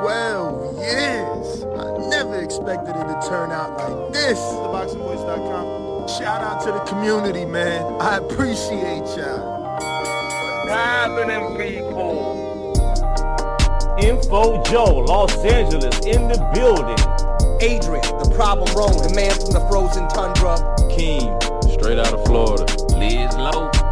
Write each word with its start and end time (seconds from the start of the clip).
12 0.00 0.76
years. 0.78 1.64
I 1.64 2.08
never 2.08 2.40
expected 2.40 2.90
it 2.96 3.06
to 3.06 3.28
turn 3.28 3.50
out 3.50 3.76
like 3.78 4.12
this. 4.12 4.38
TheBoxingVoice.com. 4.38 6.08
Shout 6.08 6.42
out 6.42 6.62
to 6.64 6.72
the 6.72 6.80
community, 6.80 7.44
man. 7.44 8.00
I 8.00 8.16
appreciate 8.18 9.04
y'all. 9.16 9.78
happening, 10.66 11.56
people? 11.56 12.38
Info 13.98 14.62
Joe, 14.64 15.04
Los 15.06 15.34
Angeles, 15.44 15.98
in 16.06 16.28
the 16.28 16.38
building. 16.54 16.98
Adrian, 17.60 18.02
the 18.22 18.30
problem 18.36 18.72
wrong, 18.76 18.96
the 19.02 19.12
man 19.14 19.32
from 19.32 19.50
the 19.50 19.60
frozen 19.68 20.06
tundra. 20.08 20.56
Keem, 20.94 21.34
Straight 21.72 21.98
out 21.98 22.12
of 22.14 22.24
Florida. 22.24 22.64
Liz 22.96 23.34
Lowe, 23.34 23.70
Decatur, 23.70 23.72
Georgia. 23.72 23.87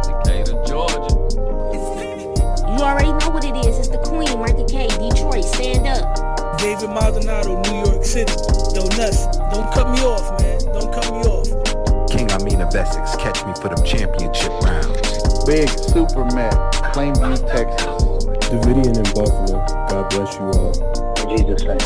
You 2.77 2.83
already 2.83 3.09
know 3.09 3.33
what 3.33 3.43
it 3.43 3.57
is. 3.65 3.73
It's 3.79 3.87
the 3.87 3.97
Queen, 3.97 4.29
Martha 4.37 4.61
K. 4.69 4.85
Detroit, 5.01 5.41
stand 5.49 5.89
up. 5.89 6.61
David 6.61 6.93
Maldonado, 6.93 7.57
New 7.65 7.89
York 7.89 8.05
City. 8.05 8.29
Yo, 8.77 8.85
nuts. 8.93 9.25
Don't 9.49 9.65
cut 9.73 9.89
me 9.89 10.05
off, 10.05 10.21
man. 10.37 10.61
Don't 10.77 10.93
cut 10.93 11.09
me 11.09 11.25
off. 11.25 11.49
King 12.05 12.29
I 12.29 12.37
mean 12.45 12.61
of 12.61 12.69
Essex, 12.69 13.17
catch 13.17 13.41
me 13.49 13.57
for 13.57 13.73
them 13.73 13.81
championship 13.81 14.53
rounds. 14.61 14.93
Big 15.49 15.65
Super 15.89 16.29
Mac, 16.37 16.53
Plainview, 16.93 17.41
Texas. 17.49 17.89
Davidian 18.45 18.93
in 18.93 19.09
Buffalo. 19.09 19.57
God 19.89 20.05
bless 20.13 20.37
you 20.37 20.45
all. 20.61 20.69
Jesus 21.33 21.65
name. 21.65 21.81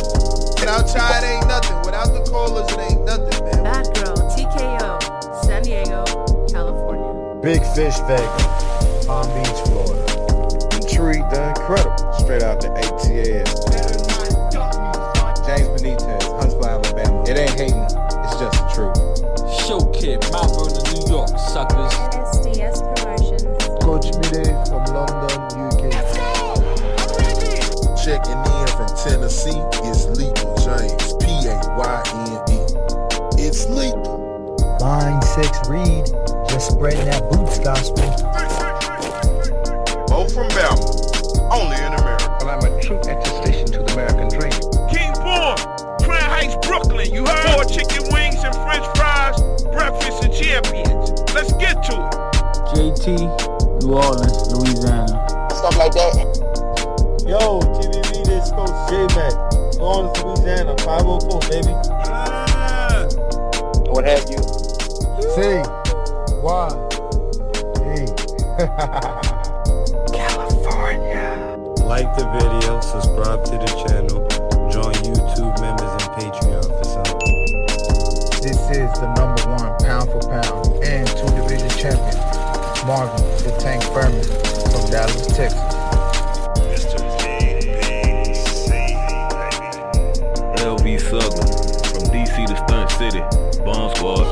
Without 0.59 0.91
Chai, 0.91 1.07
it 1.07 1.39
ain't 1.39 1.47
nothing. 1.47 1.79
Without 1.87 2.11
the 2.11 2.19
callers, 2.27 2.67
it 2.67 2.79
ain't 2.91 3.05
nothing, 3.07 3.31
man. 3.47 3.63
Bad 3.63 3.87
Girl, 3.95 4.19
TKO, 4.27 5.45
San 5.47 5.63
Diego, 5.63 6.03
California. 6.51 7.39
Big 7.39 7.63
Fish 7.79 7.95
Vegas, 8.11 9.07
Palm 9.07 9.23
Beach, 9.39 9.55
Florida. 9.71 9.90
Detroit, 11.01 11.25
the 11.31 11.49
incredible. 11.49 12.13
Straight 12.13 12.43
out 12.43 12.61
the 12.61 12.67
ATL. 12.69 13.45
James 15.47 15.69
Benitez, 15.81 16.23
Huntsville, 16.37 16.65
Alabama. 16.65 17.23
It 17.25 17.37
ain't 17.37 17.57
hating, 17.57 17.81
it's 18.21 18.37
just 18.37 18.53
the 18.53 18.69
truth. 18.69 18.97
Show 19.65 19.81
Kid, 19.97 20.21
Mount 20.31 20.53
Vernon, 20.53 20.77
New 20.93 21.01
York, 21.09 21.33
suckers. 21.49 21.89
SDS 22.37 22.85
Promotions. 23.01 23.41
Coach 23.81 24.13
Mide 24.21 24.53
from 24.69 24.85
London, 24.93 25.41
UK. 25.73 25.89
Checking 27.97 28.37
in 28.37 28.67
from 28.77 28.89
Tennessee, 29.01 29.57
it's 29.81 30.05
Lethal 30.05 30.53
James, 30.61 31.17
P-A-Y-N-E. 31.17 32.61
It's 33.41 33.65
lethal. 33.69 34.21
Line 34.79 35.21
6 35.21 35.69
Reed, 35.69 36.05
just 36.47 36.71
spreading 36.71 37.05
that 37.05 37.27
boots 37.31 37.57
gospel. 37.57 38.05
Bo 40.21 40.29
from 40.29 40.47
Bama, 40.49 40.77
only 41.51 41.77
in 41.77 41.93
America. 41.97 42.37
Well, 42.41 42.49
I'm 42.49 42.61
a 42.61 42.81
true 42.81 42.99
attestation 42.99 43.65
to 43.73 43.79
the 43.81 43.93
American 43.93 44.29
dream. 44.29 44.53
King 44.93 45.13
Born, 45.17 45.57
Crown 46.05 46.29
Heights, 46.29 46.55
Brooklyn. 46.67 47.11
You 47.11 47.25
heard? 47.25 47.55
Four 47.55 47.65
chicken 47.65 48.05
wings 48.13 48.43
and 48.43 48.53
french 48.61 48.85
fries, 48.95 49.41
breakfast 49.73 50.23
of 50.23 50.29
champions. 50.29 51.09
Let's 51.33 51.53
get 51.53 51.81
to 51.89 51.97
it. 51.97 52.13
JT, 52.69 53.81
New 53.81 53.93
Orleans, 53.97 54.45
Louisiana. 54.53 55.17
Stuff 55.57 55.77
like 55.77 55.93
that. 55.97 56.13
Yo, 57.25 57.57
TVV, 57.81 58.21
this 58.25 58.51
Coach 58.51 58.77
J-Mac. 58.93 59.33
New 59.73 59.81
Orleans, 59.81 60.21
Louisiana, 60.21 60.77
504, 60.85 61.39
baby. 61.49 61.73
What 63.89 64.05
have 64.05 64.29
you? 64.29 64.37
C. 65.33 65.65
Y. 66.43 66.69
E. 67.89 69.20
California. 71.91 72.07
Like 72.07 72.15
the 72.15 72.25
video, 72.31 72.79
subscribe 72.81 73.43
to 73.45 73.51
the 73.51 73.67
channel, 73.87 74.27
join 74.71 74.93
YouTube 75.03 75.59
members 75.59 75.91
and 75.91 76.09
Patreon 76.15 76.63
for 76.63 76.85
some. 76.85 77.19
This 78.41 78.59
is 78.71 78.91
the 78.99 79.13
number 79.17 79.43
one 79.51 79.77
pound 79.79 80.09
for 80.09 80.21
pound 80.21 80.83
and 80.83 81.07
two 81.07 81.29
division 81.35 81.69
champion, 81.77 82.15
Marvin 82.87 83.21
the 83.43 83.55
Tank 83.59 83.83
Furman 83.83 84.23
from 84.71 84.89
Dallas, 84.89 85.27
Texas. 85.27 85.59
LB 90.61 90.99
Southern, 90.99 91.47
from 91.91 92.03
DC 92.13 92.45
to 92.47 92.55
Stunt 92.55 92.91
City, 92.91 93.19
Bomb 93.65 93.95
Squad. 93.95 94.27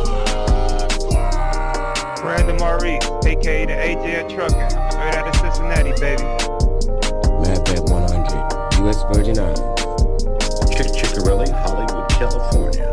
Brandon 2.22 2.58
Maurice, 2.58 3.04
aka 3.26 3.66
the 3.66 3.74
AJ 3.74 4.30
Trucking, 4.36 4.70
straight 4.92 5.16
out 5.16 5.28
of 5.28 5.36
Cincinnati, 5.36 5.94
baby. 6.00 6.59
Madback 7.70 7.90
100, 7.90 8.80
U.S. 8.84 9.04
Virgin 9.14 9.38
Islands. 9.40 9.60
Chick 10.76 10.88
Chickarelli, 10.96 11.50
Hollywood, 11.52 12.10
California. 12.10 12.90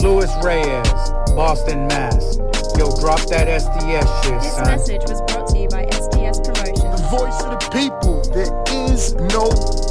Louis 0.00 0.30
Reyes, 0.42 1.10
Boston, 1.34 1.86
Mass. 1.88 2.38
Yo, 2.78 2.90
drop 3.00 3.20
that 3.28 3.48
SDS 3.48 4.24
shit, 4.24 4.40
This 4.42 4.56
son. 4.56 4.66
message 4.66 5.02
was 5.08 5.20
brought 5.32 5.48
to 5.48 5.58
you 5.58 5.68
by 5.68 5.84
SDS 5.86 6.44
Promotions. 6.44 7.00
The 7.00 7.08
voice 7.10 7.40
of 7.42 7.50
the 7.54 7.68
people. 7.72 8.22
There 8.34 8.52
is 8.90 9.14
no 9.14 9.48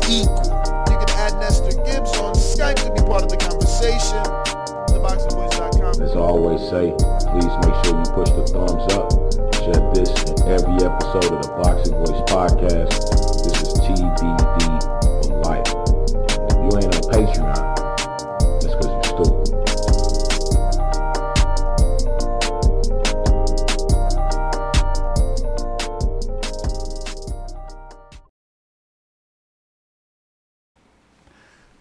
equal. 0.09 0.51
You 0.91 0.97
can 0.99 1.09
add 1.17 1.33
Nestor 1.39 1.71
Gibbs 1.83 2.15
on 2.17 2.35
Skype 2.35 2.75
to 2.83 2.91
be 2.93 3.01
part 3.07 3.23
of 3.23 3.29
the 3.29 3.37
conversation. 3.37 4.23
TheBoxingVoice.com. 4.91 6.01
As 6.01 6.11
I 6.15 6.19
always 6.19 6.61
say, 6.69 6.93
please 7.31 7.53
make 7.63 7.75
sure 7.85 7.97
you 7.97 8.05
push 8.13 8.29
the 8.29 8.45
thumbs 8.53 8.93
up. 8.93 9.24
Share 9.65 9.81
this 9.95 10.11
in 10.29 10.37
every 10.43 10.77
episode 10.85 11.25
of 11.33 11.41
the 11.41 11.49
Boxing 11.57 11.95
Voice 11.97 12.21
podcast. 12.29 12.93
This 13.43 13.57
is 13.63 13.73
TBV 13.81 14.61
for 15.25 15.41
life. 15.41 15.65
If 16.45 16.55
you 16.61 16.69
ain't 16.77 16.93
on 16.93 17.01
Patreon, 17.09 17.63
that's 18.61 18.75
because 18.75 18.91
you're 18.93 19.09
stupid. 19.09 19.49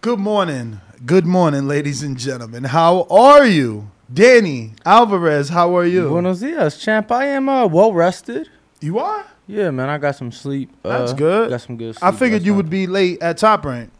Good 0.01 0.17
morning. 0.17 0.81
Good 1.05 1.27
morning, 1.27 1.67
ladies 1.67 2.01
and 2.01 2.17
gentlemen. 2.17 2.63
How 2.63 3.03
are 3.11 3.45
you? 3.45 3.91
Danny 4.13 4.73
Alvarez, 4.85 5.49
how 5.49 5.75
are 5.75 5.85
you? 5.85 6.09
Buenos 6.09 6.39
dias, 6.39 6.77
champ. 6.77 7.11
I 7.11 7.25
am 7.25 7.49
uh, 7.49 7.65
well 7.67 7.93
rested. 7.93 8.49
You 8.79 8.99
are? 8.99 9.25
Yeah, 9.47 9.71
man. 9.71 9.89
I 9.89 9.97
got 9.97 10.15
some 10.15 10.31
sleep. 10.31 10.69
That's 10.83 11.11
uh, 11.11 11.15
good. 11.15 11.49
Got 11.49 11.61
some 11.61 11.77
good 11.77 11.95
sleep. 11.95 12.03
I 12.03 12.11
figured 12.15 12.43
you 12.43 12.51
night. 12.51 12.57
would 12.57 12.69
be 12.69 12.87
late 12.87 13.21
at 13.21 13.37
Top 13.37 13.65
Rank. 13.65 13.91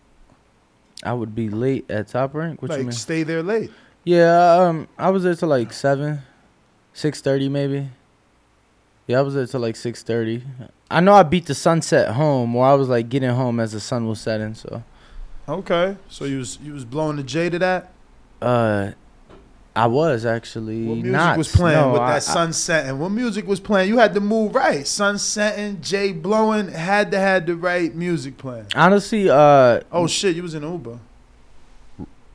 I 1.04 1.14
would 1.14 1.36
be 1.36 1.50
late 1.50 1.90
at 1.90 2.08
Top 2.08 2.34
Rank. 2.34 2.62
What 2.62 2.72
you 2.72 2.84
mean? 2.84 2.92
stay 2.92 3.24
there 3.24 3.44
late. 3.44 3.72
Yeah, 4.04 4.54
um, 4.54 4.88
I 4.98 5.10
was 5.10 5.24
there 5.24 5.36
till 5.36 5.50
like 5.50 5.74
seven, 5.74 6.22
six 6.94 7.22
thirty 7.22 7.50
maybe. 7.50 7.90
Yeah, 9.08 9.20
I 9.20 9.22
was 9.22 9.34
there 9.34 9.46
till 9.48 9.60
like 9.60 9.76
six 9.76 10.04
thirty. 10.04 10.44
I 10.90 11.00
know 11.00 11.14
I 11.14 11.24
beat 11.24 11.48
the 11.48 11.56
sunset 11.56 12.14
home, 12.14 12.56
or 12.56 12.66
I 12.66 12.74
was 12.76 12.90
like 12.90 13.10
getting 13.10 13.32
home 13.32 13.60
as 13.60 13.72
the 13.72 13.80
sun 13.80 14.08
was 14.08 14.22
setting. 14.22 14.54
So, 14.54 14.84
Okay. 15.50 15.98
So 16.10 16.26
you 16.26 16.40
was 16.40 16.60
you 16.62 16.74
was 16.74 16.86
blowing 16.86 17.18
the 17.18 17.24
J 17.24 17.50
to 17.50 17.60
that? 17.60 17.92
uh, 18.42 18.92
I 19.76 19.88
was 19.88 20.26
actually 20.26 20.86
What 20.86 20.96
music 20.96 21.12
not. 21.12 21.38
was 21.38 21.52
playing 21.54 21.82
No, 21.82 21.92
with 21.92 22.02
I- 22.02 22.14
that 22.14 22.24
sunset? 22.24 22.86
And 22.88 23.00
what 23.00 23.10
music 23.10 23.46
was 23.46 23.60
playing? 23.60 23.90
You 23.90 23.98
had 23.98 24.14
to 24.14 24.22
move 24.22 24.56
right. 24.56 24.88
Sunset 24.88 25.60
and 25.60 25.82
Jay 25.84 26.14
blowing, 26.14 26.70
had 26.70 27.12
to 27.12 27.20
had 27.20 27.46
the 27.46 27.56
right 27.58 27.94
music 27.94 28.38
playing. 28.38 28.68
Honestly, 28.76 29.30
uh, 29.30 29.82
Oh 29.92 30.08
shit, 30.08 30.36
you 30.36 30.44
was 30.44 30.56
in 30.56 30.64
Uber. 30.64 30.98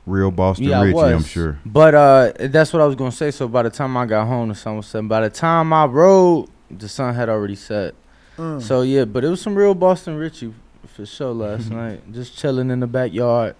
Real 0.05 0.31
Boston 0.31 0.65
yeah, 0.67 0.79
I 0.79 0.83
Richie, 0.85 0.93
was. 0.95 1.11
I'm 1.13 1.23
sure. 1.23 1.59
But 1.65 1.95
uh, 1.95 2.31
that's 2.47 2.73
what 2.73 2.81
I 2.81 2.85
was 2.85 2.95
gonna 2.95 3.11
say. 3.11 3.31
So 3.31 3.47
by 3.47 3.63
the 3.63 3.69
time 3.69 3.95
I 3.95 4.05
got 4.05 4.27
home, 4.27 4.49
the 4.49 4.55
sun 4.55 4.77
was 4.77 4.87
setting. 4.87 5.07
By 5.07 5.21
the 5.21 5.29
time 5.29 5.71
I 5.73 5.85
rode, 5.85 6.47
the 6.69 6.89
sun 6.89 7.13
had 7.13 7.29
already 7.29 7.55
set. 7.55 7.93
Mm. 8.37 8.61
So 8.61 8.81
yeah, 8.81 9.05
but 9.05 9.23
it 9.23 9.29
was 9.29 9.41
some 9.41 9.55
real 9.55 9.75
Boston 9.75 10.15
Richie 10.15 10.53
for 10.87 11.05
sure 11.05 11.33
last 11.33 11.69
night. 11.71 12.11
Just 12.11 12.37
chilling 12.37 12.71
in 12.71 12.79
the 12.79 12.87
backyard. 12.87 13.55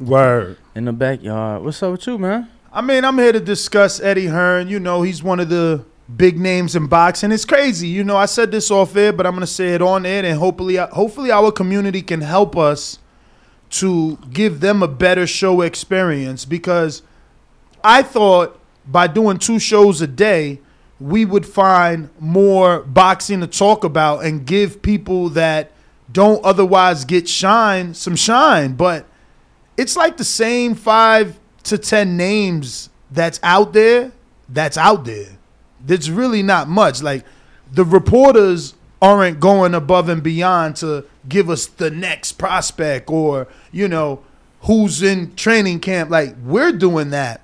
Word. 0.00 0.58
In 0.74 0.84
the 0.84 0.92
backyard. 0.92 1.62
What's 1.62 1.82
up 1.82 1.92
with 1.92 2.06
you, 2.06 2.18
man? 2.18 2.48
I 2.72 2.80
mean, 2.80 3.04
I'm 3.04 3.18
here 3.18 3.32
to 3.32 3.40
discuss 3.40 4.00
Eddie 4.00 4.26
Hearn. 4.26 4.68
You 4.68 4.78
know, 4.78 5.02
he's 5.02 5.22
one 5.22 5.40
of 5.40 5.48
the 5.48 5.84
big 6.14 6.38
names 6.38 6.76
in 6.76 6.86
boxing. 6.86 7.32
It's 7.32 7.44
crazy. 7.44 7.88
You 7.88 8.04
know, 8.04 8.16
I 8.16 8.26
said 8.26 8.50
this 8.50 8.70
off 8.70 8.94
air, 8.96 9.12
but 9.12 9.26
I'm 9.26 9.34
gonna 9.34 9.46
say 9.46 9.74
it 9.74 9.82
on 9.82 10.06
air, 10.06 10.24
and 10.24 10.38
hopefully, 10.38 10.78
uh, 10.78 10.86
hopefully, 10.88 11.30
our 11.30 11.50
community 11.50 12.02
can 12.02 12.20
help 12.20 12.56
us 12.56 12.98
to 13.70 14.16
give 14.32 14.60
them 14.60 14.82
a 14.82 14.88
better 14.88 15.26
show 15.26 15.60
experience 15.60 16.44
because 16.44 17.02
I 17.84 18.02
thought 18.02 18.58
by 18.86 19.06
doing 19.06 19.38
two 19.38 19.58
shows 19.58 20.00
a 20.00 20.06
day, 20.06 20.60
we 21.00 21.24
would 21.24 21.44
find 21.44 22.08
more 22.18 22.80
boxing 22.80 23.40
to 23.40 23.46
talk 23.46 23.84
about 23.84 24.24
and 24.24 24.46
give 24.46 24.80
people 24.80 25.28
that 25.30 25.70
don't 26.10 26.42
otherwise 26.44 27.04
get 27.04 27.28
shine 27.28 27.92
some 27.94 28.16
shine. 28.16 28.72
But 28.72 29.04
it's 29.78 29.96
like 29.96 30.18
the 30.18 30.24
same 30.24 30.74
five 30.74 31.38
to 31.62 31.78
ten 31.78 32.18
names 32.18 32.90
that's 33.10 33.40
out 33.42 33.72
there 33.72 34.12
that's 34.48 34.76
out 34.76 35.04
there. 35.04 35.38
There's 35.80 36.10
really 36.10 36.42
not 36.42 36.68
much. 36.68 37.02
Like 37.02 37.24
the 37.70 37.84
reporters 37.84 38.74
aren't 39.00 39.38
going 39.38 39.74
above 39.74 40.08
and 40.08 40.22
beyond 40.22 40.76
to 40.76 41.04
give 41.28 41.48
us 41.48 41.66
the 41.66 41.90
next 41.90 42.32
prospect 42.32 43.08
or 43.08 43.46
you 43.70 43.86
know 43.86 44.24
who's 44.62 45.02
in 45.02 45.34
training 45.36 45.80
camp. 45.80 46.10
Like 46.10 46.34
we're 46.42 46.72
doing 46.72 47.10
that. 47.10 47.40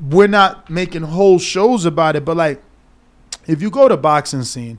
We're 0.00 0.28
not 0.28 0.68
making 0.70 1.02
whole 1.02 1.38
shows 1.38 1.84
about 1.84 2.14
it, 2.14 2.24
but 2.24 2.36
like 2.36 2.62
if 3.46 3.62
you 3.62 3.70
go 3.70 3.88
to 3.88 3.96
boxing 3.96 4.44
scene, 4.44 4.78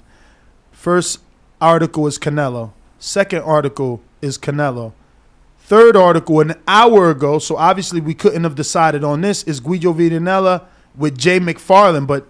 first 0.71 1.19
article 1.59 2.05
is 2.07 2.19
Canelo, 2.19 2.71
second 2.99 3.41
article 3.41 4.01
is 4.21 4.37
Canelo. 4.37 4.93
Third 5.69 5.95
article 5.95 6.39
an 6.39 6.55
hour 6.67 7.11
ago, 7.11 7.37
so 7.37 7.55
obviously 7.55 8.01
we 8.01 8.15
couldn't 8.15 8.43
have 8.43 8.55
decided 8.55 9.03
on 9.03 9.21
this, 9.21 9.43
is 9.43 9.59
Guido 9.59 9.93
Vidanella 9.93 10.65
with 10.95 11.15
Jay 11.15 11.39
McFarland, 11.39 12.07
but 12.07 12.27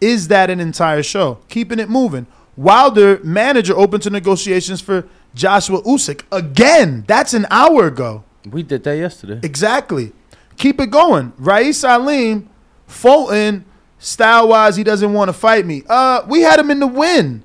is 0.00 0.28
that 0.28 0.48
an 0.48 0.58
entire 0.58 1.02
show? 1.02 1.34
Keeping 1.50 1.80
it 1.80 1.90
moving. 1.90 2.26
Wilder, 2.56 3.20
manager, 3.22 3.76
open 3.76 4.00
to 4.00 4.08
negotiations 4.08 4.80
for 4.80 5.06
Joshua 5.34 5.82
Usyk. 5.82 6.22
Again, 6.32 7.04
that's 7.06 7.34
an 7.34 7.46
hour 7.50 7.88
ago. 7.88 8.24
We 8.50 8.62
did 8.62 8.84
that 8.84 8.96
yesterday. 8.96 9.40
Exactly. 9.42 10.14
Keep 10.56 10.80
it 10.80 10.90
going. 10.90 11.34
Rais 11.36 11.76
Salim, 11.76 12.48
Fulton, 12.86 13.66
style 13.98 14.48
wise, 14.48 14.76
he 14.76 14.82
doesn't 14.82 15.12
want 15.12 15.28
to 15.28 15.34
fight 15.34 15.66
me. 15.66 15.82
Uh, 15.90 16.22
we 16.26 16.40
had 16.40 16.58
him 16.58 16.70
in 16.70 16.80
the 16.80 16.86
win. 16.86 17.42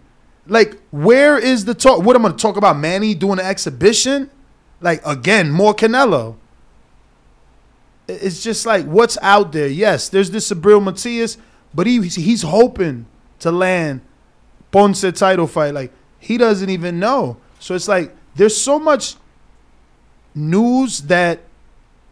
Like, 0.48 0.80
where 0.92 1.38
is 1.38 1.66
the 1.66 1.74
talk? 1.74 2.02
What 2.02 2.16
I'm 2.16 2.22
gonna 2.22 2.38
talk 2.38 2.56
about? 2.56 2.78
Manny 2.78 3.14
doing 3.14 3.40
an 3.40 3.46
exhibition? 3.46 4.30
Like 4.84 5.02
again, 5.06 5.50
more 5.50 5.74
Canelo. 5.74 6.36
It's 8.10 8.44
just 8.44 8.66
like 8.66 8.86
what's 8.86 9.18
out 9.22 9.54
there. 9.54 9.70
Yes, 9.70 10.10
there's 10.10 10.30
this 10.30 10.52
Subriel 10.52 10.84
Matias, 10.84 11.38
but 11.74 11.88
he 11.88 12.06
he's 12.06 12.42
hoping 12.42 13.06
to 13.40 13.50
land 13.50 14.02
Ponce 14.72 15.10
title 15.14 15.48
fight. 15.48 15.74
Like 15.74 15.94
he 16.20 16.38
doesn't 16.38 16.70
even 16.70 17.00
know. 17.00 17.38
So 17.60 17.76
it's 17.76 17.88
like 17.88 18.14
there's 18.36 18.62
so 18.62 18.78
much 18.78 19.16
news 20.36 21.00
that 21.04 21.40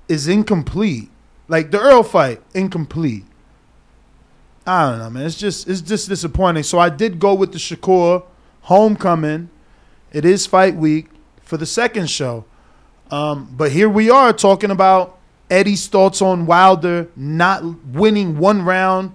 is 0.07 0.29
incomplete. 0.29 1.09
Like 1.49 1.71
the 1.71 1.79
Earl 1.79 2.03
fight, 2.03 2.41
incomplete. 2.53 3.25
I 4.65 4.89
don't 4.89 4.99
know, 4.99 5.09
man. 5.09 5.25
It's 5.25 5.35
just 5.35 5.67
it's 5.67 5.81
just 5.81 6.07
disappointing. 6.07 6.63
So 6.63 6.79
I 6.79 6.87
did 6.87 7.19
go 7.19 7.33
with 7.33 7.51
the 7.51 7.57
Shakur 7.57 8.23
homecoming. 8.61 9.49
It 10.13 10.23
is 10.23 10.45
fight 10.45 10.75
week 10.75 11.09
for 11.41 11.57
the 11.57 11.65
second 11.65 12.09
show. 12.09 12.45
Um, 13.11 13.49
but 13.51 13.71
here 13.71 13.89
we 13.89 14.09
are 14.09 14.31
talking 14.31 14.71
about 14.71 15.19
Eddie's 15.49 15.87
thoughts 15.87 16.21
on 16.21 16.45
Wilder 16.45 17.09
not 17.15 17.63
winning 17.85 18.37
one 18.37 18.63
round 18.63 19.11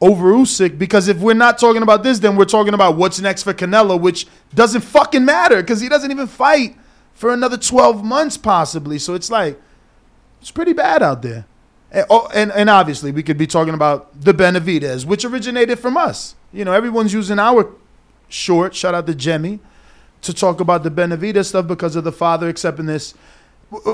over 0.00 0.32
Usyk. 0.32 0.78
Because 0.78 1.08
if 1.08 1.18
we're 1.18 1.34
not 1.34 1.58
talking 1.58 1.82
about 1.82 2.02
this, 2.02 2.18
then 2.18 2.36
we're 2.36 2.46
talking 2.46 2.74
about 2.74 2.96
what's 2.96 3.20
next 3.20 3.42
for 3.42 3.52
Canelo, 3.52 4.00
which 4.00 4.26
doesn't 4.54 4.80
fucking 4.80 5.24
matter 5.24 5.56
because 5.56 5.80
he 5.80 5.88
doesn't 5.88 6.10
even 6.10 6.26
fight 6.26 6.76
for 7.12 7.32
another 7.32 7.58
12 7.58 8.02
months 8.02 8.36
possibly. 8.36 8.98
So 8.98 9.14
it's 9.14 9.30
like 9.30 9.60
it's 10.40 10.50
pretty 10.50 10.72
bad 10.72 11.02
out 11.02 11.22
there. 11.22 11.46
And, 11.90 12.06
oh, 12.10 12.28
and, 12.34 12.52
and 12.52 12.68
obviously, 12.68 13.12
we 13.12 13.22
could 13.22 13.38
be 13.38 13.46
talking 13.46 13.74
about 13.74 14.20
the 14.20 14.32
Benavidez, 14.32 15.04
which 15.04 15.24
originated 15.24 15.78
from 15.78 15.96
us. 15.96 16.34
You 16.52 16.64
know, 16.64 16.72
everyone's 16.72 17.12
using 17.12 17.38
our 17.38 17.74
short, 18.28 18.74
shout 18.74 18.94
out 18.94 19.06
to 19.06 19.14
Jemmy, 19.14 19.58
to 20.22 20.34
talk 20.34 20.60
about 20.60 20.82
the 20.82 20.90
Benavidez 20.90 21.46
stuff 21.46 21.66
because 21.66 21.96
of 21.96 22.04
the 22.04 22.12
father 22.12 22.48
accepting 22.48 22.86
this. 22.86 23.14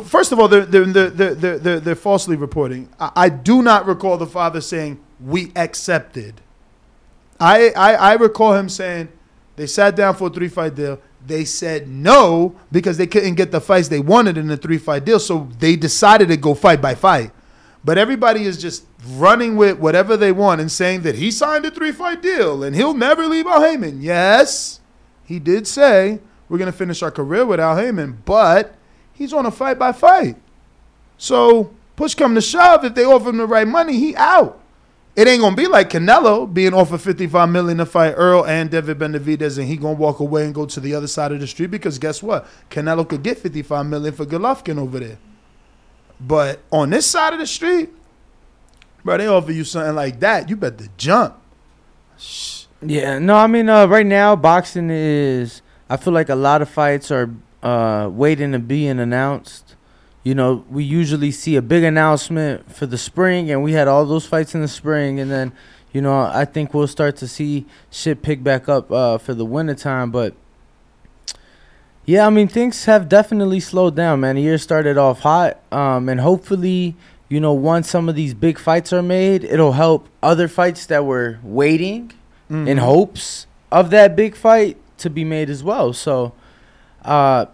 First 0.04 0.32
of 0.32 0.38
all, 0.38 0.48
they're, 0.48 0.64
they're, 0.64 0.84
they're, 0.84 1.10
they're, 1.10 1.58
they're, 1.58 1.80
they're, 1.80 1.94
falsely 1.96 2.36
reporting. 2.36 2.88
I, 3.00 3.10
I 3.16 3.28
do 3.28 3.62
not 3.62 3.86
recall 3.86 4.16
the 4.16 4.26
father 4.26 4.60
saying, 4.60 5.00
We 5.20 5.52
accepted. 5.56 6.40
I, 7.40 7.70
I, 7.70 7.94
I 7.94 8.12
recall 8.14 8.54
him 8.54 8.68
saying, 8.68 9.08
They 9.56 9.66
sat 9.66 9.96
down 9.96 10.14
for 10.14 10.28
a 10.28 10.30
three 10.30 10.48
fight 10.48 10.76
deal. 10.76 11.00
They 11.26 11.44
said 11.44 11.88
no 11.88 12.54
because 12.70 12.98
they 12.98 13.06
couldn't 13.06 13.34
get 13.34 13.50
the 13.50 13.60
fights 13.60 13.88
they 13.88 13.98
wanted 13.98 14.36
in 14.38 14.46
the 14.46 14.56
three 14.56 14.78
fight 14.78 15.04
deal. 15.04 15.18
So 15.18 15.48
they 15.58 15.74
decided 15.74 16.28
to 16.28 16.36
go 16.36 16.54
fight 16.54 16.80
by 16.80 16.94
fight. 16.94 17.32
But 17.84 17.98
everybody 17.98 18.44
is 18.44 18.60
just 18.60 18.84
running 19.06 19.56
with 19.56 19.78
whatever 19.78 20.16
they 20.16 20.32
want 20.32 20.60
and 20.60 20.72
saying 20.72 21.02
that 21.02 21.16
he 21.16 21.30
signed 21.30 21.66
a 21.66 21.70
three 21.70 21.92
fight 21.92 22.22
deal 22.22 22.62
and 22.62 22.74
he'll 22.74 22.94
never 22.94 23.26
leave 23.26 23.46
Al 23.46 23.62
Haymon. 23.62 24.00
Yes, 24.00 24.80
he 25.24 25.38
did 25.38 25.66
say 25.66 26.20
we're 26.48 26.58
going 26.58 26.70
to 26.70 26.76
finish 26.76 27.02
our 27.02 27.10
career 27.10 27.44
with 27.46 27.60
Al 27.60 27.76
Haymon, 27.76 28.22
but 28.24 28.74
he's 29.12 29.32
on 29.32 29.46
a 29.46 29.50
fight 29.50 29.78
by 29.78 29.92
fight. 29.92 30.36
So 31.16 31.74
push 31.96 32.14
come 32.14 32.34
to 32.34 32.40
shove, 32.40 32.84
if 32.84 32.94
they 32.94 33.04
offer 33.04 33.30
him 33.30 33.38
the 33.38 33.46
right 33.46 33.66
money, 33.66 33.98
he 33.98 34.14
out. 34.16 34.60
It 35.16 35.28
ain't 35.28 35.42
gonna 35.42 35.54
be 35.54 35.68
like 35.68 35.90
Canelo 35.90 36.52
being 36.52 36.74
offered 36.74 37.00
55 37.00 37.48
million 37.48 37.78
to 37.78 37.86
fight 37.86 38.14
Earl 38.16 38.44
and 38.46 38.68
David 38.68 38.98
Benavidez, 38.98 39.58
and 39.58 39.68
he 39.68 39.76
gonna 39.76 39.94
walk 39.94 40.18
away 40.18 40.44
and 40.44 40.52
go 40.52 40.66
to 40.66 40.80
the 40.80 40.92
other 40.92 41.06
side 41.06 41.30
of 41.30 41.38
the 41.38 41.46
street 41.46 41.68
because 41.68 42.00
guess 42.00 42.20
what? 42.20 42.46
Canelo 42.68 43.08
could 43.08 43.22
get 43.22 43.38
55 43.38 43.86
million 43.86 44.12
for 44.12 44.26
Golovkin 44.26 44.76
over 44.76 44.98
there. 44.98 45.18
But 46.20 46.60
on 46.72 46.90
this 46.90 47.06
side 47.06 47.32
of 47.32 47.38
the 47.38 47.46
street, 47.46 47.90
bro, 49.04 49.18
they 49.18 49.28
offer 49.28 49.52
you 49.52 49.62
something 49.62 49.94
like 49.94 50.18
that, 50.18 50.48
you 50.48 50.56
better 50.56 50.86
jump. 50.96 51.40
Yeah, 52.86 53.18
no, 53.18 53.36
I 53.36 53.46
mean, 53.46 53.70
uh, 53.70 53.86
right 53.86 54.04
now 54.04 54.36
boxing 54.36 54.90
is. 54.90 55.62
I 55.88 55.96
feel 55.96 56.12
like 56.12 56.28
a 56.28 56.34
lot 56.34 56.60
of 56.60 56.68
fights 56.68 57.10
are 57.10 57.30
uh, 57.62 58.10
waiting 58.12 58.52
to 58.52 58.58
being 58.58 58.98
announced. 58.98 59.74
You 60.22 60.34
know, 60.34 60.64
we 60.70 60.84
usually 60.84 61.30
see 61.30 61.56
a 61.56 61.62
big 61.62 61.82
announcement 61.82 62.70
for 62.70 62.84
the 62.84 62.98
spring, 62.98 63.50
and 63.50 63.62
we 63.62 63.72
had 63.72 63.88
all 63.88 64.04
those 64.04 64.26
fights 64.26 64.54
in 64.54 64.60
the 64.60 64.68
spring, 64.68 65.18
and 65.18 65.30
then, 65.30 65.52
you 65.92 66.02
know, 66.02 66.22
I 66.22 66.44
think 66.44 66.74
we'll 66.74 66.86
start 66.86 67.16
to 67.16 67.28
see 67.28 67.64
shit 67.90 68.22
pick 68.22 68.42
back 68.42 68.68
up 68.68 68.90
uh, 68.90 69.16
for 69.16 69.32
the 69.32 69.46
wintertime. 69.46 70.10
But 70.10 70.34
yeah, 72.04 72.26
I 72.26 72.30
mean, 72.30 72.48
things 72.48 72.84
have 72.84 73.08
definitely 73.08 73.60
slowed 73.60 73.96
down, 73.96 74.20
man. 74.20 74.36
The 74.36 74.42
year 74.42 74.58
started 74.58 74.98
off 74.98 75.20
hot, 75.20 75.58
um, 75.72 76.08
and 76.10 76.20
hopefully, 76.20 76.96
you 77.30 77.40
know, 77.40 77.52
once 77.54 77.88
some 77.88 78.10
of 78.10 78.14
these 78.14 78.34
big 78.34 78.58
fights 78.58 78.92
are 78.92 79.02
made, 79.02 79.42
it'll 79.44 79.72
help 79.72 80.08
other 80.22 80.48
fights 80.48 80.84
that 80.86 81.06
were 81.06 81.38
waiting 81.42 82.12
in 82.50 82.66
Mhm. 82.66 82.78
hopes 82.78 83.46
of 83.72 83.90
that 83.90 84.14
big 84.16 84.36
fight 84.36 84.76
to 84.98 85.10
be 85.10 85.24
made 85.24 85.48
as 85.50 85.62
well. 85.64 85.92
So, 85.92 86.32
uh, 87.04 87.46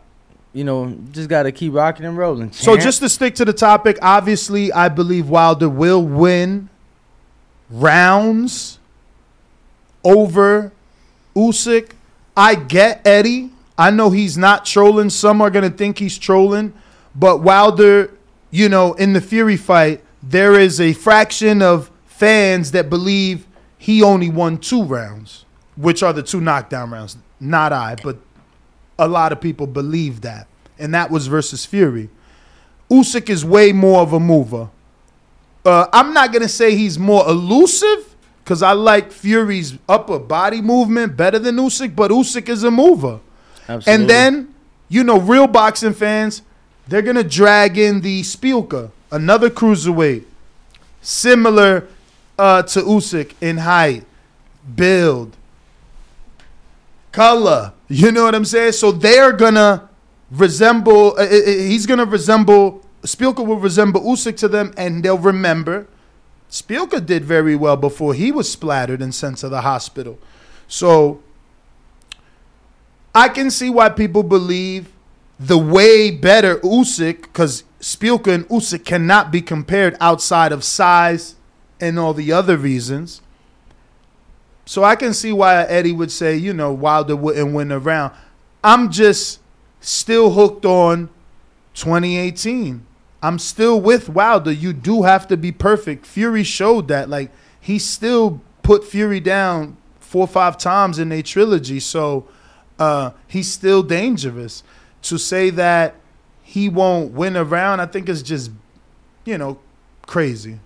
you 0.52 0.64
know, 0.64 0.94
just 1.12 1.28
got 1.28 1.44
to 1.44 1.52
keep 1.52 1.72
rocking 1.75 2.04
and 2.04 2.19
rolling. 2.19 2.50
So 2.52 2.72
champ. 2.72 2.82
just 2.82 3.00
to 3.00 3.08
stick 3.08 3.34
to 3.37 3.44
the 3.44 3.52
topic, 3.52 3.98
obviously, 4.02 4.72
I 4.72 4.88
believe 4.88 5.28
Wilder 5.28 5.69
will 5.69 6.02
win 6.02 6.69
rounds 7.70 8.79
over 10.05 10.72
Usyk. 11.36 11.91
I 12.36 12.55
get 12.55 13.00
Eddie. 13.05 13.50
I 13.79 13.91
know 13.91 14.10
he's 14.10 14.36
not 14.36 14.65
trolling. 14.67 15.10
Some 15.10 15.41
are 15.41 15.50
gonna 15.50 15.70
think 15.70 15.98
he's 15.98 16.19
trolling, 16.19 16.72
but 17.15 17.41
Wilder, 17.43 18.10
you 18.50 18.69
know, 18.69 18.93
in 18.94 19.12
the 19.12 19.20
Fury 19.20 19.56
fight, 19.56 20.03
there 20.22 20.58
is 20.58 20.81
a 20.81 20.93
fraction 20.93 21.62
of 21.62 21.91
fans 22.06 22.72
that 22.72 22.91
believe 22.91 23.46
he 23.81 24.03
only 24.03 24.29
won 24.29 24.58
two 24.58 24.84
rounds, 24.84 25.46
which 25.75 26.03
are 26.03 26.13
the 26.13 26.22
two 26.22 26.39
knockdown 26.39 26.91
rounds. 26.91 27.17
Not 27.41 27.72
I, 27.72 27.96
but 28.03 28.19
a 28.99 29.08
lot 29.08 29.32
of 29.32 29.41
people 29.41 29.67
believe 29.67 30.20
that, 30.20 30.46
and 30.79 30.93
that 30.93 31.10
was 31.10 31.29
versus 31.29 31.65
Fury. 31.65 32.10
Usyk 32.91 33.31
is 33.31 33.43
way 33.43 33.72
more 33.72 34.03
of 34.03 34.13
a 34.13 34.20
mover. 34.20 34.69
Uh, 35.65 35.87
I'm 35.94 36.13
not 36.13 36.31
gonna 36.31 36.46
say 36.46 36.77
he's 36.77 36.99
more 36.99 37.27
elusive 37.27 38.15
because 38.44 38.63
I 38.63 38.72
like 38.72 39.10
Fury's 39.13 39.79
upper 39.89 40.19
body 40.19 40.60
movement 40.60 41.17
better 41.17 41.39
than 41.39 41.56
Usyk, 41.56 41.96
but 41.96 42.10
Usyk 42.10 42.51
is 42.51 42.63
a 42.65 42.70
mover. 42.70 43.19
Absolutely. 43.67 43.93
And 43.94 44.10
then, 44.10 44.55
you 44.91 45.05
know, 45.05 45.19
real 45.19 45.46
boxing 45.46 45.94
fans, 45.94 46.43
they're 46.87 47.01
gonna 47.01 47.25
drag 47.25 47.79
in 47.79 48.03
the 48.03 48.20
Szpilka, 48.20 48.91
another 49.10 49.49
cruiserweight, 49.49 50.25
similar 51.01 51.89
uh, 52.41 52.63
to 52.63 52.81
Usyk 52.81 53.35
in 53.43 53.59
height, 53.59 54.06
build, 54.75 55.37
color. 57.13 57.75
You 57.89 58.11
know 58.13 58.25
what 58.25 58.35
I'm 58.35 58.47
saying? 58.47 58.73
So 58.73 58.93
they're 58.93 59.32
gonna 59.32 59.91
resemble. 60.31 61.13
Uh, 61.19 61.23
uh, 61.23 61.25
uh, 61.25 61.44
he's 61.44 61.85
gonna 61.85 62.06
resemble. 62.06 62.82
Szpilka 63.03 63.47
will 63.47 63.59
resemble 63.59 64.01
Usyk 64.01 64.39
to 64.39 64.49
them, 64.49 64.73
and 64.77 65.03
they'll 65.03 65.19
remember. 65.19 65.87
Szpilka 66.51 67.05
did 67.05 67.25
very 67.25 67.55
well 67.55 67.77
before 67.77 68.15
he 68.15 68.32
was 68.32 68.51
splattered 68.51 69.03
and 69.03 69.15
sent 69.15 69.39
to 69.39 69.49
the 69.49 69.61
hospital. 69.61 70.19
So 70.67 71.23
I 73.15 73.29
can 73.29 73.51
see 73.51 73.69
why 73.69 73.91
people 73.91 74.23
believe 74.23 74.91
the 75.39 75.59
way 75.59 76.11
better 76.11 76.56
Usyk, 76.56 77.23
because 77.23 77.65
Szpilka 77.81 78.32
and 78.35 78.49
Usyk 78.49 78.85
cannot 78.85 79.31
be 79.31 79.43
compared 79.43 79.97
outside 80.01 80.53
of 80.53 80.65
size 80.65 81.37
and 81.81 81.99
all 81.99 82.15
the 82.15 82.32
other 82.32 82.56
reasons. 82.56 83.22
So 84.65 84.84
I 84.84 84.94
can 84.94 85.15
see 85.15 85.32
why 85.32 85.63
Eddie 85.65 85.93
would 85.93 86.13
say, 86.13 86.37
you 86.37 86.53
know, 86.53 86.72
Wilder 86.72 87.17
wouldn't 87.17 87.53
win 87.53 87.72
a 87.72 87.79
round. 87.79 88.13
I'm 88.63 88.91
just 88.91 89.41
still 89.81 90.31
hooked 90.31 90.65
on 90.65 91.08
2018. 91.75 92.87
I'm 93.22 93.39
still 93.39 93.81
with 93.81 94.08
Wilder. 94.08 94.53
You 94.53 94.72
do 94.72 95.03
have 95.03 95.27
to 95.29 95.37
be 95.37 95.53
perfect. 95.53 96.06
Fury 96.06 96.44
showed 96.44 96.89
that. 96.89 97.08
Like 97.08 97.31
he 97.60 97.79
still 97.79 98.41
put 98.63 98.84
Fury 98.84 99.20
down 99.20 99.77
four 99.99 100.22
or 100.22 100.29
five 100.29 100.58
times 100.58 100.99
in 100.99 101.10
a 101.13 101.22
trilogy. 101.22 101.81
So 101.81 102.29
uh, 102.79 103.10
he's 103.27 103.51
still 103.51 103.82
dangerous. 103.82 104.63
to 105.03 105.19
say 105.19 105.51
that 105.51 105.94
he 106.43 106.69
won't 106.69 107.13
win 107.13 107.37
a 107.37 107.44
round, 107.44 107.81
I 107.81 107.87
think 107.87 108.08
is 108.08 108.22
just, 108.22 108.51
you 109.25 109.39
know, 109.39 109.58
crazy. 110.06 110.60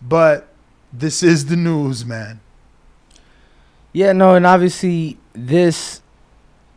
But 0.00 0.47
this 0.92 1.22
is 1.22 1.46
the 1.46 1.56
news, 1.56 2.04
man. 2.04 2.40
Yeah, 3.92 4.12
no, 4.12 4.34
and 4.34 4.46
obviously 4.46 5.18
this 5.32 6.02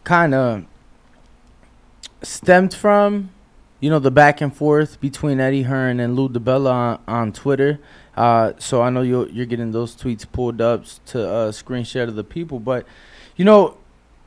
kind 0.03 0.33
of 0.33 0.65
stemmed 2.21 2.73
from, 2.73 3.31
you 3.79 3.89
know, 3.89 3.99
the 3.99 4.11
back 4.11 4.41
and 4.41 4.55
forth 4.55 4.99
between 5.01 5.39
Eddie 5.39 5.63
Hearn 5.63 5.99
and 5.99 6.15
Lou 6.15 6.29
DiBella 6.29 6.71
on, 6.71 6.99
on 7.07 7.33
Twitter. 7.33 7.79
Uh, 8.15 8.53
so 8.59 8.81
I 8.81 8.89
know 8.89 9.01
you're 9.01 9.29
you're 9.29 9.45
getting 9.45 9.71
those 9.71 9.95
tweets 9.95 10.29
pulled 10.29 10.61
up 10.61 10.83
to 11.07 11.29
uh, 11.29 11.51
screen 11.51 11.83
share 11.83 12.05
to 12.05 12.11
the 12.11 12.23
people, 12.23 12.59
but 12.59 12.85
you 13.35 13.45
know, 13.45 13.77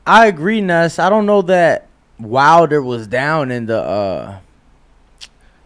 I 0.05 0.25
agree, 0.27 0.61
Ness. 0.61 0.99
I 0.99 1.09
don't 1.09 1.25
know 1.25 1.41
that 1.43 1.87
Wilder 2.19 2.81
was 2.81 3.07
down 3.07 3.51
in 3.51 3.67
the 3.67 3.79
uh, 3.79 4.39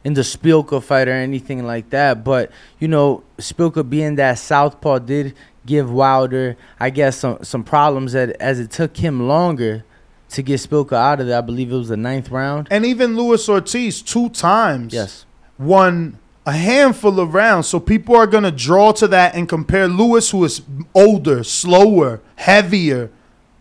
in 0.03 0.13
the 0.13 0.21
Szpilka 0.21 0.81
fight 0.81 1.07
or 1.07 1.11
anything 1.13 1.65
like 1.65 1.89
that, 1.89 2.23
but 2.23 2.51
you 2.79 2.87
know, 2.87 3.23
Szpilka 3.37 3.87
being 3.87 4.15
that 4.15 4.39
southpaw 4.39 4.99
did 4.99 5.33
give 5.65 5.91
Wilder, 5.91 6.55
I 6.79 6.89
guess, 6.89 7.17
some 7.17 7.39
some 7.43 7.63
problems 7.63 8.13
that 8.13 8.29
as 8.41 8.59
it 8.59 8.71
took 8.71 8.97
him 8.97 9.27
longer 9.27 9.83
to 10.29 10.41
get 10.41 10.59
Szpilka 10.59 10.93
out 10.93 11.19
of 11.19 11.27
there. 11.27 11.37
I 11.37 11.41
believe 11.41 11.71
it 11.71 11.75
was 11.75 11.89
the 11.89 11.97
ninth 11.97 12.29
round. 12.29 12.67
And 12.71 12.85
even 12.85 13.17
Luis 13.17 13.47
Ortiz 13.49 14.01
two 14.01 14.29
times 14.29 14.93
Yes. 14.93 15.25
won 15.57 16.17
a 16.45 16.53
handful 16.53 17.19
of 17.19 17.33
rounds. 17.33 17.67
So 17.67 17.79
people 17.79 18.15
are 18.15 18.25
gonna 18.27 18.51
draw 18.51 18.91
to 18.93 19.07
that 19.09 19.35
and 19.35 19.47
compare 19.49 19.87
Lewis, 19.87 20.31
who 20.31 20.43
is 20.45 20.61
older, 20.95 21.43
slower, 21.43 22.21
heavier, 22.35 23.09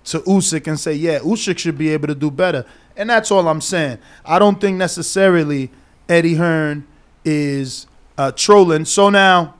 to 0.05 0.21
Usyk 0.21 0.67
and 0.67 0.81
say, 0.81 0.95
yeah, 0.95 1.19
Usyk 1.19 1.59
should 1.59 1.77
be 1.77 1.91
able 1.91 2.07
to 2.09 2.15
do 2.15 2.31
better. 2.31 2.65
And 2.97 3.11
that's 3.11 3.31
all 3.31 3.47
I'm 3.47 3.61
saying. 3.61 3.99
I 4.25 4.39
don't 4.39 4.59
think 4.61 4.79
necessarily 4.79 5.71
Eddie 6.09 6.35
Hearn 6.35 6.87
is 7.25 7.87
uh, 8.17 8.33
trolling. 8.33 8.85
So 8.85 9.11
now, 9.11 9.55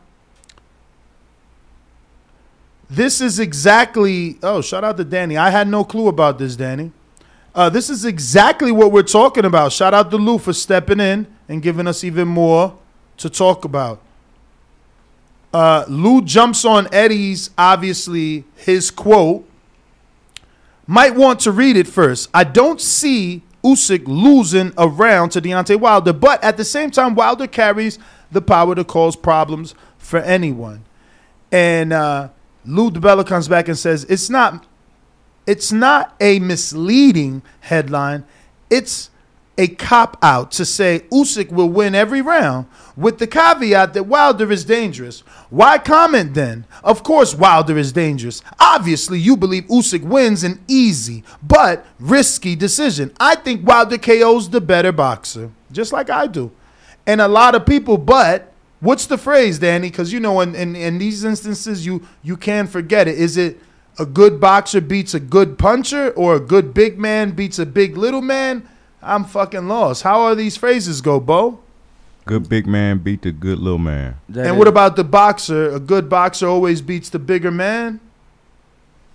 this 2.89 3.21
is 3.21 3.39
exactly. 3.39 4.39
Oh, 4.43 4.61
shout 4.61 4.85
out 4.85 4.97
to 4.97 5.05
Danny. 5.05 5.37
I 5.37 5.51
had 5.51 5.69
no 5.69 5.85
clue 5.85 6.09
about 6.09 6.39
this, 6.39 6.57
Danny. 6.57 6.93
Uh, 7.55 7.69
this 7.69 7.91
is 7.91 8.05
exactly 8.05 8.71
what 8.71 8.93
we're 8.93 9.03
talking 9.03 9.45
about. 9.45 9.73
Shout 9.73 9.93
out 9.93 10.11
to 10.11 10.17
Lou 10.17 10.39
for 10.39 10.53
stepping 10.53 11.01
in 11.01 11.27
and 11.49 11.61
giving 11.61 11.87
us 11.87 12.05
even 12.05 12.29
more 12.29 12.79
to 13.19 13.29
talk 13.29 13.65
about. 13.65 14.01
Uh, 15.53 15.85
Lou 15.89 16.23
jumps 16.23 16.65
on 16.65 16.93
Eddie's, 16.93 17.51
obviously, 17.59 18.45
his 18.55 18.91
quote. 18.91 19.49
Might 20.87 21.15
want 21.15 21.41
to 21.41 21.53
read 21.53 21.77
it 21.77 21.87
first. 21.87 22.31
I 22.33 22.45
don't 22.45 22.81
see 22.81 23.43
Usyk 23.65 24.07
losing 24.07 24.73
a 24.79 24.89
round 24.89 25.33
to 25.33 25.41
Deontay 25.41 25.79
Wilder, 25.81 26.13
but 26.13 26.43
at 26.45 26.57
the 26.57 26.65
same 26.65 26.91
time, 26.91 27.15
Wilder 27.15 27.47
carries 27.47 27.99
the 28.31 28.41
power 28.41 28.75
to 28.75 28.85
cause 28.85 29.17
problems 29.17 29.75
for 29.97 30.19
anyone. 30.21 30.85
And 31.51 31.93
uh, 31.93 32.29
Lou 32.65 32.91
DiBella 32.91 33.27
comes 33.27 33.49
back 33.49 33.69
and 33.69 33.79
says 33.79 34.05
it's 34.05 34.31
not 34.31 34.67
it's 35.47 35.73
not 35.73 36.15
a 36.21 36.41
misleading 36.41 37.41
headline. 37.61 38.25
It's 38.69 39.11
a 39.59 39.67
cop 39.67 40.17
out 40.23 40.53
to 40.53 40.65
say 40.65 41.01
Usyk 41.11 41.51
will 41.51 41.69
win 41.69 41.95
every 41.95 42.23
round 42.23 42.67
with 42.97 43.19
the 43.19 43.27
caveat 43.27 43.93
that 43.93 44.05
Wilder 44.05 44.51
is 44.53 44.65
dangerous. 44.65 45.21
Why 45.51 45.79
comment 45.79 46.35
then? 46.35 46.65
Of 46.85 47.03
course 47.03 47.35
Wilder 47.35 47.77
is 47.77 47.93
dangerous. 47.93 48.41
Obviously 48.61 49.19
you 49.19 49.37
believe 49.37 49.65
Usyk 49.65 50.03
wins 50.03 50.45
an 50.45 50.61
easy 50.69 51.25
but 51.43 51.85
risky 51.99 52.55
decision. 52.55 53.13
I 53.19 53.35
think 53.35 53.67
Wilder 53.67 53.99
KO's 53.99 54.49
the 54.49 54.61
better 54.61 54.93
boxer, 54.93 55.51
just 55.73 55.93
like 55.93 56.09
I 56.09 56.29
do. 56.29 56.53
And 57.05 57.21
a 57.21 57.29
lot 57.29 57.57
of 57.57 57.67
people 57.67 57.99
but 57.99 58.53
what's 58.79 59.07
the 59.07 59.19
phrase, 59.19 59.59
Danny? 59.59 59.91
Cuz 59.91 60.13
you 60.13 60.21
know 60.21 60.41
in, 60.41 60.55
in 60.55 60.77
in 60.77 60.99
these 60.99 61.25
instances 61.25 61.85
you 61.85 62.03
you 62.23 62.37
can 62.37 62.69
forget 62.69 63.09
it. 63.09 63.19
Is 63.19 63.37
it 63.37 63.61
a 63.99 64.07
good 64.07 64.41
boxer 64.41 64.81
beats 64.81 65.15
a 65.15 65.21
good 65.21 65.59
puncher 65.59 66.11
or 66.11 66.37
a 66.37 66.41
good 66.41 66.73
big 66.73 66.97
man 66.97 67.33
beats 67.33 67.59
a 67.59 67.67
big 67.67 67.97
little 67.97 68.23
man? 68.23 68.63
I'm 69.09 69.25
fucking 69.25 69.67
lost. 69.69 70.03
How 70.03 70.21
are 70.23 70.35
these 70.35 70.57
phrases 70.57 71.01
go, 71.01 71.19
Bo? 71.19 71.61
Good 72.27 72.49
big 72.49 72.67
man 72.67 72.99
beat 72.99 73.23
the 73.23 73.33
good 73.33 73.59
little 73.59 73.79
man. 73.79 74.17
and 74.37 74.59
what 74.59 74.69
about 74.69 74.97
the 74.97 75.05
boxer? 75.05 75.71
A 75.75 75.81
good 75.81 76.09
boxer 76.11 76.47
always 76.47 76.83
beats 76.83 77.09
the 77.09 77.19
bigger 77.19 77.51
man. 77.51 78.01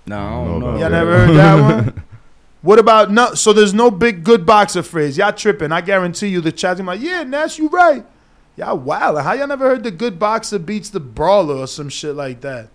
No, 0.07 0.17
I 0.17 0.45
don't 0.45 0.59
know. 0.59 0.77
Y'all 0.77 0.89
never 0.89 1.17
heard 1.27 1.35
that 1.37 1.61
one? 1.61 2.03
What 2.63 2.79
about 2.79 3.11
no? 3.11 3.33
So 3.33 3.51
there's 3.51 3.73
no 3.73 3.91
big 3.91 4.23
good 4.23 4.45
boxer 4.45 4.83
phrase. 4.83 5.17
Y'all 5.17 5.33
tripping? 5.33 5.73
I 5.73 5.81
guarantee 5.81 6.29
you 6.29 6.39
the 6.39 6.49
chat's 6.53 6.79
gonna 6.79 6.93
be 6.93 6.97
like, 6.97 7.05
yeah, 7.05 7.23
Nash, 7.23 7.59
you 7.59 7.67
right. 7.67 8.05
Y'all 8.55 8.77
wow. 8.77 9.17
How 9.17 9.33
y'all 9.33 9.47
never 9.47 9.67
heard 9.67 9.83
the 9.83 9.91
good 9.91 10.17
boxer 10.17 10.59
beats 10.59 10.89
the 10.89 11.01
brawler 11.01 11.55
or 11.55 11.67
some 11.67 11.89
shit 11.89 12.15
like 12.15 12.39
that? 12.39 12.69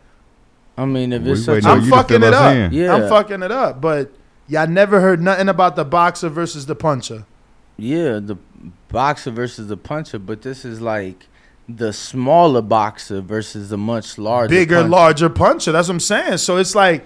I 0.77 0.85
mean, 0.85 1.15
if 1.15 1.23
We 1.23 1.33
it's 1.33 1.45
such 1.47 1.65
waiting 1.65 1.71
on 1.71 1.79
I'm 1.79 1.85
you 1.85 1.91
to 1.91 1.97
fucking 1.97 2.21
fill 2.21 2.29
it 2.29 2.35
us 2.35 2.41
up. 2.41 2.55
in. 2.55 2.73
Yeah. 2.75 2.95
I'm 2.95 3.09
fucking 3.09 3.43
it 3.43 3.51
up. 3.51 3.81
But 3.81 4.13
y'all 4.49 4.67
never 4.67 5.01
heard 5.01 5.21
nothing 5.23 5.49
about 5.49 5.77
the 5.77 5.85
boxer 5.85 6.29
versus 6.29 6.67
the 6.67 6.75
puncher. 6.75 7.25
Yeah, 7.77 8.19
the 8.19 8.37
boxer 8.89 9.31
versus 9.31 9.69
the 9.69 9.77
puncher, 9.77 10.19
but 10.19 10.43
this 10.43 10.65
is 10.65 10.81
like 10.81 11.27
the 11.69 11.93
smaller 11.93 12.63
boxer 12.63 13.21
versus 13.21 13.69
the 13.69 13.79
much 13.79 14.19
larger, 14.19 14.49
bigger, 14.49 14.77
puncher. 14.77 14.89
larger 14.89 15.29
puncher. 15.29 15.73
That's 15.73 15.89
what 15.89 15.95
I'm 15.95 16.01
saying. 16.01 16.39
So 16.39 16.57
it's 16.57 16.75
like 16.75 17.05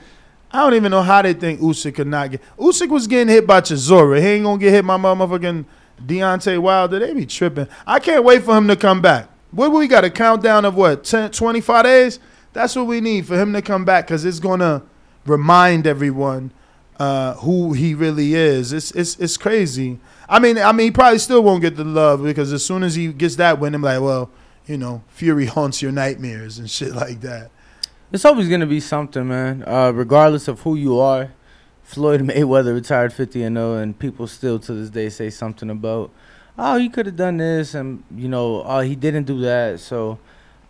I 0.52 0.60
don't 0.60 0.74
even 0.74 0.90
know 0.90 1.02
how 1.02 1.22
they 1.22 1.32
think 1.32 1.60
Usyk 1.60 1.94
could 1.94 2.06
not 2.06 2.30
get. 2.30 2.42
Usyk 2.58 2.88
was 2.88 3.06
getting 3.06 3.28
hit 3.28 3.46
by 3.46 3.60
Chisora. 3.60 4.20
He 4.20 4.26
ain't 4.28 4.44
gonna 4.44 4.58
get 4.58 4.72
hit 4.72 4.86
by 4.86 4.96
my 4.96 5.14
motherfucking 5.14 5.64
Deontay 6.04 6.58
Wilder. 6.58 6.98
They 6.98 7.14
be 7.14 7.26
tripping. 7.26 7.68
I 7.86 7.98
can't 7.98 8.24
wait 8.24 8.42
for 8.42 8.56
him 8.56 8.68
to 8.68 8.76
come 8.76 9.00
back. 9.00 9.28
What 9.50 9.72
we 9.72 9.86
got 9.88 10.04
a 10.04 10.10
countdown 10.10 10.64
of 10.64 10.74
what 10.74 11.04
10, 11.04 11.32
25 11.32 11.84
days? 11.84 12.18
That's 12.52 12.76
what 12.76 12.86
we 12.86 13.00
need 13.00 13.26
for 13.26 13.36
him 13.36 13.52
to 13.54 13.62
come 13.62 13.84
back 13.84 14.06
because 14.06 14.24
it's 14.24 14.40
gonna 14.40 14.82
remind 15.26 15.86
everyone 15.86 16.52
uh, 17.02 17.34
who 17.34 17.72
he 17.72 17.94
really 17.94 18.34
is. 18.34 18.72
It's 18.72 18.92
it's 18.92 19.16
it's 19.18 19.36
crazy. 19.36 19.98
I 20.28 20.38
mean, 20.38 20.56
I 20.56 20.70
mean, 20.70 20.86
he 20.86 20.90
probably 20.92 21.18
still 21.18 21.42
won't 21.42 21.60
get 21.60 21.74
the 21.74 21.84
love 21.84 22.22
because 22.22 22.52
as 22.52 22.64
soon 22.64 22.84
as 22.84 22.94
he 22.94 23.12
gets 23.12 23.34
that 23.36 23.58
win, 23.58 23.74
I'm 23.74 23.82
like, 23.82 24.00
well, 24.00 24.30
you 24.66 24.78
know, 24.78 25.02
Fury 25.08 25.46
haunts 25.46 25.82
your 25.82 25.90
nightmares 25.90 26.58
and 26.58 26.70
shit 26.76 26.94
like 26.94 27.20
that. 27.22 27.50
It's 28.12 28.24
always 28.24 28.48
gonna 28.48 28.66
be 28.66 28.78
something, 28.78 29.26
man. 29.26 29.64
Uh, 29.66 29.90
regardless 29.92 30.46
of 30.46 30.60
who 30.60 30.76
you 30.76 31.00
are, 31.00 31.32
Floyd 31.82 32.20
Mayweather 32.20 32.72
retired 32.72 33.12
50 33.12 33.42
and 33.42 33.56
0, 33.56 33.74
and 33.74 33.98
people 33.98 34.28
still 34.28 34.60
to 34.60 34.72
this 34.72 34.90
day 34.90 35.08
say 35.08 35.28
something 35.28 35.70
about, 35.70 36.12
oh, 36.56 36.78
he 36.78 36.88
could 36.88 37.06
have 37.06 37.16
done 37.16 37.38
this, 37.38 37.74
and 37.74 38.04
you 38.14 38.28
know, 38.28 38.62
oh, 38.64 38.80
he 38.80 38.94
didn't 38.94 39.24
do 39.24 39.40
that. 39.40 39.80
So, 39.80 40.20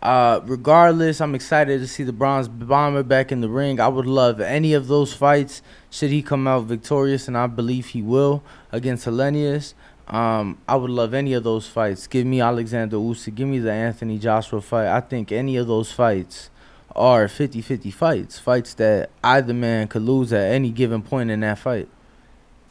uh, 0.03 0.41
regardless, 0.43 1.21
I'm 1.21 1.33
excited 1.33 1.79
to 1.79 1.87
see 1.87 2.03
the 2.03 2.11
Bronze 2.11 2.49
Bomber 2.49 3.03
back 3.03 3.31
in 3.31 3.39
the 3.39 3.47
ring. 3.47 3.79
I 3.79 3.87
would 3.87 4.05
love 4.05 4.41
any 4.41 4.73
of 4.73 4.87
those 4.87 5.13
fights. 5.13 5.61
Should 5.89 6.09
he 6.09 6.21
come 6.21 6.45
out 6.45 6.65
victorious, 6.65 7.29
and 7.29 7.37
I 7.37 7.47
believe 7.47 7.87
he 7.87 8.01
will 8.01 8.43
against 8.69 9.05
Helenius. 9.05 9.73
Um, 10.09 10.57
I 10.67 10.75
would 10.75 10.89
love 10.89 11.13
any 11.13 11.31
of 11.31 11.45
those 11.45 11.69
fights. 11.69 12.07
Give 12.07 12.27
me 12.27 12.41
Alexander 12.41 12.97
Usyk. 12.97 13.33
Give 13.33 13.47
me 13.47 13.59
the 13.59 13.71
Anthony 13.71 14.19
Joshua 14.19 14.59
fight. 14.59 14.87
I 14.87 14.99
think 14.99 15.31
any 15.31 15.55
of 15.55 15.67
those 15.67 15.93
fights 15.93 16.49
are 16.93 17.27
50-50 17.27 17.93
fights. 17.93 18.39
Fights 18.39 18.73
that 18.73 19.09
either 19.23 19.53
man 19.53 19.87
could 19.87 20.01
lose 20.01 20.33
at 20.33 20.51
any 20.51 20.71
given 20.71 21.01
point 21.01 21.31
in 21.31 21.39
that 21.39 21.59
fight. 21.59 21.87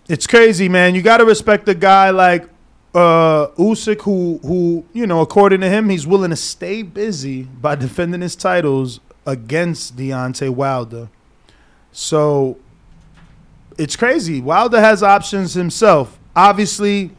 It's 0.07 0.27
crazy, 0.27 0.69
man. 0.69 0.95
You 0.95 1.01
got 1.01 1.17
to 1.17 1.25
respect 1.25 1.67
a 1.71 1.75
guy 1.75 2.11
like 2.11 2.47
uh, 2.95 3.49
Usyk, 3.57 4.03
who, 4.03 4.39
who, 4.43 4.85
you 4.93 5.07
know, 5.07 5.21
according 5.21 5.61
to 5.63 5.69
him, 5.69 5.89
he's 5.89 6.07
willing 6.07 6.31
to 6.31 6.37
stay 6.37 6.83
busy 6.83 7.43
by 7.43 7.75
defending 7.75 8.21
his 8.21 8.37
titles 8.37 9.01
against 9.27 9.97
Deontay 9.97 10.51
Wilder. 10.51 11.09
So 11.93 12.59
it's 13.79 13.97
crazy. 13.97 14.41
Wilder 14.41 14.81
has 14.81 15.03
options 15.03 15.55
himself. 15.55 16.19
Obviously, 16.37 17.11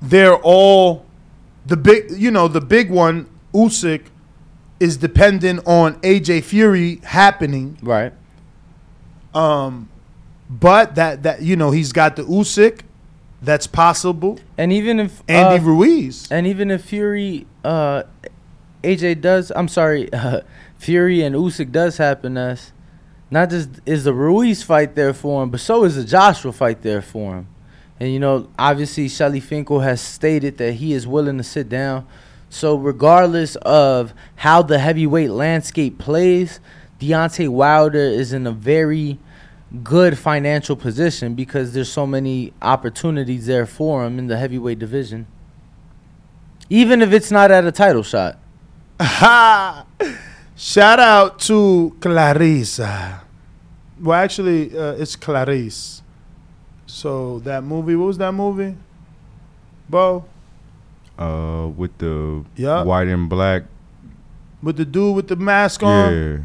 they're 0.00 0.36
all 0.36 1.06
the 1.66 1.76
big, 1.76 2.10
you 2.12 2.30
know, 2.30 2.48
the 2.48 2.60
big 2.60 2.90
one, 2.90 3.28
Usyk, 3.54 4.06
is 4.80 4.96
dependent 4.96 5.66
on 5.66 5.94
AJ 6.00 6.44
Fury 6.44 7.00
happening. 7.04 7.78
Right. 7.82 8.12
Um, 9.34 9.88
but 10.50 10.96
that 10.96 11.22
that 11.22 11.40
you 11.42 11.56
know 11.56 11.70
he's 11.70 11.92
got 11.92 12.16
the 12.16 12.24
Usyk, 12.24 12.80
that's 13.42 13.66
possible. 13.66 14.38
And 14.56 14.72
even 14.72 15.00
if 15.00 15.22
Andy 15.28 15.62
uh, 15.62 15.66
Ruiz, 15.66 16.30
and 16.30 16.46
even 16.46 16.70
if 16.70 16.84
Fury, 16.84 17.46
uh, 17.64 18.04
AJ 18.82 19.20
does, 19.20 19.50
I'm 19.54 19.68
sorry, 19.68 20.12
uh, 20.12 20.42
Fury 20.78 21.22
and 21.22 21.34
Usyk 21.34 21.72
does 21.72 21.96
happen, 21.98 22.36
us. 22.36 22.72
Not 23.30 23.50
just 23.50 23.80
is 23.86 24.04
the 24.04 24.12
Ruiz 24.12 24.62
fight 24.62 24.94
there 24.94 25.14
for 25.14 25.42
him, 25.42 25.50
but 25.50 25.60
so 25.60 25.84
is 25.84 25.96
the 25.96 26.04
Joshua 26.04 26.52
fight 26.52 26.82
there 26.82 27.02
for 27.02 27.36
him. 27.36 27.48
And 27.98 28.12
you 28.12 28.20
know, 28.20 28.48
obviously, 28.58 29.08
Shelly 29.08 29.40
Finkel 29.40 29.80
has 29.80 30.00
stated 30.00 30.58
that 30.58 30.74
he 30.74 30.92
is 30.92 31.06
willing 31.06 31.38
to 31.38 31.44
sit 31.44 31.68
down. 31.68 32.06
So 32.50 32.76
regardless 32.76 33.56
of 33.56 34.12
how 34.36 34.60
the 34.60 34.78
heavyweight 34.78 35.30
landscape 35.30 35.98
plays, 35.98 36.60
Deontay 37.00 37.48
Wilder 37.48 37.98
is 37.98 38.34
in 38.34 38.46
a 38.46 38.52
very 38.52 39.18
good 39.82 40.18
financial 40.18 40.76
position 40.76 41.34
because 41.34 41.72
there's 41.72 41.90
so 41.90 42.06
many 42.06 42.52
opportunities 42.60 43.46
there 43.46 43.64
for 43.66 44.04
him 44.04 44.18
in 44.18 44.26
the 44.26 44.36
heavyweight 44.36 44.78
division. 44.78 45.26
Even 46.68 47.02
if 47.02 47.12
it's 47.12 47.30
not 47.30 47.50
at 47.50 47.64
a 47.64 47.72
title 47.72 48.02
shot. 48.02 48.38
Ha! 49.00 49.84
Shout 50.56 51.00
out 51.00 51.38
to 51.40 51.96
Claressa. 52.00 53.20
Well, 54.00 54.18
actually, 54.20 54.76
uh, 54.76 54.92
it's 54.92 55.16
Clarice. 55.16 56.02
So 56.86 57.38
that 57.40 57.64
movie, 57.64 57.96
what 57.96 58.06
was 58.06 58.18
that 58.18 58.32
movie? 58.32 58.76
Bo, 59.88 60.24
Uh, 61.18 61.68
with 61.76 61.96
the 61.98 62.44
Yup. 62.56 62.86
white 62.86 63.08
and 63.08 63.28
black. 63.28 63.64
with 64.62 64.76
the 64.76 64.84
dude 64.84 65.14
with 65.16 65.28
the 65.28 65.36
mask 65.36 65.82
on, 65.82 66.12
Yeah, 66.12 66.36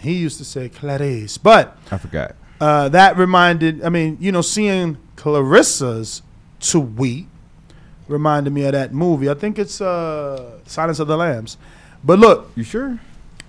he 0.00 0.14
used 0.14 0.38
to 0.38 0.44
say 0.44 0.68
Clarice. 0.68 1.38
But 1.38 1.76
I 1.90 1.98
forgot. 1.98 2.34
uh, 2.60 2.88
that 2.90 3.16
reminded, 3.16 3.82
I 3.84 3.88
mean, 3.88 4.16
you 4.20 4.32
know, 4.32 4.42
seeing 4.42 4.98
Claressa's 5.16 6.22
tweet 6.60 7.26
reminded 8.08 8.52
me 8.52 8.64
of 8.64 8.72
that 8.72 8.92
movie. 8.94 9.28
I 9.28 9.34
think 9.34 9.58
it's 9.58 9.80
uh, 9.80 10.58
Silence 10.66 10.98
of 10.98 11.08
the 11.08 11.16
Lambs. 11.16 11.56
But 12.04 12.18
look, 12.18 12.50
You 12.54 12.62
sure? 12.64 12.98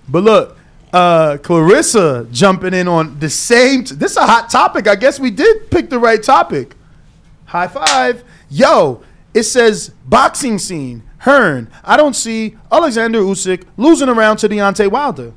But 0.08 0.24
look, 0.24 0.56
uh, 0.92 1.36
Claressa 1.40 2.30
jumping 2.32 2.74
in 2.74 2.88
on 2.88 3.18
the 3.20 3.30
same. 3.30 3.84
T- 3.84 3.94
this 3.94 4.12
is 4.12 4.16
a 4.16 4.26
hot 4.26 4.50
topic. 4.50 4.88
I 4.88 4.96
guess 4.96 5.20
we 5.20 5.30
did 5.30 5.70
pick 5.70 5.90
the 5.90 5.98
right 5.98 6.22
topic. 6.22 6.74
High 7.46 7.68
five, 7.68 8.24
yo! 8.50 9.02
It 9.34 9.42
says 9.44 9.90
boxing 10.06 10.58
scene. 10.58 11.02
Hearn. 11.18 11.68
I 11.84 11.96
don't 11.96 12.14
see 12.14 12.56
Alexander 12.72 13.20
Usyk 13.20 13.64
losing 13.76 14.08
around 14.08 14.38
to 14.38 14.48
Deontay 14.48 14.90
Wilder. 14.90 15.32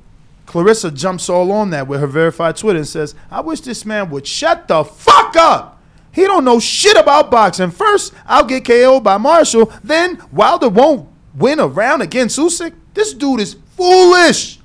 Claressa 0.51 0.93
jumps 0.93 1.29
all 1.29 1.49
on 1.53 1.69
that 1.69 1.87
with 1.87 2.01
her 2.01 2.07
verified 2.07 2.57
Twitter 2.57 2.79
and 2.79 2.87
says, 2.87 3.15
"I 3.31 3.39
wish 3.39 3.61
this 3.61 3.85
man 3.85 4.09
would 4.09 4.27
shut 4.27 4.67
the 4.67 4.83
fuck 4.83 5.37
up. 5.37 5.81
He 6.11 6.23
don't 6.23 6.43
know 6.43 6.59
shit 6.59 6.97
about 6.97 7.31
boxing. 7.31 7.71
First, 7.71 8.13
I'll 8.27 8.43
get 8.43 8.65
KO'd 8.65 9.01
by 9.01 9.17
Marshall. 9.17 9.71
Then 9.81 10.21
Wilder 10.29 10.67
won't 10.67 11.07
win 11.33 11.61
a 11.61 11.67
round 11.67 12.01
against 12.01 12.37
Usyk. 12.37 12.73
This 12.93 13.13
dude 13.13 13.39
is 13.39 13.55
foolish." 13.77 14.59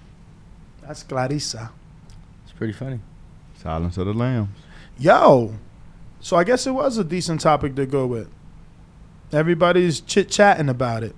That's 0.83 1.05
Claressa. 1.05 1.69
It's 2.43 2.52
pretty 2.57 2.73
funny. 2.73 2.99
Silence 3.62 3.97
of 3.97 4.07
the 4.07 4.12
Lambs. 4.12 4.49
Yo, 4.99 5.55
so 6.19 6.37
I 6.37 6.43
guess 6.43 6.66
it 6.66 6.73
was 6.73 6.99
a 6.99 7.05
decent 7.05 7.43
topic 7.43 7.76
to 7.76 7.87
go 7.87 8.07
with. 8.07 8.28
Everybody's 9.33 10.00
chit 10.00 10.31
chatting 10.31 10.69
about 10.69 11.05
it. 11.05 11.14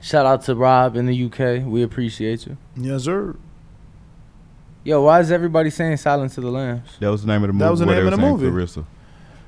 Shout 0.00 0.26
out 0.26 0.42
to 0.44 0.54
Rob 0.54 0.94
in 0.94 1.06
the 1.06 1.24
UK. 1.24 1.64
We 1.66 1.82
appreciate 1.82 2.46
you. 2.46 2.56
Yes, 2.76 3.04
sir. 3.04 3.34
Yo, 4.82 5.02
why 5.02 5.20
is 5.20 5.30
everybody 5.30 5.68
saying 5.70 5.96
Silence 5.98 6.36
of 6.38 6.44
the 6.44 6.50
Lambs? 6.50 6.96
That 7.00 7.08
was 7.08 7.22
the 7.22 7.28
name 7.28 7.42
of 7.42 7.48
the 7.48 7.52
movie. 7.52 7.64
That 7.64 7.70
was 7.70 7.80
the 7.80 7.86
where 7.86 7.96
name 7.96 8.04
they 8.06 8.12
of 8.12 8.18
the 8.18 8.22
saying 8.26 8.36
movie. 8.38 8.64
Claressa. 8.80 8.84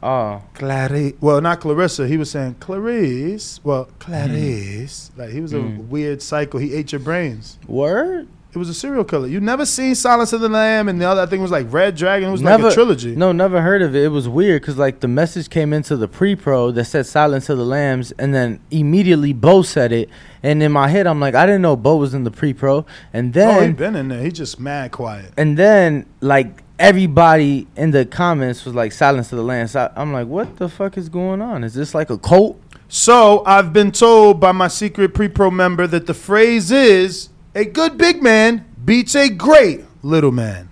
Oh, 0.02 0.42
Clarice. 0.54 1.14
Well, 1.20 1.40
not 1.40 1.60
Claressa. 1.60 2.08
He 2.08 2.16
was 2.16 2.30
saying 2.30 2.56
Clarice. 2.60 3.60
Well, 3.64 3.88
Clarice. 3.98 5.10
Like 5.16 5.30
he 5.30 5.40
was 5.40 5.52
a 5.52 5.58
Mm. 5.58 5.88
weird 5.88 6.20
psycho. 6.22 6.58
He 6.58 6.74
ate 6.74 6.92
your 6.92 7.00
brains. 7.00 7.58
word? 7.66 8.28
It 8.54 8.58
was 8.58 8.68
a 8.68 8.74
serial 8.74 9.04
killer. 9.04 9.28
You 9.28 9.40
never 9.40 9.64
seen 9.64 9.94
Silence 9.94 10.34
of 10.34 10.42
the 10.42 10.48
Lamb, 10.48 10.86
and 10.86 11.00
the 11.00 11.06
other 11.06 11.26
thing 11.26 11.40
was 11.40 11.50
like 11.50 11.72
Red 11.72 11.96
Dragon. 11.96 12.28
It 12.28 12.32
was 12.32 12.42
never, 12.42 12.64
like 12.64 12.72
a 12.72 12.74
trilogy. 12.74 13.16
No, 13.16 13.32
never 13.32 13.62
heard 13.62 13.80
of 13.80 13.96
it. 13.96 14.04
It 14.04 14.08
was 14.08 14.28
weird 14.28 14.60
because 14.60 14.76
like 14.76 15.00
the 15.00 15.08
message 15.08 15.48
came 15.48 15.72
into 15.72 15.96
the 15.96 16.06
pre-pro 16.06 16.70
that 16.72 16.84
said 16.84 17.06
"Silence 17.06 17.48
of 17.48 17.56
the 17.56 17.64
Lambs," 17.64 18.12
and 18.12 18.34
then 18.34 18.60
immediately 18.70 19.32
Bo 19.32 19.62
said 19.62 19.90
it, 19.90 20.10
and 20.42 20.62
in 20.62 20.70
my 20.70 20.88
head 20.88 21.06
I'm 21.06 21.18
like, 21.18 21.34
I 21.34 21.46
didn't 21.46 21.62
know 21.62 21.76
Bo 21.76 21.96
was 21.96 22.12
in 22.12 22.24
the 22.24 22.30
pre-pro, 22.30 22.84
and 23.10 23.34
oh, 23.34 23.52
he 23.52 23.60
then 23.60 23.72
been 23.72 23.96
in 23.96 24.08
there. 24.08 24.22
He 24.22 24.30
just 24.30 24.60
mad 24.60 24.92
quiet. 24.92 25.32
and 25.38 25.56
then 25.56 26.04
like 26.20 26.62
everybody 26.78 27.68
in 27.74 27.90
the 27.90 28.04
comments 28.04 28.66
was 28.66 28.74
like 28.74 28.92
"Silence 28.92 29.32
of 29.32 29.38
the 29.38 29.44
Lambs." 29.44 29.74
I, 29.74 29.90
I'm 29.96 30.12
like, 30.12 30.26
what 30.26 30.58
the 30.58 30.68
fuck 30.68 30.98
is 30.98 31.08
going 31.08 31.40
on? 31.40 31.64
Is 31.64 31.72
this 31.72 31.94
like 31.94 32.10
a 32.10 32.18
cult? 32.18 32.60
So 32.88 33.42
I've 33.46 33.72
been 33.72 33.92
told 33.92 34.40
by 34.40 34.52
my 34.52 34.68
secret 34.68 35.14
pre-pro 35.14 35.50
member 35.50 35.86
that 35.86 36.06
the 36.06 36.12
phrase 36.12 36.70
is 36.70 37.30
a 37.54 37.64
good 37.64 37.98
big 37.98 38.22
man 38.22 38.64
beats 38.84 39.14
a 39.14 39.28
great 39.28 39.82
little 40.02 40.32
man. 40.32 40.68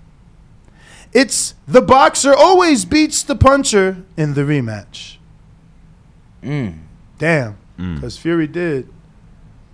It's 1.12 1.54
the 1.66 1.82
boxer 1.82 2.32
always 2.34 2.84
beats 2.84 3.22
the 3.22 3.34
puncher 3.34 4.04
in 4.16 4.34
the 4.34 4.42
rematch. 4.42 5.16
Mm. 6.42 6.78
Damn, 7.18 7.56
Mm. 7.78 7.96
because 7.96 8.16
Fury 8.16 8.46
did, 8.46 8.88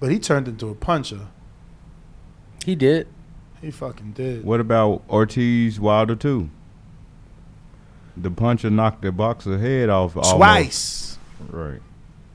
but 0.01 0.11
he 0.11 0.19
turned 0.19 0.49
into 0.49 0.69
a 0.69 0.75
puncher. 0.75 1.27
He 2.65 2.75
did. 2.75 3.07
He 3.61 3.71
fucking 3.71 4.13
did. 4.13 4.45
What 4.45 4.61
about 4.61 5.03
Ortiz 5.09 5.79
Wilder 5.79 6.17
too? 6.17 6.51
The 8.17 8.31
puncher 8.31 8.71
knocked 8.71 9.03
the 9.03 9.13
boxer 9.13 9.59
head 9.59 9.89
off 9.91 10.17
almost. 10.17 10.37
Twice. 10.37 11.19
Right. 11.51 11.81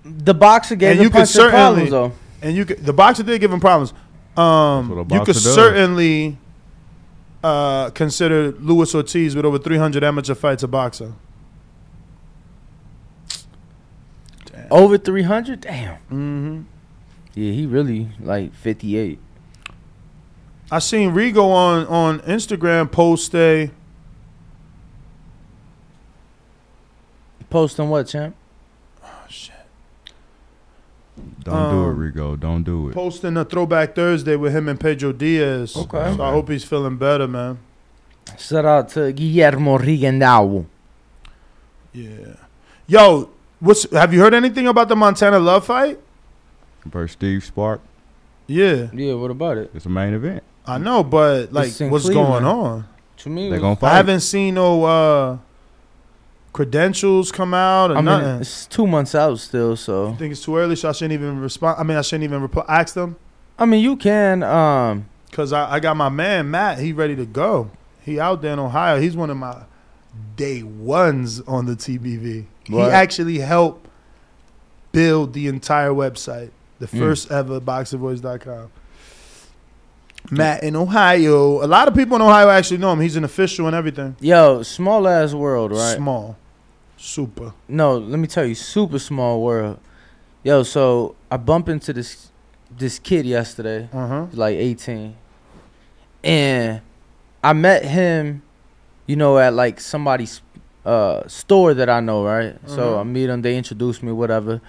The 0.06 0.34
boxer 0.34 0.76
gave 0.76 0.92
And 0.92 1.00
the 1.00 1.04
you 1.06 1.10
could 1.10 1.28
certainly, 1.28 1.52
problems 1.52 1.90
though. 1.92 2.12
and 2.42 2.56
you 2.56 2.66
could, 2.66 2.86
the 2.86 2.94
boxer 2.94 3.24
did 3.24 3.40
give 3.42 3.52
him 3.52 3.60
problems. 3.60 3.94
Um, 4.38 4.90
you 5.12 5.20
could 5.20 5.34
does. 5.34 5.54
certainly 5.54 6.38
uh, 7.44 7.90
consider 7.92 8.52
Luis 8.54 8.96
Ortiz 8.96 9.36
with 9.36 9.46
over 9.46 9.58
300 9.60 10.04
amateur 10.04 10.36
fights 10.36 10.64
a 10.64 10.68
boxer. 10.68 11.14
Over 14.70 14.98
300? 14.98 15.62
Damn. 15.62 15.96
Mm-hmm. 15.96 16.62
Yeah, 17.34 17.52
he 17.52 17.66
really 17.66 18.10
like 18.20 18.54
58. 18.54 19.20
I 20.72 20.80
seen 20.80 21.12
Rigo 21.12 21.44
on 21.44 21.86
on 21.88 22.20
Instagram 22.22 22.90
post 22.90 23.36
a 23.36 23.70
Post 27.52 27.82
on 27.82 27.90
what, 27.90 28.08
champ? 28.08 28.34
Don't 31.44 31.72
do 31.72 31.78
Um, 31.84 32.04
it, 32.08 32.14
Rigo. 32.16 32.40
Don't 32.40 32.64
do 32.64 32.90
it. 32.90 32.94
posting 32.94 33.36
a 33.38 33.44
throwback 33.46 33.96
Thursday 33.96 34.36
with 34.36 34.54
him 34.56 34.70
and 34.70 34.80
Pedro 34.80 35.12
Diaz. 35.12 35.76
Okay. 35.76 36.14
So 36.16 36.24
I 36.24 36.32
hope 36.32 36.50
he's 36.50 36.64
feeling 36.64 36.98
better, 36.98 37.28
man. 37.28 37.58
Shout 38.38 38.66
out 38.66 38.90
to 38.90 39.12
Guillermo 39.12 39.78
Rigondeaux. 39.80 40.66
Yeah. 41.94 42.36
Yo, 42.88 43.30
what's 43.60 43.90
have 43.92 44.14
you 44.14 44.20
heard 44.20 44.34
anything 44.34 44.68
about 44.68 44.88
the 44.88 44.96
Montana 44.96 45.40
Love 45.40 45.66
fight? 45.66 46.00
Versus 46.86 47.14
Steve 47.14 47.44
Spark. 47.44 47.82
Yeah, 48.48 48.88
Yeah, 48.94 49.14
what 49.14 49.32
about 49.32 49.58
it? 49.58 49.72
It's 49.74 49.86
a 49.86 49.90
main 49.90 50.14
event. 50.14 50.44
I 50.66 50.78
know, 50.78 51.04
but 51.04 51.54
like, 51.54 51.72
what's 51.80 52.06
Cleveland. 52.06 52.14
going 52.44 52.46
on? 52.46 52.88
To 53.18 53.30
me, 53.30 53.50
They 53.50 53.58
it 53.58 53.60
gonna 53.60 53.76
fight. 53.76 53.94
I 53.94 53.96
haven't 53.98 54.20
seen 54.22 54.56
no 54.56 54.84
uh, 54.84 55.38
credentials 56.54 57.32
come 57.32 57.54
out 57.54 57.92
or 57.92 57.94
I 57.94 57.98
mean, 57.98 58.06
nothing. 58.06 58.42
it's 58.42 58.66
two 58.68 58.86
months 58.88 59.16
out 59.16 59.40
still, 59.40 59.76
so 59.76 60.10
I 60.10 60.16
think 60.16 60.32
it's 60.34 60.44
too 60.44 60.58
early, 60.58 60.76
so 60.76 60.90
I 60.90 60.92
shouldn't 60.92 61.14
even 61.14 61.40
respond. 61.40 61.80
I 61.80 61.84
mean, 61.84 61.98
I 61.98 62.02
shouldn't 62.02 62.24
even 62.26 62.42
reply. 62.42 62.66
Ask 62.68 62.94
them 62.94 63.16
I 63.60 63.66
mean, 63.66 63.82
you 63.84 63.96
can. 63.96 64.42
Um, 64.44 65.06
because 65.30 65.54
I, 65.54 65.74
I 65.76 65.80
got 65.80 65.96
my 65.96 66.10
man 66.10 66.50
Matt. 66.52 66.80
He 66.80 66.92
ready 66.94 67.16
to 67.16 67.26
go. 67.26 67.70
He 68.04 68.20
out 68.20 68.42
there 68.42 68.54
in 68.54 68.60
Ohio. 68.60 69.00
He's 69.00 69.16
one 69.16 69.30
of 69.30 69.38
my 69.38 69.64
day 70.36 70.64
ones 70.64 71.40
on 71.42 71.68
the 71.68 71.74
TBV. 71.76 72.46
He 72.66 72.82
actually 72.82 73.38
helped 73.40 73.88
build 74.92 75.34
the 75.34 75.48
entire 75.48 75.92
website, 75.92 76.50
the 76.80 76.88
Mm. 76.88 77.00
first 77.00 77.32
ever 77.32 77.62
boxervoice.com. 77.62 78.72
Matt 80.30 80.64
in 80.64 80.76
Ohio. 80.76 81.64
A 81.64 81.68
lot 81.68 81.88
of 81.88 81.96
people 81.96 82.16
in 82.16 82.22
Ohio 82.22 82.50
actually 82.50 82.78
know 82.78 82.92
him. 82.94 83.00
He's 83.00 83.16
an 83.16 83.24
official 83.24 83.68
and 83.68 83.76
everything. 83.76 84.16
yo, 84.20 84.62
small 84.64 85.08
ass 85.08 85.34
world, 85.34 85.72
right? 85.72 85.96
Small, 85.98 86.38
super. 87.02 87.54
No, 87.68 87.98
let 87.98 88.20
me 88.20 88.28
tell 88.28 88.46
you, 88.46 88.56
super 88.56 89.00
small 89.00 89.42
world. 89.42 89.80
Yo, 90.44 90.64
so 90.64 91.16
I 91.30 91.38
bump 91.38 91.70
into 91.70 91.94
this 91.94 92.32
this 92.76 93.00
kid 93.00 93.26
yesterday. 93.26 93.90
Uh 93.92 94.08
huh. 94.08 94.26
He's 94.28 94.38
like 94.38 94.56
18. 94.56 95.16
And 96.24 96.82
I 97.44 97.54
met 97.54 97.84
him, 97.86 98.44
you 99.08 99.16
know, 99.16 99.38
at 99.38 99.54
like 99.54 99.80
somebody's 99.80 100.42
uh 100.86 101.28
store 101.28 101.74
that 101.74 101.90
I 101.90 102.00
know, 102.00 102.24
right? 102.24 102.56
So 102.66 102.94
Mhm. 102.96 103.00
I 103.00 103.04
meet 103.04 103.30
him, 103.30 103.42
they 103.42 103.58
introduce 103.58 104.02
me, 104.02 104.12
whatever. 104.12 104.62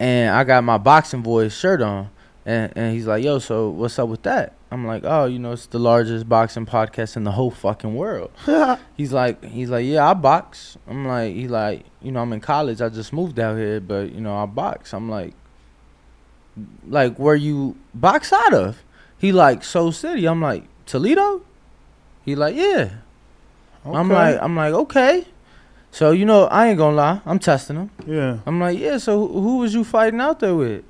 And 0.00 0.34
I 0.34 0.44
got 0.44 0.64
my 0.64 0.78
boxing 0.78 1.22
voice 1.22 1.54
shirt 1.56 1.80
on. 1.82 2.10
And 2.44 2.72
and 2.76 2.92
he's 2.94 3.06
like, 3.06 3.22
yo, 3.24 3.38
so 3.38 3.68
what's 3.70 3.98
up 3.98 4.08
with 4.08 4.22
that? 4.24 4.52
I'm 4.74 4.84
like, 4.84 5.02
oh, 5.04 5.26
you 5.26 5.38
know, 5.38 5.52
it's 5.52 5.66
the 5.66 5.78
largest 5.78 6.28
boxing 6.28 6.66
podcast 6.66 7.16
in 7.16 7.22
the 7.22 7.30
whole 7.30 7.52
fucking 7.52 7.94
world. 7.94 8.32
he's 8.96 9.12
like, 9.12 9.44
he's 9.44 9.70
like, 9.70 9.86
yeah, 9.86 10.10
I 10.10 10.14
box. 10.14 10.76
I'm 10.88 11.06
like, 11.06 11.32
he 11.32 11.46
like, 11.46 11.84
you 12.02 12.10
know, 12.10 12.20
I'm 12.20 12.32
in 12.32 12.40
college. 12.40 12.82
I 12.82 12.88
just 12.88 13.12
moved 13.12 13.38
out 13.38 13.56
here, 13.56 13.80
but 13.80 14.10
you 14.10 14.20
know, 14.20 14.36
I 14.36 14.46
box. 14.46 14.92
I'm 14.92 15.08
like, 15.08 15.32
like 16.88 17.16
where 17.20 17.36
you 17.36 17.76
box 17.94 18.32
out 18.32 18.52
of? 18.52 18.82
He 19.16 19.30
like 19.30 19.62
Soul 19.62 19.92
City. 19.92 20.26
I'm 20.26 20.40
like 20.40 20.64
Toledo. 20.86 21.42
He 22.24 22.34
like 22.34 22.56
yeah. 22.56 22.90
I'm 23.84 24.08
like 24.08 24.42
I'm 24.42 24.56
like 24.56 24.74
okay. 24.74 25.24
So 25.92 26.10
you 26.10 26.24
know 26.24 26.46
I 26.46 26.66
ain't 26.66 26.78
gonna 26.78 26.96
lie. 26.96 27.20
I'm 27.24 27.38
testing 27.38 27.76
him. 27.76 27.90
Yeah. 28.08 28.38
I'm 28.44 28.58
like 28.58 28.76
yeah. 28.76 28.98
So 28.98 29.24
who, 29.28 29.40
who 29.40 29.56
was 29.58 29.72
you 29.72 29.84
fighting 29.84 30.20
out 30.20 30.40
there 30.40 30.56
with? 30.56 30.84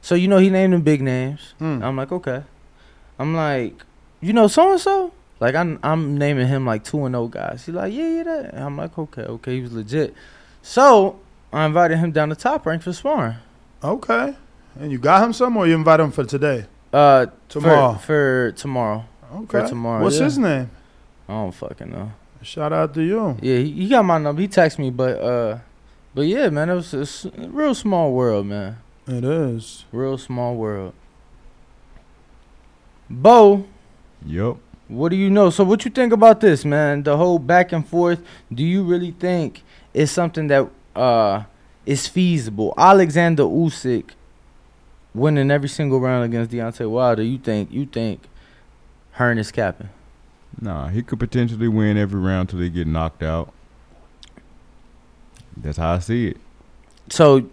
So 0.00 0.14
you 0.14 0.28
know 0.28 0.38
he 0.38 0.48
named 0.48 0.72
them 0.72 0.80
big 0.80 1.02
names. 1.02 1.52
Mm. 1.60 1.84
I'm 1.84 1.94
like 1.94 2.10
okay. 2.10 2.44
I'm 3.18 3.34
like 3.34 3.74
you 4.20 4.32
know 4.32 4.46
so 4.46 4.72
and 4.72 4.80
so. 4.80 5.12
Like 5.40 5.56
I'm 5.56 5.80
I'm 5.82 6.16
naming 6.16 6.46
him 6.46 6.64
like 6.64 6.84
two 6.84 7.04
and 7.04 7.14
zero 7.14 7.26
guys. 7.26 7.66
He's 7.66 7.74
like, 7.74 7.92
yeah, 7.92 8.08
yeah, 8.08 8.22
that. 8.22 8.54
And 8.54 8.64
I'm 8.64 8.76
like, 8.76 8.96
okay, 8.96 9.22
okay, 9.22 9.56
he 9.56 9.60
was 9.60 9.72
legit. 9.72 10.14
So 10.62 11.18
I 11.52 11.66
invited 11.66 11.98
him 11.98 12.12
down 12.12 12.28
to 12.28 12.36
top 12.36 12.64
rank 12.64 12.82
for 12.82 12.92
sparring. 12.92 13.34
Okay. 13.82 14.36
And 14.78 14.92
you 14.92 14.98
got 14.98 15.24
him 15.24 15.32
some, 15.32 15.56
or 15.56 15.66
you 15.66 15.74
invite 15.74 15.98
him 15.98 16.12
for 16.12 16.24
today? 16.24 16.66
Uh, 16.92 17.26
Tomorrow. 17.48 17.94
for, 17.94 17.98
for 17.98 18.52
tomorrow. 18.52 19.04
Okay. 19.34 19.62
For 19.62 19.68
tomorrow. 19.68 20.02
What's 20.02 20.18
yeah. 20.18 20.24
his 20.24 20.38
name? 20.38 20.70
I 21.28 21.32
don't 21.32 21.52
fucking 21.52 21.90
know. 21.90 22.12
Shout 22.42 22.72
out 22.72 22.94
to 22.94 23.02
you. 23.02 23.36
Yeah, 23.42 23.56
he, 23.58 23.72
he 23.72 23.88
got 23.88 24.04
my 24.04 24.18
number. 24.18 24.40
He 24.42 24.48
texted 24.48 24.78
me, 24.78 24.90
but 24.90 25.20
uh, 25.20 25.58
but 26.14 26.22
yeah, 26.22 26.48
man, 26.50 26.70
it 26.70 26.74
was 26.74 26.94
a 26.94 27.00
s- 27.00 27.26
real 27.36 27.74
small 27.74 28.12
world, 28.12 28.46
man. 28.46 28.78
It 29.06 29.24
is. 29.24 29.84
Real 29.90 30.18
small 30.18 30.54
world. 30.54 30.94
Bo, 33.12 33.66
Yup. 34.24 34.56
what 34.88 35.10
do 35.10 35.16
you 35.16 35.28
know? 35.28 35.50
So 35.50 35.64
what 35.64 35.84
you 35.84 35.90
think 35.90 36.12
about 36.14 36.40
this, 36.40 36.64
man? 36.64 37.02
The 37.02 37.16
whole 37.16 37.38
back 37.38 37.72
and 37.72 37.86
forth. 37.86 38.22
Do 38.52 38.64
you 38.64 38.82
really 38.82 39.10
think 39.10 39.62
it's 39.92 40.10
something 40.10 40.46
that 40.48 40.68
uh 40.96 41.44
is 41.84 42.08
feasible? 42.08 42.72
Alexander 42.78 43.42
Usyk 43.42 44.10
winning 45.14 45.50
every 45.50 45.68
single 45.68 46.00
round 46.00 46.24
against 46.24 46.50
Deontay 46.50 46.88
Wilder. 46.88 47.22
You 47.22 47.36
think 47.36 47.70
you 47.70 47.84
think 47.84 48.22
Hearn 49.12 49.36
is 49.38 49.52
capping? 49.52 49.90
Nah, 50.58 50.88
he 50.88 51.02
could 51.02 51.18
potentially 51.18 51.68
win 51.68 51.98
every 51.98 52.20
round 52.20 52.48
till 52.48 52.58
they 52.60 52.70
get 52.70 52.86
knocked 52.86 53.22
out. 53.22 53.52
That's 55.56 55.76
how 55.76 55.92
I 55.92 55.98
see 55.98 56.28
it. 56.28 56.38
So 57.10 57.46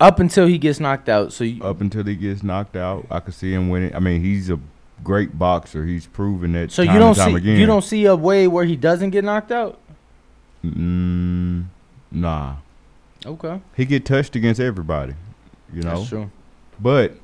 up 0.00 0.18
until 0.18 0.46
he 0.46 0.56
gets 0.56 0.80
knocked 0.80 1.08
out, 1.10 1.32
so 1.32 1.44
you, 1.44 1.62
Up 1.62 1.80
until 1.82 2.04
he 2.04 2.14
gets 2.16 2.42
knocked 2.42 2.76
out, 2.76 3.06
I 3.10 3.20
could 3.20 3.34
see 3.34 3.52
him 3.52 3.68
winning. 3.68 3.94
I 3.94 3.98
mean, 3.98 4.22
he's 4.22 4.48
a 4.48 4.58
great 5.04 5.38
boxer. 5.38 5.84
He's 5.86 6.06
proven 6.06 6.52
that. 6.54 6.72
so 6.72 6.84
time 6.84 6.94
you 6.94 6.98
don't 6.98 7.08
and 7.10 7.16
time 7.18 7.30
see 7.30 7.36
again. 7.36 7.58
you 7.58 7.66
don't 7.66 7.84
see 7.84 8.04
a 8.06 8.16
way 8.16 8.48
where 8.48 8.64
he 8.64 8.74
doesn't 8.76 9.10
get 9.10 9.22
knocked 9.24 9.52
out. 9.52 9.78
Mm, 10.64 11.66
nah, 12.10 12.56
Okay, 13.26 13.60
he 13.76 13.84
get 13.84 14.04
touched 14.04 14.34
against 14.36 14.60
everybody. 14.60 15.14
You 15.72 15.82
know. 15.82 15.96
that's 15.98 16.08
true. 16.08 16.30
But 16.80 17.14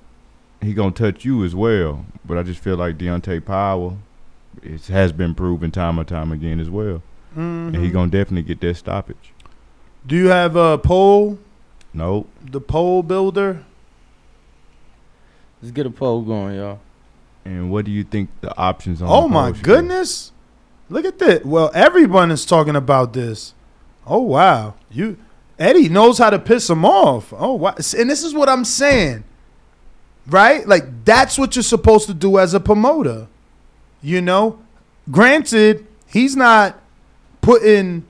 he 0.61 0.75
gonna 0.75 0.91
touch 0.93 1.25
you 1.25 1.45
as 1.45 1.55
well. 1.55 2.05
But 2.25 2.39
I 2.39 2.43
just 2.43 2.61
feel 2.61 2.77
like 2.77 2.99
Deontay 2.99 3.45
Powell, 3.45 3.99
it 4.63 4.87
has 4.89 5.13
been 5.13 5.35
proven 5.35 5.71
time 5.71 5.99
and 5.99 6.07
time 6.07 6.33
again 6.33 6.61
as 6.61 6.69
well, 6.71 7.03
and 7.35 7.75
he 7.77 7.89
Mhm. 7.89 7.93
gonna 7.93 8.11
definitely 8.11 8.43
get 8.43 8.61
that 8.61 8.77
stoppage. 8.77 9.33
Do 10.07 10.17
you 10.17 10.29
have 10.29 10.55
a 10.57 10.79
poll? 10.79 11.39
Nope. 11.95 12.29
The 12.45 12.61
poll 12.61 13.03
builder. 13.03 13.65
Let's 15.63 15.73
get 15.73 15.87
a 15.87 15.91
poll 15.91 16.23
going, 16.23 16.57
y'all. 16.57 16.79
And 17.51 17.69
what 17.69 17.85
do 17.85 17.91
you 17.91 18.05
think 18.05 18.31
the 18.43 18.57
options 18.57 19.03
on? 19.03 19.09
Oh 19.11 19.29
my 19.29 19.49
should 19.49 19.57
be? 19.57 19.63
goodness! 19.63 20.31
Look 20.89 21.05
at 21.05 21.19
this. 21.19 21.45
Well, 21.45 21.73
everyone 21.75 22.31
is 22.31 22.47
talking 22.47 22.77
about 22.77 23.13
this. 23.13 23.55
Oh 24.07 24.21
wow, 24.21 24.75
you 24.89 25.17
Eddie 25.59 25.89
knows 25.89 26.19
how 26.19 26.31
to 26.31 26.39
piss 26.39 26.71
him 26.71 26.85
off. 26.85 27.33
Oh 27.37 27.55
wow, 27.55 27.75
and 27.77 28.09
this 28.09 28.23
is 28.23 28.35
what 28.35 28.49
I'm 28.49 28.65
saying, 28.65 29.25
right? 30.29 30.67
Like 30.67 31.05
that's 31.05 31.39
what 31.39 31.57
you're 31.57 31.65
supposed 31.65 32.07
to 32.07 32.15
do 32.15 32.39
as 32.39 32.55
a 32.55 32.61
promoter. 32.61 33.27
You 34.01 34.23
know, 34.23 34.61
granted, 35.11 35.89
he's 36.07 36.37
not 36.37 36.81
putting 37.41 38.07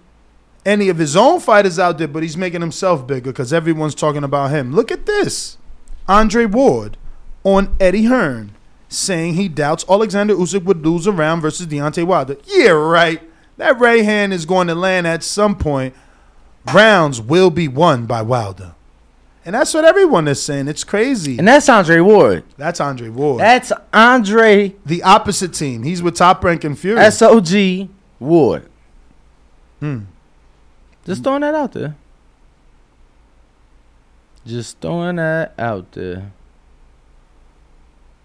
any 0.67 0.91
of 0.91 0.99
his 0.99 1.17
own 1.17 1.41
fighters 1.41 1.79
out 1.79 1.97
there, 1.97 2.09
but 2.09 2.23
he's 2.23 2.37
making 2.37 2.61
himself 2.61 3.07
bigger 3.07 3.33
because 3.33 3.55
everyone's 3.55 3.95
talking 3.95 4.23
about 4.23 4.51
him. 4.51 4.75
Look 4.75 4.93
at 4.93 5.07
this, 5.07 5.57
Andre 6.07 6.45
Ward 6.45 6.99
on 7.43 7.75
Eddie 7.81 8.05
Hearn 8.05 8.55
saying 8.91 9.35
he 9.35 9.49
doubts 9.49 9.85
Alexander 9.89 10.35
Usyk 10.35 10.65
would 10.65 10.85
lose 10.85 11.07
a 11.07 11.13
round 11.13 11.41
versus 11.41 11.67
Deontay 11.67 12.05
Wilder. 12.05 12.37
Yeah, 12.45 12.71
right. 12.71 13.23
That 13.57 13.79
right 13.79 14.05
hand 14.05 14.35
is 14.35 14.45
going 14.45 14.67
to 14.67 14.75
land 14.75 15.07
at 15.07 15.23
some 15.23 15.57
point. 15.57 15.95
Rounds 16.75 17.21
will 17.21 17.51
be 17.51 17.69
won 17.69 18.07
by 18.07 18.21
Wilder. 18.21 18.75
And 19.45 19.55
that's 19.55 19.73
what 19.73 19.85
everyone 19.85 20.29
is 20.29 20.43
saying. 20.43 20.69
It's 20.69 20.85
crazy. 20.85 21.39
And 21.39 21.49
that's 21.49 21.69
Andre 21.69 22.01
Ward. 22.01 22.45
That's 22.59 22.81
Andre 22.81 23.09
Ward. 23.09 23.41
That's 23.41 23.73
Andre 23.93 24.75
the 24.85 25.03
opposite 25.03 25.55
team. 25.55 25.83
He's 25.83 26.03
with 26.03 26.17
Top 26.17 26.45
Rank 26.45 26.65
and 26.65 26.79
Fury. 26.79 27.01
SOG 27.01 27.89
Ward. 28.19 28.69
Hmm. 29.79 30.01
Just 31.07 31.25
throwing 31.25 31.41
that 31.41 31.55
out 31.55 31.73
there. 31.73 31.97
Just 34.47 34.81
throwing 34.81 35.17
that 35.17 35.55
out 35.59 35.93
there. 35.93 36.33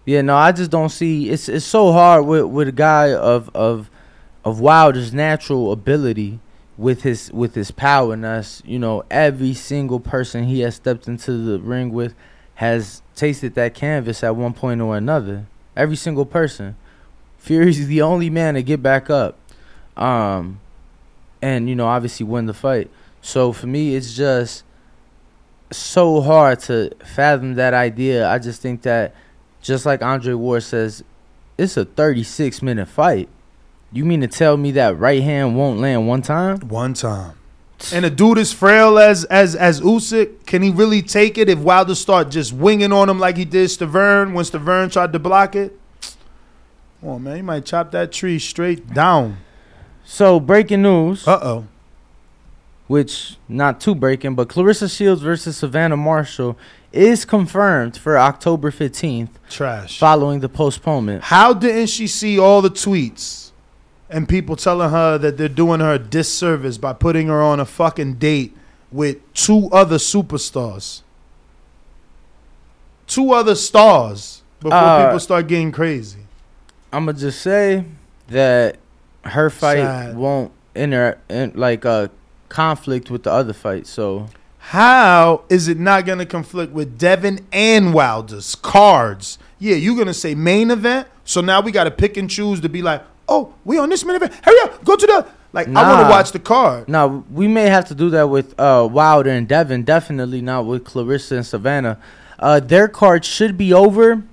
Yeah, 0.06 0.22
no, 0.22 0.36
I 0.36 0.52
just 0.52 0.70
don't 0.70 0.88
see. 0.88 1.28
It's 1.28 1.48
it's 1.48 1.66
so 1.66 1.92
hard 1.92 2.24
with 2.24 2.44
with 2.46 2.68
a 2.68 2.72
guy 2.72 3.12
of 3.12 3.50
of 3.54 3.90
of 4.44 4.60
Wilder's 4.60 5.12
natural 5.12 5.72
ability 5.72 6.40
with 6.78 7.02
his 7.02 7.30
with 7.32 7.54
his 7.54 7.70
power 7.70 8.14
and 8.14 8.24
us. 8.24 8.62
You 8.64 8.78
know, 8.78 9.04
every 9.10 9.52
single 9.52 10.00
person 10.00 10.44
he 10.44 10.60
has 10.60 10.76
stepped 10.76 11.08
into 11.08 11.32
the 11.32 11.58
ring 11.58 11.92
with 11.92 12.14
has 12.56 13.02
tasted 13.14 13.54
that 13.54 13.74
canvas 13.74 14.22
at 14.24 14.36
one 14.36 14.54
point 14.54 14.80
or 14.80 14.96
another. 14.96 15.46
Every 15.76 15.96
single 15.96 16.24
person. 16.24 16.76
Fury's 17.38 17.86
the 17.86 18.02
only 18.02 18.30
man 18.30 18.54
to 18.54 18.62
get 18.62 18.82
back 18.82 19.10
up, 19.10 19.38
um, 19.96 20.60
and 21.42 21.68
you 21.68 21.76
know, 21.76 21.86
obviously 21.86 22.24
win 22.24 22.46
the 22.46 22.54
fight. 22.54 22.90
So 23.20 23.52
for 23.52 23.66
me, 23.66 23.94
it's 23.94 24.14
just 24.14 24.64
so 25.70 26.20
hard 26.20 26.60
to 26.60 26.90
fathom 27.04 27.54
that 27.54 27.74
idea. 27.74 28.28
I 28.28 28.38
just 28.38 28.62
think 28.62 28.82
that, 28.82 29.14
just 29.66 29.84
like 29.84 30.00
Andre 30.00 30.34
Ward 30.34 30.62
says, 30.62 31.02
it's 31.58 31.76
a 31.76 31.84
36 31.84 32.62
minute 32.62 32.86
fight. 32.86 33.28
You 33.92 34.04
mean 34.04 34.20
to 34.20 34.28
tell 34.28 34.56
me 34.56 34.70
that 34.72 34.98
right 34.98 35.22
hand 35.22 35.56
won't 35.56 35.80
land 35.80 36.06
one 36.06 36.22
time? 36.22 36.60
One 36.60 36.94
time. 36.94 37.36
And 37.92 38.04
a 38.04 38.10
dude 38.10 38.38
as 38.38 38.52
frail 38.52 38.98
as 38.98 39.24
as 39.24 39.54
as 39.54 39.80
Usyk, 39.80 40.46
can 40.46 40.62
he 40.62 40.70
really 40.70 41.02
take 41.02 41.36
it 41.36 41.48
if 41.48 41.58
Wilder 41.58 41.94
start 41.94 42.30
just 42.30 42.52
winging 42.52 42.92
on 42.92 43.08
him 43.08 43.18
like 43.18 43.36
he 43.36 43.44
did 43.44 43.68
Stiverne 43.68 44.32
when 44.32 44.44
Stiverne 44.44 44.90
tried 44.90 45.12
to 45.12 45.18
block 45.18 45.54
it? 45.56 45.78
Come 47.00 47.08
on, 47.10 47.22
man, 47.24 47.36
he 47.36 47.42
might 47.42 47.66
chop 47.66 47.90
that 47.90 48.12
tree 48.12 48.38
straight 48.38 48.94
down. 48.94 49.38
So 50.04 50.40
breaking 50.40 50.82
news. 50.82 51.26
Uh 51.26 51.38
oh. 51.42 51.66
Which 52.86 53.36
not 53.48 53.80
too 53.80 53.94
breaking, 53.94 54.36
but 54.36 54.48
Claressa 54.48 54.94
Shields 54.94 55.20
versus 55.20 55.56
Savannah 55.56 55.96
Marshall 55.96 56.56
is 56.96 57.24
confirmed 57.24 57.96
for 57.96 58.18
October 58.18 58.70
15th. 58.70 59.28
Trash. 59.50 59.98
Following 59.98 60.40
the 60.40 60.48
postponement. 60.48 61.24
How 61.24 61.52
didn't 61.52 61.88
she 61.88 62.06
see 62.06 62.38
all 62.38 62.62
the 62.62 62.70
tweets 62.70 63.50
and 64.10 64.28
people 64.28 64.56
telling 64.56 64.90
her 64.90 65.18
that 65.18 65.36
they're 65.36 65.48
doing 65.48 65.80
her 65.80 65.94
a 65.94 65.98
disservice 65.98 66.78
by 66.78 66.92
putting 66.92 67.28
her 67.28 67.42
on 67.42 67.60
a 67.60 67.64
fucking 67.64 68.14
date 68.14 68.56
with 68.90 69.18
two 69.34 69.68
other 69.72 69.96
superstars? 69.96 71.02
Two 73.06 73.32
other 73.32 73.54
stars 73.54 74.42
before 74.60 74.78
Uh, 74.78 75.04
people 75.06 75.20
start 75.20 75.46
getting 75.46 75.70
crazy. 75.72 76.20
I'm 76.92 77.06
gonna 77.06 77.18
just 77.18 77.40
say 77.40 77.84
that 78.28 78.78
her 79.24 79.50
fight 79.50 79.78
Sad. 79.78 80.16
won't 80.16 80.52
enter 80.74 81.18
in 81.28 81.52
like 81.54 81.84
a 81.84 82.10
conflict 82.48 83.10
with 83.10 83.22
the 83.24 83.32
other 83.32 83.52
fight. 83.52 83.86
So 83.86 84.28
How 84.70 85.44
is 85.48 85.68
it 85.68 85.78
not 85.78 86.06
going 86.06 86.18
to 86.18 86.26
conflict 86.26 86.72
with 86.72 86.98
Devin 86.98 87.46
and 87.52 87.94
Wilder's 87.94 88.56
cards? 88.56 89.38
Yeah, 89.60 89.76
you're 89.76 89.94
going 89.94 90.08
to 90.08 90.14
say 90.14 90.34
main 90.34 90.72
event. 90.72 91.06
So 91.24 91.40
now 91.40 91.60
we 91.60 91.70
got 91.70 91.84
to 91.84 91.90
pick 91.92 92.16
and 92.16 92.28
choose 92.28 92.60
to 92.62 92.68
be 92.68 92.82
like, 92.82 93.04
oh, 93.28 93.54
we 93.64 93.78
on 93.78 93.90
this 93.90 94.04
main 94.04 94.16
event. 94.16 94.34
Hurry 94.42 94.58
up, 94.64 94.84
go 94.84 94.96
to 94.96 95.06
the. 95.06 95.26
Like, 95.52 95.68
I 95.68 95.94
want 95.94 96.06
to 96.06 96.10
watch 96.10 96.32
the 96.32 96.40
card. 96.40 96.88
now 96.88 97.24
we 97.30 97.46
may 97.46 97.66
have 97.66 97.86
to 97.86 97.94
do 97.94 98.10
that 98.10 98.28
with 98.28 98.58
uh, 98.58 98.88
Wilder 98.90 99.30
and 99.30 99.46
Devin. 99.46 99.84
Definitely 99.84 100.40
not 100.40 100.66
with 100.66 100.82
Claressa 100.84 101.36
and 101.36 101.46
Savannah. 101.46 102.00
Uh, 102.36 102.58
their 102.58 102.88
card 102.88 103.24
should 103.24 103.56
be 103.56 103.72
over 103.72 104.24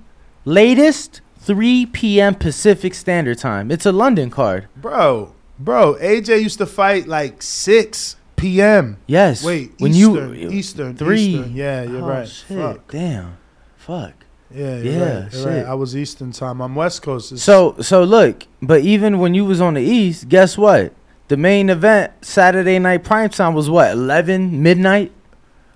latest 0.44 1.20
3 1.38 1.86
p.m. 1.86 2.34
Pacific 2.34 2.92
Standard 2.92 3.38
Time. 3.38 3.70
It's 3.70 3.86
a 3.86 3.92
London 3.92 4.30
card. 4.30 4.66
Bro, 4.76 5.32
bro, 5.60 5.94
AJ 5.94 6.42
used 6.42 6.58
to 6.58 6.66
fight 6.66 7.06
like 7.06 7.40
6 7.40 8.16
p.m. 8.44 8.98
Yes. 9.06 9.42
Wait, 9.44 9.72
when 9.78 9.92
Eastern, 9.94 10.34
you 10.34 10.50
Eastern, 10.50 10.96
three. 10.96 11.20
Eastern. 11.20 11.56
Yeah, 11.56 11.82
you're 11.82 12.02
Oh, 12.02 12.06
right. 12.06 12.28
Shit. 12.28 12.58
Fuck. 12.58 12.90
Damn. 12.90 13.36
Fuck. 13.76 14.12
Yeah, 14.54 14.76
you're 14.76 14.92
Yeah, 14.92 15.22
right. 15.22 15.32
Shit. 15.32 15.46
right. 15.46 15.64
I 15.66 15.74
was 15.74 15.96
Eastern 15.96 16.30
time. 16.32 16.60
I'm 16.60 16.74
West 16.74 17.02
Coast. 17.02 17.32
It's- 17.32 17.42
So 17.42 17.76
so 17.80 18.04
look, 18.04 18.44
but 18.60 18.82
even 18.82 19.18
when 19.18 19.34
you 19.34 19.44
was 19.44 19.60
on 19.60 19.74
the 19.74 19.80
East, 19.82 20.28
guess 20.28 20.58
what? 20.58 20.92
The 21.28 21.36
main 21.38 21.70
event 21.70 22.12
Saturday 22.20 22.78
night 22.78 23.02
prime 23.02 23.30
time 23.30 23.54
was 23.54 23.70
what 23.70 23.90
eleven 23.90 24.62
midnight 24.62 25.10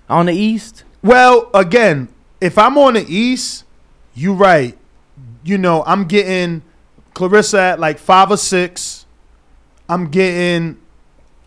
on 0.07 0.27
the 0.27 0.33
East. 0.33 0.83
Well, 1.01 1.49
again, 1.53 2.07
if 2.39 2.57
I'm 2.57 2.77
on 2.77 2.93
the 2.93 3.05
East, 3.11 3.63
you 4.13 4.33
right. 4.33 4.77
You 5.43 5.57
know, 5.57 5.83
I'm 5.87 6.05
getting 6.05 6.61
Claressa 7.15 7.57
at 7.73 7.79
like 7.79 7.97
five 7.97 8.29
or 8.29 8.37
six. 8.37 9.05
I'm 9.89 10.09
getting. 10.09 10.77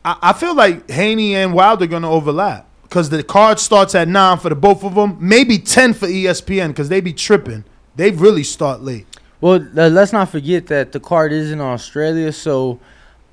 I, 0.05 0.17
I 0.23 0.33
feel 0.33 0.55
like 0.55 0.91
Haney 0.91 1.35
and 1.37 1.55
Wilder 1.55 1.87
gonna 1.87 2.11
overlap 2.11 2.67
because 2.83 3.11
the 3.11 3.23
card 3.23 3.59
starts 3.59 3.95
at 3.95 4.09
nine 4.09 4.39
for 4.39 4.49
the 4.49 4.55
both 4.55 4.85
of 4.85 4.95
them. 4.95 5.17
Maybe 5.21 5.59
ten 5.59 5.95
for 5.95 6.07
ESPN 6.07 6.69
because 6.69 6.89
they 6.89 7.01
be 7.01 7.13
tripping. 7.13 7.65
They 7.97 8.11
really 8.11 8.45
start 8.45 8.81
late. 8.83 9.07
Well, 9.41 9.55
uh, 9.77 9.89
let's 9.89 10.13
not 10.13 10.29
forget 10.31 10.67
that 10.69 10.93
the 10.93 11.01
card 11.01 11.33
is 11.33 11.51
in 11.51 11.61
Australia, 11.61 12.33
so 12.33 12.79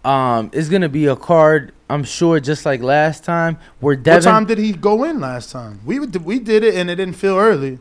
um, 0.04 0.50
it's 0.54 0.70
gonna 0.70 0.90
be 0.90 1.06
a 1.08 1.16
card. 1.16 1.72
I'm 1.90 2.04
sure, 2.04 2.40
just 2.40 2.66
like 2.66 2.82
last 2.82 3.24
time, 3.24 3.58
where 3.80 3.96
Devin. 3.96 4.26
What 4.26 4.32
time 4.32 4.46
did 4.46 4.58
he 4.60 4.74
go 4.74 5.04
in 5.04 5.20
last 5.20 5.52
time? 5.52 5.80
We 5.86 6.00
would- 6.00 6.16
we 6.24 6.40
did 6.40 6.64
it 6.64 6.76
and 6.76 6.90
it 6.90 6.96
didn't 6.96 7.16
feel 7.16 7.36
early. 7.38 7.80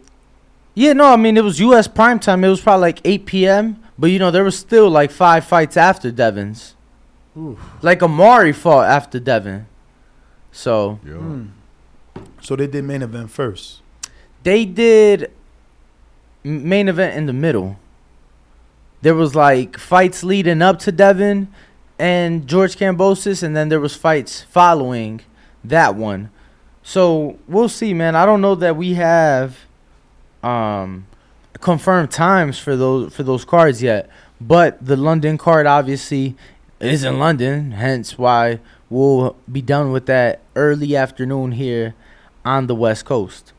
Yeah, 0.75 0.93
no, 0.95 1.13
I 1.13 1.17
mean 1.17 1.37
it 1.37 1.45
was 1.45 1.59
U.S. 1.61 1.89
prime 1.89 2.19
time. 2.21 2.45
It 2.45 2.49
was 2.49 2.61
probably 2.61 2.83
like 2.83 3.01
8 3.05 3.27
p.m. 3.27 3.83
But 3.99 4.11
you 4.11 4.19
know 4.19 4.31
there 4.31 4.45
was 4.45 4.57
still 4.59 4.89
like 4.89 5.11
five 5.11 5.45
fights 5.45 5.77
after 5.77 6.11
Devin's. 6.11 6.75
Oof. 7.37 7.59
Like 7.83 8.03
Amari 8.03 8.53
fought 8.53 8.89
after 8.89 9.19
Devin. 9.21 9.67
So 10.53 10.99
Hmm. 11.05 11.47
So 12.41 12.57
they 12.57 12.67
did 12.67 12.85
main 12.85 13.03
event 13.03 13.31
first. 13.31 13.81
they 14.43 14.65
did 14.65 15.31
main 16.45 16.89
event 16.89 17.17
in 17.17 17.27
the 17.27 17.33
middle. 17.33 17.79
There 19.03 19.15
was 19.15 19.35
like 19.35 19.79
fights 19.79 20.25
leading 20.25 20.63
up 20.63 20.79
to 20.81 20.93
Devin 20.93 21.49
and 21.99 22.47
George 22.47 22.77
Kambosos, 22.77 23.43
and 23.43 23.57
then 23.57 23.69
there 23.69 23.81
was 23.81 23.95
fights 23.95 24.43
following 24.43 25.21
that 25.65 25.95
one. 25.97 26.31
So 26.83 27.39
we'll 27.47 27.69
see, 27.69 27.93
man. 27.95 28.17
I 28.17 28.25
don't 28.25 28.41
know 28.41 28.55
that 28.55 28.77
we 28.77 28.95
have 28.95 29.59
um 30.43 31.07
confirmed 31.61 32.11
times 32.11 32.59
for 32.59 32.77
those 32.77 33.15
for 33.15 33.23
those 33.25 33.45
cards 33.45 33.83
yet, 33.83 34.09
but 34.41 34.85
the 34.85 34.97
London 34.97 35.37
card 35.39 35.67
obviously 35.67 36.37
is 36.81 37.05
in 37.05 37.19
London, 37.19 37.73
hence 37.73 38.17
why 38.17 38.61
we'll 38.89 39.37
be 39.51 39.61
done 39.61 39.93
with 39.93 40.07
that 40.07 40.41
early 40.55 40.97
afternoon 40.97 41.53
here 41.53 41.95
on 42.45 42.67
the 42.67 42.75
West 42.75 43.05
Coast. 43.05 43.53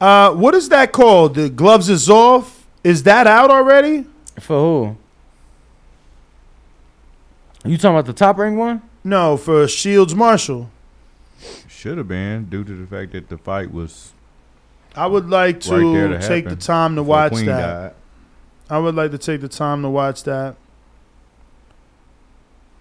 Uh, 0.00 0.32
what 0.32 0.54
is 0.54 0.68
that 0.70 0.92
called? 0.92 1.34
The 1.34 1.50
gloves 1.50 1.88
is 1.90 2.08
off. 2.08 2.66
Is 2.82 3.02
that 3.02 3.26
out 3.26 3.50
already? 3.50 4.06
For 4.38 4.58
who? 4.58 4.96
You 7.68 7.76
talking 7.76 7.90
about 7.90 8.06
the 8.06 8.14
top 8.14 8.38
ring 8.38 8.56
one? 8.56 8.80
No, 9.04 9.36
for 9.36 9.68
Shields 9.68 10.14
Marshall. 10.14 10.70
Should 11.68 11.98
have 11.98 12.08
been 12.08 12.46
due 12.46 12.64
to 12.64 12.72
the 12.72 12.86
fact 12.86 13.12
that 13.12 13.28
the 13.28 13.36
fight 13.36 13.72
was 13.72 14.12
I 14.94 15.06
would 15.06 15.28
like 15.28 15.60
to 15.60 15.72
right 15.72 16.20
to 16.20 16.26
take 16.26 16.48
the 16.48 16.56
time 16.56 16.96
to 16.96 17.02
watch 17.02 17.32
Queen 17.32 17.46
that. 17.46 17.60
died. 17.60 17.94
I 18.70 18.78
would 18.78 18.94
like 18.94 19.10
to 19.10 19.18
take 19.18 19.40
the 19.40 19.48
time 19.48 19.82
to 19.82 19.90
watch 19.90 20.22
that. 20.24 20.56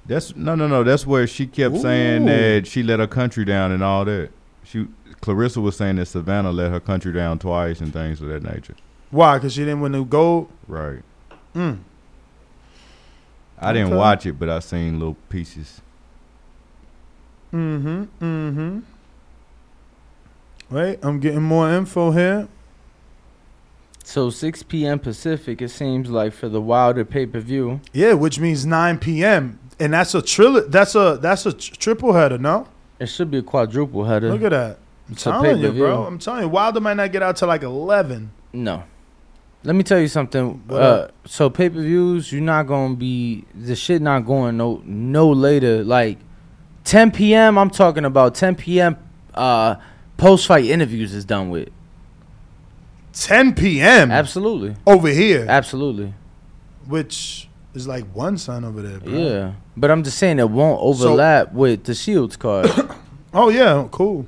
That's 0.06 0.36
no, 0.36 0.56
no, 0.56 0.67
no. 0.67 0.84
That's 0.84 1.06
where 1.06 1.28
she 1.28 1.45
kept 1.47 1.78
saying 1.78 2.25
that 2.25 2.67
she 2.67 2.84
let 2.84 2.99
her 2.99 3.08
country 3.08 3.45
down 3.45 3.71
and 3.71 3.84
all 3.84 4.06
that. 4.06 4.30
She 4.63 4.88
Claressa 5.21 5.62
was 5.62 5.78
saying 5.78 5.97
that 5.97 6.06
Savannah 6.06 6.52
let 6.52 6.71
her 6.71 6.80
country 6.80 7.12
down 7.12 7.39
twice 7.39 7.80
and 7.82 7.91
things 7.91 8.21
of 8.21 8.30
that 8.30 8.43
nature. 8.43 8.75
Why? 9.12 9.38
Because 9.38 9.54
she 9.54 9.62
didn't 9.62 9.82
win 9.82 9.91
the 9.91 10.04
gold. 10.04 10.49
Right. 10.67 11.02
Mm. 11.54 11.80
I 13.60 13.73
didn't 13.73 13.95
watch 13.95 14.25
it, 14.25 14.39
but 14.39 14.49
I 14.49 14.60
seen 14.60 14.99
little 14.99 15.17
pieces. 15.30 15.82
Mm-hmm. 17.54 18.04
Mm-hmm. 18.23 18.80
Wait, 20.69 20.99
I'm 21.02 21.19
getting 21.19 21.41
more 21.41 21.69
info 21.71 22.12
here. 22.12 22.47
So 24.10 24.32
6 24.32 24.63
p.m. 24.63 24.98
Pacific, 24.98 25.62
it 25.62 25.69
seems 25.69 26.10
like 26.10 26.34
for 26.34 26.50
the 26.50 26.60
Wilder 26.60 27.06
pay 27.06 27.28
per 27.28 27.39
view. 27.39 27.80
Yeah, 27.93 28.13
which 28.13 28.39
means 28.39 28.65
9 28.65 28.98
p.m. 28.98 29.60
And 29.80 29.93
that's 29.93 30.15
a 30.15 30.22
trill. 30.24 30.67
That's 30.67 30.95
a 30.95 31.19
that's 31.22 31.45
a 31.45 31.54
tr- 31.54 31.76
triple 31.76 32.13
header. 32.13 32.39
No, 32.39 32.67
It 33.00 33.06
should 33.06 33.30
be 33.30 33.38
a 33.38 33.43
quadruple 33.43 34.06
header. 34.06 34.32
look 34.32 34.41
at 34.41 34.50
that. 34.50 34.80
I'm 35.08 35.13
It's 35.13 35.28
a 35.28 35.30
telling 35.30 35.60
you, 35.60 35.72
bro. 35.74 36.06
I'm 36.06 36.17
telling 36.17 36.41
you, 36.41 36.50
Wilder 36.50 36.80
might 36.82 36.95
not 36.95 37.12
get 37.12 37.22
out 37.22 37.38
till 37.38 37.48
like 37.48 37.62
11. 37.62 38.32
No. 38.52 38.84
Let 39.63 39.76
me 39.76 39.84
tell 39.84 40.00
you 40.00 40.08
something. 40.08 40.63
Uh, 40.67 41.10
so 41.26 41.52
pay 41.52 41.69
per 41.69 41.80
views, 41.80 42.32
you're 42.32 42.41
not 42.41 42.63
gonna 42.65 42.95
be 42.95 43.45
the 43.54 43.76
shit 43.76 44.02
not 44.02 44.22
going 44.26 44.58
no 44.58 44.82
no 44.86 45.30
later. 45.30 45.84
Like 45.84 46.17
10 46.86 47.12
p.m. 47.12 47.60
I'm 47.60 47.69
talking 47.69 48.06
about 48.06 48.34
10 48.34 48.56
p.m. 48.56 48.98
Uh, 49.36 49.76
post 50.17 50.48
fight 50.48 50.65
interviews 50.65 51.13
is 51.13 51.26
done 51.26 51.52
with. 51.52 51.69
10 53.13 53.56
p.m. 53.56 54.12
Absolutely. 54.12 54.76
over 54.86 55.10
here, 55.10 55.45
Absolutely. 55.50 56.13
which 56.88 57.48
is 57.74 57.88
like 57.88 58.06
one 58.15 58.38
son 58.38 58.63
over 58.65 58.82
there, 58.82 59.00
bro. 59.00 59.13
Yeah. 59.13 59.54
But 59.78 59.91
I'm 59.91 60.04
just 60.04 60.17
saying 60.17 60.39
it 60.39 60.50
won't 60.50 60.80
overlap 60.82 61.54
with 61.54 61.84
the 61.86 61.93
Shields 61.95 62.36
card. 62.38 62.69
Oh 63.32 63.50
yeah, 63.50 63.88
cool. 63.91 64.26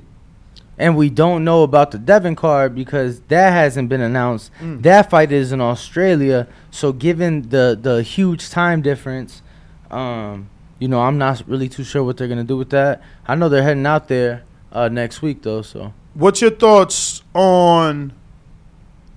and 0.78 0.96
we 0.96 1.10
don't 1.10 1.42
know 1.42 1.64
about 1.64 1.90
the 1.90 1.98
Devin 1.98 2.36
card 2.36 2.72
because 2.72 3.18
that 3.22 3.50
hasn't 3.50 3.88
been 3.88 4.00
announced. 4.00 4.52
Mm. 4.60 4.80
That 4.82 5.10
fight 5.10 5.32
is 5.32 5.50
in 5.50 5.60
Australia, 5.60 6.46
so 6.70 6.92
given 6.92 7.48
the 7.48 7.76
the 7.82 8.04
huge 8.04 8.48
time 8.50 8.80
difference, 8.80 9.42
um, 9.90 10.48
you 10.78 10.86
know, 10.86 11.00
I'm 11.00 11.18
not 11.18 11.42
really 11.48 11.68
too 11.68 11.82
sure 11.82 12.04
what 12.04 12.16
they're 12.16 12.28
gonna 12.28 12.44
do 12.44 12.56
with 12.56 12.70
that. 12.70 13.02
I 13.26 13.34
know 13.34 13.48
they're 13.48 13.64
heading 13.64 13.86
out 13.86 14.06
there 14.06 14.44
uh, 14.70 14.88
next 14.88 15.20
week 15.20 15.42
though, 15.42 15.62
so 15.62 15.92
What's 16.14 16.40
your 16.40 16.52
thoughts 16.52 17.24
on 17.34 18.12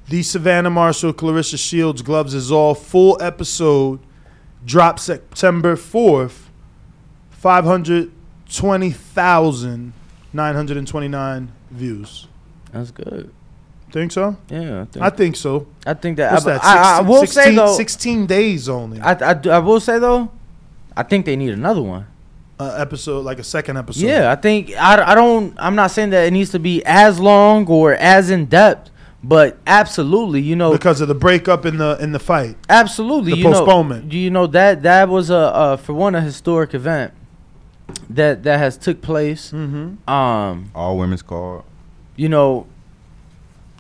the 0.07 0.21
Savannah 0.23 0.69
Marshall 0.69 1.13
Claressa 1.13 1.57
Shields 1.57 2.01
Gloves 2.01 2.33
is 2.33 2.51
all 2.51 2.75
full 2.75 3.17
episode 3.21 3.99
drop 4.65 4.99
September 4.99 5.75
4th 5.75 6.43
520,929 10.33 11.51
views. 11.71 12.27
that's 12.71 12.91
good. 12.91 13.31
Think 13.91 14.11
so? 14.11 14.35
Yeah, 14.49 14.81
I 14.81 14.85
think, 14.85 15.05
I 15.05 15.09
think 15.09 15.35
so. 15.37 15.67
I 15.85 15.93
think 15.93 16.17
that. 16.17 16.33
What's 16.33 16.45
I, 16.45 16.53
that? 16.53 16.63
I, 16.65 16.99
I 16.99 17.03
16 17.03 17.07
will 17.07 17.25
say 17.25 17.25
16 17.27 17.55
though, 17.55 17.73
16 17.77 18.25
days 18.25 18.67
only. 18.69 18.99
I, 18.99 19.29
I, 19.29 19.33
do- 19.35 19.51
I 19.51 19.59
will 19.59 19.79
say 19.79 19.99
though, 19.99 20.31
I 20.97 21.03
think 21.03 21.25
they 21.25 21.35
need 21.37 21.51
another 21.51 21.81
one. 21.81 22.05
uh, 22.59 22.75
episode 22.77 23.23
like 23.23 23.39
a 23.39 23.43
second 23.43 23.77
episode. 23.77 24.05
Yeah, 24.05 24.31
I 24.31 24.35
think 24.35 24.71
I, 24.75 25.11
I 25.11 25.15
don't. 25.15 25.53
I'm 25.57 25.75
not 25.75 25.91
saying 25.91 26.09
that 26.09 26.25
it 26.25 26.31
needs 26.31 26.49
to 26.51 26.59
be 26.59 26.83
as 26.85 27.19
long 27.19 27.65
or 27.67 27.93
as 27.93 28.29
in 28.31 28.45
depth, 28.47 28.89
but 29.27 29.57
absolutely, 29.65 30.41
you 30.41 30.55
know, 30.55 30.71
because 30.71 31.01
of 31.01 31.07
the 31.07 31.15
breakup 31.15 31.65
in 31.65 31.77
the 31.77 31.97
in 31.99 32.11
the 32.11 32.19
fight. 32.19 32.57
absolutely, 32.69 33.31
the 33.31 33.37
you 33.37 33.43
know, 33.43 33.51
postponement. 33.53 34.11
you 34.13 34.29
know 34.29 34.45
that 34.47 34.83
that 34.83 35.09
was 35.09 35.29
a 35.29 35.35
uh, 35.35 35.77
for 35.77 35.93
one 35.93 36.13
a 36.13 36.21
historic 36.21 36.73
event 36.75 37.11
that 38.09 38.43
that 38.43 38.59
has 38.59 38.77
took 38.77 39.01
place. 39.01 39.51
Mm-hmm. 39.51 40.07
Um, 40.09 40.71
All 40.75 40.97
women's 40.97 41.21
card. 41.21 41.63
you 42.15 42.29
know, 42.29 42.67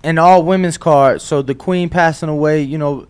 an 0.03 0.17
all 0.17 0.43
women's 0.43 0.77
card. 0.77 1.21
So 1.21 1.41
the 1.41 1.55
queen 1.55 1.89
passing 1.89 2.29
away, 2.29 2.61
you 2.61 2.77
know, 2.77 3.07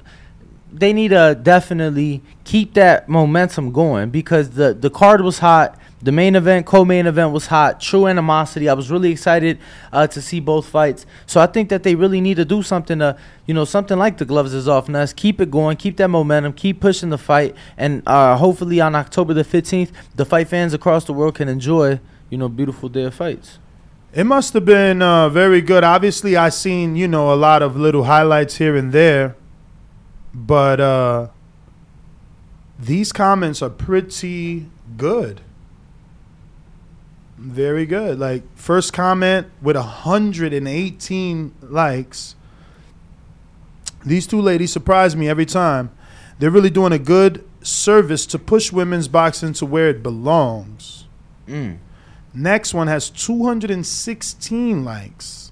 they 0.71 0.91
need 0.93 1.09
to 1.09 1.39
definitely 1.41 2.21
keep 2.43 2.73
that 2.73 3.07
momentum 3.07 3.71
going 3.71 4.09
because 4.09 4.51
the 4.51 4.73
the 4.73 4.89
card 4.89 5.21
was 5.21 5.39
hot. 5.39 5.79
The 6.05 6.11
main 6.11 6.35
event, 6.35 6.67
co-main 6.67 7.07
event 7.07 7.31
was 7.31 7.47
hot. 7.47 7.81
True 7.81 8.05
animosity. 8.05 8.69
I 8.69 8.75
was 8.75 8.91
really 8.91 9.09
excited 9.09 9.57
uh, 9.91 10.05
to 10.05 10.21
see 10.21 10.39
both 10.39 10.67
fights. 10.67 11.03
So 11.25 11.41
I 11.41 11.47
think 11.47 11.69
that 11.69 11.81
they 11.81 11.95
really 11.95 12.21
need 12.21 12.35
to 12.35 12.45
do 12.45 12.61
something 12.61 12.99
to, 12.99 13.17
you 13.47 13.55
know, 13.55 13.65
something 13.65 13.97
like 13.97 14.19
the 14.19 14.25
gloves 14.25 14.53
is 14.53 14.67
off 14.67 14.87
Ness. 14.87 15.13
Keep 15.13 15.41
it 15.41 15.49
going. 15.49 15.77
Keep 15.77 15.97
that 15.97 16.09
momentum. 16.09 16.53
Keep 16.53 16.79
pushing 16.79 17.09
the 17.09 17.17
fight. 17.17 17.55
And 17.75 18.03
uh, 18.05 18.37
hopefully 18.37 18.79
on 18.79 18.93
October 18.93 19.33
the 19.33 19.43
15th, 19.43 19.89
the 20.13 20.25
fight 20.25 20.47
fans 20.47 20.75
across 20.75 21.05
the 21.05 21.13
world 21.13 21.33
can 21.33 21.49
enjoy, 21.49 21.99
you 22.29 22.37
know, 22.37 22.49
beautiful 22.49 22.87
day 22.87 23.05
of 23.05 23.15
fights. 23.15 23.57
It 24.13 24.25
must 24.25 24.53
have 24.53 24.63
been 24.63 25.01
uh, 25.01 25.29
very 25.29 25.59
good. 25.59 25.83
Obviously, 25.83 26.37
I 26.37 26.49
seen 26.49 26.95
you 26.95 27.07
know 27.07 27.33
a 27.33 27.35
lot 27.35 27.63
of 27.63 27.75
little 27.75 28.03
highlights 28.03 28.57
here 28.57 28.75
and 28.75 28.91
there, 28.93 29.35
but 30.35 30.79
uh, 30.79 31.29
these 32.79 33.11
comments 33.11 33.63
are 33.63 33.71
pretty 33.71 34.67
good. 34.97 35.41
Very 37.45 37.85
good. 37.85 38.17
Like 38.17 38.43
first 38.55 38.91
comment 38.91 39.47
with 39.61 39.75
118 39.75 41.53
likes. 41.61 42.35
These 44.03 44.25
two 44.25 44.41
ladies 44.41 44.73
surprise 44.73 45.15
me 45.15 45.29
every 45.29 45.45
time. 45.45 45.91
They're 46.39 46.49
really 46.49 46.71
doing 46.71 46.91
a 46.91 46.97
good 46.97 47.47
service 47.61 48.25
to 48.27 48.39
push 48.39 48.71
women's 48.71 49.07
boxing 49.07 49.53
to 49.53 49.65
where 49.65 49.89
it 49.89 50.01
belongs. 50.01 51.05
Mm. 51.47 51.77
Next 52.33 52.73
one 52.73 52.87
has 52.87 53.11
216 53.11 54.83
likes. 54.83 55.51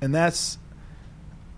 And 0.00 0.14
that's 0.14 0.58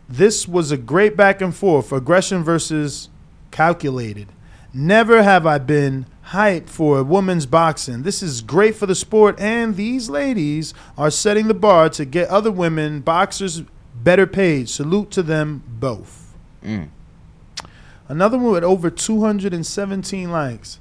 this 0.08 0.48
was 0.48 0.72
a 0.72 0.78
great 0.78 1.18
back 1.18 1.42
and 1.42 1.54
forth, 1.54 1.92
aggression 1.92 2.42
versus 2.42 3.10
calculated. 3.50 4.28
Never 4.72 5.22
have 5.22 5.46
I 5.46 5.58
been 5.58 6.06
hyped 6.26 6.68
for 6.68 7.02
women's 7.02 7.46
boxing. 7.46 8.02
This 8.02 8.22
is 8.22 8.40
great 8.40 8.76
for 8.76 8.86
the 8.86 8.94
sport 8.94 9.38
and 9.40 9.76
these 9.76 10.08
ladies 10.08 10.74
are 10.96 11.10
setting 11.10 11.48
the 11.48 11.54
bar 11.54 11.88
to 11.90 12.04
get 12.04 12.28
other 12.28 12.52
women 12.52 13.00
boxers 13.00 13.62
better 13.94 14.26
paid. 14.26 14.68
Salute 14.68 15.10
to 15.12 15.22
them 15.22 15.64
both. 15.66 16.36
Mm. 16.62 16.90
Another 18.08 18.38
one 18.38 18.52
with 18.52 18.64
over 18.64 18.90
217 18.90 20.30
likes. 20.30 20.78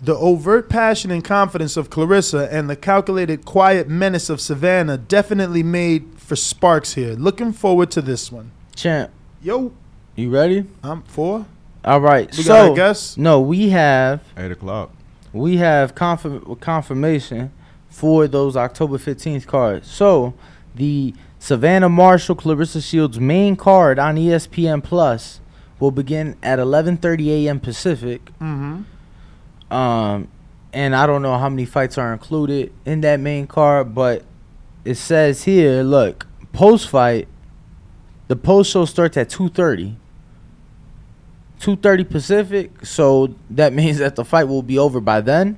The 0.00 0.14
overt 0.14 0.68
passion 0.68 1.10
and 1.10 1.24
confidence 1.24 1.76
of 1.76 1.88
Claressa 1.90 2.48
and 2.52 2.68
the 2.68 2.76
calculated 2.76 3.44
quiet 3.44 3.88
menace 3.88 4.28
of 4.28 4.40
Savannah 4.40 4.98
definitely 4.98 5.62
made 5.62 6.20
for 6.20 6.36
sparks 6.36 6.94
here. 6.94 7.14
Looking 7.14 7.52
forward 7.52 7.90
to 7.92 8.02
this 8.02 8.30
one. 8.30 8.50
Champ, 8.76 9.10
Yo, 9.42 9.72
you 10.14 10.30
ready? 10.30 10.66
I'm 10.82 11.02
for. 11.02 11.46
All 11.84 12.00
right. 12.00 12.30
We 12.36 12.42
so 12.42 12.48
got 12.68 12.72
a 12.72 12.74
guess? 12.74 13.16
no, 13.16 13.40
we 13.40 13.68
have 13.70 14.22
Eight 14.36 14.50
o'clock. 14.50 14.90
we 15.32 15.58
have 15.58 15.94
confirm- 15.94 16.56
confirmation 16.56 17.52
for 17.88 18.26
those 18.26 18.56
October 18.56 18.98
15th 18.98 19.46
cards. 19.46 19.88
So, 19.90 20.34
the 20.74 21.14
Savannah 21.38 21.88
Marshall 21.90 22.36
Claressa 22.36 22.82
Shields 22.82 23.20
main 23.20 23.54
card 23.54 23.98
on 23.98 24.16
ESPN 24.16 24.82
Plus 24.82 25.40
will 25.78 25.90
begin 25.90 26.36
at 26.42 26.58
11:30 26.58 27.28
a.m. 27.46 27.60
Pacific. 27.60 28.24
Mm-hmm. 28.40 29.72
Um, 29.72 30.28
and 30.72 30.96
I 30.96 31.06
don't 31.06 31.22
know 31.22 31.36
how 31.38 31.48
many 31.48 31.64
fights 31.66 31.98
are 31.98 32.12
included 32.12 32.72
in 32.84 33.00
that 33.02 33.20
main 33.20 33.46
card, 33.46 33.94
but 33.94 34.24
it 34.84 34.96
says 34.96 35.44
here, 35.44 35.82
look, 35.82 36.26
post 36.52 36.88
fight, 36.88 37.28
the 38.28 38.36
post 38.36 38.70
show 38.72 38.84
starts 38.84 39.16
at 39.16 39.28
2:30. 39.28 39.96
2:30 41.64 42.08
Pacific, 42.08 42.84
so 42.84 43.34
that 43.50 43.72
means 43.80 43.98
that 43.98 44.16
the 44.16 44.24
fight 44.24 44.44
will 44.44 44.62
be 44.62 44.78
over 44.78 45.00
by 45.00 45.20
then. 45.20 45.56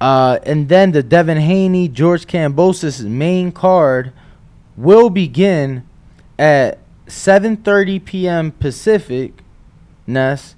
Uh, 0.00 0.38
and 0.44 0.68
then 0.68 0.92
the 0.92 1.02
Devin 1.02 1.38
Haney 1.38 1.88
George 1.88 2.26
Kambosos 2.26 3.04
main 3.04 3.50
card 3.50 4.12
will 4.76 5.10
begin 5.10 5.84
at 6.38 6.78
7:30 7.06 8.04
p.m. 8.04 8.52
Pacific. 8.52 9.42
Ness, 10.06 10.56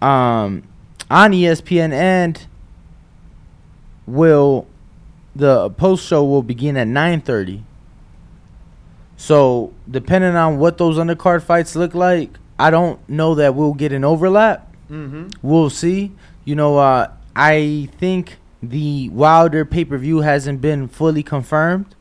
um, 0.00 0.62
on 1.10 1.32
ESPN 1.32 1.92
and 1.92 2.46
will 4.06 4.68
the 5.34 5.70
post 5.70 6.06
show 6.06 6.24
will 6.24 6.42
begin 6.42 6.76
at 6.76 6.86
9:30. 6.86 7.62
So, 9.16 9.72
depending 9.90 10.36
on 10.36 10.58
what 10.58 10.78
those 10.78 10.96
undercard 10.96 11.42
fights 11.42 11.74
look 11.74 11.92
like, 11.92 12.38
I 12.58 12.70
don't 12.70 13.06
know 13.08 13.34
that 13.36 13.54
we'll 13.54 13.74
get 13.74 13.92
an 13.92 14.04
overlap. 14.04 14.74
Mm-hmm. 14.90 15.28
We'll 15.42 15.70
see. 15.70 16.12
You 16.44 16.54
know, 16.54 16.78
uh, 16.78 17.12
I 17.36 17.88
think 17.98 18.38
the 18.62 19.08
Wilder 19.10 19.64
pay 19.64 19.84
per 19.84 19.98
view 19.98 20.20
hasn't 20.20 20.60
been 20.60 20.88
fully 20.88 21.22
confirmed. 21.22 21.94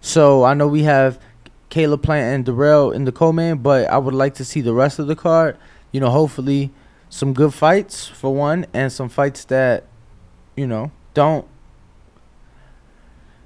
So 0.00 0.44
I 0.44 0.54
know 0.54 0.66
we 0.66 0.82
have 0.82 1.20
Caleb 1.68 2.02
Plant 2.02 2.34
and 2.34 2.44
Dirrell 2.44 2.94
in 2.94 3.04
the 3.04 3.12
co-main, 3.12 3.58
but 3.58 3.88
I 3.88 3.98
would 3.98 4.14
like 4.14 4.34
to 4.34 4.44
see 4.44 4.60
the 4.60 4.72
rest 4.72 4.98
of 4.98 5.06
the 5.06 5.16
card. 5.16 5.56
You 5.92 6.00
know, 6.00 6.10
hopefully 6.10 6.72
some 7.08 7.32
good 7.32 7.54
fights 7.54 8.06
for 8.06 8.34
one, 8.34 8.66
and 8.72 8.92
some 8.92 9.08
fights 9.08 9.44
that, 9.46 9.84
you 10.56 10.66
know, 10.66 10.90
don't. 11.14 11.46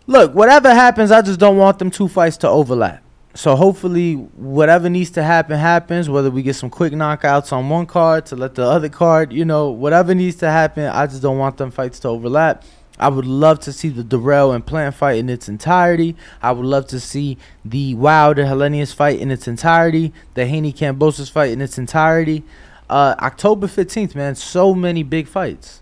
Look, 0.06 0.34
whatever 0.34 0.72
happens, 0.74 1.10
I 1.10 1.22
just 1.22 1.38
don't 1.38 1.56
want 1.56 1.78
them 1.78 1.90
two 1.90 2.08
fights 2.08 2.36
to 2.38 2.48
overlap. 2.48 3.02
So 3.32 3.54
hopefully, 3.54 4.14
whatever 4.14 4.90
needs 4.90 5.10
to 5.10 5.22
happen 5.22 5.56
happens. 5.56 6.10
Whether 6.10 6.30
we 6.30 6.42
get 6.42 6.56
some 6.56 6.68
quick 6.68 6.92
knockouts 6.92 7.52
on 7.52 7.68
one 7.68 7.86
card 7.86 8.26
to 8.26 8.36
let 8.36 8.56
the 8.56 8.64
other 8.64 8.88
card, 8.88 9.32
you 9.32 9.44
know, 9.44 9.70
whatever 9.70 10.14
needs 10.14 10.36
to 10.38 10.50
happen, 10.50 10.86
I 10.86 11.06
just 11.06 11.22
don't 11.22 11.38
want 11.38 11.56
them 11.56 11.70
fights 11.70 12.00
to 12.00 12.08
overlap. 12.08 12.64
I 12.98 13.08
would 13.08 13.24
love 13.24 13.60
to 13.60 13.72
see 13.72 13.88
the 13.88 14.02
Dirrell 14.02 14.54
and 14.54 14.66
Plant 14.66 14.94
fight 14.94 15.18
in 15.18 15.30
its 15.30 15.48
entirety. 15.48 16.16
I 16.42 16.52
would 16.52 16.66
love 16.66 16.86
to 16.88 17.00
see 17.00 17.38
the 17.64 17.94
Wilder 17.94 18.44
Helenius 18.44 18.92
fight 18.92 19.20
in 19.20 19.30
its 19.30 19.48
entirety. 19.48 20.12
The 20.34 20.46
Haney 20.46 20.72
Kambosos 20.72 21.30
fight 21.30 21.52
in 21.52 21.62
its 21.62 21.78
entirety. 21.78 22.42
Uh, 22.90 23.14
October 23.20 23.68
fifteenth, 23.68 24.14
man. 24.14 24.34
So 24.34 24.74
many 24.74 25.02
big 25.02 25.28
fights. 25.28 25.79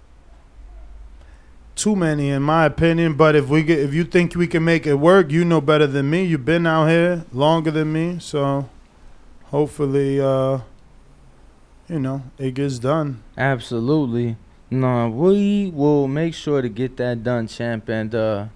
Too 1.78 1.94
many, 1.94 2.30
in 2.30 2.42
my 2.42 2.64
opinion. 2.64 3.14
But 3.14 3.36
if 3.36 3.48
we 3.48 3.62
get, 3.62 3.78
if 3.78 3.94
you 3.94 4.02
think 4.02 4.34
we 4.34 4.48
can 4.48 4.64
make 4.64 4.84
it 4.84 4.96
work, 4.96 5.30
you 5.30 5.44
know 5.44 5.60
better 5.60 5.86
than 5.86 6.10
me. 6.10 6.24
You've 6.24 6.44
been 6.44 6.66
out 6.66 6.88
here 6.88 7.24
longer 7.32 7.70
than 7.70 7.92
me, 7.92 8.18
so 8.18 8.68
hopefully, 9.44 10.20
uh, 10.20 10.58
you 11.88 12.00
know, 12.00 12.24
it 12.36 12.54
gets 12.54 12.80
done. 12.80 13.22
Absolutely. 13.36 14.36
No, 14.72 15.08
we 15.08 15.70
will 15.72 16.08
make 16.08 16.34
sure 16.34 16.62
to 16.62 16.68
get 16.68 16.96
that 16.96 17.22
done, 17.22 17.46
champ, 17.46 17.88
and 17.88 18.12
uh, 18.12 18.46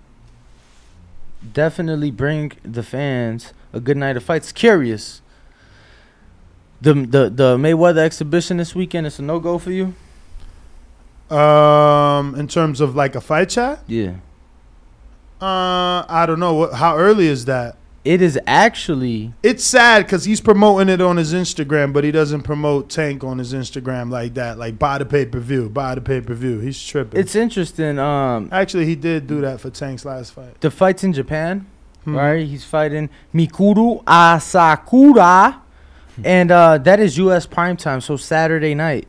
definitely 1.52 2.10
bring 2.10 2.50
the 2.64 2.82
fans 2.82 3.54
a 3.72 3.78
good 3.78 3.98
night 3.98 4.16
of 4.16 4.24
fights. 4.24 4.50
Curious. 4.50 5.22
The 6.80 6.94
the 6.94 7.30
the 7.30 7.56
Mayweather 7.56 7.98
exhibition 7.98 8.56
this 8.56 8.74
weekend 8.74 9.06
is 9.06 9.20
a 9.20 9.22
no 9.22 9.38
go 9.38 9.58
for 9.58 9.70
you. 9.70 9.94
Um, 11.32 12.34
in 12.34 12.46
terms 12.48 12.80
of 12.80 12.94
like 12.94 13.14
a 13.14 13.20
fight 13.20 13.48
chat, 13.48 13.80
Yeah. 13.86 14.14
uh, 15.40 16.04
I 16.08 16.24
don't 16.26 16.40
know 16.40 16.54
what. 16.54 16.74
How 16.74 16.96
early 16.96 17.26
is 17.26 17.44
that? 17.46 17.76
It 18.04 18.20
is 18.20 18.36
actually 18.48 19.32
It's 19.44 19.62
sad 19.62 20.04
because 20.06 20.24
he's 20.24 20.40
promoting 20.40 20.88
it 20.88 21.00
on 21.00 21.16
his 21.18 21.32
Instagram, 21.32 21.92
but 21.92 22.02
he 22.02 22.10
doesn't 22.10 22.42
promote 22.42 22.90
Tank 22.90 23.22
on 23.22 23.38
his 23.38 23.54
Instagram 23.54 24.10
like 24.10 24.34
that. 24.34 24.58
Like 24.58 24.76
buy 24.76 24.98
the 24.98 25.04
pay 25.04 25.24
per 25.24 25.38
view, 25.38 25.68
buy 25.68 25.94
the 25.94 26.00
pay 26.00 26.20
per 26.20 26.34
view. 26.34 26.58
He's 26.58 26.82
tripping. 26.84 27.20
it's 27.20 27.36
interesting. 27.36 28.00
Um, 28.00 28.48
Actually, 28.50 28.86
he 28.86 28.96
did 28.96 29.28
do 29.28 29.40
that 29.42 29.60
for 29.60 29.70
Tank's 29.70 30.04
last 30.04 30.32
fight. 30.32 30.60
the 30.60 30.70
fights 30.70 31.04
in 31.04 31.12
Japan, 31.12 31.64
Hmm. 32.04 32.16
right? 32.16 32.44
He's 32.44 32.64
fighting 32.64 33.08
Mikuru 33.32 34.02
Asakura, 34.04 35.60
and 36.24 36.50
uh, 36.50 36.78
that 36.78 36.98
is 36.98 37.16
U.S. 37.18 37.46
prime 37.46 37.76
time, 37.76 38.00
so 38.00 38.16
Saturday 38.16 38.74
night. 38.74 39.06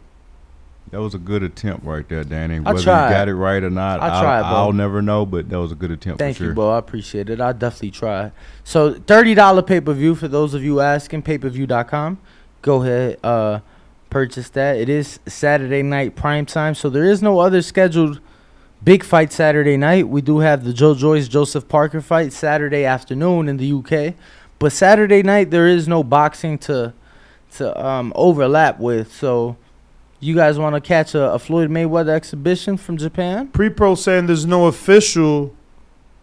That 0.93 1.01
was 1.01 1.15
a 1.15 1.17
good 1.17 1.41
attempt 1.41 1.83
right 1.87 2.07
there, 2.07 2.23
Danny. 2.23 2.59
Whether 2.59 2.77
you 2.77 2.85
got 2.85 3.27
it 3.27 3.33
right 3.33 3.63
or 3.63 3.71
not, 3.71 3.99
I 3.99 4.09
I'll, 4.09 4.21
tried. 4.21 4.41
I'll 4.41 4.73
never 4.73 5.01
know, 5.01 5.25
but 5.25 5.49
that 5.49 5.59
was 5.59 5.71
a 5.71 5.75
good 5.75 5.89
attempt 5.89 6.19
Thank 6.19 6.37
for 6.37 6.43
sure. 6.43 6.49
you, 6.49 6.53
bro. 6.53 6.69
I 6.69 6.77
appreciate 6.77 7.31
it. 7.31 7.41
I 7.41 7.51
definitely 7.51 7.89
tried. 7.89 8.31
So 8.63 8.93
thirty 8.93 9.33
dollar 9.33 9.63
pay 9.63 9.81
per 9.81 9.91
view 9.93 10.13
for 10.13 10.27
those 10.27 10.53
of 10.53 10.63
you 10.63 10.81
asking. 10.81 11.23
Payperview.com. 11.23 12.19
Go 12.61 12.83
ahead, 12.83 13.17
uh, 13.23 13.61
purchase 14.11 14.49
that. 14.49 14.77
It 14.77 14.87
is 14.87 15.19
Saturday 15.25 15.81
night 15.81 16.15
prime 16.15 16.45
time, 16.45 16.75
so 16.75 16.91
there 16.91 17.05
is 17.05 17.23
no 17.23 17.39
other 17.39 17.63
scheduled 17.63 18.19
big 18.83 19.03
fight 19.03 19.33
Saturday 19.33 19.77
night. 19.77 20.07
We 20.07 20.21
do 20.21 20.39
have 20.39 20.63
the 20.63 20.73
Joe 20.73 20.93
Joyce 20.93 21.27
Joseph 21.27 21.67
Parker 21.67 22.01
fight 22.01 22.33
Saturday 22.33 22.85
afternoon 22.85 23.49
in 23.49 23.57
the 23.57 23.73
UK, 23.73 24.13
but 24.59 24.71
Saturday 24.71 25.23
night 25.23 25.49
there 25.49 25.67
is 25.67 25.87
no 25.87 26.03
boxing 26.03 26.59
to 26.59 26.93
to 27.55 27.83
um, 27.83 28.13
overlap 28.15 28.79
with. 28.79 29.11
So. 29.11 29.57
You 30.23 30.33
guys 30.35 30.57
want 30.57 30.73
to 30.75 30.79
catch 30.79 31.15
a, 31.15 31.33
a 31.33 31.39
Floyd 31.39 31.69
Mayweather 31.69 32.09
exhibition 32.15 32.77
from 32.77 32.95
Japan? 32.95 33.49
Pre 33.49 33.69
pro 33.69 33.93
saying 33.93 34.27
there's 34.27 34.45
no 34.45 34.67
official 34.67 35.53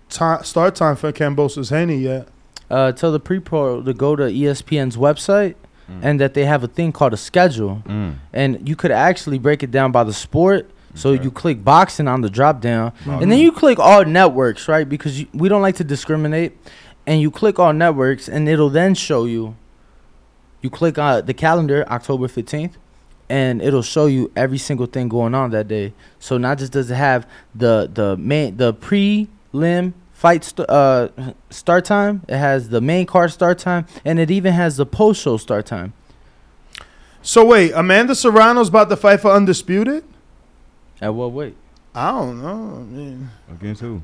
ti 0.09 0.37
start 0.43 0.75
time 0.75 0.97
for 0.97 1.13
Kambosos 1.13 1.69
Haney 1.69 1.99
yet. 1.99 2.29
uh, 2.71 2.93
tell 2.93 3.11
the 3.13 3.19
pre-pro 3.21 3.83
to 3.83 3.93
go 3.93 4.15
to 4.17 4.23
ESPN's 4.23 4.97
website 4.97 5.57
and 6.03 6.21
that 6.21 6.35
they 6.35 6.45
have 6.45 6.63
a 6.63 6.69
thing 6.69 6.93
called 6.93 7.13
a 7.13 7.17
schedule, 7.17 7.83
Mm. 7.85 8.15
and 8.33 8.69
you 8.69 8.77
could 8.77 8.93
actually 8.93 9.39
break 9.41 9.65
it 9.65 9.73
down 9.73 9.91
by 9.91 10.05
the 10.05 10.13
sport. 10.13 10.71
So 10.95 11.11
you 11.13 11.31
click 11.33 11.65
boxing 11.65 12.07
on 12.07 12.21
the 12.21 12.31
drop 12.31 12.61
down, 12.61 12.93
Mhm. 13.05 13.23
and 13.23 13.31
then 13.33 13.39
you 13.41 13.51
click 13.53 13.79
all 13.81 14.05
networks, 14.05 14.69
right? 14.69 14.89
Because 14.89 15.21
you, 15.21 15.27
we 15.35 15.49
don't 15.49 15.63
like 15.63 15.75
to 15.77 15.85
discriminate, 15.85 16.57
and 17.09 17.21
you 17.21 17.31
click 17.33 17.59
all 17.59 17.73
networks, 17.73 18.29
and 18.29 18.49
it'll 18.49 18.71
then 18.71 18.95
show 18.95 19.25
you. 19.25 19.57
You 20.63 20.71
click 20.71 20.97
on 20.97 21.27
the 21.27 21.35
calendar, 21.35 21.85
October 21.91 22.29
fifteenth, 22.29 22.79
and 23.31 23.63
it'll 23.63 23.81
show 23.81 24.07
you 24.07 24.31
every 24.35 24.59
single 24.59 24.87
thing 24.87 25.09
going 25.09 25.35
on 25.35 25.51
that 25.53 25.69
day. 25.69 25.95
So 26.19 26.37
not 26.37 26.59
just 26.59 26.73
does 26.73 26.91
it 26.91 26.97
have 26.97 27.27
the 27.55 27.89
the 27.93 28.17
main 28.17 28.57
the 28.57 28.75
prelim 28.75 29.93
fight 30.13 30.45
st- 30.45 30.69
uh, 30.69 31.09
start 31.49 31.85
time, 31.87 32.23
it 32.29 32.37
has 32.37 32.69
the 32.69 32.81
main 32.81 33.07
card 33.07 33.31
start 33.31 33.59
time, 33.59 33.87
and 34.05 34.19
it 34.19 34.31
even 34.31 34.53
has 34.53 34.77
the 34.77 34.85
post 34.85 35.23
show 35.23 35.37
start 35.37 35.65
time. 35.65 35.95
So 37.23 37.45
wait, 37.47 37.73
Amanda 37.73 38.15
Serrano's 38.15 38.69
about 38.69 38.89
to 38.91 38.97
fight 38.97 39.21
for 39.21 39.31
undisputed. 39.31 40.05
At 41.01 41.15
what 41.15 41.31
weight? 41.33 41.57
I 41.95 42.11
don't 42.11 42.43
know. 42.43 42.77
I 42.77 42.83
mean, 42.83 43.31
Against 43.51 43.81
who? 43.81 44.03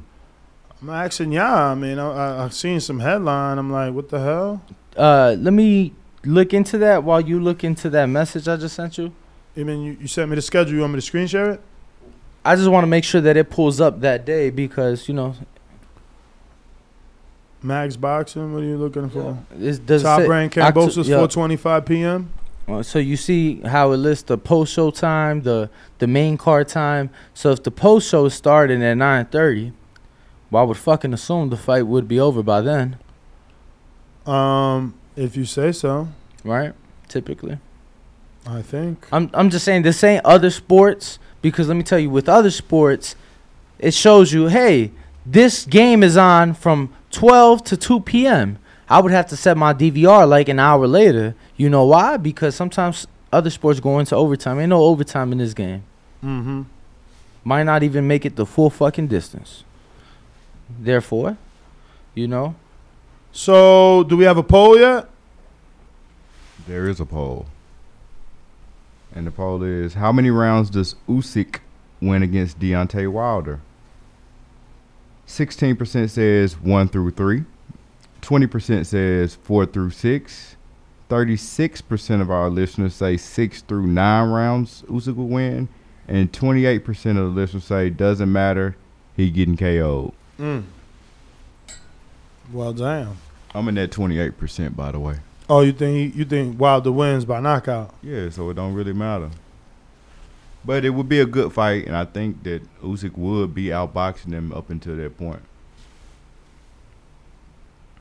I'm 0.81 0.91
asking 0.91 1.33
y'all. 1.33 1.73
I 1.73 1.75
mean, 1.75 1.99
I, 1.99 2.11
I, 2.11 2.45
I've 2.45 2.55
seen 2.55 2.81
some 2.81 3.01
headline. 3.01 3.59
I'm 3.59 3.73
like, 3.73 3.93
what 3.93 4.09
the 4.09 4.21
hell? 4.21 4.63
Uh, 4.97 5.35
let 5.39 5.53
me 5.53 5.93
look 6.25 6.53
into 6.53 6.79
that 6.79 7.05
while 7.05 7.21
you 7.21 7.41
look 7.41 7.65
into 7.65 7.89
that 7.91 8.07
message 8.07 8.49
I 8.49 8.57
just 8.57 8.75
sent 8.75 8.99
you. 8.99 9.13
I 9.57 9.63
mean, 9.63 9.83
you, 9.83 9.97
you 10.01 10.07
sent 10.09 10.29
me 10.31 10.37
the 10.37 10.43
schedule. 10.43 10.75
You 10.75 10.81
want 10.81 10.93
me 10.93 10.99
to 10.99 11.07
screen 11.07 11.27
share 11.27 11.51
it? 11.53 11.61
I 12.45 12.55
just 12.57 12.69
want 12.69 12.85
to 12.85 12.89
make 12.89 13.05
sure 13.05 13.21
that 13.21 13.37
it 13.37 13.51
pulls 13.51 13.81
up 13.81 14.01
that 14.01 14.25
day 14.25 14.51
because 14.51 15.09
you 15.09 15.15
know 15.15 15.35
Max 17.63 17.97
Boxing. 17.97 18.53
What 18.53 18.63
are 18.63 18.67
you 18.67 18.77
looking 18.77 19.09
for? 19.11 19.39
it's 19.59 19.79
does 19.79 20.03
it 20.03 20.05
Top 20.05 20.21
say- 20.21 20.29
rank 20.29 20.57
Octo- 20.57 20.87
Kambosos, 20.87 21.09
yeah. 21.09 21.17
4:25 21.17 21.87
p.m. 21.87 22.31
Uh, 22.69 22.83
so 22.83 22.99
you 22.99 23.17
see 23.17 23.61
how 23.61 23.93
it 23.93 23.97
lists 23.97 24.25
the 24.25 24.37
post 24.37 24.73
show 24.73 24.91
time, 24.91 25.43
the 25.43 25.71
the 25.99 26.07
main 26.07 26.37
card 26.37 26.69
time. 26.69 27.11
So 27.35 27.51
if 27.53 27.63
the 27.63 27.71
post 27.71 28.09
show 28.09 28.27
is 28.27 28.35
starting 28.35 28.83
at 28.83 28.95
nine 28.97 29.27
thirty, 29.27 29.73
well, 30.51 30.63
I 30.65 30.67
would 30.67 30.77
fucking 30.77 31.13
assume 31.15 31.49
the 31.51 31.57
fight 31.57 31.83
would 31.87 32.07
be 32.09 32.19
over 32.21 32.43
by 32.43 32.61
then, 32.61 32.97
Um, 34.27 34.95
if 35.17 35.37
you 35.37 35.45
say 35.45 35.71
so, 35.73 36.09
right? 36.45 36.73
Typically. 37.09 37.59
I 38.47 38.63
think. 38.63 39.07
I'm 39.13 39.31
I'm 39.35 39.51
just 39.51 39.65
saying 39.65 39.83
this 39.83 40.03
ain't 40.05 40.25
other 40.25 40.51
sports, 40.51 41.19
Because 41.43 41.69
let 41.69 41.77
me 41.77 41.83
tell 41.83 41.99
you, 41.99 42.11
with 42.11 42.29
other 42.29 42.51
sports, 42.51 43.17
it 43.79 43.93
shows 43.95 44.33
you, 44.33 44.47
hey, 44.47 44.91
this 45.25 45.65
game 45.67 46.03
is 46.03 46.17
on 46.17 46.55
from 46.55 46.93
12 47.11 47.65
to 47.65 47.77
2 47.77 48.01
p.m. 48.01 48.59
I 48.89 49.01
would 49.01 49.13
have 49.13 49.27
to 49.29 49.37
set 49.37 49.57
my 49.57 49.75
DVR 49.75 50.29
like 50.29 50.49
an 50.49 50.59
hour 50.59 50.87
later. 50.87 51.35
You 51.57 51.69
know 51.69 51.85
why? 51.85 52.17
Because 52.17 52.55
sometimes 52.55 53.07
other 53.33 53.51
sports 53.51 53.81
go 53.81 53.99
into 53.99 54.15
overtime. 54.15 54.61
Ain't 54.61 54.71
no 54.71 54.83
overtime 54.85 55.33
in 55.33 55.39
this 55.39 55.55
game. 55.55 55.83
Mm-hmm. 56.25 56.63
Might 57.45 57.65
not 57.65 57.83
even 57.83 58.07
make 58.07 58.25
it 58.25 58.37
the 58.37 58.47
full 58.47 58.71
fucking 58.71 59.09
distance. 59.09 59.65
Therefore, 60.69 61.37
you 62.15 62.27
know, 62.29 62.55
So, 63.33 64.05
do 64.05 64.17
we 64.17 64.25
have 64.25 64.39
a 64.39 64.43
poll 64.43 64.79
yet? 64.79 65.09
There 66.67 66.89
is 66.89 67.01
a 67.01 67.07
poll. 67.07 67.47
And 69.17 69.27
the 69.27 69.31
poll 69.31 69.63
is 69.63 69.95
how 69.95 70.13
many 70.13 70.29
rounds 70.29 70.69
does 70.69 70.95
Usyk 71.09 71.61
win 72.03 72.23
against 72.23 72.59
Deontay 72.59 73.11
Wilder? 73.11 73.61
16% 75.27 76.11
says 76.11 76.61
1 76.61 76.89
through 76.89 77.13
3. 77.13 77.45
20% 78.21 78.85
says 78.85 79.35
4 79.37 79.65
through 79.65 79.91
6. 79.91 80.57
36% 81.09 82.21
of 82.21 82.31
our 82.31 82.51
listeners 82.51 82.95
say 82.95 83.17
6 83.17 83.63
through 83.63 83.87
9 83.87 84.29
rounds 84.29 84.83
Usyk 84.83 85.17
will 85.17 85.29
win. 85.29 85.71
And 86.07 86.31
28% 86.31 86.85
of 87.11 87.17
the 87.35 87.41
listeners 87.41 87.65
say 87.65 87.89
doesn't 87.89 88.31
matter, 88.31 88.77
he 89.17 89.31
getting 89.31 89.57
KO'd. 89.57 90.13
Mm. 90.39 90.65
Well, 92.53 92.75
damn. 92.75 93.17
I'm 93.55 93.67
in 93.69 93.77
that 93.77 93.93
28% 93.93 94.77
by 94.77 94.93
the 94.93 95.01
way. 95.01 95.17
Oh, 95.49 95.61
you 95.61 95.73
think 95.73 96.17
you 96.17 96.25
think 96.25 96.59
Wilder 96.59 96.91
wins 96.91 97.25
by 97.25 97.41
knockout? 97.41 97.95
Yeah, 98.03 98.29
so 98.31 98.51
it 98.51 98.55
don't 98.55 98.75
really 98.75 98.93
matter. 98.93 99.31
But 100.65 100.85
it 100.85 100.91
would 100.91 101.09
be 101.09 101.21
a 101.21 101.27
good 101.27 101.53
fight, 101.53 101.87
and 101.87 101.97
I 101.97 102.05
think 102.05 102.43
that 102.43 102.63
Usyk 102.83 103.17
would 103.17 103.55
be 103.55 103.67
outboxing 103.67 104.33
him 104.33 104.53
up 104.53 104.69
until 104.71 104.97
that 104.97 105.17
point. 105.17 105.43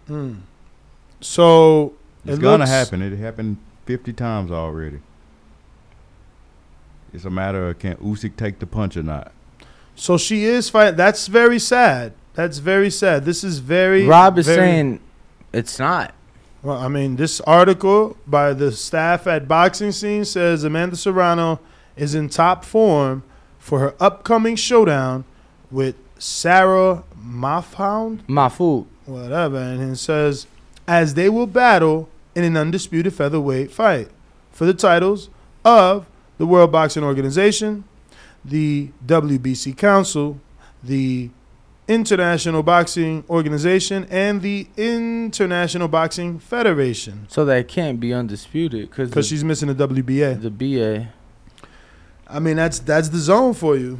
Mm. 0.10 0.38
So 1.22 1.94
It's 2.26 2.38
it 2.38 2.42
gonna 2.42 2.60
looks- 2.60 2.70
happen. 2.72 3.02
It 3.02 3.18
happened 3.18 3.58
50 3.86 4.14
times 4.14 4.52
already. 4.52 5.00
It's 7.14 7.26
a 7.26 7.30
matter 7.30 7.70
of 7.70 7.80
can 7.80 7.96
Usyk 7.98 8.36
take 8.36 8.60
the 8.60 8.66
punch 8.68 8.98
or 8.98 9.04
not. 9.04 9.32
So 9.96 10.18
she 10.18 10.44
is 10.44 10.70
fighting. 10.70 10.98
That's 10.98 11.28
very 11.28 11.60
sad. 11.60 12.14
That's 12.34 12.58
very 12.58 12.90
sad. 12.90 13.24
This 13.24 13.44
is 13.44 13.60
very. 13.60 14.06
Rob 14.06 14.38
is 14.38 14.46
very- 14.48 14.58
saying 14.58 15.00
it's 15.54 15.80
not. 15.80 16.14
Well, 16.66 16.82
I 16.82 16.88
mean, 16.88 17.16
this 17.16 17.42
article 17.42 18.18
by 18.26 18.54
the 18.54 18.72
staff 18.72 19.28
at 19.28 19.48
Boxing 19.48 19.92
Scene 19.92 20.26
says 20.26 20.64
Amanda 20.64 20.96
Serrano 20.96 21.60
is 21.96 22.16
in 22.16 22.28
top 22.28 22.66
form 22.66 23.22
for 23.60 23.78
her 23.78 23.94
upcoming 24.00 24.56
showdown 24.56 25.26
with 25.70 25.96
Sarah 26.18 27.04
Mafhound, 27.24 28.26
Mahfoud. 28.26 28.88
whatever, 29.06 29.58
and 29.60 29.92
it 29.92 29.98
says 29.98 30.48
as 30.88 31.14
they 31.14 31.30
will 31.30 31.46
battle 31.46 32.10
in 32.34 32.44
an 32.44 32.58
undisputed 32.58 33.14
featherweight 33.14 33.72
fight 33.72 34.10
for 34.52 34.66
the 34.66 34.74
titles 34.74 35.30
of 35.64 36.08
the 36.40 36.48
World 36.48 36.72
Boxing 36.72 37.04
Organization, 37.04 37.84
the 38.44 38.90
WBC 39.06 39.78
Council, 39.78 40.40
the 40.84 41.30
International 41.88 42.64
Boxing 42.64 43.24
Organization, 43.30 44.08
and 44.10 44.42
the 44.42 44.68
International 44.78 45.88
Boxing 45.88 46.40
Federation. 46.40 47.26
So 47.30 47.46
that 47.46 47.68
can't 47.68 48.00
be 48.00 48.14
undisputed 48.14 48.90
because 48.90 49.10
Because 49.10 49.28
she's 49.28 49.44
missing 49.44 49.68
the 49.74 49.76
WBA. 49.88 50.42
the 50.42 50.50
BA. 50.50 51.10
I 52.28 52.40
mean, 52.40 52.56
that's 52.56 52.80
that's 52.80 53.10
the 53.10 53.20
zone 53.20 53.54
for 53.54 53.76
you, 53.78 54.00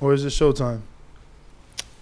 or 0.00 0.12
is 0.12 0.24
it 0.24 0.30
Showtime? 0.30 0.80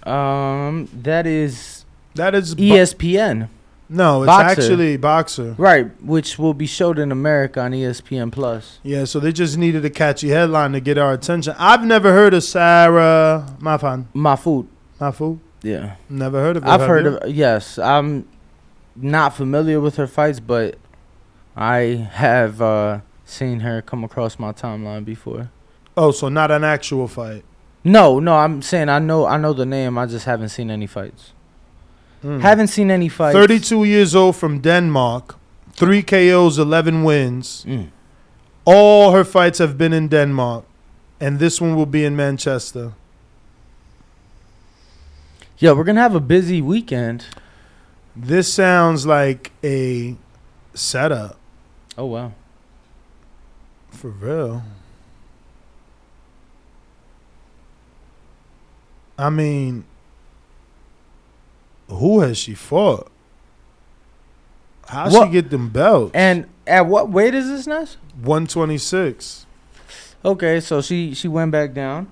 Um, 0.05 0.89
that 1.03 1.27
is 1.27 1.85
That 2.15 2.35
is 2.35 2.55
bo- 2.55 2.63
ESPN. 2.63 3.49
no, 3.89 4.23
it's 4.23 4.33
Boxxer. 4.33 4.45
actually 4.45 4.99
Boxxer. 4.99 5.55
Right, 5.59 5.91
which 6.03 6.39
will 6.39 6.55
be 6.55 6.67
showed 6.67 6.99
in 6.99 7.13
America 7.13 7.61
on 7.61 7.73
ESPN 7.73 8.33
Plus. 8.33 8.79
Yeah, 8.83 9.05
so 9.05 9.21
they 9.21 9.31
just 9.33 9.57
needed 9.59 9.85
a 9.85 9.91
catchy 9.91 10.31
headline 10.31 10.73
to 10.73 10.81
get 10.81 10.97
our 10.99 11.13
attention. 11.13 11.55
I've 11.59 11.85
never 11.85 12.13
heard 12.13 12.35
of 12.35 12.43
Sarah 12.45 13.47
Mafan. 13.61 14.07
Mahfoud. 15.03 15.39
Mafu. 15.39 15.39
Yeah. 15.63 15.97
Never 16.09 16.41
heard 16.41 16.57
of 16.57 16.65
her. 16.65 16.69
I've 16.69 16.81
have 16.81 16.89
heard 16.89 17.05
you? 17.05 17.17
of 17.19 17.31
yes. 17.31 17.79
I'm 17.79 18.29
not 18.97 19.37
familiar 19.37 19.81
with 19.81 19.97
her 19.97 20.07
fights, 20.07 20.41
but 20.41 20.77
I 21.57 22.09
have 22.13 22.61
uh, 22.61 23.01
seen 23.25 23.61
her 23.61 23.83
come 23.83 24.05
across 24.05 24.39
my 24.39 24.53
timeline 24.53 25.05
before. 25.05 25.51
Oh, 25.97 26.11
so 26.11 26.29
not 26.29 26.51
an 26.51 26.65
actual 26.65 27.09
fight. 27.09 27.45
No, 27.85 28.21
no, 28.21 28.37
I'm 28.37 28.63
saying 28.63 28.89
I 28.89 28.99
know 28.99 29.27
I 29.27 29.37
know 29.39 29.53
the 29.53 29.67
name. 29.67 29.99
I 29.99 30.07
just 30.07 30.25
haven't 30.25 30.51
seen 30.51 30.71
any 30.71 30.87
fights. 30.87 31.33
Hmm. 32.23 32.39
Haven't 32.39 32.69
seen 32.69 32.91
any 32.91 33.09
fights. 33.09 33.35
32 33.35 33.85
years 33.85 34.15
old 34.15 34.37
from 34.37 34.61
Denmark, 34.61 35.37
three 35.73 36.03
KOs, 36.03 36.57
11 36.57 37.03
wins. 37.03 37.65
Mm. 37.67 37.91
All 38.65 39.11
her 39.11 39.25
fights 39.25 39.59
have 39.59 39.77
been 39.77 39.93
in 39.93 40.07
Denmark, 40.07 40.65
and 41.21 41.41
this 41.41 41.61
one 41.61 41.75
will 41.75 41.87
be 41.87 42.05
in 42.05 42.15
Manchester. 42.15 42.93
Yeah, 45.63 45.71
we're 45.71 45.85
gonna 45.85 46.01
have 46.01 46.17
a 46.17 46.21
busy 46.21 46.61
weekend. 46.61 47.25
This 48.17 48.53
sounds 48.53 49.07
like 49.07 49.53
a 49.63 50.17
setup 50.75 51.39
Oh 51.97 52.07
wow. 52.07 52.33
for 53.89 54.09
real. 54.09 54.65
I 59.17 59.31
mean, 59.31 59.85
who 61.89 62.19
has 62.23 62.39
she 62.39 62.55
fought? 62.55 63.09
How 64.89 65.09
she 65.11 65.31
get 65.31 65.51
them 65.51 65.69
belts? 65.69 66.11
And 66.13 66.49
at 66.67 66.87
what 66.87 67.09
weight 67.09 67.37
is 67.37 67.47
this 67.47 67.69
now? 67.69 67.87
126. 68.21 69.47
Okay, 70.25 70.59
so 70.59 70.83
she 70.83 71.15
she 71.15 71.29
went 71.29 71.53
back 71.53 71.73
down. 71.73 72.09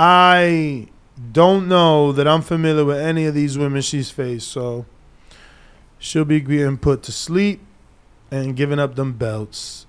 I 0.00 0.86
don't 1.32 1.66
know 1.66 2.12
that 2.12 2.28
I'm 2.28 2.40
familiar 2.40 2.84
with 2.84 2.98
any 2.98 3.26
of 3.26 3.34
these 3.34 3.58
women 3.58 3.82
she's 3.82 4.12
faced, 4.12 4.46
so 4.46 4.86
she'll 5.98 6.24
be 6.24 6.40
getting 6.40 6.76
put 6.76 7.02
to 7.02 7.12
sleep 7.12 7.60
and 8.30 8.54
giving 8.54 8.78
up 8.78 8.94
them 8.94 9.14
belts. 9.14 9.86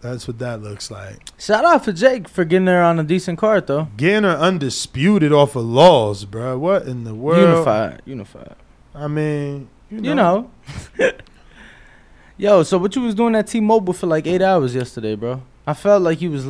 That's 0.00 0.26
what 0.26 0.38
that 0.38 0.62
looks 0.62 0.90
like. 0.90 1.28
Shout 1.38 1.66
out 1.66 1.84
for 1.84 1.92
Jake 1.92 2.26
for 2.26 2.46
getting 2.46 2.68
her 2.68 2.82
on 2.82 2.98
a 2.98 3.04
decent 3.04 3.38
card 3.38 3.66
though. 3.66 3.88
Getting 3.98 4.22
her 4.22 4.30
undisputed 4.30 5.30
off 5.30 5.54
of 5.54 5.66
laws, 5.66 6.24
bro. 6.24 6.58
What 6.58 6.84
in 6.84 7.04
the 7.04 7.14
world? 7.14 7.40
Unified, 7.40 8.00
unified. 8.06 8.56
I 8.94 9.08
mean, 9.08 9.68
you 9.90 10.00
know. 10.00 10.50
You 10.98 11.04
know. 11.04 11.12
Yo, 12.38 12.62
so 12.62 12.78
what 12.78 12.96
you 12.96 13.02
was 13.02 13.14
doing 13.14 13.34
at 13.34 13.46
T-Mobile 13.46 13.92
for 13.92 14.06
like 14.06 14.26
eight 14.26 14.40
hours 14.40 14.74
yesterday, 14.74 15.16
bro? 15.16 15.42
I 15.70 15.74
felt 15.74 16.02
like 16.02 16.20
you 16.20 16.32
was 16.32 16.46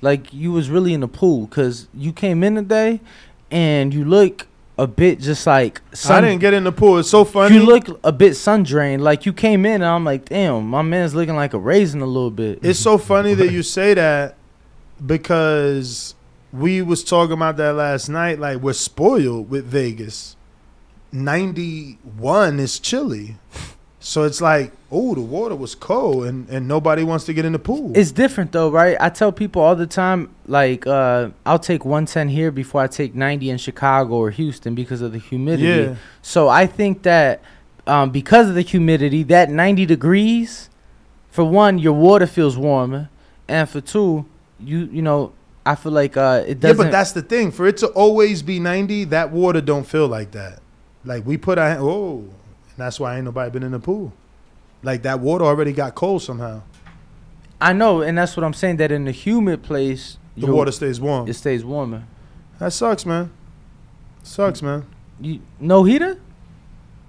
like 0.00 0.34
you 0.34 0.50
was 0.50 0.68
really 0.68 0.94
in 0.94 1.00
the 1.00 1.08
pool 1.08 1.46
because 1.46 1.86
you 1.94 2.12
came 2.12 2.42
in 2.42 2.56
today, 2.56 3.00
and 3.50 3.94
you 3.94 4.04
look 4.04 4.48
a 4.76 4.88
bit 4.88 5.20
just 5.20 5.46
like 5.46 5.80
I 6.08 6.20
didn't 6.20 6.40
get 6.40 6.54
in 6.54 6.64
the 6.64 6.72
pool. 6.72 6.98
It's 6.98 7.08
so 7.08 7.24
funny. 7.24 7.54
You 7.54 7.62
look 7.62 8.00
a 8.02 8.10
bit 8.10 8.34
sun 8.34 8.64
drained. 8.64 9.02
Like 9.02 9.26
you 9.26 9.32
came 9.32 9.64
in, 9.64 9.74
and 9.74 9.84
I'm 9.84 10.04
like, 10.04 10.24
damn, 10.24 10.66
my 10.66 10.82
man's 10.82 11.14
looking 11.14 11.36
like 11.36 11.54
a 11.54 11.58
raisin 11.58 12.00
a 12.00 12.06
little 12.06 12.32
bit. 12.32 12.58
It's 12.62 12.80
so 12.80 12.98
funny 12.98 13.34
that 13.34 13.52
you 13.52 13.62
say 13.62 13.94
that 13.94 14.36
because 15.04 16.16
we 16.52 16.82
was 16.82 17.04
talking 17.04 17.34
about 17.34 17.56
that 17.58 17.74
last 17.74 18.08
night. 18.08 18.40
Like 18.40 18.58
we're 18.58 18.72
spoiled 18.72 19.50
with 19.50 19.66
Vegas. 19.66 20.36
Ninety 21.12 21.98
one 22.16 22.58
is 22.58 22.80
chilly, 22.80 23.36
so 24.06 24.24
it's 24.24 24.42
like, 24.42 24.70
oh, 24.92 25.14
the 25.14 25.22
water 25.22 25.56
was 25.56 25.74
cold, 25.74 26.26
and 26.26 26.46
and 26.50 26.68
nobody 26.68 27.02
wants 27.02 27.24
to 27.24 27.32
get 27.32 27.46
in 27.46 27.52
the 27.52 27.58
pool. 27.58 27.90
It's 27.96 28.12
different 28.12 28.52
though, 28.52 28.68
right? 28.68 28.98
I 29.00 29.08
tell 29.08 29.32
people 29.32 29.62
all 29.62 29.74
the 29.74 29.86
time, 29.86 30.28
like, 30.46 30.86
uh, 30.86 31.30
I'll 31.46 31.58
take 31.58 31.86
110 31.86 32.28
here 32.28 32.50
before 32.50 32.82
I 32.82 32.86
take 32.86 33.14
90 33.14 33.48
in 33.48 33.56
Chicago 33.56 34.16
or 34.16 34.30
Houston 34.30 34.74
because 34.74 35.00
of 35.00 35.12
the 35.12 35.18
humidity. 35.18 35.88
Yeah. 35.88 35.96
So 36.20 36.50
I 36.50 36.66
think 36.66 37.02
that 37.04 37.40
um, 37.86 38.10
because 38.10 38.50
of 38.50 38.54
the 38.54 38.60
humidity, 38.60 39.22
that 39.22 39.48
90 39.48 39.86
degrees, 39.86 40.68
for 41.30 41.44
one, 41.44 41.78
your 41.78 41.94
water 41.94 42.26
feels 42.26 42.58
warmer, 42.58 43.08
and 43.48 43.66
for 43.66 43.80
two, 43.80 44.26
you 44.60 44.80
you 44.92 45.00
know, 45.00 45.32
I 45.64 45.76
feel 45.76 45.92
like 45.92 46.18
uh, 46.18 46.44
it 46.46 46.60
doesn't. 46.60 46.76
Yeah, 46.76 46.84
but 46.84 46.92
that's 46.92 47.12
the 47.12 47.22
thing. 47.22 47.50
For 47.50 47.66
it 47.66 47.78
to 47.78 47.86
always 47.86 48.42
be 48.42 48.60
ninety, 48.60 49.04
that 49.04 49.30
water 49.30 49.62
don't 49.62 49.86
feel 49.86 50.08
like 50.08 50.32
that. 50.32 50.60
Like 51.06 51.24
we 51.24 51.38
put 51.38 51.56
our 51.56 51.78
oh, 51.80 52.28
that's 52.76 52.98
why 53.00 53.16
ain't 53.16 53.24
nobody 53.24 53.50
been 53.50 53.62
in 53.62 53.72
the 53.72 53.78
pool. 53.78 54.12
Like 54.82 55.02
that 55.02 55.20
water 55.20 55.44
already 55.44 55.72
got 55.72 55.94
cold 55.94 56.22
somehow. 56.22 56.62
I 57.60 57.72
know, 57.72 58.02
and 58.02 58.18
that's 58.18 58.36
what 58.36 58.44
I'm 58.44 58.52
saying. 58.52 58.76
That 58.76 58.92
in 58.92 59.04
the 59.04 59.12
humid 59.12 59.62
place, 59.62 60.18
The 60.36 60.52
water 60.52 60.72
stays 60.72 61.00
warm. 61.00 61.28
It 61.28 61.34
stays 61.34 61.64
warmer. 61.64 62.04
That 62.58 62.72
sucks, 62.72 63.06
man. 63.06 63.30
Sucks, 64.22 64.60
man. 64.62 64.86
You 65.20 65.40
no 65.60 65.84
heater? 65.84 66.18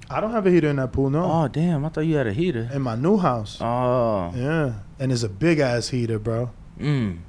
I 0.09 0.22
don't 0.22 0.32
have 0.32 0.45
a 0.45 0.51
heater 0.51 0.70
in 0.70 0.76
that 0.76 0.91
pool, 0.93 1.09
no. 1.09 1.24
Oh 1.24 1.47
damn! 1.47 1.84
I 1.84 1.89
thought 1.89 2.01
you 2.01 2.16
had 2.16 2.28
a 2.28 2.34
heater. 2.34 2.70
In 2.72 2.82
my 2.84 2.95
new 2.95 3.18
house. 3.18 3.57
Oh. 3.59 4.32
Yeah. 4.36 4.74
and 4.99 5.11
it's 5.11 5.24
a 5.24 5.30
big 5.30 5.59
ass 5.59 5.89
heater, 5.89 6.20
bro. 6.20 6.51
Mm. 6.80 7.20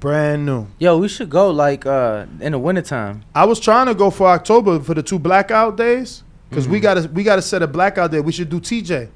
Brand 0.00 0.46
new. 0.46 0.66
Yo, 0.78 0.96
we 0.96 1.08
should 1.08 1.28
go 1.28 1.50
like 1.50 1.84
uh 1.84 2.24
in 2.40 2.52
the 2.52 2.58
wintertime. 2.58 3.22
I 3.34 3.44
was 3.44 3.60
trying 3.60 3.86
to 3.86 3.94
go 3.94 4.08
for 4.10 4.28
October 4.28 4.80
for 4.80 4.94
the 4.94 5.02
two 5.02 5.18
blackout 5.18 5.76
days 5.76 6.22
because 6.50 6.68
we 6.68 6.78
Mhm. 6.78 6.82
got 6.82 6.94
to 6.94 7.08
we 7.08 7.22
got 7.22 7.36
to 7.36 7.42
set 7.42 7.62
a 7.62 7.66
blackout 7.66 8.10
day. 8.10 8.20
We 8.20 8.32
should 8.32 8.50
do 8.50 8.60
TJ. 8.60 9.08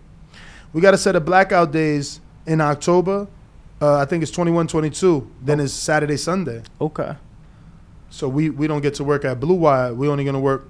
We 0.73 0.81
got 0.81 0.93
to 0.93 0.99
set 0.99 1.15
a 1.17 1.21
blackout 1.21 1.71
days 1.73 2.21
in 2.47 2.61
October. 2.61 3.27
Uh, 3.83 3.97
I 3.99 4.05
think 4.07 4.23
it's 4.23 4.33
21, 4.33 4.67
22. 4.67 5.29
Then 5.45 5.61
it's 5.61 5.73
Saturday, 5.73 6.17
Sunday. 6.17 6.63
Okay. 6.81 7.15
So 8.11 8.29
we 8.29 8.49
we 8.51 8.67
don't 8.67 8.81
get 8.81 8.95
to 8.95 9.05
work 9.05 9.25
at 9.25 9.41
Blue 9.41 9.55
Wire. 9.57 9.93
We 9.93 10.09
only 10.09 10.25
gonna 10.25 10.41
work 10.41 10.69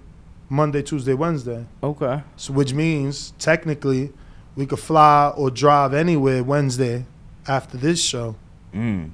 Monday, 0.48 0.82
Tuesday, 0.82 1.14
Wednesday. 1.14 1.66
Okay. 1.82 2.22
So 2.36 2.52
which 2.52 2.72
means 2.74 3.32
technically 3.38 4.12
we 4.56 4.66
could 4.66 4.78
fly 4.78 5.32
or 5.36 5.50
drive 5.50 5.92
anywhere 5.94 6.42
Wednesday 6.42 7.04
after 7.46 7.76
this 7.76 8.00
show. 8.02 8.36
Mm. 8.74 9.10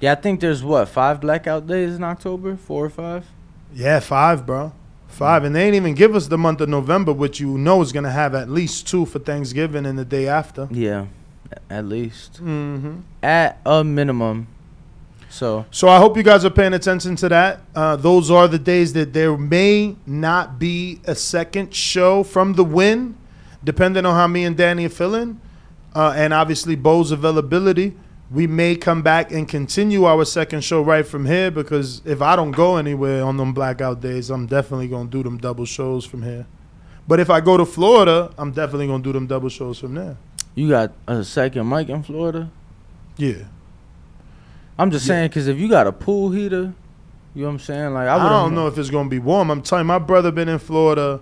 Yeah, 0.00 0.12
I 0.12 0.14
think 0.14 0.40
there's 0.40 0.62
what 0.62 0.88
five 0.88 1.20
blackout 1.20 1.66
days 1.66 1.96
in 1.96 2.04
October, 2.04 2.56
four 2.56 2.86
or 2.86 2.90
five. 2.90 3.26
Yeah, 3.74 4.00
five, 4.00 4.46
bro. 4.46 4.72
Five, 5.08 5.42
and 5.44 5.54
they 5.54 5.64
ain't 5.66 5.74
even 5.74 5.94
give 5.94 6.14
us 6.14 6.28
the 6.28 6.38
month 6.38 6.60
of 6.60 6.68
November, 6.68 7.12
which 7.12 7.40
you 7.40 7.58
know 7.58 7.80
is 7.82 7.90
gonna 7.92 8.10
have 8.10 8.34
at 8.34 8.48
least 8.48 8.86
two 8.86 9.04
for 9.04 9.18
Thanksgiving 9.18 9.84
and 9.86 9.98
the 9.98 10.04
day 10.04 10.28
after. 10.28 10.68
Yeah, 10.70 11.06
at 11.68 11.86
least 11.86 12.34
Mm-hmm. 12.42 12.98
at 13.22 13.58
a 13.66 13.82
minimum. 13.82 14.46
So 15.30 15.66
So 15.70 15.88
I 15.88 15.98
hope 15.98 16.16
you 16.16 16.22
guys 16.22 16.44
are 16.44 16.50
paying 16.50 16.72
attention 16.72 17.16
to 17.16 17.28
that. 17.28 17.60
Uh, 17.74 17.96
those 17.96 18.30
are 18.30 18.48
the 18.48 18.58
days 18.58 18.92
that 18.94 19.12
there 19.12 19.36
may 19.36 19.96
not 20.06 20.58
be 20.58 21.00
a 21.04 21.14
second 21.14 21.74
show 21.74 22.22
from 22.22 22.54
the 22.54 22.64
win, 22.64 23.16
depending 23.64 24.06
on 24.06 24.14
how 24.14 24.26
me 24.26 24.44
and 24.44 24.56
Danny 24.56 24.86
are 24.86 24.90
feeling, 24.90 25.40
uh, 25.94 26.12
and 26.16 26.32
obviously 26.32 26.76
Bo's 26.76 27.10
availability. 27.10 27.94
We 28.30 28.46
may 28.46 28.76
come 28.76 29.00
back 29.02 29.32
and 29.32 29.48
continue 29.48 30.04
our 30.04 30.24
second 30.26 30.62
show 30.62 30.82
right 30.82 31.06
from 31.06 31.24
here 31.24 31.50
because 31.50 32.02
if 32.04 32.20
I 32.20 32.36
don't 32.36 32.50
go 32.50 32.76
anywhere 32.76 33.24
on 33.24 33.38
them 33.38 33.54
blackout 33.54 34.00
days, 34.02 34.28
I'm 34.28 34.46
definitely 34.46 34.88
gonna 34.88 35.08
do 35.08 35.22
them 35.22 35.38
double 35.38 35.64
shows 35.64 36.04
from 36.04 36.22
here. 36.22 36.46
But 37.06 37.20
if 37.20 37.30
I 37.30 37.40
go 37.40 37.56
to 37.56 37.64
Florida, 37.64 38.30
I'm 38.36 38.52
definitely 38.52 38.86
gonna 38.88 39.02
do 39.02 39.12
them 39.12 39.26
double 39.26 39.48
shows 39.48 39.78
from 39.78 39.94
there. 39.94 40.16
you 40.54 40.68
got 40.68 40.92
a 41.06 41.22
second 41.22 41.68
mic 41.68 41.88
in 41.88 42.02
Florida. 42.02 42.50
Yeah. 43.16 43.44
I'm 44.76 44.90
just 44.90 45.06
Yeah. 45.06 45.14
saying 45.14 45.30
'cause 45.30 45.46
if 45.46 45.56
you 45.56 45.68
got 45.68 45.86
a 45.86 45.92
pool 45.92 46.30
heater, 46.30 46.74
you 47.34 47.42
know 47.42 47.46
what 47.48 47.52
I'm 47.54 47.58
saying. 47.60 47.94
Like 47.94 48.08
I, 48.08 48.16
I, 48.16 48.28
don't 48.28 48.54
know 48.56 48.66
if 48.66 48.76
it's 48.76 48.90
gonna 48.90 49.08
be 49.08 49.20
warm. 49.20 49.50
I'm 49.52 49.62
telling 49.62 49.84
you, 49.84 49.88
my 49.88 50.00
brother 50.00 50.32
been 50.32 50.48
in 50.48 50.58
Florida. 50.58 51.20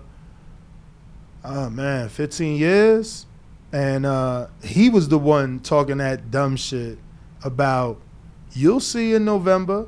Oh 1.45 1.69
man, 1.69 2.09
15 2.09 2.57
years, 2.57 3.26
and 3.71 4.05
uh, 4.05 4.47
he 4.63 4.89
was 4.89 5.09
the 5.09 5.19
one 5.19 5.59
talking 5.59 5.97
that 5.97 6.31
dumb 6.31 6.55
shit 6.55 6.97
about 7.43 8.01
you'll 8.53 8.79
see 8.79 9.13
in 9.13 9.25
November, 9.25 9.87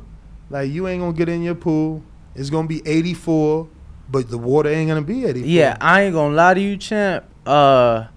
like 0.50 0.72
you 0.72 0.88
ain't 0.88 1.02
gonna 1.02 1.14
get 1.14 1.30
in 1.30 1.42
your 1.42 1.56
pool. 1.56 2.04
It's 2.36 2.50
gonna 2.50 2.68
be 2.68 2.82
84, 2.86 3.68
but 4.10 4.30
the 4.30 4.38
water 4.38 4.70
ain't 4.70 4.90
gonna 4.90 5.02
be 5.02 5.26
84. 5.26 5.48
Yeah, 5.48 5.78
I 5.80 6.04
ain't 6.04 6.14
gonna 6.14 6.36
lie 6.36 6.54
to 6.54 6.62
you, 6.62 6.78
champ. 6.78 7.26
Uh, 7.46 8.08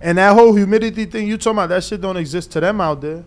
and 0.00 0.18
that 0.18 0.34
whole 0.34 0.54
humidity 0.54 1.04
thing 1.04 1.26
you 1.26 1.36
talking 1.36 1.58
about, 1.58 1.68
that 1.68 1.84
shit 1.84 2.00
don't 2.00 2.16
exist 2.16 2.52
to 2.52 2.60
them 2.60 2.80
out 2.80 3.00
there, 3.00 3.24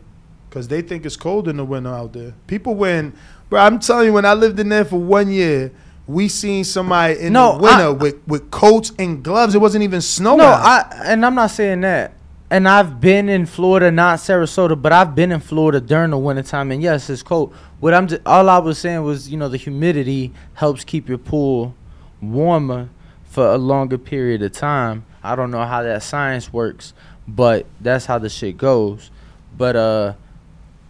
cause 0.49 0.68
they 0.68 0.82
think 0.82 1.05
it's 1.05 1.18
cold 1.18 1.47
in 1.47 1.57
the 1.57 1.66
winter 1.66 1.89
out 1.89 2.14
there. 2.14 2.34
People 2.47 2.76
when, 2.76 3.14
bro, 3.49 3.62
I'm 3.62 3.80
telling 3.80 4.07
you, 4.07 4.14
when 4.14 4.26
I 4.26 4.34
lived 4.34 4.59
in 4.59 4.70
there 4.70 4.86
for 4.86 4.99
one 4.99 5.32
year. 5.32 5.72
We 6.12 6.28
seen 6.28 6.64
somebody 6.64 7.20
in 7.20 7.34
No, 7.34 7.53
the 7.57 7.64
winter 7.64 7.84
I- 7.86 7.89
with, 7.89 8.28
with 8.28 8.51
coats 8.51 8.91
and 8.99 9.24
gloves. 9.24 9.55
It 9.55 9.62
wasn't 9.62 9.84
even 9.84 10.01
snow. 10.01 10.36
no, 10.36 10.45
out. 10.45 10.93
I 10.93 11.01
and 11.05 11.26
I'm 11.26 11.36
not 11.36 11.51
saying 11.51 11.82
that. 11.82 12.14
And 12.49 12.68
I've 12.68 12.99
been 12.99 13.30
in 13.30 13.45
Florida, 13.45 13.89
not 13.91 14.20
Sarasota, 14.20 14.80
but 14.80 14.91
I've 14.91 15.16
been 15.16 15.32
in 15.32 15.39
Florida 15.39 15.80
during 15.80 16.12
the 16.12 16.18
wintertime, 16.18 16.70
and 16.72 16.82
yes, 16.82 17.09
it's 17.09 17.24
cold. 17.24 17.53
What 17.80 17.93
I'm 17.93 18.07
just, 18.07 18.22
all 18.26 18.49
I 18.49 18.57
was 18.57 18.78
saying 18.78 19.03
was, 19.03 19.30
you 19.30 19.38
know, 19.38 19.47
the 19.47 19.55
humidity 19.55 20.34
helps 20.55 20.84
keep 20.84 21.07
your 21.07 21.18
pool 21.18 21.74
warmer 22.22 22.89
for 23.24 23.47
a 23.53 23.57
longer 23.57 23.97
period 23.97 24.41
of 24.41 24.51
time. 24.51 25.05
I 25.24 25.36
don't 25.38 25.49
know 25.49 25.64
how 25.66 25.82
that 25.84 26.03
science 26.03 26.51
works, 26.51 26.93
but 27.26 27.66
that's 27.80 28.05
how 28.05 28.18
the 28.18 28.28
shit 28.28 28.57
goes. 28.57 29.12
But 29.57 29.76
uh, 29.78 30.14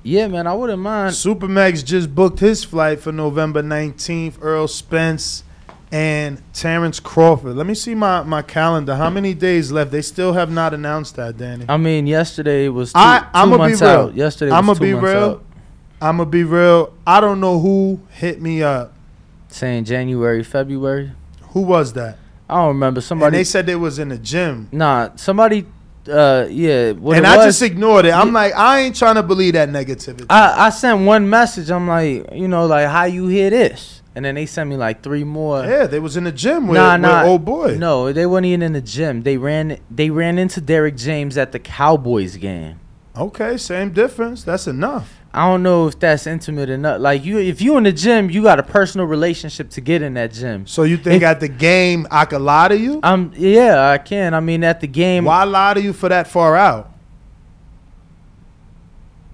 yeah, 0.03 0.27
man, 0.27 0.47
I 0.47 0.53
wouldn't 0.53 0.81
mind. 0.81 1.13
Supermax 1.13 1.85
just 1.85 2.13
booked 2.13 2.39
his 2.39 2.63
flight 2.63 2.99
for 2.99 3.11
November 3.11 3.61
19th. 3.61 4.43
Errol 4.43 4.67
Spence 4.67 5.43
and 5.91 6.41
Terrence 6.53 6.99
Crawford. 6.99 7.55
Let 7.55 7.67
me 7.67 7.73
see 7.73 7.93
my, 7.95 8.23
my 8.23 8.41
calendar. 8.41 8.95
How 8.95 9.09
many 9.09 9.33
days 9.33 9.71
left? 9.71 9.91
They 9.91 10.01
still 10.01 10.33
have 10.33 10.49
not 10.49 10.73
announced 10.73 11.17
that, 11.17 11.37
Danny. 11.37 11.65
I 11.67 11.77
mean, 11.77 12.07
yesterday 12.07 12.69
was 12.69 12.93
two, 12.93 12.99
I, 12.99 13.27
I'm 13.33 13.49
gonna 13.49 13.63
be 13.63 13.69
months 13.69 13.81
real. 13.81 13.89
out. 13.89 14.15
Yesterday 14.15 14.51
was 14.51 14.57
I'm 14.57 14.65
gonna 14.65 14.79
two 14.79 14.85
be 14.85 14.93
months 14.93 15.05
real. 15.07 15.23
out. 15.23 15.43
I'm 16.01 16.17
gonna 16.17 16.29
be 16.29 16.43
real. 16.43 16.93
I 17.05 17.19
don't 17.21 17.39
know 17.39 17.59
who 17.59 18.01
hit 18.09 18.41
me 18.41 18.63
up. 18.63 18.93
Saying 19.49 19.83
January, 19.83 20.43
February. 20.43 21.11
Who 21.49 21.61
was 21.61 21.93
that? 21.93 22.17
I 22.49 22.55
don't 22.55 22.69
remember. 22.69 23.01
Somebody. 23.01 23.27
and 23.27 23.35
they 23.35 23.43
said 23.43 23.65
they 23.65 23.75
was 23.75 23.99
in 23.99 24.09
the 24.09 24.17
gym. 24.17 24.69
Nah, 24.71 25.09
somebody. 25.15 25.67
Uh, 26.07 26.47
yeah. 26.49 26.91
What 26.91 27.17
and 27.17 27.27
I 27.27 27.37
was, 27.37 27.45
just 27.45 27.61
ignored 27.61 28.05
it. 28.05 28.11
I'm 28.11 28.33
like, 28.33 28.55
I 28.55 28.81
ain't 28.81 28.95
trying 28.95 29.15
to 29.15 29.23
believe 29.23 29.53
that 29.53 29.69
negativity. 29.69 30.25
I 30.29 30.67
I 30.67 30.69
sent 30.69 31.05
one 31.05 31.29
message. 31.29 31.69
I'm 31.69 31.87
like, 31.87 32.31
you 32.33 32.47
know, 32.47 32.65
like 32.65 32.87
how 32.87 33.03
you 33.03 33.27
hear 33.27 33.49
this, 33.49 34.01
and 34.15 34.25
then 34.25 34.35
they 34.35 34.45
sent 34.45 34.69
me 34.69 34.77
like 34.77 35.03
three 35.03 35.23
more. 35.23 35.63
yeah, 35.63 35.85
they 35.85 35.99
was 35.99 36.17
in 36.17 36.23
the 36.23 36.31
gym 36.31 36.67
with, 36.67 36.77
nah, 36.77 36.97
with 36.97 37.29
old 37.29 37.45
boy. 37.45 37.75
No, 37.77 38.11
they 38.11 38.25
weren't 38.25 38.45
even 38.45 38.61
in 38.61 38.73
the 38.73 38.81
gym. 38.81 39.23
They 39.23 39.37
ran. 39.37 39.79
They 39.89 40.09
ran 40.09 40.37
into 40.37 40.59
Derrick 40.59 40.95
James 40.95 41.37
at 41.37 41.51
the 41.51 41.59
Cowboys 41.59 42.37
game. 42.37 42.79
Okay, 43.15 43.57
same 43.57 43.91
difference. 43.91 44.43
That's 44.43 44.67
enough. 44.67 45.20
I 45.33 45.47
don't 45.47 45.63
know 45.63 45.87
if 45.87 45.97
that's 45.97 46.27
intimate 46.27 46.69
enough. 46.69 46.99
Like 46.99 47.23
you, 47.23 47.37
if 47.39 47.61
you 47.61 47.77
in 47.77 47.85
the 47.85 47.93
gym, 47.93 48.29
you 48.29 48.43
got 48.43 48.59
a 48.59 48.63
personal 48.63 49.07
relationship 49.07 49.69
to 49.71 49.81
get 49.81 50.01
in 50.01 50.15
that 50.15 50.33
gym. 50.33 50.67
So 50.67 50.83
you 50.83 50.97
think 50.97 51.23
If- 51.23 51.27
at 51.27 51.39
the 51.39 51.47
game 51.47 52.05
I 52.11 52.25
could 52.25 52.41
lie 52.41 52.67
to 52.67 52.77
you? 52.77 52.99
Um, 53.01 53.31
yeah, 53.37 53.91
I 53.91 53.97
can. 53.97 54.33
I 54.33 54.41
mean, 54.41 54.63
at 54.65 54.81
the 54.81 54.87
game, 54.87 55.23
Why 55.25 55.43
lie 55.45 55.73
to 55.75 55.81
you 55.81 55.93
for 55.93 56.09
that 56.09 56.27
far 56.27 56.57
out? 56.57 56.91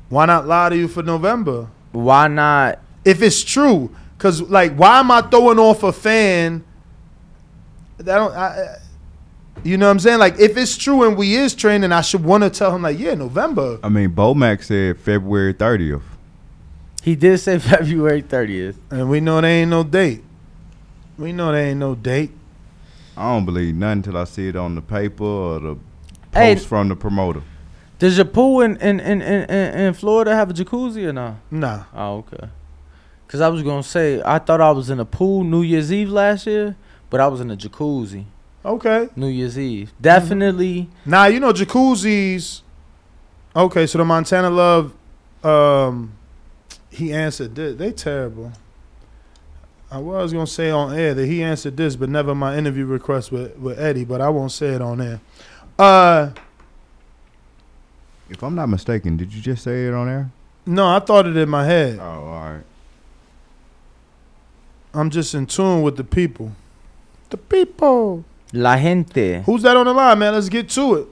Why 0.10 0.26
not 0.26 0.48
lie 0.48 0.70
to 0.70 0.78
you 0.78 0.88
for 0.88 1.04
November? 1.04 1.68
why 1.92 2.28
not? 2.28 2.80
If 3.04 3.22
it's 3.24 3.42
true, 3.44 3.90
because 4.18 4.42
like, 4.42 4.76
why 4.76 5.00
am 5.00 5.10
I 5.10 5.22
throwing 5.22 5.58
off 5.58 5.82
a 5.84 5.92
fan? 5.92 6.64
That 7.98 8.18
don't. 8.18 8.34
I- 8.36 8.76
you 9.64 9.78
know 9.78 9.86
what 9.88 9.92
I'm 9.92 10.00
saying? 10.00 10.20
Like, 10.20 10.40
if 10.40 10.56
it's 10.58 10.78
true 10.78 11.08
and 11.08 11.18
we 11.18 11.36
is 11.36 11.54
training, 11.54 11.92
I 11.92 12.02
should 12.02 12.24
want 12.24 12.44
to 12.44 12.50
tell 12.50 12.74
him 12.76 12.82
like, 12.84 12.98
yeah, 13.00 13.14
November. 13.16 13.80
I 13.84 13.90
mean, 13.90 14.12
Bomac 14.12 14.64
said 14.64 15.00
February 15.00 15.54
30th. 15.54 16.02
He 17.04 17.16
did 17.16 17.38
say 17.40 17.60
February 17.74 18.22
30th. 18.24 18.76
And 18.92 19.10
we 19.10 19.20
know 19.20 19.42
there 19.42 19.50
ain't 19.52 19.70
no 19.70 19.84
date. 19.84 20.24
We 21.18 21.32
know 21.32 21.52
there 21.52 21.68
ain't 21.68 21.80
no 21.80 21.96
date. 21.96 22.32
I 23.16 23.34
don't 23.34 23.46
believe 23.46 23.74
nothing 23.76 24.04
till 24.04 24.18
I 24.18 24.26
see 24.26 24.48
it 24.50 24.56
on 24.56 24.76
the 24.76 24.82
paper 24.82 25.24
or 25.24 25.60
the 25.60 25.76
Hey. 26.34 26.54
post 26.54 26.68
from 26.68 26.90
the 26.90 26.96
promoter. 26.96 27.42
Does 27.98 28.16
your 28.18 28.26
pool 28.26 28.62
in 28.62 28.76
in, 28.78 29.00
in, 29.00 29.22
in, 29.24 29.50
in 29.50 29.80
in 29.80 29.94
Florida 29.96 30.36
have 30.36 30.52
a 30.52 30.54
jacuzzi 30.54 31.08
or 31.08 31.14
no? 31.14 31.38
Nah. 31.50 31.86
Oh, 31.96 32.18
okay. 32.18 32.50
Cause 33.28 33.42
I 33.42 33.48
was 33.48 33.64
gonna 33.64 33.82
say 33.82 34.22
I 34.24 34.38
thought 34.38 34.62
I 34.62 34.70
was 34.70 34.92
in 34.92 35.00
a 35.00 35.06
pool 35.06 35.44
New 35.44 35.64
Year's 35.64 35.92
Eve 35.92 36.10
last 36.12 36.46
year, 36.46 36.76
but 37.10 37.20
I 37.20 37.28
was 37.28 37.42
in 37.42 37.50
a 37.50 37.58
jacuzzi 37.58 38.26
Okay. 38.68 39.08
New 39.16 39.28
Year's 39.30 39.58
Eve. 39.58 39.94
Definitely. 40.02 40.90
Now 41.06 41.26
you 41.28 41.40
know 41.40 41.54
jacuzzis. 41.54 42.62
Okay, 43.56 43.88
so 43.88 43.98
the 43.98 44.06
Montana 44.06 44.50
Love, 44.50 44.94
um, 45.44 46.12
he 46.92 47.14
answered 47.14 47.56
this. 47.56 47.78
They 47.78 47.92
terrible. 47.92 48.52
I 49.90 50.00
was 50.00 50.34
gonna 50.34 50.46
say 50.46 50.70
on 50.70 50.94
air 50.94 51.14
that 51.14 51.26
he 51.26 51.42
answered 51.42 51.78
this, 51.78 51.96
but 51.96 52.10
never 52.10 52.36
my 52.36 52.58
interview 52.58 52.86
request 52.86 53.32
with, 53.32 53.58
with 53.58 53.80
Eddie. 53.80 54.04
But 54.04 54.20
I 54.20 54.28
won't 54.30 54.52
say 54.52 54.68
it 54.76 54.82
on 54.82 55.00
air. 55.02 55.22
Uh, 55.80 56.32
If 58.30 58.44
I'm 58.44 58.54
not 58.56 58.68
mistaken, 58.68 59.16
did 59.16 59.34
you 59.34 59.42
just 59.42 59.64
say 59.64 59.88
it 59.88 59.94
on 59.94 60.10
air? 60.10 60.30
no, 60.66 60.86
I 60.88 61.00
thought 61.00 61.26
it 61.26 61.38
in 61.38 61.48
my 61.48 61.64
head. 61.66 61.98
Oh, 62.00 62.04
all 62.04 62.52
right. 62.54 62.64
I'm 64.94 65.10
just 65.10 65.34
in 65.34 65.46
tune 65.46 65.82
with 65.84 65.96
the 65.96 66.04
people. 66.04 66.52
The 67.30 67.38
people. 67.38 68.26
La 68.54 68.78
gente. 68.78 69.44
Who's 69.46 69.64
that 69.64 69.76
on 69.76 69.86
the 69.86 69.94
line, 69.94 70.20
man? 70.20 70.34
Let's 70.34 70.50
get 70.50 70.70
to 70.70 70.96
it. 70.96 71.08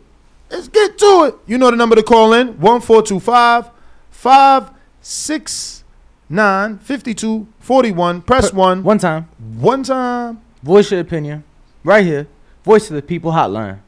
Let's 0.50 0.68
get 0.68 0.98
to 0.98 1.26
it. 1.26 1.36
You 1.48 1.58
know 1.58 1.72
the 1.72 1.78
number 1.78 1.96
to 1.96 2.04
call 2.04 2.34
in 2.34 2.60
1425 2.60 3.70
569 4.12 6.80
5241. 6.80 8.22
Press 8.22 8.54
one. 8.54 8.84
One 8.84 9.00
time. 9.00 9.28
One 9.58 9.84
time. 9.84 10.42
Voice 10.64 10.92
your 10.92 11.02
opinion. 11.02 11.44
Right 11.84 12.06
here. 12.06 12.28
Voice 12.64 12.90
of 12.90 12.96
the 12.96 13.02
People 13.02 13.32
Hotline. 13.32 13.80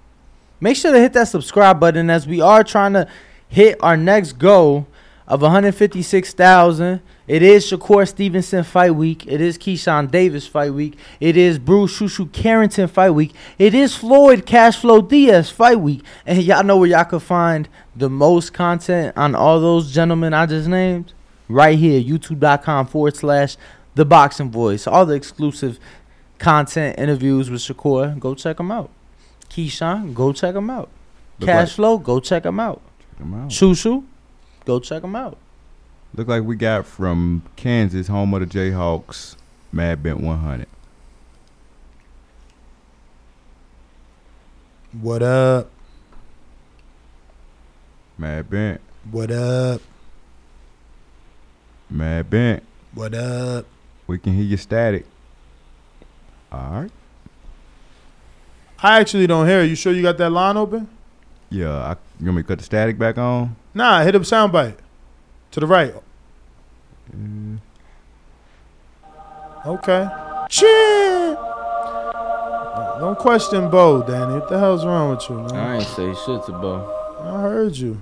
Make 0.60 0.76
sure 0.76 0.91
to 0.91 1.00
hit 1.00 1.14
that 1.14 1.28
subscribe 1.28 1.80
button 1.80 2.10
as 2.10 2.28
we 2.28 2.41
are 2.41 2.64
trying 2.64 2.93
to 2.93 3.08
hit 3.48 3.78
our 3.82 3.95
next 3.95 4.34
goal 4.34 4.88
of 5.28 5.41
156,000. 5.41 7.02
It 7.28 7.43
is 7.43 7.69
Shakur 7.69 8.07
Stevenson 8.07 8.63
fight 8.63 8.95
week. 8.95 9.28
It 9.28 9.41
is 9.41 9.57
Keyshawn 9.57 10.09
Davis 10.09 10.47
fight 10.47 10.73
week. 10.73 10.97
It 11.19 11.36
is 11.36 11.59
Bruce 11.59 11.99
Shushu 11.99 12.32
Carrington 12.32 12.88
fight 12.88 13.09
week. 13.09 13.34
It 13.59 13.73
is 13.73 13.95
Floyd 13.95 14.45
Cashflow 14.45 15.07
Diaz 15.07 15.49
fight 15.49 15.82
week. 15.82 16.03
And 16.25 16.41
y'all 16.41 16.63
know 16.63 16.78
where 16.78 16.89
y'all 16.89 17.03
can 17.03 17.19
find 17.19 17.67
the 17.93 18.09
most 18.09 18.53
content 18.53 19.17
on 19.17 19.36
all 19.36 19.59
those 19.59 19.91
gentlemen 19.91 20.34
I 20.34 20.45
just 20.45 20.69
named? 20.69 21.13
Right 21.49 21.78
here, 21.78 22.01
youtube.com 22.01 22.88
forward 22.88 23.17
slash 23.17 23.57
the 23.95 24.05
boxing 24.05 24.49
voice. 24.49 24.88
All 24.88 25.05
the 25.05 25.15
exclusive 25.15 25.80
content 26.39 26.97
interviews 26.97 27.49
with 27.49 27.59
Shakur. 27.59 28.17
Go 28.19 28.36
check 28.36 28.55
them 28.55 28.71
out. 28.71 28.89
Keyshawn, 29.49 30.13
go 30.13 30.32
check 30.32 30.53
them 30.53 30.69
out. 30.69 30.89
Cashflow, 31.41 32.01
go 32.01 32.21
check 32.21 32.43
them 32.43 32.59
out. 32.59 32.82
them 33.17 33.34
out. 33.34 33.49
Shushu, 33.49 34.05
go 34.63 34.80
check 34.80 35.01
them 35.01 35.15
out. 35.15 35.38
Look 36.16 36.28
like 36.28 36.43
we 36.43 36.55
got 36.55 36.86
from 36.86 37.43
Kansas, 37.55 38.08
home 38.08 38.34
of 38.34 38.39
the 38.41 38.45
Jayhawks, 38.47 39.36
Mad 39.72 40.01
Bent 40.01 40.20
100. 40.20 40.68
What 45.01 45.22
up? 45.22 45.70
Mad 48.18 48.49
Bent. 48.49 48.82
What 49.12 49.30
up? 49.32 49.82
Mad 51.89 52.30
Bent. 52.30 52.64
What 52.93 53.14
up? 53.14 53.66
We 54.08 54.18
can 54.18 54.34
hear 54.34 54.43
you 54.43 54.58
static. 54.58 55.05
All 56.51 56.82
right. 56.82 56.91
I 58.80 58.99
actually 58.99 59.28
don't 59.28 59.47
hear. 59.47 59.62
it. 59.62 59.68
You 59.68 59.76
sure 59.76 59.93
you 59.93 60.01
got 60.01 60.18
that 60.18 60.32
line 60.32 60.58
open? 60.58 60.88
Yeah, 61.49 61.72
I, 61.72 61.91
you 62.20 62.26
want 62.26 62.38
me 62.38 62.41
to 62.43 62.47
cut 62.47 62.58
the 62.58 62.64
static 62.64 62.97
back 62.97 63.18
on? 63.18 63.55
Nah, 63.74 64.01
hit 64.03 64.16
up 64.16 64.24
soundbite. 64.24 64.78
To 65.58 65.62
the 65.62 65.66
right. 65.66 65.91
Okay. 69.66 70.08
Shit. 70.51 71.38
Don't 72.99 73.18
question 73.18 73.68
Bo, 73.72 74.03
Danny. 74.03 74.36
What 74.36 74.49
the 74.49 74.60
hell's 74.60 74.86
wrong 74.86 75.16
with 75.16 75.28
you, 75.28 75.36
man? 75.38 75.55
I 75.55 75.76
ain't 75.78 75.84
say 75.84 76.14
shit 76.14 76.45
to 76.45 76.51
Bo. 76.51 77.18
I 77.24 77.41
heard 77.41 77.76
you. 77.76 77.99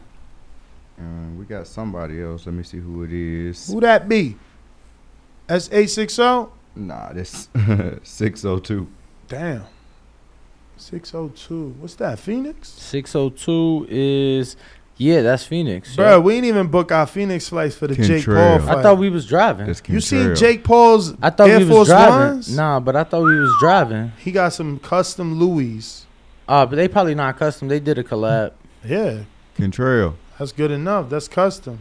Uh, 0.99 1.29
we 1.39 1.45
got 1.45 1.65
somebody 1.65 2.21
else. 2.21 2.45
Let 2.45 2.55
me 2.55 2.63
see 2.63 2.79
who 2.79 3.03
it 3.05 3.13
is. 3.13 3.67
Who 3.69 3.79
that 3.79 4.09
be? 4.09 4.35
S 5.47 5.69
eight 5.71 5.89
six 5.89 6.15
zero. 6.15 6.51
Nah, 6.75 7.13
this 7.13 7.47
602. 8.03 8.85
Damn. 9.29 9.63
Six 10.75 11.15
oh 11.15 11.29
two. 11.29 11.73
What's 11.79 11.95
that? 11.95 12.19
Phoenix? 12.19 12.67
602 12.67 13.87
is 13.89 14.57
yeah, 14.97 15.21
that's 15.21 15.43
Phoenix. 15.45 15.95
Bro, 15.95 16.21
we 16.21 16.35
ain't 16.35 16.45
even 16.45 16.67
book 16.67 16.91
our 16.91 17.05
Phoenix 17.05 17.49
flights 17.49 17.75
for 17.75 17.87
the 17.87 17.95
Jake 17.95 18.25
Paul 18.25 18.59
fight. 18.59 18.77
I 18.77 18.81
thought 18.81 18.97
we 18.97 19.09
was 19.09 19.25
driving. 19.25 19.67
That's 19.67 19.81
you 19.87 19.99
seen 19.99 20.35
Jake 20.35 20.63
Paul's 20.63 21.13
I 21.21 21.29
thought 21.29 21.49
Air 21.49 21.59
we 21.59 21.65
was 21.65 21.73
Force 21.73 21.87
driving. 21.89 22.27
Ones? 22.35 22.55
Nah, 22.55 22.79
but 22.79 22.95
I 22.95 23.03
thought 23.03 23.23
we 23.23 23.39
was 23.39 23.53
driving. 23.59 24.11
He 24.19 24.31
got 24.31 24.53
some 24.53 24.79
custom 24.79 25.37
Louis. 25.39 26.05
Uh, 26.47 26.65
but 26.65 26.75
they 26.75 26.87
probably 26.87 27.15
not 27.15 27.37
custom. 27.37 27.67
They 27.67 27.79
did 27.79 27.97
a 27.97 28.03
collab. 28.03 28.51
Yeah, 28.85 29.23
Contrail. 29.57 30.13
that's 30.37 30.51
good 30.51 30.69
enough. 30.71 31.09
That's 31.09 31.27
custom. 31.27 31.79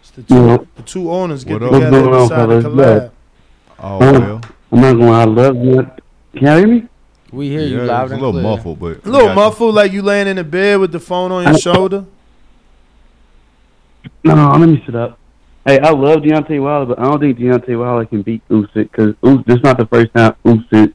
It's 0.00 0.10
the 0.10 0.22
two, 0.22 0.34
Yeah. 0.34 0.56
the 0.76 0.82
two 0.82 1.10
owners 1.12 1.44
get 1.44 1.60
What 1.60 1.70
together 1.70 1.98
and 1.98 2.12
decide 2.12 2.46
to 2.46 2.62
fellas? 2.62 2.64
collab. 2.64 3.10
Oh, 3.78 3.98
well. 3.98 4.40
I'm 4.72 4.80
not 4.80 4.92
going. 4.94 5.06
To 5.06 5.12
I 5.12 5.24
love 5.24 5.56
you. 5.56 5.90
Can 6.34 6.42
you 6.42 6.48
hear 6.48 6.66
me? 6.66 6.88
We 7.32 7.48
hear 7.48 7.60
Yeah, 7.60 7.66
you 7.66 7.80
it's 7.82 7.88
clear. 7.90 8.00
a 8.02 8.06
little 8.06 8.32
clear. 8.32 8.42
muffled, 8.42 8.80
but 8.80 8.86
A 9.04 9.08
little 9.10 9.28
got 9.28 9.28
you. 9.28 9.34
muffled, 9.34 9.74
like 9.74 9.92
you 9.92 10.02
laying 10.02 10.26
in 10.28 10.36
the 10.36 10.44
bed 10.44 10.80
with 10.80 10.92
the 10.92 10.98
phone 11.00 11.30
on 11.30 11.44
your 11.44 11.58
shoulder. 11.58 12.04
No, 14.24 14.34
no, 14.34 14.58
let 14.58 14.68
me 14.68 14.82
sit 14.86 14.94
up. 14.94 15.18
Hey, 15.66 15.78
I 15.78 15.90
love 15.90 16.20
Deontay 16.20 16.62
Wilder, 16.62 16.94
but 16.94 16.98
I 16.98 17.04
don't 17.04 17.20
think 17.20 17.38
Deontay 17.38 17.78
Wilder 17.78 18.06
can 18.06 18.22
beat 18.22 18.46
Usyk 18.48 18.90
because 18.90 19.14
this 19.22 19.56
is 19.56 19.62
not 19.62 19.78
the 19.78 19.86
first 19.86 20.12
time 20.14 20.34
Usyk 20.44 20.94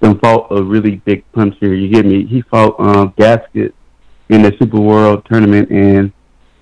done 0.00 0.18
fought 0.18 0.48
a 0.50 0.62
really 0.62 0.96
big 0.96 1.24
puncher. 1.32 1.74
You 1.74 1.88
get 1.88 2.04
me? 2.04 2.26
He 2.26 2.42
fought 2.42 2.78
um, 2.78 3.14
Gasket 3.16 3.74
in 4.28 4.42
the 4.42 4.52
Super 4.58 4.80
World 4.80 5.24
tournament, 5.30 5.70
and 5.70 6.12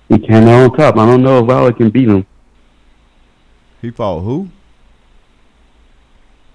he 0.07 0.19
came 0.19 0.47
out 0.47 0.71
on 0.71 0.77
top. 0.77 0.97
I 0.97 1.05
don't 1.05 1.23
know 1.23 1.39
if 1.39 1.45
Wilder 1.45 1.73
can 1.73 1.89
beat 1.89 2.07
him. 2.07 2.25
He 3.81 3.91
fought 3.91 4.21
who? 4.21 4.49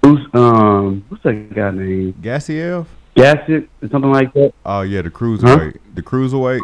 Who's 0.02 0.26
um, 0.32 1.04
what's 1.08 1.22
that 1.24 1.54
guy 1.54 1.70
name? 1.72 2.14
Gassiev? 2.22 2.86
Gasket 3.14 3.68
or 3.82 3.88
something 3.90 4.10
like 4.10 4.32
that. 4.32 4.54
Oh, 4.64 4.80
yeah, 4.80 5.02
the 5.02 5.10
cruiserweight. 5.10 5.78
The 5.94 6.02
cruiserweight? 6.02 6.62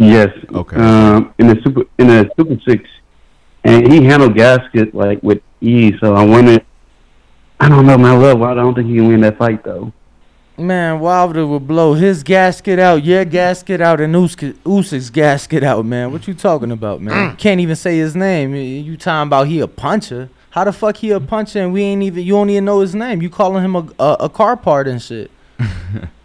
Yes. 0.00 0.34
Okay. 0.50 0.76
Um, 0.76 1.34
in 1.38 1.48
the 1.48 1.60
super 1.62 1.82
in 1.98 2.06
the 2.06 2.30
Super 2.34 2.56
Six, 2.66 2.88
and 3.64 3.92
he 3.92 4.02
handled 4.02 4.34
Gasket 4.34 4.94
like 4.94 5.22
with 5.22 5.42
ease. 5.60 5.94
So 6.00 6.14
I 6.14 6.24
wanted. 6.24 6.64
I 7.60 7.68
don't 7.68 7.84
know, 7.84 7.98
my 7.98 8.12
I 8.12 8.16
love 8.16 8.40
I 8.40 8.54
don't 8.54 8.74
think 8.74 8.88
he 8.88 8.96
can 8.96 9.08
win 9.08 9.20
that 9.20 9.36
fight 9.36 9.62
though. 9.62 9.92
Man, 10.56 11.00
Wilder 11.00 11.46
would 11.46 11.68
blow 11.68 11.92
his 11.92 12.22
gasket 12.22 12.78
out, 12.78 13.04
your 13.04 13.26
gasket 13.26 13.82
out, 13.82 14.00
and 14.00 14.14
Usyk, 14.14 14.54
Usyk's 14.64 15.10
gasket 15.10 15.62
out, 15.62 15.84
man. 15.84 16.12
What 16.12 16.26
you 16.26 16.32
talking 16.32 16.70
about, 16.70 17.02
man? 17.02 17.36
Can't 17.36 17.60
even 17.60 17.76
say 17.76 17.98
his 17.98 18.16
name. 18.16 18.54
You 18.54 18.96
talking 18.96 19.28
about 19.28 19.48
he 19.48 19.60
a 19.60 19.66
puncher? 19.66 20.30
How 20.50 20.64
the 20.64 20.72
fuck 20.72 20.96
he 20.96 21.10
a 21.10 21.20
puncher 21.20 21.62
and 21.62 21.74
we 21.74 21.82
ain't 21.82 22.02
even 22.02 22.24
you 22.24 22.32
don't 22.32 22.48
even 22.48 22.64
know 22.64 22.80
his 22.80 22.94
name? 22.94 23.20
You 23.20 23.28
calling 23.28 23.62
him 23.62 23.76
a 23.76 23.86
a, 23.98 24.16
a 24.20 24.28
car 24.30 24.56
part 24.56 24.88
and 24.88 25.02
shit? 25.02 25.30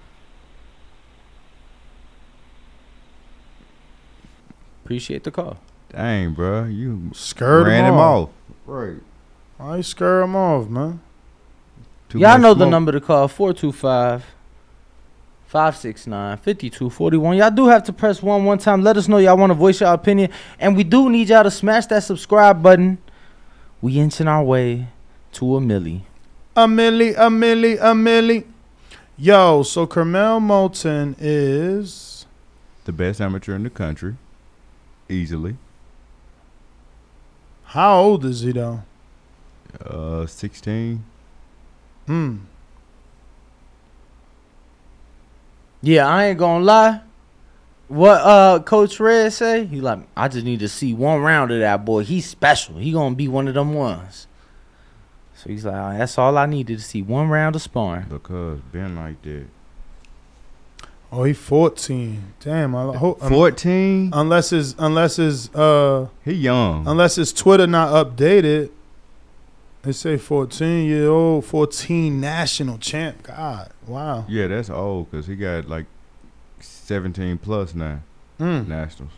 Appreciate 4.85 5.23
the 5.23 5.31
call. 5.31 5.57
Dang, 5.89 6.33
bro. 6.33 6.65
You 6.65 7.09
Scared 7.13 7.65
ran 7.65 7.85
him 7.85 7.95
him 7.95 7.99
off. 7.99 8.29
off. 8.29 8.29
Right. 8.67 8.97
I 9.59 9.77
you 9.77 9.83
scare 9.83 10.21
him 10.21 10.35
off, 10.35 10.69
man? 10.69 11.01
Too 12.09 12.19
Y'all 12.19 12.33
much 12.33 12.41
know 12.41 12.53
the 12.53 12.65
smoke. 12.65 12.71
number 12.71 12.91
to 12.91 13.01
call 13.01 13.27
425 13.27 14.25
569 15.47 16.37
5241. 16.37 17.37
Y'all 17.37 17.49
do 17.51 17.67
have 17.67 17.83
to 17.83 17.93
press 17.93 18.21
one 18.21 18.45
one 18.45 18.57
time. 18.59 18.83
Let 18.83 18.97
us 18.97 19.07
know 19.07 19.17
y'all 19.17 19.37
want 19.37 19.49
to 19.51 19.55
voice 19.55 19.81
your 19.81 19.91
opinion. 19.93 20.29
And 20.59 20.75
we 20.75 20.83
do 20.83 21.09
need 21.09 21.29
y'all 21.29 21.43
to 21.43 21.51
smash 21.51 21.85
that 21.87 22.03
subscribe 22.03 22.61
button. 22.61 22.97
We 23.81 23.97
inching 23.99 24.27
our 24.27 24.43
way 24.43 24.87
to 25.33 25.55
a 25.55 25.59
milli. 25.61 26.01
A 26.55 26.67
milli, 26.67 27.11
a 27.15 27.27
milli, 27.29 27.73
a 27.79 27.93
milli. 27.93 28.45
Yo, 29.17 29.63
so 29.63 29.87
Carmel 29.87 30.39
Moulton 30.41 31.15
is 31.17 32.25
The 32.83 32.91
best 32.91 33.19
amateur 33.21 33.55
in 33.55 33.63
the 33.63 33.69
country. 33.69 34.15
Easily. 35.09 35.55
how 37.65 37.99
old 38.01 38.25
is 38.25 38.41
he 38.41 38.51
though? 38.51 38.81
Uh, 39.85 40.25
16. 40.25 41.03
Hmm. 42.07 42.37
Yeah, 45.81 46.07
I 46.07 46.25
ain't 46.27 46.39
gonna 46.39 46.63
lie. 46.63 47.01
What 47.87 48.21
uh 48.21 48.59
Coach 48.63 48.99
Red 48.99 49.31
say? 49.33 49.65
He 49.65 49.79
like, 49.81 49.99
I 50.17 50.27
just 50.27 50.45
need 50.45 50.59
to 50.59 50.67
see 50.69 50.93
one 50.93 51.21
round 51.21 51.51
of 51.51 51.59
that 51.59 51.85
boy. 51.85 52.03
He's 52.03 52.25
special. 52.27 52.77
He 52.77 52.91
gonna 52.91 53.15
be 53.15 53.27
one 53.27 53.47
of 53.47 53.53
them 53.53 53.73
ones. 53.73 54.27
So 55.35 55.49
he's 55.49 55.65
like, 55.65 55.75
"Ah, 55.75 55.97
that's 55.97 56.17
all 56.17 56.37
I 56.37 56.45
needed 56.47 56.77
to 56.79 56.83
see 56.83 57.01
one 57.03 57.29
round 57.29 57.55
of 57.55 57.61
sparring. 57.61 58.05
Because 58.09 58.61
been 58.71 58.95
like 58.95 59.21
that. 59.23 59.45
Oh, 61.17 61.23
he 61.23 61.31
14. 61.31 62.33
Damn, 62.41 62.75
I 62.75 62.97
hope 62.97 63.21
14? 63.21 64.09
unless 64.13 64.49
his 64.49 64.75
unless 64.77 65.15
his 65.15 65.49
uh 65.55 66.09
He 66.25 66.33
young. 66.33 66.85
unless 66.85 67.15
his 67.15 67.31
Twitter 67.31 67.65
not 67.65 67.89
updated. 67.93 68.69
They 69.83 69.93
say 69.93 70.17
14 70.17 70.85
year 70.85 71.07
old, 71.07 71.45
14 71.45 72.19
national 72.19 72.79
champ. 72.79 73.23
God, 73.23 73.71
wow. 73.87 74.25
Yeah, 74.27 74.47
that's 74.47 74.69
old 74.69 75.09
because 75.09 75.25
he 75.27 75.37
got 75.37 75.69
like 75.69 75.85
17 76.59 77.37
plus 77.37 77.73
now. 77.73 78.01
Mm. 78.37 78.67
Nationals. 78.67 79.13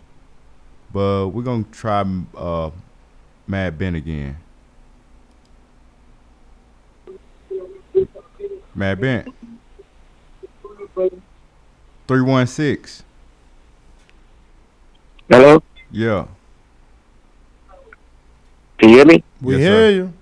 But 0.94 1.30
we're 1.30 1.42
going 1.42 1.64
to 1.64 1.72
try 1.72 2.06
uh, 2.36 2.70
Matt 3.48 3.80
Ben 3.80 3.96
again. 3.96 4.38
Matt 8.76 9.02
Ben. 9.02 9.34
316. 12.08 13.04
Hello. 15.30 15.62
Yeah. 15.92 16.26
Can 18.78 18.90
you 18.90 18.96
hear 18.98 19.06
me? 19.06 19.24
We 19.42 19.54
Yes, 19.56 19.62
hear 19.62 19.72
sir. 19.72 19.90
you. 19.92 20.14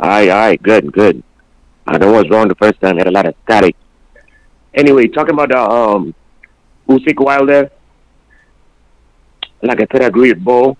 All 0.00 0.08
right, 0.08 0.28
all 0.30 0.38
right, 0.38 0.62
good, 0.62 0.92
good. 0.92 1.22
I 1.86 1.98
know 1.98 2.14
I 2.14 2.22
was 2.22 2.30
wrong 2.30 2.48
the 2.48 2.54
first 2.54 2.80
time. 2.80 2.96
Had 2.96 3.06
a 3.06 3.10
lot 3.10 3.26
of 3.26 3.34
static. 3.44 3.76
Anyway, 4.74 5.08
talking 5.08 5.34
about 5.34 5.50
the 5.50 5.60
um, 5.60 6.14
Usyk 6.88 7.20
Wilder. 7.22 7.70
Like 9.62 9.80
I 9.80 9.86
said, 9.92 10.02
I 10.02 10.06
agree 10.06 10.32
with 10.32 10.42
Bo. 10.42 10.76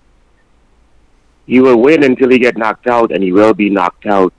He 1.45 1.59
will 1.59 1.77
win 1.79 2.03
until 2.03 2.29
he 2.29 2.39
get 2.39 2.57
knocked 2.57 2.87
out, 2.87 3.11
and 3.11 3.23
he 3.23 3.31
will 3.31 3.53
be 3.53 3.69
knocked 3.69 4.05
out 4.07 4.33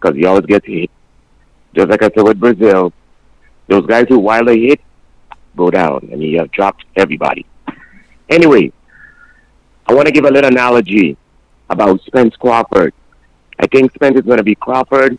because 0.00 0.16
he 0.16 0.24
always 0.26 0.46
gets 0.46 0.66
hit. 0.66 0.90
Just 1.74 1.88
like 1.88 2.02
I 2.02 2.10
said 2.14 2.24
with 2.24 2.40
Brazil, 2.40 2.92
those 3.68 3.86
guys 3.86 4.06
who 4.08 4.18
Wilder 4.18 4.54
hit 4.54 4.80
go 5.56 5.70
down, 5.70 6.08
and 6.10 6.22
he 6.22 6.34
have 6.34 6.50
dropped 6.50 6.84
everybody. 6.96 7.46
Anyway, 8.28 8.72
I 9.86 9.94
want 9.94 10.06
to 10.06 10.12
give 10.12 10.24
a 10.24 10.30
little 10.30 10.50
analogy 10.50 11.16
about 11.68 12.00
Spence 12.02 12.34
Crawford. 12.36 12.94
I 13.58 13.66
think 13.66 13.92
Spence 13.94 14.16
is 14.16 14.22
going 14.22 14.38
to 14.38 14.44
be 14.44 14.54
Crawford 14.54 15.18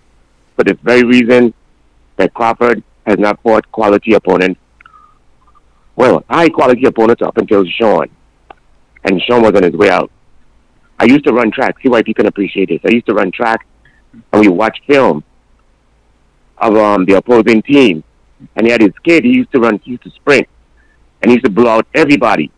for 0.56 0.64
the 0.64 0.74
very 0.84 1.04
reason 1.04 1.54
that 2.18 2.34
Crawford 2.34 2.84
has 3.06 3.18
not 3.20 3.42
fought 3.42 3.70
quality 3.72 4.14
opponents. 4.14 4.60
Well, 5.96 6.24
high 6.30 6.50
quality 6.50 6.86
opponents 6.86 7.22
up 7.22 7.38
until 7.38 7.66
Sean. 7.66 8.08
And 9.04 9.22
Sean 9.22 9.42
was 9.44 9.54
on 9.54 9.64
his 9.64 9.74
way 9.74 9.90
out. 9.90 10.12
I 11.00 11.06
used 11.06 11.26
to 11.26 11.34
run 11.34 11.52
track. 11.52 11.76
See 11.82 11.90
why 11.90 12.02
people 12.02 12.24
can 12.24 12.28
appreciate 12.28 12.70
this. 12.70 12.80
I 12.86 12.90
used 12.90 13.06
to 13.08 13.14
run 13.14 13.32
track 13.32 13.68
and 14.32 14.42
we 14.42 14.48
watched 14.48 14.82
film 14.88 15.24
of 16.58 16.76
um, 16.76 17.06
the 17.06 17.18
opposing 17.18 17.62
team. 17.62 18.04
And 18.56 18.66
he 18.66 18.72
had 18.72 18.82
his 18.82 18.94
kid, 19.04 19.24
he 19.24 19.32
used 19.32 19.52
to 19.54 19.60
run, 19.60 19.80
he 19.84 19.92
used 19.92 20.04
to 20.04 20.12
sprint. 20.12 20.48
And 21.22 21.32
he 21.32 21.36
used 21.36 21.46
to 21.46 21.52
blow 21.52 21.70
out 21.70 21.88
everybody. 21.94 22.52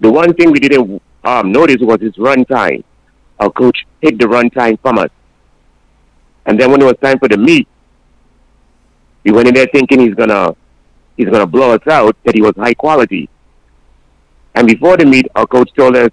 The 0.00 0.10
one 0.10 0.32
thing 0.34 0.52
we 0.52 0.60
didn't 0.60 1.02
um, 1.24 1.52
notice 1.52 1.78
was 1.80 2.00
his 2.00 2.16
run 2.18 2.44
time. 2.44 2.84
Our 3.40 3.50
coach 3.50 3.86
hid 4.00 4.18
the 4.18 4.28
run 4.28 4.50
time 4.50 4.76
from 4.78 4.98
us. 4.98 5.10
And 6.46 6.58
then 6.58 6.70
when 6.70 6.80
it 6.80 6.84
was 6.84 6.96
time 7.02 7.18
for 7.18 7.28
the 7.28 7.36
meet, 7.36 7.68
we 9.24 9.32
went 9.32 9.48
in 9.48 9.54
there 9.54 9.66
thinking 9.72 10.00
he's 10.00 10.14
gonna 10.14 10.56
he's 11.16 11.28
gonna 11.28 11.46
blow 11.46 11.74
us 11.74 11.86
out, 11.86 12.16
that 12.24 12.34
he 12.34 12.40
was 12.40 12.54
high 12.56 12.74
quality. 12.74 13.28
And 14.54 14.66
before 14.66 14.96
the 14.96 15.04
meet, 15.04 15.26
our 15.34 15.46
coach 15.46 15.70
told 15.76 15.96
us, 15.96 16.10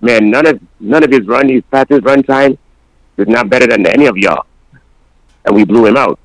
man, 0.00 0.30
none 0.30 0.46
of 0.46 0.60
none 0.80 1.04
of 1.04 1.10
his 1.10 1.26
run, 1.26 1.48
his 1.48 1.62
fastest 1.70 2.04
run 2.04 2.22
time 2.22 2.56
is 3.16 3.28
not 3.28 3.50
better 3.50 3.66
than 3.66 3.86
any 3.86 4.06
of 4.06 4.16
y'all. 4.16 4.46
And 5.44 5.54
we 5.54 5.64
blew 5.64 5.86
him 5.86 5.96
out. 5.96 6.18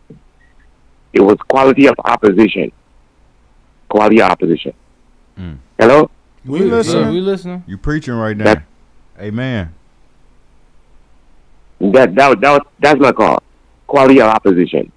It 1.14 1.22
was 1.22 1.38
quality 1.48 1.88
of 1.88 1.96
opposition. 2.06 2.72
Quality 3.90 4.22
of 4.22 4.32
opposition. 4.32 4.74
Mm. 5.38 5.58
Hello? 5.80 6.10
We 6.46 6.60
listening. 6.62 7.12
we 7.14 7.22
listening. 7.22 7.64
You 7.68 7.78
preaching 7.78 8.14
right 8.16 8.36
now. 8.36 8.46
That- 8.46 8.64
Amen. 9.20 9.74
That 11.80 12.16
that 12.16 12.40
that 12.42 12.52
was, 12.52 12.62
that's 12.80 13.00
my 13.00 13.12
call. 13.12 13.42
Quality 13.88 14.22
of 14.22 14.28
opposition. 14.30 14.92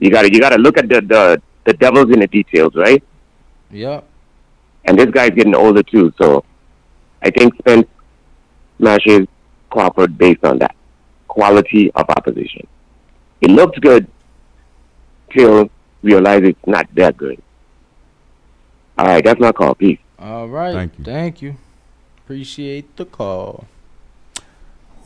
You 0.00 0.10
gotta 0.10 0.32
you 0.32 0.40
gotta 0.40 0.56
look 0.58 0.76
at 0.78 0.88
the 0.88 1.00
the, 1.00 1.42
the 1.64 1.72
devils 1.74 2.10
in 2.12 2.20
the 2.20 2.26
details, 2.26 2.74
right? 2.74 3.02
Yep. 3.70 4.04
And 4.86 4.98
this 4.98 5.06
guy's 5.06 5.30
getting 5.30 5.54
older 5.54 5.82
too, 5.82 6.12
so 6.20 6.44
I 7.22 7.30
think 7.30 7.54
Spence 7.58 7.86
smashes 8.78 9.26
Crawford 9.70 10.18
based 10.18 10.44
on 10.44 10.58
that. 10.58 10.74
Quality 11.28 11.90
of 11.92 12.04
opposition. 12.10 12.66
It 13.40 13.50
looks 13.50 13.78
good 13.78 14.06
till 15.34 15.68
realize 16.02 16.42
it's 16.44 16.66
not 16.66 16.86
that 16.94 17.16
good. 17.16 17.42
All 18.96 19.06
right, 19.06 19.24
that's 19.24 19.40
my 19.40 19.52
call. 19.52 19.74
Peace. 19.74 19.98
All 20.18 20.48
right. 20.48 20.72
Thank 20.72 20.98
you. 20.98 21.04
Thank 21.04 21.42
you. 21.42 21.56
Appreciate 22.18 22.96
the 22.96 23.04
call. 23.04 23.66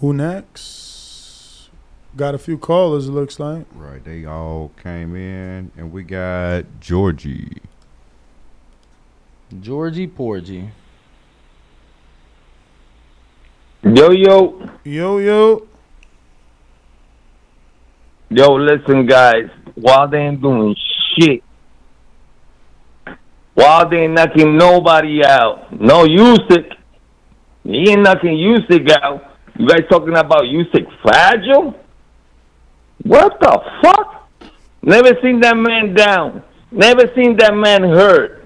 Who 0.00 0.12
next? 0.12 1.70
Got 2.16 2.34
a 2.34 2.38
few 2.38 2.58
callers. 2.58 3.08
It 3.08 3.12
looks 3.12 3.40
like. 3.40 3.66
Right, 3.74 4.04
they 4.04 4.24
all 4.24 4.72
came 4.82 5.16
in, 5.16 5.70
and 5.76 5.92
we 5.92 6.02
got 6.02 6.64
Georgie. 6.80 7.62
Georgie 9.60 10.06
Porgy. 10.06 10.70
Yo, 13.82 14.10
yo. 14.10 14.70
Yo, 14.84 15.18
yo. 15.18 15.66
Yo, 18.30 18.54
listen, 18.54 19.06
guys. 19.06 19.48
Wild 19.80 20.14
ain't 20.14 20.40
doing 20.42 20.74
shit. 21.14 21.42
Wild 23.54 23.92
ain't 23.94 24.12
knocking 24.14 24.56
nobody 24.56 25.24
out. 25.24 25.72
No 25.80 26.04
Usyk. 26.04 26.74
He 27.64 27.90
ain't 27.90 28.02
knocking 28.02 28.34
Usyk 28.36 28.90
out. 29.02 29.22
You 29.58 29.66
guys 29.68 29.82
talking 29.90 30.16
about 30.16 30.42
Usyk 30.44 30.86
fragile? 31.02 31.74
What 33.02 33.38
the 33.40 33.60
fuck? 33.82 34.28
Never 34.82 35.10
seen 35.22 35.40
that 35.40 35.56
man 35.56 35.94
down. 35.94 36.42
Never 36.70 37.10
seen 37.14 37.36
that 37.38 37.54
man 37.54 37.82
hurt. 37.82 38.44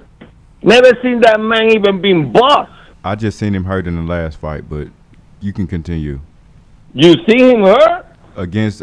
Never 0.62 0.90
seen 1.02 1.20
that 1.22 1.40
man 1.40 1.70
even 1.72 2.00
being 2.00 2.32
boss. 2.32 2.68
I 3.04 3.14
just 3.16 3.38
seen 3.38 3.54
him 3.54 3.64
hurt 3.64 3.86
in 3.86 3.96
the 3.96 4.02
last 4.02 4.38
fight, 4.38 4.68
but 4.68 4.88
you 5.40 5.52
can 5.52 5.66
continue 5.66 6.20
You 6.94 7.14
see 7.28 7.50
him 7.50 7.62
hurt? 7.62 8.06
against 8.36 8.82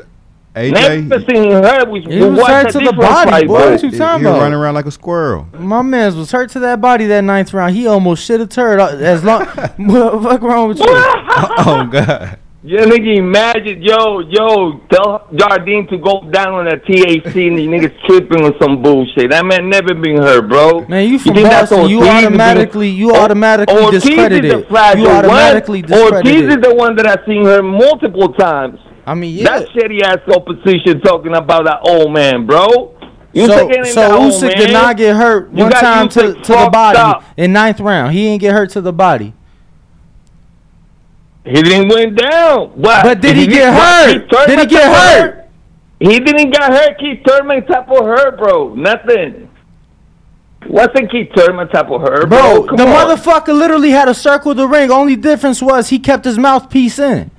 AJ. 0.59 1.07
Never 1.07 1.25
seen 1.31 1.43
him 1.51 1.63
hurt. 1.63 1.89
We, 1.89 2.01
He 2.01 2.19
was 2.21 2.39
watched 2.39 2.51
hurt 2.51 2.71
to 2.73 2.79
the 2.79 2.93
body, 2.93 3.31
fight, 3.31 3.47
boy. 3.47 3.57
bro. 3.59 3.71
What 3.71 3.83
you 3.83 3.89
he, 3.89 3.97
talking 3.97 4.23
was 4.25 4.31
about? 4.33 4.41
running 4.41 4.59
around 4.59 4.73
like 4.75 4.85
a 4.85 4.91
squirrel. 4.91 5.47
My 5.57 5.81
man 5.81 6.15
was 6.17 6.31
hurt 6.31 6.49
to 6.51 6.59
that 6.59 6.81
body 6.81 7.05
that 7.07 7.21
ninth 7.21 7.53
round. 7.53 7.75
He 7.75 7.87
almost 7.87 8.23
shit 8.25 8.41
a 8.41 8.47
turd. 8.47 8.79
uh, 8.79 8.87
As 8.97 9.23
long, 9.23 9.45
what 9.77 10.23
fuck 10.23 10.41
wrong 10.41 10.69
with 10.69 10.79
you? 10.79 10.85
oh 10.87 11.87
God. 11.91 12.39
Yeah, 12.61 12.81
nigga, 12.81 13.15
imagine, 13.15 13.81
yo, 13.81 14.19
yo, 14.19 14.81
tell 14.91 15.25
Jardine 15.33 15.87
to 15.87 15.97
go 15.97 16.29
down 16.29 16.55
on 16.55 16.65
that 16.65 16.83
THC 16.83 17.47
and 17.47 17.57
the 17.57 17.65
niggas 17.65 17.95
tripping 18.05 18.43
on 18.43 18.53
some 18.61 18.81
bullshit. 18.81 19.29
That 19.31 19.45
man 19.45 19.69
never 19.69 19.93
been 19.93 20.17
hurt, 20.17 20.49
bro. 20.49 20.85
Man, 20.89 21.07
you 21.07 21.19
from 21.19 21.35
think 21.35 21.47
that's 21.47 21.69
Boston. 21.71 21.89
You 21.89 22.03
automatically, 22.03 22.89
you 22.89 23.15
automatically 23.15 23.75
Ortiz 23.81 24.03
is 24.03 24.03
the 24.03 24.09
discredited. 24.09 24.67
fragile 24.67 25.03
You 25.03 25.07
automatically 25.09 25.81
one. 25.83 25.93
Ortiz 26.01 26.21
discredited. 26.33 26.49
is 26.59 26.69
the 26.69 26.75
one 26.75 26.97
that 26.97 27.07
I've 27.07 27.23
seen 27.25 27.45
her 27.45 27.63
multiple 27.63 28.33
times. 28.33 28.77
I 29.09 29.15
mean, 29.15 29.37
yeah. 29.37 29.43
That 29.45 29.69
shitty 29.69 30.03
ass 30.03 30.19
opposition 30.27 31.01
talking 31.01 31.33
about 31.33 31.65
that 31.65 31.79
old 31.81 32.13
man, 32.13 32.45
bro. 32.45 32.95
You 33.33 33.47
so, 33.47 33.67
so 33.85 34.19
Usyk 34.19 34.55
did 34.55 34.71
not 34.71 34.97
get 34.97 35.15
hurt 35.15 35.51
You 35.51 35.63
one 35.63 35.71
time 35.71 36.09
to, 36.09 36.19
Usyk 36.19 36.43
to 36.43 36.51
the 36.51 36.69
body 36.71 36.99
up. 36.99 37.23
in 37.35 37.51
ninth 37.51 37.79
round. 37.79 38.13
He 38.13 38.25
didn't 38.25 38.41
get 38.41 38.53
hurt 38.53 38.69
to 38.71 38.81
the 38.81 38.93
body. 38.93 39.33
He 41.43 41.59
didn't 41.59 41.89
went 41.89 42.17
down. 42.17 42.69
What? 42.75 43.03
But 43.03 43.19
did 43.19 43.35
he 43.35 43.47
get 43.47 43.73
what? 43.73 44.29
hurt? 44.29 44.47
Did 44.47 44.59
he 44.59 44.65
get 44.67 44.87
of 44.87 44.95
hurt? 44.95 45.49
He 45.99 46.19
didn't 46.19 46.51
get 46.51 46.71
hurt. 46.71 46.99
Keith 46.99 47.23
Thurman 47.25 47.65
type 47.65 47.89
of 47.89 48.05
hurt, 48.05 48.37
bro. 48.37 48.75
Nothing. 48.75 49.49
Wasn't 50.67 51.11
Keith 51.11 51.29
Thurman 51.35 51.67
type 51.69 51.89
of 51.89 52.01
hurt, 52.01 52.29
bro? 52.29 52.61
Bro, 52.61 52.77
the 52.77 52.83
on. 52.83 53.17
motherfucker 53.17 53.57
literally 53.57 53.89
had 53.89 54.07
a 54.07 54.13
circle 54.13 54.51
of 54.51 54.57
the 54.57 54.67
ring. 54.67 54.91
Only 54.91 55.15
difference 55.15 55.63
was 55.63 55.89
he 55.89 55.97
kept 55.97 56.25
his 56.25 56.37
mouthpiece 56.37 56.99
in. 56.99 57.31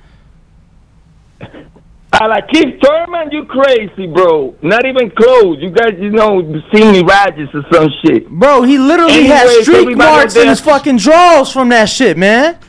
I 2.21 2.27
like 2.27 2.49
Keith 2.49 2.75
Thurman, 2.83 3.31
you 3.31 3.45
crazy, 3.45 4.05
bro. 4.05 4.55
Not 4.61 4.85
even 4.85 5.09
close. 5.09 5.57
You 5.59 5.71
guys, 5.71 5.93
you 5.99 6.11
know, 6.11 6.39
see 6.71 6.91
me 6.91 7.01
righteous 7.01 7.49
or 7.51 7.63
some 7.73 7.89
shit. 8.05 8.29
Bro, 8.29 8.61
he 8.61 8.77
literally 8.77 9.25
had 9.25 9.47
Anyways, 9.47 9.63
streak 9.63 9.97
marks 9.97 10.35
in 10.35 10.47
his 10.47 10.59
fucking 10.59 10.97
drawers 10.97 11.51
from 11.51 11.69
that 11.69 11.85
shit, 11.89 12.19
man. 12.19 12.59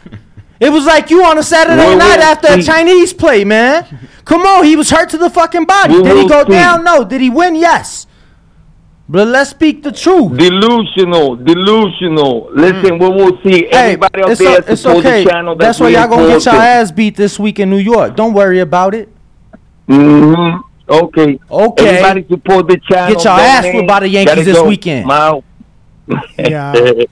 It 0.59 0.71
was 0.71 0.87
like 0.87 1.11
you 1.11 1.23
on 1.27 1.37
a 1.37 1.43
Saturday 1.43 1.87
We 1.87 1.97
night 1.97 2.21
after 2.21 2.49
a. 2.49 2.63
Chinese 2.63 3.13
play, 3.13 3.45
man. 3.45 4.09
Come 4.25 4.41
on, 4.41 4.65
he 4.65 4.75
was 4.75 4.89
hurt 4.89 5.11
to 5.11 5.19
the 5.19 5.29
fucking 5.29 5.67
body. 5.67 5.97
We 5.97 6.03
Did 6.03 6.17
he 6.17 6.29
go 6.29 6.45
see. 6.45 6.53
down? 6.53 6.83
No. 6.83 7.05
Did 7.05 7.21
he 7.21 7.29
win? 7.29 7.55
Yes. 7.55 8.07
But 9.07 9.29
let's 9.29 9.51
speak 9.51 9.83
the 9.83 9.93
truth. 9.93 10.39
Delusional, 10.39 11.37
delusional. 11.37 12.49
Hmm. 12.53 12.59
Listen, 12.59 12.99
we 12.99 13.09
will 13.09 13.39
see 13.43 13.67
Hey, 13.71 13.93
everybody 13.97 14.23
it's, 14.23 14.39
there 14.41 14.49
o- 14.63 14.65
it's 14.67 14.87
okay. 14.87 15.25
the 15.25 15.31
channel. 15.31 15.57
That's 15.57 15.79
why 15.79 15.89
y'all 15.91 16.09
gonna 16.09 16.29
get 16.29 16.43
your 16.47 16.55
ass 16.55 16.91
beat 16.91 17.17
this 17.17 17.39
week 17.39 17.59
in 17.61 17.69
New 17.69 17.77
York. 17.77 18.17
Don't 18.17 18.33
worry 18.33 18.61
about 18.61 18.95
it. 18.95 19.11
Hmm 19.87 20.57
Okay. 20.89 21.39
Okay. 21.51 21.87
Everybody 21.89 22.27
support 22.29 22.69
the 22.69 22.77
channel. 22.79 23.15
Get 23.15 23.25
your 23.25 23.33
ass 23.35 23.63
donate. 23.63 23.75
whipped 23.77 23.89
by 23.89 24.01
the 24.01 24.09
Yankees 24.09 24.35
Gotta 24.35 24.45
this 24.45 24.57
go. 24.59 24.69
weekend. 24.69 25.07
Mouth. 25.07 25.45
Yeah. 26.39 26.93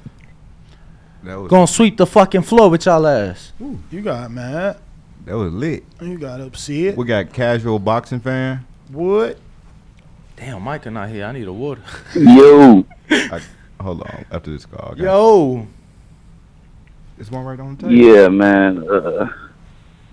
Gonna 1.25 1.67
sweep 1.67 1.97
the 1.97 2.07
fucking 2.07 2.43
floor 2.43 2.71
with 2.71 2.87
y'all 2.87 3.07
ass. 3.07 3.53
Ooh, 3.63 3.79
You 3.91 4.01
got 4.03 4.31
mad. 4.31 4.79
That 5.27 5.37
was 5.37 5.53
lit. 5.53 5.85
You 6.01 6.19
got 6.19 6.41
upset. 6.41 6.97
We 6.97 7.05
got 7.05 7.33
casual 7.33 7.79
boxing 7.79 8.21
fan. 8.21 8.67
What? 8.91 9.39
Damn, 10.37 10.63
Micah 10.63 10.91
not 10.91 11.11
here. 11.11 11.27
I 11.27 11.33
need 11.33 11.47
a 11.47 11.53
water. 11.53 11.83
Yo. 12.17 12.85
I, 13.11 13.41
hold 13.81 14.01
on. 14.03 14.25
After 14.31 14.51
this 14.51 14.65
call. 14.67 14.93
I 14.93 14.95
got- 14.97 14.99
Yo. 15.05 15.67
This 17.19 17.31
one 17.31 17.45
right 17.45 17.61
on 17.61 17.77
the 17.77 17.83
table. 17.83 17.95
Yeah, 17.95 18.29
man. 18.29 18.89
Uh, 18.91 19.29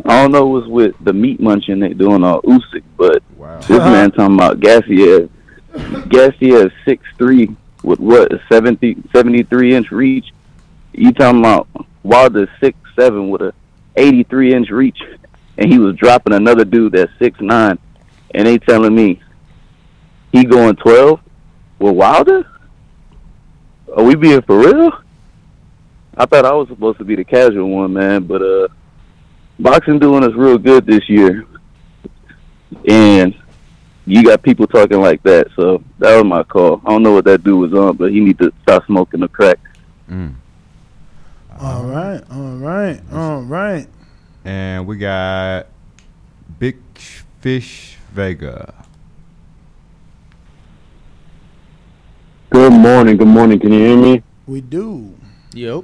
I 0.08 0.22
don't 0.22 0.32
know 0.32 0.45
what's 0.45 0.68
with 0.68 0.95
the 1.01 1.12
meat 1.12 1.41
munching 1.41 1.82
they 1.82 1.93
doing 1.93 2.24
on 2.24 2.41
Usyk, 2.43 2.84
but 2.95 3.22
this 3.68 3.70
man 3.70 4.12
talking 4.14 4.36
about 4.36 4.62
Gassiev. 4.62 5.30
Gassiev 5.74 6.72
six 6.86 7.03
three 7.18 7.53
with 7.84 7.99
what 7.99 8.32
a 8.32 8.41
70, 8.49 9.03
73 9.14 9.76
inch 9.76 9.91
reach. 9.91 10.32
You 10.93 11.12
talking 11.12 11.41
about 11.41 11.68
Wilder 12.03 12.49
six 12.62 12.78
seven 12.95 13.30
with 13.30 13.41
a 13.41 13.53
eighty 13.97 14.24
three 14.24 14.53
inch 14.53 14.70
reach, 14.70 14.99
and 15.58 15.72
he 15.72 15.78
was 15.78 15.97
dropping 15.97 16.34
another 16.34 16.64
dude 16.64 16.93
that's 16.93 17.12
six 17.20 17.39
nine, 17.41 17.78
and 18.34 18.47
they 18.47 18.58
telling 18.60 18.95
me 18.95 19.22
he 20.32 20.45
going 20.45 20.78
twelve 20.78 21.20
with 21.80 21.95
Wilder. 21.95 22.49
Are 23.95 24.03
we 24.03 24.16
being 24.16 24.41
for 24.41 24.58
real? 24.58 24.91
I 26.16 26.26
thought 26.26 26.45
I 26.45 26.53
was 26.53 26.70
supposed 26.70 26.97
to 26.99 27.03
be 27.03 27.16
the 27.16 27.26
casual 27.26 27.70
one, 27.70 27.93
man, 27.93 28.24
but 28.24 28.41
uh, 28.41 28.68
boxing 29.60 29.99
doing 29.99 30.24
us 30.24 30.34
real 30.34 30.58
good 30.58 30.86
this 30.86 31.08
year, 31.10 31.45
and 32.88 33.36
you 34.05 34.24
got 34.24 34.41
people 34.41 34.68
talking 34.68 35.01
like 35.01 35.22
that. 35.24 35.47
So 35.55 35.84
that 35.99 36.16
was 36.16 36.26
my 36.26 36.43
call. 36.43 36.82
I 36.86 36.89
don't 36.89 37.03
know 37.03 37.14
what 37.14 37.26
that 37.26 37.43
dude 37.43 37.72
was 37.72 37.74
on, 37.74 37.97
but 37.97 38.12
he 38.12 38.20
need 38.20 38.38
to 38.39 38.51
stop 38.64 38.86
smoking 38.86 39.20
the 39.20 39.28
crack. 39.28 39.60
Mm. 40.10 40.36
All 41.60 41.84
right, 41.86 42.22
all 42.32 42.55
right, 42.58 43.01
all 43.12 43.41
right. 43.41 43.88
And 44.45 44.88
we 44.88 44.97
got 44.97 45.68
Big 46.60 46.78
Fish 47.41 47.97
Vega. 48.14 48.74
Good 52.49 52.72
morning. 52.72 53.18
Good 53.18 53.28
morning. 53.28 53.60
Can 53.60 53.74
you 53.74 53.80
hear 53.80 53.97
me? 53.97 54.24
We 54.45 54.62
do. 54.62 55.14
Yep. 55.53 55.84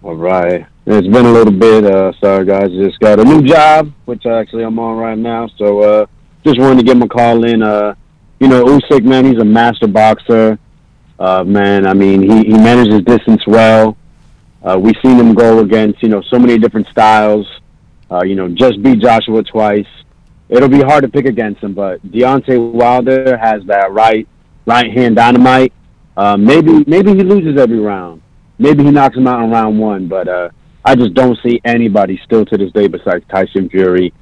All 0.00 0.14
right. 0.14 0.64
It's 0.86 1.08
been 1.08 1.26
a 1.26 1.32
little 1.32 1.52
bit. 1.52 1.84
Uh, 1.84 2.12
sorry, 2.20 2.44
guys. 2.44 2.70
Just 2.70 3.00
got 3.00 3.18
a 3.18 3.24
new 3.24 3.42
job, 3.42 3.92
which 4.04 4.24
actually 4.26 4.62
I'm 4.62 4.78
on 4.78 4.96
right 4.96 5.18
now. 5.18 5.48
So 5.58 5.80
uh, 5.80 6.06
just 6.44 6.58
wanted 6.60 6.78
to 6.78 6.84
get 6.84 6.96
my 6.96 7.08
call 7.08 7.44
in. 7.44 7.62
Uh, 7.62 7.94
you 8.38 8.46
know, 8.46 8.64
Usyk, 8.64 9.04
man, 9.04 9.24
he's 9.26 9.40
a 9.40 9.44
master 9.44 9.88
boxer. 9.88 10.56
Uh, 11.18 11.42
man, 11.42 11.84
I 11.84 11.94
mean, 11.94 12.22
he, 12.22 12.44
he 12.44 12.52
manages 12.52 13.02
distance 13.02 13.44
well. 13.46 13.96
Uh, 14.62 14.78
we've 14.80 14.94
seen 15.02 15.18
him 15.18 15.34
go 15.34 15.58
against, 15.58 16.00
you 16.00 16.08
know, 16.08 16.22
so 16.22 16.38
many 16.38 16.58
different 16.58 16.86
styles. 16.88 17.46
Uh, 18.08 18.22
you 18.22 18.36
know, 18.36 18.48
just 18.48 18.80
beat 18.80 19.00
Joshua 19.00 19.42
twice. 19.42 19.86
It'll 20.48 20.68
be 20.68 20.80
hard 20.80 21.02
to 21.02 21.08
pick 21.08 21.26
against 21.26 21.62
him, 21.62 21.74
but 21.74 22.00
Deontay 22.06 22.72
Wilder 22.72 23.36
has 23.36 23.64
that 23.64 23.92
right 23.92 24.26
right 24.64 24.90
hand 24.90 25.16
dynamite. 25.16 25.72
Uh, 26.16 26.36
maybe 26.36 26.84
maybe 26.86 27.14
he 27.14 27.22
loses 27.24 27.60
every 27.60 27.80
round. 27.80 28.22
Maybe 28.58 28.84
he 28.84 28.90
knocks 28.90 29.16
him 29.16 29.26
out 29.26 29.42
in 29.42 29.50
round 29.50 29.78
one, 29.78 30.08
but 30.08 30.28
uh, 30.28 30.50
I 30.84 30.94
just 30.94 31.14
don't 31.14 31.38
see 31.44 31.60
anybody 31.64 32.20
still 32.24 32.44
to 32.46 32.56
this 32.56 32.72
day 32.72 32.88
besides 32.88 33.24
Tyson 33.30 33.68
Fury 33.68 34.12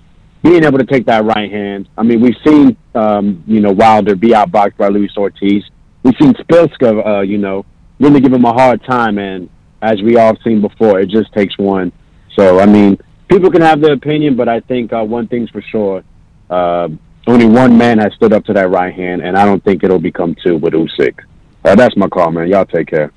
being 0.43 0.65
able 0.65 0.79
to 0.79 0.85
take 0.85 1.07
that 1.07 1.25
right 1.25 1.51
hand. 1.51 1.89
I 1.97 2.03
mean, 2.03 2.21
we've 2.21 2.37
seen 2.45 2.77
um, 2.95 3.43
you 3.47 3.61
know 3.61 3.73
Wilder 3.73 4.15
be 4.15 4.29
outboxed 4.29 4.77
by 4.77 4.89
Luis 4.89 5.17
Ortiz. 5.17 5.65
We've 6.03 6.15
seen 6.21 6.35
Szpilka, 6.35 7.07
uh, 7.07 7.21
you 7.23 7.39
know, 7.39 7.65
really 7.99 8.21
give 8.21 8.33
him 8.33 8.45
a 8.45 8.53
hard 8.53 8.85
time, 8.85 9.19
and 9.19 9.49
as 9.83 10.01
we 10.03 10.17
all 10.17 10.37
seen 10.45 10.61
before, 10.61 11.01
it 11.01 11.09
just 11.09 11.33
takes 11.33 11.57
one. 11.59 11.93
So 12.37 12.61
I 12.61 12.67
mean, 12.67 12.99
people 13.29 13.51
can 13.51 13.63
have 13.63 13.81
their 13.81 13.95
opinion, 13.95 14.37
but 14.37 14.49
I 14.49 14.61
think 14.61 14.93
uh, 14.93 15.03
one 15.03 15.27
thing's 15.27 15.51
for 15.51 15.63
sure: 15.63 16.05
uh, 16.51 16.89
only 17.27 17.47
one 17.47 17.77
man 17.77 17.99
has 17.99 18.13
stood 18.15 18.33
up 18.33 18.45
to 18.45 18.53
that 18.53 18.71
right 18.71 18.95
hand, 18.95 19.23
and 19.23 19.37
I 19.37 19.45
don't 19.45 19.63
think 19.65 19.83
it'll 19.83 19.99
become 19.99 20.37
two 20.45 20.57
with 20.57 20.75
Usyk. 20.75 21.19
Uh, 21.65 21.75
that's 21.75 21.97
my 21.97 22.09
call, 22.09 22.31
man. 22.31 22.49
Y'all 22.49 22.65
take 22.65 22.89
care. 22.89 23.13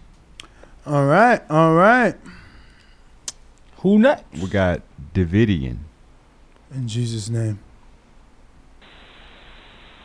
All 0.89 1.05
right, 1.05 1.39
all 1.51 1.75
right. 1.75 2.15
Who 3.81 3.99
next? 3.99 4.23
We 4.41 4.47
got 4.49 4.81
Davidian. 5.13 5.77
In 6.73 6.87
Jesus' 6.87 7.29
name. 7.29 7.59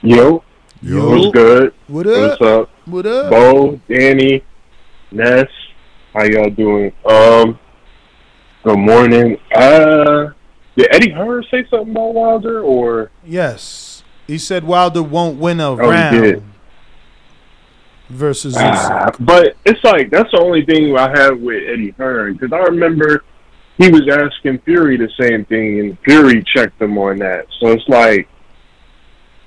Yo. 0.02 0.44
Yo. 0.82 1.08
What's 1.08 1.32
good? 1.32 1.74
What 1.88 2.06
up? 2.06 2.38
What's 2.38 2.42
up? 2.42 2.70
What 2.84 3.06
up? 3.06 3.30
Bo, 3.30 3.80
Danny, 3.88 4.44
Ness. 5.10 5.46
How 6.12 6.24
y'all 6.24 6.50
doing? 6.50 6.92
Um, 7.06 7.58
good 8.62 8.78
morning. 8.78 9.38
Uh, 9.56 10.32
did 10.76 10.94
Eddie 10.94 11.12
Hearn 11.12 11.46
say 11.50 11.64
something 11.70 11.92
about 11.92 12.12
Wilder 12.12 12.60
or? 12.62 13.10
Yes. 13.24 14.02
He 14.26 14.36
said 14.36 14.64
Wilder 14.64 15.02
won't 15.02 15.38
win 15.38 15.60
a 15.60 15.70
Oh, 15.70 15.76
he 15.76 15.82
round 15.88 16.22
did. 16.22 16.42
Versus 18.08 18.54
Usyk. 18.54 19.24
but 19.24 19.56
it's 19.64 19.82
like 19.84 20.10
that's 20.10 20.30
the 20.30 20.40
only 20.40 20.64
thing 20.64 20.96
I 20.96 21.10
have 21.18 21.40
with 21.40 21.62
Eddie 21.68 21.94
Hearn 21.96 22.34
because 22.34 22.52
I 22.52 22.58
remember 22.58 23.24
he 23.78 23.88
was 23.88 24.08
asking 24.08 24.60
Fury 24.60 24.96
the 24.96 25.10
same 25.20 25.44
thing, 25.46 25.80
and 25.80 25.98
Fury 26.04 26.44
checked 26.54 26.80
him 26.80 26.96
on 26.96 27.18
that. 27.18 27.46
So 27.58 27.68
it's 27.68 27.88
like, 27.88 28.28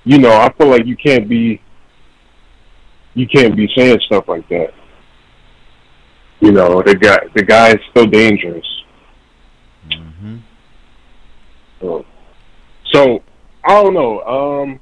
you 0.03 0.17
know, 0.17 0.33
I 0.33 0.51
feel 0.53 0.67
like 0.67 0.85
you 0.85 0.97
can't 0.97 1.29
be, 1.29 1.61
you 3.13 3.27
can't 3.27 3.55
be 3.55 3.69
saying 3.75 3.99
stuff 4.05 4.27
like 4.27 4.47
that. 4.49 4.73
You 6.41 6.51
know, 6.51 6.81
the 6.83 6.95
guy, 6.95 7.19
the 7.35 7.43
guy 7.43 7.69
is 7.69 7.79
still 7.89 8.05
dangerous. 8.05 8.65
So, 11.79 12.05
so 12.91 13.23
I 13.63 13.81
don't 13.81 13.93
know. 13.93 14.21
Um, 14.23 14.79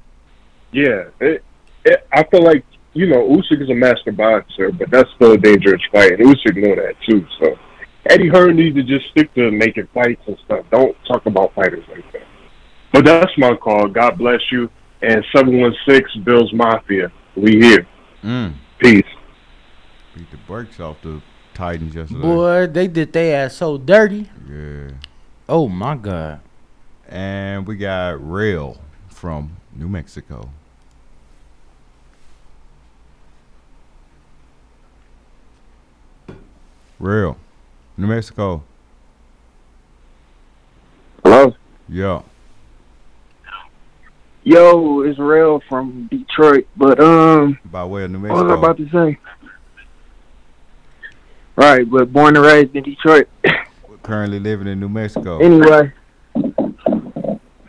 yeah, 0.71 1.05
it, 1.19 1.43
it, 1.85 2.07
I 2.11 2.23
feel 2.23 2.43
like 2.43 2.65
you 2.95 3.05
know 3.05 3.27
Usyk 3.27 3.61
is 3.61 3.69
a 3.69 3.75
master 3.75 4.11
boxer, 4.11 4.71
but 4.71 4.89
that's 4.89 5.09
still 5.15 5.33
a 5.33 5.37
dangerous 5.37 5.81
fight, 5.91 6.13
and 6.13 6.21
Usyk 6.21 6.55
know 6.55 6.75
that 6.75 6.95
too. 7.07 7.27
So 7.39 7.55
Eddie 8.07 8.29
Hearn 8.29 8.55
needs 8.55 8.75
to 8.75 8.83
just 8.83 9.09
stick 9.09 9.33
to 9.35 9.51
making 9.51 9.87
fights 9.93 10.21
and 10.27 10.37
stuff. 10.45 10.65
Don't 10.71 10.95
talk 11.05 11.25
about 11.25 11.53
fighters 11.53 11.83
like 11.89 12.11
that. 12.13 12.23
But 12.93 13.05
that's 13.05 13.31
my 13.37 13.55
call. 13.55 13.87
God 13.87 14.17
bless 14.17 14.39
you. 14.51 14.69
And 15.01 15.23
seven 15.35 15.59
one 15.59 15.75
six 15.87 16.09
Bills 16.23 16.51
Mafia. 16.53 17.11
We 17.35 17.59
here. 17.59 17.87
Mm. 18.23 18.55
Peace. 18.79 19.03
Beat 20.15 20.31
the 20.31 20.37
brakes 20.47 20.79
off 20.79 21.01
the 21.01 21.21
Titans 21.53 21.95
yesterday. 21.95 22.21
Boy, 22.21 22.67
they 22.67 22.87
did 22.87 23.11
they 23.11 23.33
ass 23.33 23.55
so 23.55 23.77
dirty. 23.77 24.29
Yeah. 24.49 24.91
Oh 25.49 25.67
my 25.67 25.95
god. 25.95 26.39
And 27.07 27.67
we 27.67 27.75
got 27.75 28.25
Rail 28.25 28.79
from 29.09 29.57
New 29.73 29.89
Mexico. 29.89 30.49
Rail. 36.99 37.37
New 37.97 38.07
Mexico. 38.07 38.63
Hello? 41.23 41.53
Yeah. 41.87 42.21
Yo, 44.43 45.01
it's 45.01 45.17
Rail 45.17 45.61
from 45.67 46.07
Detroit, 46.11 46.67
but 46.77 46.99
um, 46.99 47.57
By 47.65 47.83
way 47.83 48.03
of 48.03 48.11
New 48.11 48.19
what 48.19 48.31
was 48.31 48.41
I 48.43 48.45
Mexico. 48.45 48.59
about 48.63 48.77
to 48.77 48.89
say? 48.89 49.19
Right, 51.55 51.89
but 51.89 52.11
born 52.13 52.35
and 52.35 52.45
raised 52.45 52.75
in 52.75 52.83
Detroit. 52.83 53.27
Currently 54.03 54.39
living 54.39 54.67
in 54.67 54.79
New 54.79 54.89
Mexico. 54.89 55.39
Anyway, 55.39 55.91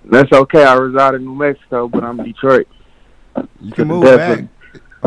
that's 0.04 0.30
okay. 0.32 0.64
I 0.64 0.74
reside 0.74 1.14
in 1.14 1.24
New 1.24 1.34
Mexico, 1.34 1.88
but 1.88 2.04
I'm 2.04 2.22
Detroit. 2.22 2.68
You 3.62 3.72
can 3.72 3.88
move 3.88 4.04
back. 4.04 4.40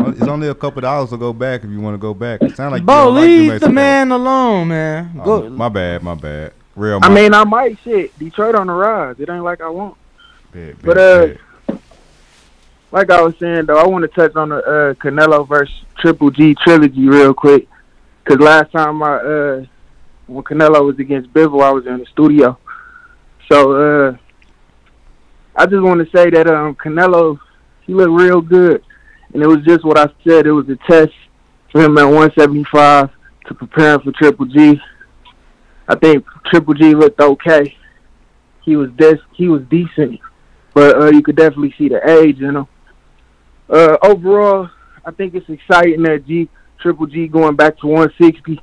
It's 0.08 0.22
only 0.28 0.48
a 0.48 0.54
couple 0.54 0.80
dollars 0.82 1.10
to 1.10 1.16
go 1.16 1.32
back 1.32 1.64
if 1.64 1.70
you 1.70 1.80
want 1.80 1.94
to 1.94 1.98
go 1.98 2.14
back. 2.14 2.42
It 2.42 2.56
sounds 2.56 2.72
like 2.72 2.80
you 2.82 2.86
Bo, 2.86 3.04
don't 3.06 3.14
like 3.16 3.28
New 3.28 3.50
leave 3.50 3.60
the 3.60 3.68
man 3.70 4.10
alone, 4.10 4.68
man. 4.68 5.20
Oh, 5.24 5.48
my 5.48 5.68
bad, 5.68 6.02
my 6.02 6.14
bad. 6.14 6.52
Real. 6.76 7.00
I 7.02 7.08
my- 7.08 7.14
mean, 7.14 7.34
I 7.34 7.44
might 7.44 7.78
shit. 7.84 8.16
Detroit 8.18 8.54
on 8.54 8.66
the 8.68 8.72
rise. 8.72 9.16
It 9.18 9.28
ain't 9.28 9.44
like 9.44 9.60
I 9.60 9.68
want. 9.68 9.96
Bad, 10.52 10.76
But 10.82 10.96
bad, 10.96 11.38
uh, 11.68 11.76
like 12.92 13.10
I 13.10 13.20
was 13.22 13.34
saying 13.38 13.66
though, 13.66 13.78
I 13.78 13.86
want 13.86 14.02
to 14.02 14.08
touch 14.08 14.34
on 14.34 14.48
the 14.48 14.56
uh, 14.56 14.94
Canelo 14.94 15.46
versus 15.48 15.74
Triple 15.98 16.30
G 16.30 16.54
trilogy 16.54 17.08
real 17.08 17.34
quick. 17.34 17.68
Cause 18.24 18.38
last 18.38 18.72
time 18.72 19.02
I 19.02 19.16
uh, 19.16 19.64
when 20.26 20.44
Canelo 20.44 20.84
was 20.84 20.98
against 20.98 21.32
Bivol, 21.32 21.62
I 21.62 21.70
was 21.70 21.86
in 21.86 21.98
the 21.98 22.06
studio. 22.06 22.58
So 23.50 24.08
uh, 24.08 24.16
I 25.56 25.66
just 25.66 25.82
want 25.82 26.04
to 26.04 26.16
say 26.16 26.30
that 26.30 26.46
um, 26.46 26.74
Canelo, 26.76 27.38
he 27.82 27.94
looked 27.94 28.12
real 28.12 28.40
good, 28.40 28.82
and 29.32 29.42
it 29.42 29.46
was 29.46 29.64
just 29.66 29.84
what 29.84 29.98
I 29.98 30.06
said. 30.26 30.46
It 30.46 30.52
was 30.52 30.68
a 30.68 30.76
test 30.90 31.12
for 31.70 31.82
him 31.82 31.98
at 31.98 32.04
175 32.04 33.10
to 33.46 33.54
prepare 33.54 33.94
him 33.94 34.00
for 34.00 34.12
Triple 34.12 34.46
G. 34.46 34.80
I 35.88 35.96
think 35.96 36.24
Triple 36.46 36.74
G 36.74 36.94
looked 36.94 37.20
okay. 37.20 37.76
He 38.64 38.76
was 38.76 38.90
des- 38.96 39.22
he 39.34 39.48
was 39.48 39.62
decent, 39.70 40.20
but 40.74 41.00
uh, 41.00 41.10
you 41.10 41.22
could 41.22 41.36
definitely 41.36 41.74
see 41.78 41.88
the 41.88 42.00
age 42.20 42.40
in 42.40 42.56
him. 42.56 42.66
Uh, 43.68 43.96
overall, 44.02 44.68
I 45.04 45.10
think 45.12 45.34
it's 45.34 45.48
exciting 45.48 46.02
that 46.02 46.26
G 46.26 46.48
Triple 46.80 47.06
G 47.06 47.28
going 47.28 47.56
back 47.56 47.78
to 47.80 47.86
160 47.86 48.60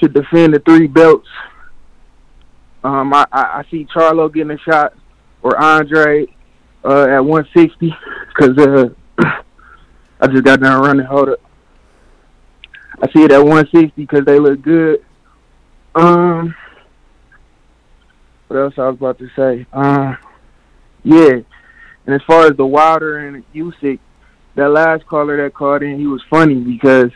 to 0.00 0.08
defend 0.08 0.54
the 0.54 0.60
three 0.60 0.86
belts. 0.86 1.28
Um, 2.82 3.14
I, 3.14 3.26
I, 3.32 3.42
I 3.42 3.64
see 3.70 3.86
Charlo 3.94 4.32
getting 4.32 4.50
a 4.50 4.58
shot 4.58 4.94
or 5.42 5.56
Andre 5.56 6.26
uh, 6.84 7.06
at 7.08 7.24
160 7.24 7.94
because 8.28 8.58
uh, 8.58 8.88
I 10.24 10.26
just 10.26 10.42
got 10.42 10.58
down 10.58 10.82
running. 10.82 11.04
Hold 11.04 11.28
up. 11.28 11.40
I 13.02 13.12
see 13.12 13.24
it 13.24 13.32
at 13.32 13.44
160 13.44 13.92
because 13.94 14.24
they 14.24 14.38
look 14.38 14.62
good. 14.62 15.04
Um, 15.94 16.54
what 18.48 18.56
else 18.56 18.74
I 18.78 18.88
was 18.88 18.94
about 18.94 19.18
to 19.18 19.28
say? 19.36 19.66
Um, 19.70 20.16
yeah. 21.02 21.40
And 22.06 22.14
as 22.14 22.22
far 22.26 22.46
as 22.46 22.56
the 22.56 22.64
Wilder 22.64 23.18
and 23.18 23.44
Usyk, 23.52 23.98
that 24.54 24.70
last 24.70 25.04
caller 25.04 25.36
that 25.42 25.52
called 25.52 25.82
in, 25.82 25.98
he 25.98 26.06
was 26.06 26.22
funny 26.30 26.54
because 26.54 27.10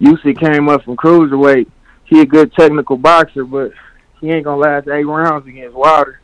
Usyk 0.00 0.40
came 0.40 0.70
up 0.70 0.82
from 0.82 0.96
cruiserweight. 0.96 1.70
He 2.04 2.22
a 2.22 2.24
good 2.24 2.54
technical 2.54 2.96
boxer, 2.96 3.44
but 3.44 3.72
he 4.22 4.30
ain't 4.30 4.44
gonna 4.44 4.56
last 4.56 4.88
eight 4.88 5.04
rounds 5.04 5.46
against 5.46 5.76
Wilder. 5.76 6.20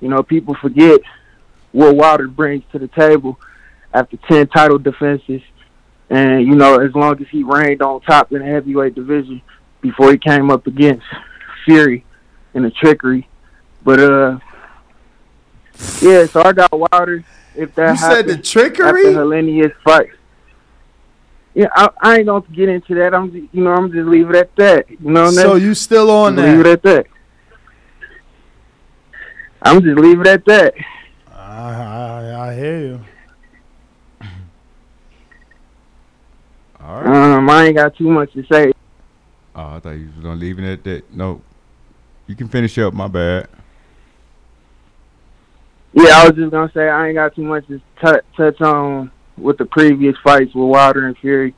You 0.00 0.08
know, 0.08 0.22
people 0.22 0.56
forget 0.62 0.98
what 1.72 1.94
Wilder 1.94 2.26
brings 2.26 2.64
to 2.72 2.78
the 2.78 2.88
table 2.88 3.38
after 3.92 4.16
ten 4.28 4.46
title 4.46 4.78
defenses, 4.78 5.42
and 6.10 6.46
you 6.46 6.54
know, 6.54 6.76
as 6.80 6.94
long 6.94 7.20
as 7.20 7.28
he 7.30 7.42
reigned 7.42 7.82
on 7.82 8.00
top 8.02 8.32
in 8.32 8.38
the 8.40 8.44
heavyweight 8.46 8.94
division 8.94 9.42
before 9.80 10.10
he 10.10 10.18
came 10.18 10.50
up 10.50 10.66
against 10.66 11.04
Fury 11.64 12.04
in 12.54 12.62
the 12.62 12.70
trickery. 12.70 13.28
But 13.84 14.00
uh, 14.00 14.38
yeah, 16.00 16.26
so 16.26 16.42
I 16.44 16.52
got 16.52 16.70
Wilder. 16.72 17.24
If 17.54 17.74
that 17.74 17.90
You 17.92 17.96
said 17.96 18.26
the 18.26 18.36
trickery? 18.38 18.86
after 18.88 19.12
Helenius 19.20 19.72
fight. 19.82 20.10
yeah, 21.54 21.66
I, 21.74 21.88
I 22.00 22.16
ain't 22.18 22.26
gonna 22.26 22.44
get 22.52 22.68
into 22.68 22.94
that. 22.96 23.14
I'm, 23.14 23.32
just, 23.32 23.52
you 23.52 23.64
know, 23.64 23.72
I'm 23.72 23.90
just 23.90 24.06
leave 24.06 24.30
it 24.30 24.36
at 24.36 24.54
that. 24.56 24.88
You 24.90 25.10
know, 25.10 25.30
So 25.30 25.56
you 25.56 25.74
still 25.74 26.10
on 26.10 26.36
Just 26.36 26.46
Leave 26.46 26.60
it 26.60 26.64
that? 26.64 26.72
at 26.72 26.82
that. 26.84 27.06
I'm 29.62 29.82
just 29.82 29.98
leave 29.98 30.20
it 30.20 30.26
at 30.28 30.44
that. 30.44 30.74
I, 31.34 31.72
I, 31.72 32.48
I 32.50 32.54
hear 32.54 32.78
you. 32.80 33.00
All 36.88 37.02
right. 37.02 37.34
Um, 37.36 37.50
I 37.50 37.66
ain't 37.66 37.76
got 37.76 37.94
too 37.96 38.08
much 38.08 38.32
to 38.32 38.42
say. 38.50 38.72
Oh, 39.54 39.74
I 39.74 39.80
thought 39.80 39.90
you 39.90 40.06
was 40.06 40.22
gonna 40.22 40.40
leave 40.40 40.58
it 40.58 40.64
at 40.64 40.84
that. 40.84 41.14
No, 41.14 41.42
you 42.26 42.34
can 42.34 42.48
finish 42.48 42.78
up. 42.78 42.94
My 42.94 43.08
bad. 43.08 43.46
Yeah, 45.92 46.12
I 46.16 46.28
was 46.28 46.36
just 46.36 46.50
gonna 46.50 46.72
say 46.72 46.88
I 46.88 47.08
ain't 47.08 47.16
got 47.16 47.34
too 47.34 47.42
much 47.42 47.66
to 47.66 47.78
t- 47.78 48.26
touch 48.38 48.60
on 48.62 49.10
with 49.36 49.58
the 49.58 49.66
previous 49.66 50.16
fights 50.24 50.54
with 50.54 50.66
Wilder 50.66 51.06
and 51.06 51.18
Fury, 51.18 51.54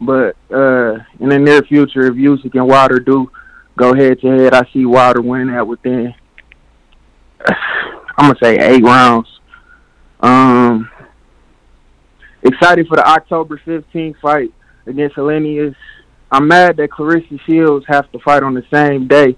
but 0.00 0.34
uh, 0.50 0.94
in 1.18 1.28
the 1.28 1.38
near 1.38 1.60
future, 1.60 2.06
if 2.06 2.14
Usyk 2.14 2.54
and 2.54 2.66
Wilder 2.66 3.00
do 3.00 3.30
go 3.76 3.94
head 3.94 4.18
to 4.22 4.28
head, 4.28 4.54
I 4.54 4.66
see 4.72 4.86
Wilder 4.86 5.20
winning 5.20 5.54
that 5.54 5.66
within. 5.66 6.14
I'm 8.16 8.32
gonna 8.32 8.38
say 8.42 8.56
eight 8.56 8.82
rounds. 8.82 9.28
Um, 10.20 10.90
excited 12.42 12.88
for 12.88 12.96
the 12.96 13.06
October 13.06 13.60
15th 13.66 14.18
fight 14.20 14.54
against 14.90 15.16
Helenius. 15.16 15.74
I'm 16.30 16.46
mad 16.46 16.76
that 16.76 16.90
Claressa 16.90 17.40
Shields 17.46 17.86
has 17.88 18.04
to 18.12 18.18
fight 18.20 18.42
on 18.42 18.54
the 18.54 18.64
same 18.72 19.08
day 19.08 19.36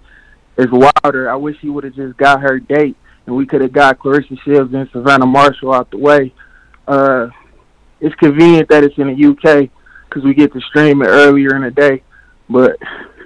as 0.58 0.66
Wilder. 0.70 1.30
I 1.30 1.36
wish 1.36 1.56
he 1.60 1.70
would 1.70 1.84
have 1.84 1.94
just 1.94 2.16
got 2.16 2.42
her 2.42 2.58
date 2.58 2.96
and 3.26 3.36
we 3.36 3.46
could 3.46 3.60
have 3.60 3.72
got 3.72 3.98
Claressa 3.98 4.38
Shields 4.42 4.72
and 4.74 4.88
Savannah 4.92 5.26
Marshall 5.26 5.72
out 5.72 5.90
the 5.90 5.98
way. 5.98 6.34
Uh, 6.86 7.28
it's 8.00 8.14
convenient 8.16 8.68
that 8.68 8.84
it's 8.84 8.98
in 8.98 9.06
the 9.06 9.26
UK 9.30 9.70
because 10.08 10.24
we 10.24 10.34
get 10.34 10.52
to 10.52 10.60
stream 10.60 11.02
it 11.02 11.06
earlier 11.06 11.54
in 11.54 11.62
the 11.62 11.70
day. 11.70 12.02
But 12.48 12.76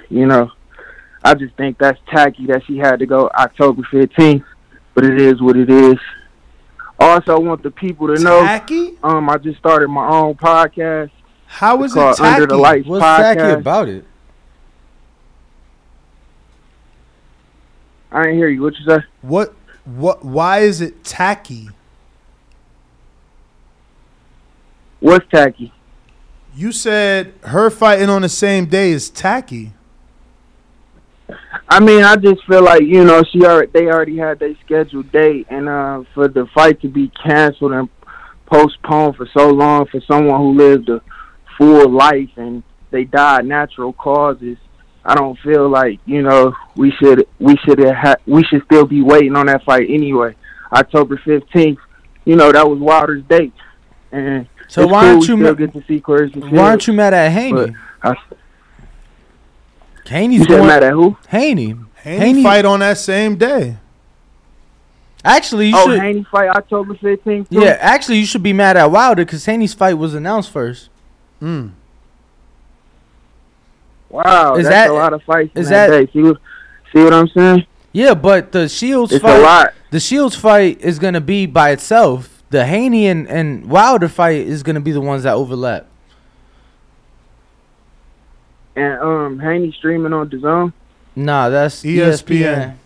you 0.09 0.27
know, 0.27 0.51
I 1.25 1.35
just 1.35 1.57
think 1.57 1.79
that's 1.79 1.99
tacky 2.13 2.47
that 2.47 2.63
she 2.67 2.77
had 2.77 2.99
to 2.99 3.07
go 3.07 3.29
October 3.29 3.83
15th. 3.93 4.45
But 4.95 5.05
it 5.05 5.21
is 5.21 5.43
what 5.43 5.57
it 5.57 5.71
is. 5.71 5.97
Also, 6.99 7.37
I 7.37 7.39
want 7.39 7.63
the 7.63 7.71
people 7.71 8.15
to 8.15 8.23
know. 8.23 8.41
Tacky? 8.41 8.97
Um, 9.03 9.29
I 9.29 9.37
just 9.37 9.59
started 9.59 9.89
my 9.89 10.09
own 10.09 10.35
podcast. 10.35 11.11
How 11.47 11.83
It's 11.83 11.93
it 11.93 11.97
called 11.97 12.17
tacky? 12.17 12.43
Under 12.43 12.47
the 12.47 12.57
Lights 12.57 12.87
What's 12.87 13.05
podcast. 13.05 13.35
tacky 13.35 13.53
about 13.61 13.89
it? 13.89 14.05
I 18.13 18.29
ain't 18.29 18.37
hear 18.37 18.49
you. 18.49 18.63
What 18.63 18.75
you 18.79 18.87
say? 18.87 19.05
What? 19.23 19.55
What? 19.85 20.25
Why 20.25 20.61
is 20.61 20.81
it 20.81 21.05
tacky? 21.05 21.69
What's 25.01 25.29
tacky? 25.31 25.73
You 26.55 26.73
said 26.73 27.35
her 27.43 27.69
fighting 27.71 28.09
on 28.09 28.23
the 28.23 28.29
same 28.29 28.67
day 28.67 28.91
is 28.91 29.11
tacky. 29.11 29.73
I 31.69 31.81
mean, 31.81 32.03
I 32.03 32.17
just 32.17 32.45
feel 32.47 32.63
like 32.63 32.83
you 32.83 33.05
know 33.05 33.23
she 33.31 33.45
already 33.45 33.71
they 33.73 33.87
already 33.87 34.17
had 34.17 34.39
their 34.39 34.55
scheduled 34.65 35.11
date, 35.13 35.47
and 35.51 35.69
uh, 35.69 36.05
for 36.15 36.29
the 36.29 36.47
fight 36.55 36.81
to 36.83 36.89
be 36.89 37.11
canceled 37.23 37.73
and 37.73 37.89
postponed 38.47 39.17
for 39.17 39.29
so 39.37 39.51
long 39.51 39.87
for 39.87 40.01
someone 40.03 40.39
who 40.41 40.55
lived 40.55 40.89
a 40.89 41.03
full 41.57 41.89
life 41.89 42.31
and 42.37 42.63
they 42.91 43.05
died 43.05 43.47
natural 43.47 43.93
causes, 43.93 44.57
I 45.05 45.15
don't 45.15 45.39
feel 45.39 45.69
like 45.69 46.01
you 46.05 46.23
know 46.23 46.55
we 46.75 46.91
should 46.93 47.27
we 47.39 47.57
should 47.59 47.79
have 47.79 48.21
we 48.27 48.43
should 48.45 48.65
still 48.65 48.87
be 48.87 49.03
waiting 49.03 49.37
on 49.37 49.47
that 49.47 49.65
fight 49.65 49.89
anyway. 49.89 50.35
October 50.73 51.21
fifteenth, 51.25 51.79
you 52.25 52.37
know 52.37 52.51
that 52.51 52.69
was 52.69 52.79
Wilder's 52.79 53.23
date, 53.25 53.55
and 54.11 54.49
So 54.69 54.87
why 54.87 55.03
cool 55.03 55.09
aren't 55.09 55.13
we 55.13 55.15
you 55.17 55.23
still 55.23 55.37
ma- 55.37 55.53
get 55.53 55.73
to 55.75 55.85
see 55.87 56.01
Claressa 56.01 56.51
Why 56.51 56.71
aren't 56.71 56.87
you 56.87 56.93
mad 56.93 57.15
at 57.15 57.31
Haney? 57.31 57.53
but 57.53 57.71
I- 58.03 58.17
Haney's 60.09 60.41
You 60.41 60.47
going 60.47 60.67
mad 60.67 60.85
at 60.85 60.93
who? 60.93 61.17
Haney. 61.29 61.75
Haney, 61.97 62.43
fight 62.43 62.65
on 62.65 62.79
that 62.81 62.99
same 62.99 63.37
day. 63.37 63.79
Actually, 65.25 65.69
you 65.69 65.75
oh, 65.77 65.87
should. 65.89 66.01
Haney 66.01 66.25
fight 66.31 66.49
October 66.51 66.95
fifteenth. 66.95 67.49
Yeah, 67.51 67.77
actually, 67.81 68.19
you 68.19 68.27
should 68.27 68.45
be 68.45 68.53
mad 68.53 68.77
at 68.77 68.91
Wilder 68.91 69.25
because 69.25 69.45
Haney's 69.47 69.75
fight 69.75 69.95
was 69.95 70.15
announced 70.15 70.51
first. 70.51 70.89
Mm. 71.43 71.71
Wow, 74.09 74.55
Is 74.57 74.65
that's 74.65 74.75
that- 74.75 74.91
a 74.91 74.93
lot 74.95 75.13
of 75.13 75.23
fights 75.25 75.51
is 75.55 75.69
that, 75.69 75.89
that-. 75.89 76.13
See 76.13 76.23
what, 76.23 76.39
see 76.93 77.03
what 77.03 77.13
I'm 77.13 77.29
saying? 77.29 77.67
Yeah, 77.93 78.15
but 78.15 78.53
the 78.53 78.69
Shields 78.69 79.13
It's 79.13 79.23
fight. 79.23 79.71
The 79.91 80.01
Shields 80.01 80.37
fight 80.37 80.81
is 80.81 80.99
gonna 80.99 81.21
be 81.21 81.47
by 81.47 81.71
itself. 81.71 82.43
The 82.51 82.65
Haney 82.67 83.07
and, 83.09 83.27
and 83.29 83.69
Wilder 83.69 84.09
fight 84.09 84.47
is 84.47 84.63
gonna 84.63 84.81
be 84.81 84.93
the 84.93 85.01
ones 85.01 85.23
that 85.25 85.35
overlap. 85.35 85.87
And 88.75 89.01
um, 89.01 89.39
Haney 89.41 89.73
streaming 89.73 90.13
on 90.13 90.29
the 90.29 90.39
zone, 90.39 90.73
Nah, 91.15 91.49
that's 91.49 91.83
E 91.85 91.97
ESPN. 91.97 92.77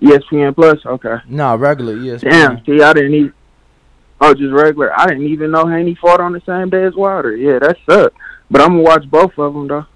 ESPN 0.00 0.54
Plus. 0.54 0.84
Okay. 0.86 1.16
Nah, 1.28 1.52
regular 1.54 1.94
ESPN. 1.94 2.20
Damn. 2.30 2.64
See, 2.64 2.82
I 2.82 2.92
didn't 2.94 3.14
even. 3.14 3.32
Oh, 4.24 4.34
just 4.34 4.52
regular. 4.52 4.96
I 4.96 5.06
didn't 5.06 5.26
even 5.26 5.50
know 5.50 5.66
Haney 5.66 5.96
fought 6.00 6.20
on 6.20 6.32
the 6.32 6.40
same 6.46 6.70
day 6.70 6.84
as 6.84 6.94
Wilder. 6.94 7.34
Yeah, 7.34 7.58
that 7.58 7.76
sucked. 7.90 8.16
But 8.48 8.60
I'm 8.60 8.68
gonna 8.68 8.82
watch 8.82 9.10
both 9.10 9.36
of 9.36 9.52
them 9.52 9.66
though. 9.66 9.86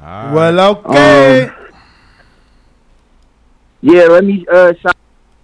Well, 0.00 0.60
okay. 0.76 1.44
Um, 1.44 1.70
yeah, 3.80 4.04
let 4.04 4.24
me 4.24 4.46
uh. 4.52 4.74
Shout- 4.80 4.96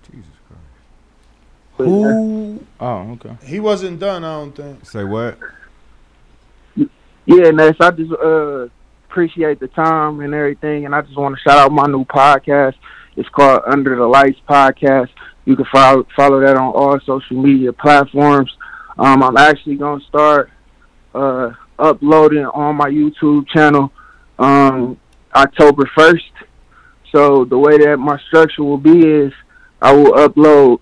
Jesus 0.09 0.31
Christ. 0.47 0.63
Who? 1.79 2.65
Oh, 2.79 3.13
okay. 3.13 3.37
He 3.45 3.59
wasn't 3.59 3.99
done. 3.99 4.23
I 4.23 4.35
don't 4.35 4.53
think. 4.53 4.87
Say 4.87 5.03
what? 5.03 5.39
Yeah, 7.25 7.51
Ness, 7.51 7.77
I 7.81 7.91
just 7.91 8.13
uh 8.13 8.69
appreciate 9.09 9.59
the 9.59 9.69
time 9.69 10.21
and 10.21 10.35
everything, 10.35 10.85
and 10.85 10.95
I 10.95 11.03
just 11.03 11.17
want 11.17 11.37
to 11.37 11.43
shout 11.43 11.59
out 11.59 11.73
my 11.73 11.87
new 11.87 12.05
podcast. 12.05 12.75
It's 13.17 13.29
called 13.29 13.63
Under 13.67 13.97
the 13.97 14.07
Lights 14.07 14.41
Podcast. 14.49 15.11
You 15.45 15.57
can 15.57 15.67
follow 15.73 16.07
follow 16.15 16.41
that 16.41 16.57
on 16.57 16.73
all 16.73 16.99
social 17.01 17.43
media 17.43 17.73
platforms. 17.73 18.51
Um, 18.99 19.23
I'm 19.23 19.37
actually 19.37 19.77
gonna 19.77 20.03
start 20.05 20.51
uh 21.15 21.51
uploading 21.79 22.47
on 22.47 22.77
my 22.77 22.89
YouTube 22.89 23.49
channel 23.49 23.93
um 24.39 24.99
October 25.35 25.91
first. 25.97 26.31
So 27.11 27.45
the 27.45 27.59
way 27.59 27.77
that 27.79 27.97
my 27.99 28.19
structure 28.29 28.63
will 28.63 28.79
be 28.79 29.07
is 29.07 29.33
I 29.81 29.93
will 29.93 30.13
upload 30.13 30.79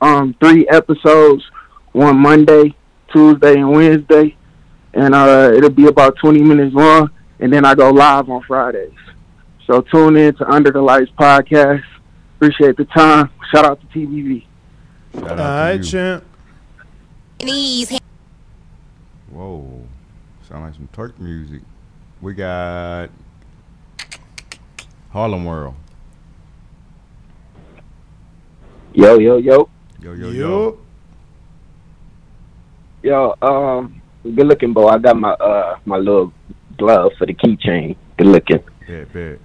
um 0.00 0.34
three 0.42 0.66
episodes, 0.68 1.44
one 1.92 2.18
Monday, 2.18 2.74
Tuesday, 3.12 3.54
and 3.54 3.70
Wednesday 3.70 4.36
and 4.94 5.14
uh, 5.14 5.52
it'll 5.54 5.70
be 5.70 5.86
about 5.86 6.16
20 6.18 6.40
minutes 6.40 6.74
long, 6.74 7.10
and 7.40 7.52
then 7.52 7.64
I 7.64 7.74
go 7.74 7.90
live 7.90 8.30
on 8.30 8.42
Fridays. 8.42 8.92
So 9.66 9.80
tune 9.80 10.16
in 10.16 10.34
to 10.36 10.50
Under 10.50 10.70
the 10.70 10.80
Lights 10.80 11.10
podcast. 11.18 11.82
Appreciate 12.36 12.76
the 12.76 12.84
time. 12.86 13.30
Shout 13.52 13.64
out 13.64 13.80
to 13.80 13.86
TBV. 13.86 14.44
Shout 15.14 15.30
All 15.30 15.36
right, 15.36 15.82
champ. 15.82 16.24
Whoa, 19.30 19.82
sound 20.48 20.64
like 20.64 20.74
some 20.74 20.88
Turk 20.92 21.18
music. 21.18 21.62
We 22.20 22.34
got 22.34 23.10
Harlem 25.10 25.44
World. 25.44 25.74
Yo, 28.92 29.18
yo, 29.18 29.36
yo. 29.38 29.68
Yo, 30.00 30.12
yo, 30.12 30.30
yo. 30.30 30.78
Yo, 33.02 33.34
um, 33.42 34.00
good 34.22 34.46
looking, 34.46 34.72
boy. 34.72 34.88
I 34.88 34.98
got 34.98 35.16
my 35.16 35.32
uh 35.32 35.78
my 35.84 35.96
little 35.98 36.32
glove 36.78 37.12
for 37.18 37.26
the 37.26 37.34
keychain. 37.34 37.96
Good 38.16 38.26
looking. 38.26 38.62
Bet, 38.86 39.12
bet. 39.12 39.38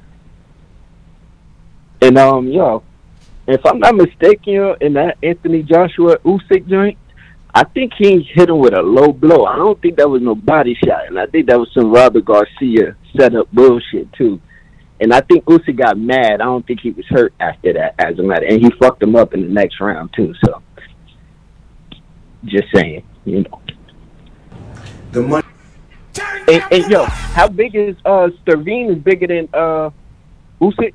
And 2.01 2.17
um, 2.17 2.47
yo, 2.47 2.83
if 3.47 3.65
I'm 3.65 3.79
not 3.79 3.95
mistaken, 3.95 4.75
in 4.81 4.93
that 4.93 5.17
Anthony 5.23 5.63
Joshua 5.63 6.17
Usyk 6.19 6.67
joint, 6.67 6.97
I 7.53 7.63
think 7.63 7.93
he 7.97 8.21
hit 8.21 8.49
him 8.49 8.59
with 8.59 8.73
a 8.73 8.81
low 8.81 9.11
blow. 9.11 9.45
I 9.45 9.55
don't 9.55 9.81
think 9.81 9.97
that 9.97 10.09
was 10.09 10.21
no 10.21 10.35
body 10.35 10.75
shot, 10.85 11.07
and 11.07 11.19
I 11.19 11.25
think 11.25 11.47
that 11.47 11.59
was 11.59 11.69
some 11.73 11.91
Robert 11.91 12.25
Garcia 12.25 12.95
set 13.17 13.35
up 13.35 13.51
bullshit 13.51 14.11
too. 14.13 14.39
And 15.01 15.13
I 15.13 15.21
think 15.21 15.45
Usyk 15.45 15.77
got 15.77 15.97
mad. 15.97 16.41
I 16.41 16.45
don't 16.45 16.65
think 16.65 16.81
he 16.81 16.91
was 16.91 17.05
hurt 17.07 17.33
after 17.39 17.73
that, 17.73 17.95
as 17.97 18.19
a 18.19 18.23
matter, 18.23 18.45
and 18.45 18.61
he 18.61 18.69
fucked 18.79 19.01
him 19.01 19.15
up 19.15 19.33
in 19.33 19.41
the 19.41 19.47
next 19.47 19.79
round 19.79 20.13
too. 20.13 20.33
So, 20.45 20.61
just 22.45 22.67
saying, 22.75 23.03
you 23.25 23.43
know. 23.43 23.61
The 25.11 25.21
money. 25.21 25.47
And, 26.47 26.63
and 26.71 26.91
yo, 26.91 27.05
how 27.05 27.47
big 27.47 27.75
is 27.75 27.95
uh 28.05 28.29
Stiverne? 28.43 28.91
Is 28.91 29.01
bigger 29.01 29.27
than 29.27 29.49
uh 29.53 29.89
Usyk? 30.61 30.93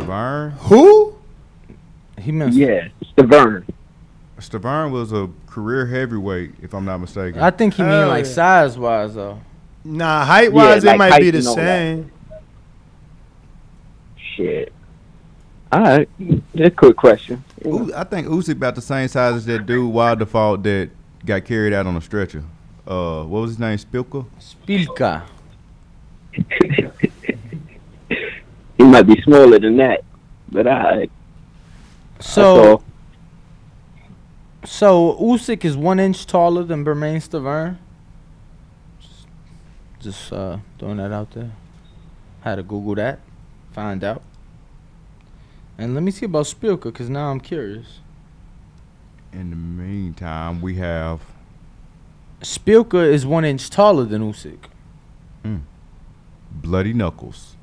Stiverne. 0.00 0.50
Who? 0.52 1.14
He 2.18 2.32
meant. 2.32 2.54
Yeah, 2.54 2.88
Stiverne. 3.16 3.64
Stiverne 4.38 4.90
was 4.90 5.12
a 5.12 5.30
career 5.46 5.86
heavyweight, 5.86 6.52
if 6.62 6.74
I'm 6.74 6.84
not 6.84 6.98
mistaken. 6.98 7.40
I 7.40 7.50
think 7.50 7.74
he 7.74 7.82
mean 7.82 7.90
Hell 7.92 8.08
like 8.08 8.26
yeah. 8.26 8.30
size 8.32 8.78
wise 8.78 9.14
though. 9.14 9.40
Nah, 9.84 10.24
height 10.24 10.52
wise, 10.52 10.84
Yeah, 10.84 10.90
it 10.90 10.92
like 10.92 10.98
might 10.98 11.12
height 11.12 11.20
be 11.22 11.30
the 11.30 11.38
and 11.38 11.46
all 11.48 11.56
that. 11.56 11.62
same. 11.62 12.12
Shit. 14.16 14.72
All 15.72 15.80
right, 15.80 16.08
just 16.18 16.42
a 16.54 16.70
quick 16.70 16.96
question. 16.96 17.42
U- 17.64 17.92
I 17.94 18.04
think 18.04 18.26
Usyk 18.28 18.52
about 18.52 18.74
the 18.74 18.82
same 18.82 19.08
size 19.08 19.34
as 19.34 19.46
that 19.46 19.66
dude 19.66 19.92
Wild 19.92 20.18
Default 20.20 20.62
that 20.64 20.90
got 21.24 21.44
carried 21.44 21.72
out 21.72 21.86
on 21.86 21.96
a 21.96 22.00
stretcher. 22.00 22.44
Uh, 22.86 23.24
what 23.24 23.40
was 23.40 23.52
his 23.52 23.58
name? 23.58 23.76
Szpilka. 23.78 24.26
Szpilka. 24.38 25.22
He 28.96 29.02
might 29.02 29.14
be 29.14 29.22
smaller 29.22 29.58
than 29.58 29.76
that, 29.76 30.04
but 30.50 30.66
I. 30.66 31.08
So, 32.18 32.82
so 34.64 35.18
Usyk 35.20 35.66
is 35.66 35.76
one 35.76 36.00
inch 36.00 36.24
taller 36.26 36.62
than 36.62 36.82
Bermane 36.82 37.20
Stiverne. 37.20 37.76
Just, 38.98 39.26
just 40.00 40.32
uh, 40.32 40.58
throwing 40.78 40.96
that 40.96 41.12
out 41.12 41.32
there. 41.32 41.52
Had 42.40 42.54
to 42.54 42.62
Google 42.62 42.94
that, 42.94 43.20
find 43.72 44.02
out. 44.02 44.22
And 45.76 45.92
let 45.92 46.02
me 46.02 46.10
see 46.10 46.24
about 46.24 46.46
Szpilka, 46.46 46.84
because 46.84 47.10
now 47.10 47.30
I'm 47.30 47.40
curious. 47.40 48.00
In 49.30 49.50
the 49.50 49.56
meantime, 49.56 50.62
we 50.62 50.76
have 50.76 51.20
Szpilka 52.40 53.06
is 53.06 53.26
one 53.26 53.44
inch 53.44 53.68
taller 53.68 54.04
than 54.04 54.22
Usyk. 54.22 54.70
Hmm. 55.42 55.58
Bloody 56.50 56.94
Knuckles. 56.94 57.55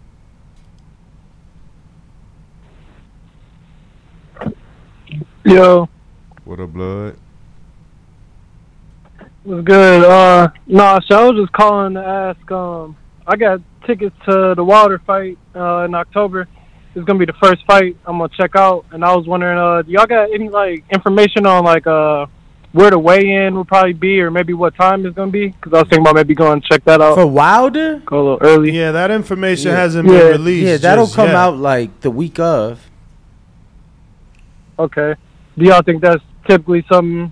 Yo, 5.46 5.90
What 6.46 6.60
up, 6.60 6.70
Blood? 6.74 7.18
what's 9.44 9.64
good? 9.66 10.04
Uh, 10.06 10.50
nah, 10.68 11.00
so 11.08 11.16
I 11.20 11.30
was 11.32 11.42
just 11.42 11.52
calling 11.54 11.96
to 11.96 12.00
ask. 12.00 12.52
Um, 12.52 12.96
I 13.28 13.36
got 13.36 13.60
tickets 13.86 14.16
to 14.26 14.54
the 14.56 14.64
Wilder 14.64 15.00
fight 15.06 15.38
uh, 15.56 15.80
in 15.86 15.94
October. 15.96 16.48
It's 16.96 17.06
gonna 17.06 17.20
be 17.20 17.26
the 17.26 17.34
first 17.42 17.66
fight 17.66 17.98
I'm 18.06 18.20
gonna 18.20 18.30
check 18.38 18.56
out, 18.56 18.86
and 18.92 19.04
I 19.04 19.16
was 19.16 19.28
wondering, 19.28 19.58
uh, 19.58 19.82
do 19.82 19.92
y'all 19.92 20.06
got 20.06 20.32
any 20.34 20.48
like 20.50 20.84
information 20.92 21.46
on 21.46 21.64
like 21.66 21.88
uh 21.88 22.28
where 22.72 22.90
the 22.90 22.98
weigh-in 23.00 23.54
will 23.56 23.66
probably 23.66 23.94
be, 23.94 24.20
or 24.22 24.32
maybe 24.32 24.54
what 24.54 24.76
time 24.76 25.06
it's 25.06 25.16
gonna 25.16 25.32
be? 25.32 25.48
Because 25.50 25.74
I 25.74 25.78
was 25.80 25.84
thinking 25.90 26.02
about 26.02 26.16
maybe 26.16 26.34
going 26.36 26.62
to 26.62 26.68
check 26.68 26.84
that 26.86 27.02
out 27.02 27.16
for 27.16 27.26
Wilder. 27.28 28.02
Go 28.06 28.16
a 28.16 28.24
little 28.24 28.38
early. 28.42 28.72
Yeah, 28.72 28.92
that 28.94 29.12
information 29.12 29.72
Yeah. 29.72 29.78
hasn't 29.78 30.08
Yeah. 30.10 30.20
been 30.20 30.32
released. 30.32 30.68
Yeah, 30.68 30.78
that'll 30.78 31.06
just 31.06 31.16
come 31.16 31.28
yet. 31.28 31.36
out 31.36 31.58
like 31.58 32.02
the 32.02 32.10
week 32.12 32.40
of. 32.40 32.90
Okay. 34.80 35.16
Do 35.58 35.66
y'all 35.66 35.82
think 35.82 36.02
that's 36.02 36.24
typically 36.48 36.86
something 36.92 37.32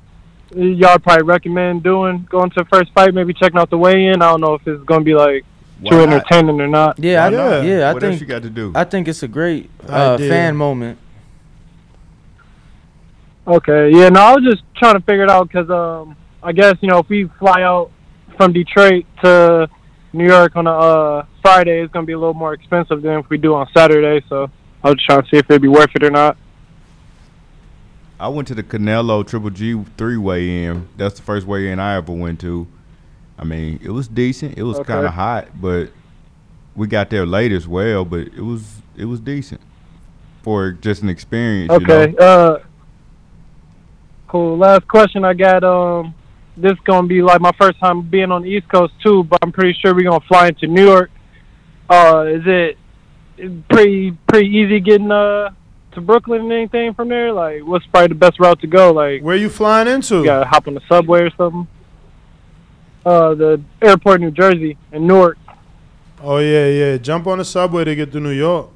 y'all 0.55 0.99
probably 0.99 1.23
recommend 1.23 1.83
doing? 1.83 2.27
Going 2.29 2.49
to 2.51 2.59
the 2.63 2.65
first 2.65 2.91
fight, 2.93 3.13
maybe 3.13 3.33
checking 3.33 3.57
out 3.57 3.69
the 3.69 3.77
weigh-in. 3.77 4.21
I 4.21 4.31
don't 4.31 4.41
know 4.41 4.53
if 4.55 4.67
it's 4.67 4.83
gonna 4.83 5.03
be 5.03 5.15
like 5.15 5.43
too 5.83 5.95
Why 5.97 6.05
not? 6.05 6.13
entertaining 6.13 6.61
or 6.61 6.67
not. 6.67 6.99
Yeah, 6.99 7.25
I, 7.25 7.29
Why 7.29 7.35
not? 7.37 7.63
yeah, 7.65 7.89
I 7.89 7.93
What 7.93 8.01
think 8.01 8.11
else 8.13 8.21
you 8.21 8.27
got 8.27 8.43
to 8.43 8.49
do? 8.49 8.71
I 8.75 8.83
think 8.83 9.07
it's 9.07 9.23
a 9.23 9.27
great 9.27 9.69
uh, 9.89 10.13
Idea. 10.15 10.29
fan 10.29 10.55
moment. 10.55 10.99
Okay, 13.47 13.89
yeah, 13.91 14.09
no, 14.09 14.21
I 14.21 14.35
was 14.35 14.43
just 14.43 14.61
trying 14.77 14.93
to 14.93 14.99
figure 15.01 15.23
it 15.23 15.29
out 15.29 15.47
because 15.47 15.69
um, 15.71 16.15
I 16.43 16.51
guess 16.51 16.75
you 16.81 16.89
know 16.89 16.99
if 16.99 17.09
we 17.09 17.27
fly 17.39 17.63
out 17.63 17.91
from 18.37 18.53
Detroit 18.53 19.05
to 19.23 19.67
New 20.13 20.25
York 20.27 20.55
on 20.55 20.67
a 20.67 20.71
uh, 20.71 21.25
Friday, 21.41 21.81
it's 21.81 21.91
gonna 21.91 22.05
be 22.05 22.13
a 22.13 22.19
little 22.19 22.35
more 22.35 22.53
expensive 22.53 23.01
than 23.01 23.17
if 23.19 23.29
we 23.29 23.37
do 23.39 23.55
on 23.55 23.67
Saturday. 23.75 24.23
So 24.29 24.49
I 24.83 24.89
was 24.89 24.95
just 24.97 25.05
trying 25.07 25.21
to 25.23 25.27
see 25.29 25.37
if 25.37 25.49
it'd 25.49 25.61
be 25.61 25.67
worth 25.67 25.89
it 25.95 26.03
or 26.03 26.11
not. 26.11 26.37
I 28.21 28.27
went 28.27 28.47
to 28.49 28.55
the 28.55 28.61
Canelo 28.63 29.25
Triple 29.27 29.49
G 29.49 29.83
three 29.97 30.15
weigh 30.17 30.65
in. 30.65 30.87
That's 30.95 31.15
the 31.15 31.23
first 31.23 31.47
weigh 31.47 31.71
in 31.71 31.79
I 31.79 31.95
ever 31.95 32.11
went 32.13 32.39
to. 32.41 32.67
I 33.39 33.43
mean, 33.43 33.79
it 33.83 33.89
was 33.89 34.07
decent. 34.07 34.57
It 34.59 34.63
was 34.63 34.77
Okay. 34.77 34.93
kind 34.93 35.07
of 35.07 35.13
hot, 35.13 35.47
but 35.59 35.89
we 36.75 36.85
got 36.87 37.09
there 37.09 37.25
late 37.25 37.51
as 37.51 37.67
well. 37.67 38.05
But 38.05 38.27
it 38.27 38.41
was 38.41 38.81
it 38.95 39.05
was 39.05 39.19
decent 39.19 39.59
for 40.43 40.71
just 40.71 41.01
an 41.01 41.09
experience. 41.09 41.71
Okay, 41.71 42.11
You 42.11 42.15
know? 42.19 42.25
uh, 42.25 42.59
cool. 44.27 44.57
Last 44.57 44.87
question 44.87 45.25
I 45.25 45.33
got. 45.33 45.63
Um, 45.63 46.13
this 46.57 46.73
gonna 46.85 47.07
be 47.07 47.23
like 47.23 47.41
my 47.41 47.51
first 47.59 47.79
time 47.79 48.01
being 48.03 48.31
on 48.31 48.43
the 48.43 48.49
East 48.49 48.67
Coast 48.69 48.93
too, 49.03 49.23
but 49.23 49.39
I'm 49.41 49.51
pretty 49.51 49.75
sure 49.81 49.95
we're 49.95 50.03
gonna 50.09 50.23
fly 50.27 50.49
into 50.49 50.67
New 50.67 50.85
York. 50.85 51.09
Uh, 51.89 52.25
is 52.27 52.43
it 52.45 52.77
pretty 53.69 54.11
pretty 54.27 54.47
easy 54.49 54.79
getting 54.79 55.11
uh 55.11 55.49
to 55.93 56.01
Brooklyn 56.01 56.41
and 56.41 56.51
anything 56.51 56.93
from 56.93 57.09
there? 57.09 57.31
Like, 57.31 57.61
what's 57.63 57.85
probably 57.87 58.09
the 58.09 58.15
best 58.15 58.39
route 58.39 58.59
to 58.61 58.67
go? 58.67 58.91
Like, 58.91 59.21
where 59.21 59.35
you 59.35 59.49
flying 59.49 59.87
into? 59.87 60.17
You 60.17 60.25
gotta 60.25 60.45
hop 60.45 60.67
on 60.67 60.73
the 60.73 60.81
subway 60.87 61.21
or 61.21 61.31
something. 61.31 61.67
Uh, 63.05 63.33
the 63.33 63.61
airport, 63.81 64.21
in 64.21 64.27
New 64.27 64.31
Jersey, 64.31 64.77
in 64.91 65.07
Newark. 65.07 65.37
Oh 66.21 66.37
yeah, 66.37 66.67
yeah. 66.67 66.97
Jump 66.97 67.27
on 67.27 67.39
the 67.39 67.45
subway 67.45 67.83
to 67.83 67.95
get 67.95 68.11
to 68.11 68.19
New 68.19 68.31
York. 68.31 68.69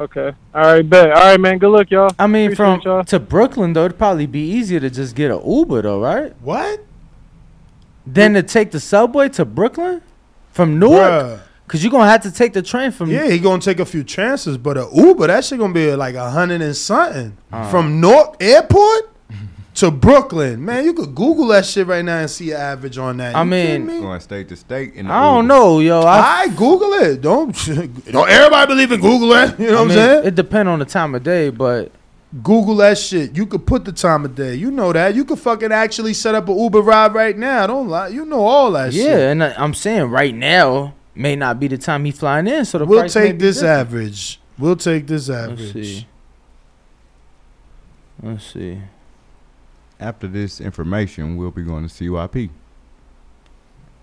Okay. 0.00 0.32
All 0.52 0.62
right, 0.62 0.88
bet. 0.88 1.12
All 1.12 1.22
right, 1.22 1.40
man. 1.40 1.58
Good 1.58 1.68
luck, 1.68 1.90
y'all. 1.90 2.10
I 2.18 2.26
mean, 2.26 2.52
Appreciate 2.52 2.82
from 2.82 3.04
to 3.04 3.20
Brooklyn 3.20 3.72
though, 3.72 3.84
it'd 3.84 3.98
probably 3.98 4.26
be 4.26 4.40
easier 4.40 4.80
to 4.80 4.90
just 4.90 5.14
get 5.14 5.30
an 5.30 5.40
Uber 5.48 5.82
though, 5.82 6.00
right? 6.00 6.34
What? 6.40 6.84
Than 8.06 8.34
to 8.34 8.42
take 8.42 8.72
the 8.72 8.80
subway 8.80 9.28
to 9.30 9.44
Brooklyn 9.44 10.02
from 10.50 10.78
Newark, 10.78 11.00
Bruh. 11.00 11.40
Cause 11.68 11.82
you're 11.82 11.90
gonna 11.92 12.10
have 12.10 12.22
to 12.22 12.30
take 12.32 12.52
the 12.52 12.62
train 12.62 12.90
from. 12.90 13.10
Yeah, 13.10 13.28
he 13.28 13.38
gonna 13.38 13.60
take 13.60 13.80
a 13.80 13.84
few 13.86 14.04
chances, 14.04 14.56
but 14.58 14.76
a 14.76 14.88
Uber 14.94 15.26
that 15.28 15.44
shit 15.44 15.58
gonna 15.58 15.72
be 15.72 15.94
like 15.94 16.14
a 16.14 16.30
hundred 16.30 16.62
and 16.62 16.76
something 16.76 17.36
Uh. 17.52 17.68
from 17.70 18.00
Newark 18.00 18.36
Airport 18.40 19.10
to 19.76 19.90
Brooklyn. 19.90 20.64
Man, 20.64 20.84
you 20.84 20.92
could 20.92 21.14
Google 21.16 21.48
that 21.48 21.66
shit 21.66 21.86
right 21.88 22.04
now 22.04 22.18
and 22.18 22.30
see 22.30 22.52
an 22.52 22.60
average 22.60 22.96
on 22.96 23.16
that. 23.16 23.34
I 23.34 23.42
You 23.42 23.50
kidding 23.50 23.86
mean- 23.86 23.96
me? 23.96 24.00
going 24.02 24.20
state 24.20 24.48
to 24.50 24.56
state. 24.56 24.94
In 24.94 25.08
the 25.08 25.12
I 25.12 25.22
don't 25.22 25.44
Uber. 25.44 25.48
know, 25.54 25.80
yo. 25.80 26.00
I, 26.02 26.42
I 26.42 26.48
Google 26.48 26.92
it. 26.94 27.20
Don't 27.20 27.52
don't 28.12 28.28
everybody 28.28 28.66
believe 28.72 28.92
in 28.92 29.00
Google 29.00 29.32
it. 29.32 29.58
You 29.58 29.66
know 29.72 29.78
I 29.78 29.80
what 29.80 29.90
I'm 29.90 29.90
saying? 29.90 30.26
It 30.26 30.34
depends 30.36 30.68
on 30.68 30.78
the 30.78 30.84
time 30.84 31.14
of 31.16 31.24
day, 31.24 31.50
but 31.50 31.90
Google 32.42 32.76
that 32.76 32.98
shit. 32.98 33.36
You 33.36 33.46
could 33.46 33.66
put 33.66 33.84
the 33.84 33.90
time 33.92 34.24
of 34.24 34.34
day. 34.36 34.54
You 34.54 34.70
know 34.70 34.92
that. 34.92 35.14
You 35.16 35.24
could 35.24 35.38
fucking 35.40 35.72
actually 35.72 36.14
set 36.14 36.34
up 36.36 36.48
an 36.48 36.56
Uber 36.58 36.80
ride 36.80 37.12
right 37.14 37.36
now. 37.36 37.66
Don't 37.66 37.88
lie. 37.88 38.08
You 38.08 38.24
know 38.26 38.44
all 38.44 38.70
that 38.72 38.92
yeah, 38.92 39.02
shit. 39.04 39.10
Yeah, 39.18 39.30
and 39.30 39.42
I, 39.44 39.54
I'm 39.56 39.74
saying 39.74 40.04
right 40.04 40.34
now 40.34 40.94
may 41.14 41.36
not 41.36 41.58
be 41.60 41.68
the 41.68 41.78
time 41.78 42.04
he 42.04 42.10
flying 42.10 42.46
in, 42.46 42.64
so 42.64 42.78
the 42.78 42.84
We'll 42.86 43.00
price 43.00 43.14
may 43.16 43.22
take 43.28 43.32
be 43.32 43.38
this 43.38 43.56
different. 43.56 43.80
average. 43.80 44.40
We'll 44.58 44.76
take 44.76 45.06
this 45.06 45.28
average. 45.30 45.58
Let's 45.60 45.70
average. 45.70 45.86
see. 45.86 46.06
Let's 48.22 48.52
see. 48.52 48.80
After 50.00 50.26
this 50.28 50.60
information, 50.60 51.36
we'll 51.36 51.50
be 51.50 51.62
going 51.62 51.86
to 51.88 51.92
CYP. 51.92 52.50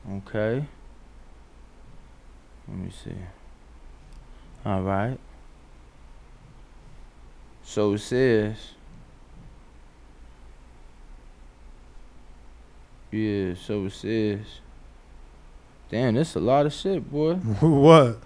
Okay. 0.10 0.66
Let 2.68 2.78
me 2.78 2.92
see. 3.04 3.12
All 4.66 4.82
right. 4.82 5.18
So 7.64 7.94
it 7.94 8.00
says. 8.00 8.56
Yeah, 13.12 13.54
so 13.56 13.86
it 13.86 13.92
says. 13.92 14.40
Damn, 15.92 16.16
that's 16.16 16.36
a 16.36 16.40
lot 16.40 16.66
of 16.66 16.72
shit, 16.72 17.12
boy. 17.12 17.34
what? 17.60 18.20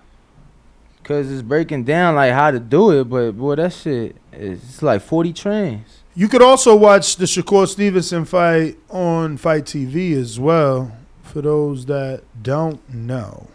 Cause 1.04 1.32
it's 1.32 1.42
breaking 1.42 1.84
down 1.84 2.14
like 2.14 2.32
how 2.32 2.52
to 2.52 2.60
do 2.60 2.92
it, 2.92 3.06
but 3.06 3.32
boy, 3.32 3.56
that 3.56 3.74
shit 3.74 4.16
is 4.32 4.64
it's 4.64 4.84
like 4.84 5.02
forty 5.02 5.34
trains. 5.34 6.04
You 6.14 6.28
could 6.28 6.44
also 6.44 6.76
watch 6.76 7.16
the 7.16 7.26
Shakur 7.26 7.68
Stevenson 7.68 8.26
fight 8.26 8.78
on 8.90 9.38
Fight 9.38 9.66
TV 9.66 10.14
as 10.16 10.40
well. 10.40 10.96
For 11.24 11.42
those 11.42 11.88
that 11.88 12.24
don't 12.42 12.88
know, 12.94 13.48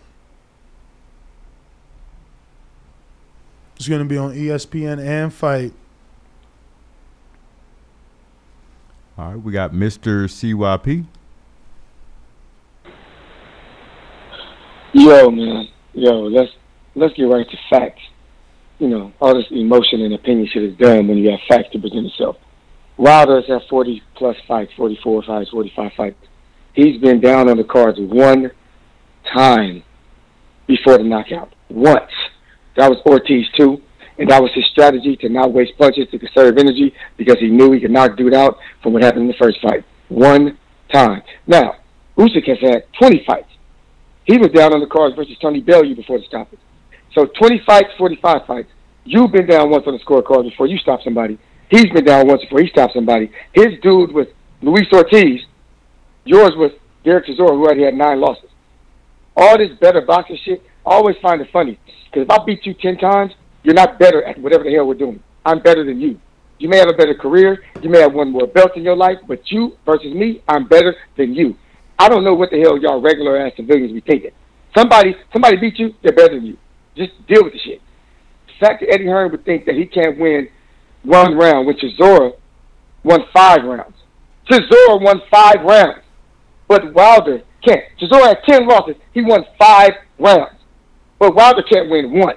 it's 3.76 3.88
going 3.88 4.00
to 4.00 4.04
be 4.04 4.18
on 4.18 4.34
ESPN 4.34 5.00
and 5.00 5.32
Fight. 5.32 5.72
All 9.16 9.28
right, 9.28 9.36
we 9.36 9.52
got 9.52 9.72
Mr. 9.72 10.24
CYP. 10.24 11.06
Yo, 14.92 15.30
man. 15.30 15.68
Yo, 15.94 16.22
let's 16.22 16.50
let's 16.94 17.14
get 17.14 17.24
right 17.24 17.48
to 17.48 17.56
facts. 17.68 18.02
You 18.78 18.88
know, 18.88 19.12
all 19.20 19.34
this 19.34 19.46
emotion 19.50 20.00
and 20.00 20.14
opinion 20.14 20.48
shit 20.52 20.62
is 20.62 20.76
done 20.76 21.06
when 21.06 21.18
you 21.18 21.30
have 21.30 21.40
facts 21.48 21.68
to 21.72 21.78
present 21.78 22.04
yourself. 22.04 22.36
itself. 22.36 22.50
Wilder's 22.96 23.46
had 23.46 23.60
40 23.68 24.02
plus 24.16 24.36
fights, 24.48 24.72
44 24.76 25.22
fights, 25.22 25.50
45 25.50 25.92
fights. 25.96 26.16
He's 26.74 27.00
been 27.00 27.20
down 27.20 27.48
on 27.48 27.56
the 27.56 27.64
cards 27.64 27.98
one 28.00 28.50
time 29.32 29.82
before 30.66 30.98
the 30.98 31.04
knockout. 31.04 31.54
Once. 31.68 32.10
That 32.76 32.90
was 32.90 32.98
Ortiz 33.06 33.46
too. 33.56 33.80
And 34.18 34.28
that 34.30 34.42
was 34.42 34.50
his 34.54 34.66
strategy 34.66 35.16
to 35.16 35.28
not 35.30 35.52
waste 35.52 35.72
punches, 35.78 36.08
to 36.10 36.18
conserve 36.18 36.58
energy, 36.58 36.92
because 37.16 37.38
he 37.38 37.48
knew 37.48 37.72
he 37.72 37.80
could 37.80 37.90
knock 37.90 38.18
dude 38.18 38.34
out 38.34 38.58
from 38.82 38.92
what 38.92 39.02
happened 39.02 39.22
in 39.22 39.28
the 39.28 39.34
first 39.40 39.58
fight. 39.62 39.82
One 40.08 40.58
time. 40.92 41.22
Now, 41.46 41.76
Usyk 42.18 42.46
has 42.46 42.58
had 42.60 42.84
20 42.98 43.24
fights. 43.26 43.49
He 44.24 44.38
was 44.38 44.48
down 44.48 44.72
on 44.72 44.80
the 44.80 44.86
cards 44.86 45.16
versus 45.16 45.36
Tony 45.40 45.60
Bellew 45.60 45.94
before 45.94 46.18
the 46.18 46.24
stoppage. 46.24 46.58
So 47.14 47.26
20 47.26 47.62
fights, 47.66 47.88
45 47.98 48.46
fights. 48.46 48.68
You've 49.04 49.32
been 49.32 49.46
down 49.46 49.70
once 49.70 49.84
on 49.86 49.94
the 49.94 50.04
scorecard 50.04 50.48
before 50.48 50.66
you 50.66 50.78
stop 50.78 51.00
somebody. 51.02 51.38
He's 51.68 51.90
been 51.90 52.04
down 52.04 52.26
once 52.26 52.42
before 52.42 52.60
he 52.60 52.68
stopped 52.68 52.94
somebody. 52.94 53.30
His 53.52 53.80
dude 53.82 54.12
with 54.12 54.28
Luis 54.62 54.86
Ortiz. 54.92 55.40
Yours 56.24 56.52
with 56.56 56.72
Derek 57.04 57.26
Chisora, 57.26 57.50
who 57.50 57.64
already 57.64 57.84
had 57.84 57.94
nine 57.94 58.20
losses. 58.20 58.50
All 59.36 59.56
this 59.56 59.70
better 59.80 60.02
boxing 60.02 60.38
shit, 60.44 60.62
I 60.86 60.90
always 60.90 61.16
find 61.22 61.40
it 61.40 61.48
funny. 61.52 61.78
Because 62.04 62.24
if 62.24 62.30
I 62.30 62.44
beat 62.44 62.66
you 62.66 62.74
10 62.74 62.98
times, 62.98 63.32
you're 63.62 63.74
not 63.74 63.98
better 63.98 64.22
at 64.24 64.38
whatever 64.38 64.64
the 64.64 64.72
hell 64.72 64.86
we're 64.86 64.94
doing. 64.94 65.22
I'm 65.44 65.60
better 65.60 65.84
than 65.84 66.00
you. 66.00 66.20
You 66.58 66.68
may 66.68 66.76
have 66.76 66.88
a 66.88 66.94
better 66.94 67.14
career, 67.14 67.62
you 67.82 67.88
may 67.88 68.00
have 68.00 68.12
won 68.12 68.30
more 68.30 68.46
belts 68.46 68.74
in 68.76 68.82
your 68.82 68.96
life, 68.96 69.16
but 69.26 69.50
you 69.50 69.78
versus 69.86 70.12
me, 70.14 70.42
I'm 70.46 70.68
better 70.68 70.94
than 71.16 71.34
you. 71.34 71.56
I 72.00 72.08
don't 72.08 72.24
know 72.24 72.32
what 72.32 72.50
the 72.50 72.58
hell 72.58 72.78
y'all 72.78 72.98
regular 73.02 73.36
ass 73.36 73.52
civilians 73.56 73.92
be 73.92 74.00
thinking. 74.00 74.30
Somebody 74.74 75.14
somebody 75.34 75.58
beat 75.58 75.78
you, 75.78 75.94
they're 76.02 76.14
better 76.14 76.36
than 76.36 76.46
you. 76.46 76.56
Just 76.96 77.10
deal 77.28 77.44
with 77.44 77.52
the 77.52 77.58
shit. 77.58 77.82
The 78.46 78.66
fact 78.66 78.80
that 78.80 78.90
Eddie 78.90 79.04
Hearn 79.04 79.30
would 79.32 79.44
think 79.44 79.66
that 79.66 79.74
he 79.74 79.84
can't 79.84 80.18
win 80.18 80.48
one 81.02 81.36
round 81.36 81.66
when 81.66 81.76
Chisora 81.76 82.32
won 83.04 83.20
five 83.34 83.64
rounds. 83.64 83.96
Chisora 84.50 84.98
won 84.98 85.20
five 85.30 85.62
rounds, 85.62 86.02
but 86.66 86.94
Wilder 86.94 87.42
can't. 87.62 87.84
Chisora 88.00 88.28
had 88.28 88.38
ten 88.48 88.66
losses. 88.66 88.96
He 89.12 89.20
won 89.20 89.44
five 89.58 89.92
rounds, 90.18 90.56
but 91.18 91.34
Wilder 91.34 91.62
can't 91.70 91.90
win 91.90 92.18
one. 92.18 92.36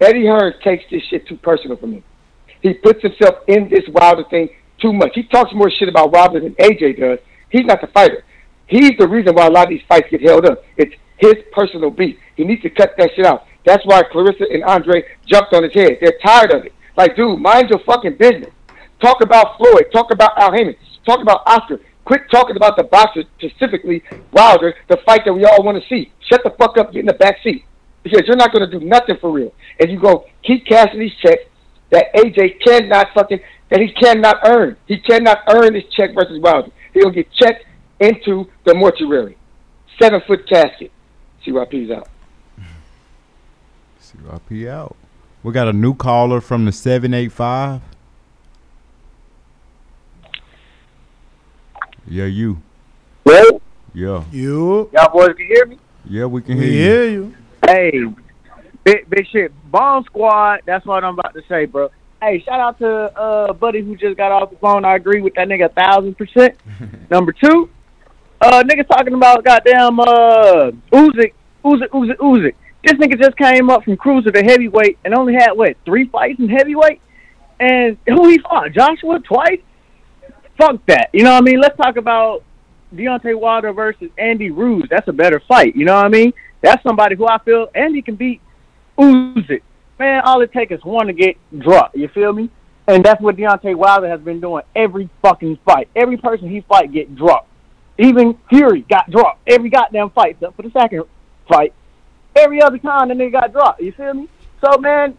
Eddie 0.00 0.26
Hearn 0.26 0.54
takes 0.62 0.84
this 0.92 1.02
shit 1.10 1.26
too 1.26 1.38
personal 1.38 1.76
for 1.76 1.88
me. 1.88 2.04
He 2.62 2.74
puts 2.74 3.02
himself 3.02 3.42
in 3.48 3.68
this 3.68 3.84
Wilder 3.88 4.22
thing 4.30 4.48
too 4.80 4.92
much. 4.92 5.10
He 5.16 5.24
talks 5.24 5.50
more 5.52 5.72
shit 5.76 5.88
about 5.88 6.12
Wilder 6.12 6.38
than 6.38 6.54
AJ 6.54 7.00
does. 7.00 7.18
He's 7.50 7.64
not 7.64 7.80
the 7.80 7.88
fighter. 7.88 8.22
He's 8.70 8.92
the 8.98 9.08
reason 9.08 9.34
why 9.34 9.46
a 9.46 9.50
lot 9.50 9.64
of 9.64 9.70
these 9.70 9.82
fights 9.88 10.06
get 10.10 10.22
held 10.22 10.46
up. 10.46 10.62
It's 10.76 10.94
his 11.18 11.34
personal 11.52 11.90
beef. 11.90 12.16
He 12.36 12.44
needs 12.44 12.62
to 12.62 12.70
cut 12.70 12.94
that 12.96 13.10
shit 13.16 13.26
out. 13.26 13.44
That's 13.66 13.84
why 13.84 14.02
Claressa 14.04 14.46
and 14.52 14.64
Andre 14.64 15.04
jumped 15.26 15.52
on 15.52 15.64
his 15.64 15.74
head. 15.74 15.98
They're 16.00 16.18
tired 16.24 16.52
of 16.52 16.64
it. 16.64 16.72
Like, 16.96 17.16
dude, 17.16 17.40
mind 17.40 17.68
your 17.68 17.80
fucking 17.80 18.16
business. 18.16 18.50
Talk 19.02 19.22
about 19.22 19.58
Floyd. 19.58 19.86
Talk 19.92 20.12
about 20.12 20.38
Al 20.38 20.52
Haymon. 20.52 20.76
Talk 21.04 21.20
about 21.20 21.42
Oscar. 21.46 21.80
Quit 22.04 22.22
talking 22.30 22.56
about 22.56 22.76
the 22.76 22.84
boxer, 22.84 23.24
specifically 23.38 24.02
Wilder, 24.32 24.74
the 24.88 24.98
fight 25.04 25.22
that 25.24 25.32
we 25.32 25.44
all 25.44 25.62
want 25.62 25.80
to 25.80 25.88
see. 25.88 26.12
Shut 26.28 26.42
the 26.44 26.50
fuck 26.58 26.78
up, 26.78 26.92
get 26.92 27.00
in 27.00 27.06
the 27.06 27.12
back 27.12 27.36
seat. 27.42 27.64
Because 28.02 28.22
you're 28.26 28.36
not 28.36 28.52
going 28.52 28.68
to 28.68 28.78
do 28.78 28.84
nothing 28.84 29.16
for 29.20 29.30
real. 29.30 29.52
And 29.78 29.90
you 29.90 30.00
go 30.00 30.26
keep 30.42 30.64
cashing 30.66 31.00
these 31.00 31.14
checks 31.22 31.42
that 31.90 32.06
AJ 32.14 32.60
cannot 32.64 33.08
fucking, 33.14 33.40
that 33.70 33.80
he 33.80 33.92
cannot 33.92 34.36
earn. 34.46 34.76
He 34.86 34.98
cannot 34.98 35.38
earn 35.48 35.74
this 35.74 35.84
check 35.96 36.14
versus 36.14 36.40
Wilder. 36.40 36.70
He'll 36.94 37.10
get 37.10 37.30
checked 37.32 37.64
into 38.00 38.48
the 38.64 38.74
mortuary. 38.74 39.36
Seven 40.00 40.20
foot 40.26 40.48
casket. 40.48 40.90
CYP's 41.46 41.90
out. 41.90 42.08
CYP 44.00 44.68
out. 44.68 44.96
We 45.42 45.52
got 45.52 45.68
a 45.68 45.72
new 45.72 45.94
caller 45.94 46.40
from 46.40 46.64
the 46.64 46.72
785. 46.72 47.80
Yeah, 52.06 52.24
you. 52.24 52.60
Hello? 53.24 53.60
Yeah. 53.94 54.24
You. 54.32 54.90
Y'all 54.92 55.12
boys 55.12 55.34
can 55.36 55.46
hear 55.46 55.66
me? 55.66 55.78
Yeah, 56.08 56.24
we 56.26 56.42
can 56.42 56.58
We 56.58 56.64
hear 56.72 57.04
you. 57.04 57.34
hear 57.66 57.84
you. 57.92 58.16
Hey, 58.52 58.72
big 58.84 59.08
big 59.08 59.26
shit. 59.30 59.52
Bomb 59.70 60.04
squad. 60.04 60.60
That's 60.66 60.84
what 60.86 61.04
I'm 61.04 61.18
about 61.18 61.34
to 61.34 61.42
say, 61.48 61.66
bro. 61.66 61.90
Hey, 62.20 62.42
shout 62.44 62.58
out 62.58 62.78
to 62.78 62.88
uh 63.18 63.52
buddy 63.52 63.80
who 63.82 63.96
just 63.96 64.16
got 64.16 64.32
off 64.32 64.50
the 64.50 64.56
phone. 64.56 64.84
I 64.84 64.96
agree 64.96 65.20
with 65.20 65.34
that 65.34 65.46
nigga 65.48 65.66
a 65.66 65.68
thousand 65.68 66.16
percent. 66.16 66.56
Number 67.10 67.32
two, 67.32 67.68
uh 68.40 68.62
niggas 68.62 68.88
talking 68.88 69.14
about 69.14 69.44
goddamn 69.44 70.00
uh 70.00 70.70
Usyk, 70.92 71.32
Usyk, 71.64 71.88
Usyk, 71.88 72.16
Usyk. 72.16 72.54
This 72.84 72.94
nigga 72.94 73.20
just 73.20 73.36
came 73.36 73.68
up 73.68 73.84
from 73.84 73.96
cruiser 73.96 74.30
to 74.30 74.42
heavyweight 74.42 74.98
and 75.04 75.14
only 75.14 75.34
had 75.34 75.52
what 75.52 75.76
three 75.84 76.08
fights 76.08 76.38
in 76.38 76.48
heavyweight. 76.48 77.00
And 77.58 77.98
who 78.06 78.28
he 78.28 78.38
fought? 78.38 78.72
Joshua 78.72 79.20
twice. 79.20 79.60
Fuck 80.56 80.84
that. 80.86 81.10
You 81.12 81.24
know 81.24 81.32
what 81.32 81.42
I 81.42 81.44
mean? 81.44 81.60
Let's 81.60 81.76
talk 81.76 81.96
about 81.96 82.42
Deontay 82.94 83.38
Wilder 83.38 83.72
versus 83.72 84.10
Andy 84.16 84.50
Ruiz. 84.50 84.84
That's 84.90 85.06
a 85.08 85.12
better 85.12 85.42
fight. 85.46 85.76
You 85.76 85.84
know 85.84 85.94
what 85.94 86.06
I 86.06 86.08
mean? 86.08 86.32
That's 86.62 86.82
somebody 86.82 87.16
who 87.16 87.26
I 87.26 87.38
feel 87.44 87.68
Andy 87.74 88.00
can 88.00 88.16
beat 88.16 88.40
Usyk. 88.98 89.60
Man, 89.98 90.22
all 90.24 90.40
it 90.40 90.52
takes 90.52 90.72
is 90.72 90.82
one 90.82 91.08
to 91.08 91.12
get 91.12 91.36
dropped. 91.58 91.96
You 91.96 92.08
feel 92.08 92.32
me? 92.32 92.48
And 92.88 93.04
that's 93.04 93.20
what 93.20 93.36
Deontay 93.36 93.74
Wilder 93.76 94.08
has 94.08 94.20
been 94.20 94.40
doing 94.40 94.64
every 94.74 95.10
fucking 95.20 95.58
fight. 95.66 95.88
Every 95.94 96.16
person 96.16 96.48
he 96.48 96.62
fight 96.62 96.92
get 96.92 97.14
dropped. 97.14 97.49
Even 98.00 98.38
Fury 98.48 98.80
got 98.88 99.10
dropped 99.10 99.40
every 99.46 99.68
goddamn 99.68 100.08
fight 100.10 100.32
except 100.32 100.56
for 100.56 100.62
the 100.62 100.70
second 100.70 101.04
fight. 101.46 101.74
Every 102.34 102.62
other 102.62 102.78
time 102.78 103.08
the 103.08 103.14
nigga 103.14 103.32
got 103.32 103.52
dropped. 103.52 103.82
You 103.82 103.92
feel 103.92 104.14
me? 104.14 104.28
So 104.64 104.78
man, 104.78 105.18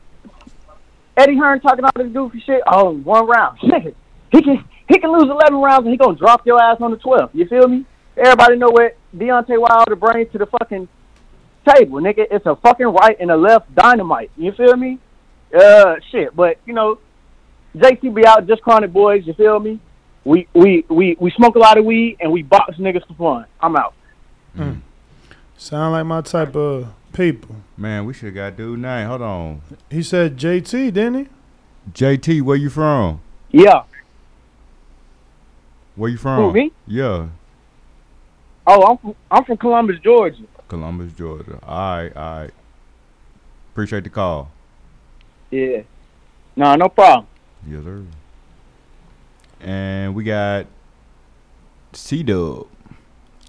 Eddie 1.16 1.38
Hearn 1.38 1.60
talking 1.62 1.86
all 1.86 1.92
this 1.96 2.12
goofy 2.12 2.42
shit. 2.44 2.62
Oh, 2.66 2.92
one 2.92 3.28
round. 3.28 3.60
Nigga, 3.64 3.94
he 4.32 4.42
can 4.42 4.68
he 4.88 4.98
can 4.98 5.12
lose 5.12 5.30
eleven 5.30 5.60
rounds 5.60 5.86
and 5.86 5.92
he 5.92 5.98
gonna 5.98 6.18
drop 6.18 6.46
your 6.48 6.60
ass 6.60 6.78
on 6.82 6.90
the 6.90 6.98
twelfth. 6.98 7.36
You 7.36 7.46
feel 7.48 7.68
me? 7.68 7.86
Everybody 8.18 8.58
know 8.58 8.70
what 8.72 8.98
Deontay 9.16 9.60
Wilder 9.60 9.96
brings 9.96 10.32
to 10.32 10.40
the 10.40 10.48
fucking 10.48 10.88
table, 11.68 12.00
nigga. 12.00 12.26
It's 12.32 12.46
a 12.48 12.56
fucking 12.56 12.88
right 12.88 13.16
and 13.20 13.30
a 13.30 13.38
left 13.38 13.74
dynamite. 13.76 14.32
You 14.38 14.54
feel 14.54 14.76
me? 14.76 14.98
Uh, 15.56 15.96
shit. 16.12 16.36
But 16.36 16.58
you 16.66 16.74
know, 16.74 16.98
JT 17.76 18.16
be 18.16 18.26
out 18.26 18.48
just 18.48 18.64
chronic 18.64 18.92
boys. 18.92 19.28
You 19.28 19.34
feel 19.34 19.60
me? 19.60 19.80
We 20.24 20.48
we 20.54 20.86
we 20.90 21.18
we 21.20 21.32
smoke 21.32 21.56
a 21.56 21.60
lot 21.60 21.78
of 21.78 21.86
weed 21.86 22.18
and 22.20 22.32
we 22.32 22.44
box 22.44 22.78
niggas 22.78 23.06
for 23.08 23.14
fun. 23.16 23.46
I'm 23.60 23.76
out. 23.76 23.94
Hmm. 24.56 24.62
Hmm. 24.64 24.80
Sound 25.58 25.94
like 25.94 26.06
my 26.06 26.22
type 26.22 26.56
of 26.56 26.88
people. 27.14 27.56
Man, 27.78 28.06
we 28.06 28.14
should 28.14 28.26
have 28.28 28.36
got 28.36 28.58
dude 28.58 28.80
name. 28.80 29.08
Hold 29.08 29.22
on. 29.22 29.62
He 29.90 30.04
said 30.04 30.38
JT, 30.38 30.94
didn't 30.94 31.16
he? 31.16 31.28
JT, 31.94 32.42
where 32.44 32.58
you 32.58 32.70
from? 32.70 33.22
Yeah. 33.52 33.84
Where 35.96 36.10
you 36.10 36.18
from? 36.18 36.44
Who, 36.44 36.54
me? 36.54 36.72
Yeah, 36.88 37.28
Oh, 38.66 38.84
I'm 38.92 38.98
from, 38.98 39.16
I'm 39.30 39.44
from 39.44 39.58
Columbus, 39.58 40.00
Georgia. 40.04 40.44
Columbus, 40.68 41.12
Georgia. 41.14 41.60
All 41.64 41.98
right, 41.98 42.16
all 42.16 42.40
right. 42.42 42.52
Appreciate 43.74 44.04
the 44.04 44.10
call. 44.10 44.52
Yeah. 45.50 45.82
No, 46.56 46.76
no 46.76 46.88
problem. 46.88 47.28
Yes, 47.68 47.84
sir. 47.84 48.04
And 49.64 50.16
we 50.16 50.24
got 50.24 50.66
C 51.94 52.24
Dub, 52.24 52.68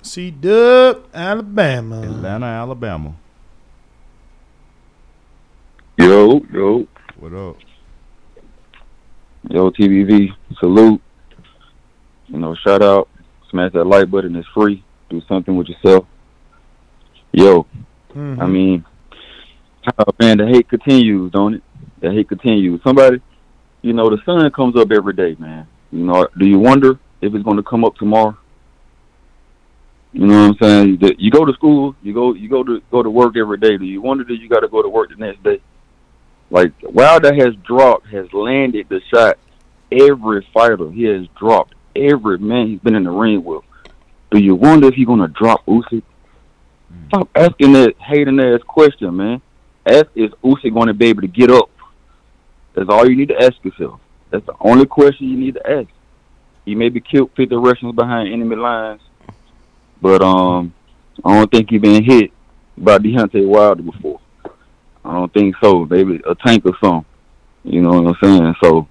C 0.02 0.30
Dub, 0.30 1.05
Alabama. 1.14 2.02
Atlanta, 2.02 2.47
Alabama. 2.47 3.16
Yo, 5.98 6.40
yo, 6.52 6.86
What 7.18 7.32
up? 7.32 7.56
yo, 9.51 9.70
TBV, 9.70 10.28
salute. 10.59 11.01
You 12.28 12.39
know, 12.39 12.55
shout 12.55 12.82
out, 12.82 13.09
smash 13.51 13.72
that 13.72 13.84
like 13.84 14.10
button. 14.10 14.36
It's 14.36 14.48
free. 14.55 14.82
Do 15.10 15.22
something 15.28 15.56
with 15.56 15.68
yourself. 15.68 16.06
Yo, 17.32 17.66
mm-hmm. 18.14 18.40
I 18.40 18.47
mean, 18.47 18.84
oh, 19.98 20.12
man, 20.20 20.39
the 20.39 20.47
hate 20.47 20.68
continues, 20.68 21.32
don't 21.32 21.55
it? 21.55 21.62
The 22.01 22.10
hate 22.10 22.28
continues. 22.28 22.80
Somebody, 22.84 23.20
you 23.80 23.93
know, 23.93 24.10
the 24.10 24.18
sun 24.24 24.51
comes 24.51 24.76
up 24.76 24.90
every 24.90 25.14
day, 25.14 25.36
man. 25.39 25.66
You 25.93 26.05
know, 26.05 26.27
do 26.39 26.47
you 26.47 26.59
wonder 26.59 26.98
if 27.20 27.35
it's 27.35 27.44
going 27.44 27.59
to 27.59 27.62
come 27.62 27.85
up 27.85 27.97
tomorrow? 27.97 28.36
You 30.14 30.27
know 30.27 30.48
what 30.48 30.62
I'm 30.62 30.98
saying? 30.98 31.14
You 31.19 31.31
go 31.31 31.44
to 31.44 31.52
school, 31.55 31.94
you 32.02 32.12
go, 32.12 32.35
you 32.35 32.48
go 32.48 32.62
to 32.62 32.82
go 32.90 33.02
to 33.02 33.10
work 33.10 33.36
every 33.36 33.59
day. 33.59 33.78
Do 33.78 33.85
you 33.85 34.02
wonder 34.02 34.24
that 34.24 34.36
you 34.36 34.48
got 34.48 34.60
to 34.60 34.69
go 34.69 34.82
to 34.82 34.89
work 34.89 35.10
the 35.10 35.16
next 35.16 35.43
day? 35.43 35.60
Like 36.51 36.73
Wilder 36.82 37.35
has 37.35 37.55
dropped, 37.66 38.09
has 38.09 38.31
landed 38.32 38.89
the 38.90 39.01
shot. 39.12 39.39
Every 39.90 40.47
fighter 40.52 40.90
he 40.90 41.05
has 41.05 41.27
dropped, 41.39 41.74
every 41.97 42.39
man 42.39 42.69
he's 42.69 42.81
been 42.81 42.94
in 42.94 43.05
the 43.05 43.10
ring 43.10 43.43
with. 43.43 43.62
Do 44.31 44.39
you 44.39 44.55
wonder 44.55 44.89
if 44.89 44.94
he's 44.94 45.06
gonna 45.06 45.28
drop 45.28 45.64
Usyk? 45.66 46.02
Hmm. 46.90 47.09
Stop 47.09 47.28
asking 47.35 47.73
that 47.73 47.94
hating 47.98 48.40
ass 48.40 48.60
question, 48.66 49.16
man. 49.16 49.40
Ask 49.86 50.06
is 50.14 50.31
Usyk 50.44 50.74
gonna 50.74 50.94
be 50.94 51.06
able 51.06 51.23
to 51.23 51.28
get 51.28 51.51
up? 51.51 51.70
That's 52.74 52.89
all 52.89 53.09
you 53.09 53.16
need 53.16 53.28
to 53.28 53.43
ask 53.43 53.55
yourself. 53.62 54.01
That's 54.32 54.46
the 54.46 54.54
only 54.60 54.86
question 54.86 55.28
you 55.28 55.36
need 55.36 55.54
to 55.54 55.70
ask. 55.70 55.88
He 56.64 56.74
may 56.74 56.88
be 56.88 57.00
killed 57.00 57.30
50 57.36 57.54
Russians 57.56 57.94
behind 57.94 58.32
enemy 58.32 58.56
lines, 58.56 59.02
but 60.00 60.22
um, 60.22 60.72
I 61.22 61.36
don't 61.36 61.50
think 61.50 61.68
he 61.68 61.76
been 61.76 62.02
hit 62.02 62.30
by 62.78 62.96
Deontay 62.96 63.46
Wilder 63.46 63.82
before. 63.82 64.20
I 65.04 65.12
don't 65.12 65.32
think 65.34 65.54
so. 65.62 65.84
Maybe 65.84 66.20
a 66.26 66.34
tank 66.34 66.64
or 66.64 66.72
something. 66.82 67.04
You 67.64 67.82
know 67.82 68.00
what 68.00 68.16
I'm 68.16 68.16
saying? 68.22 68.54
So, 68.62 68.88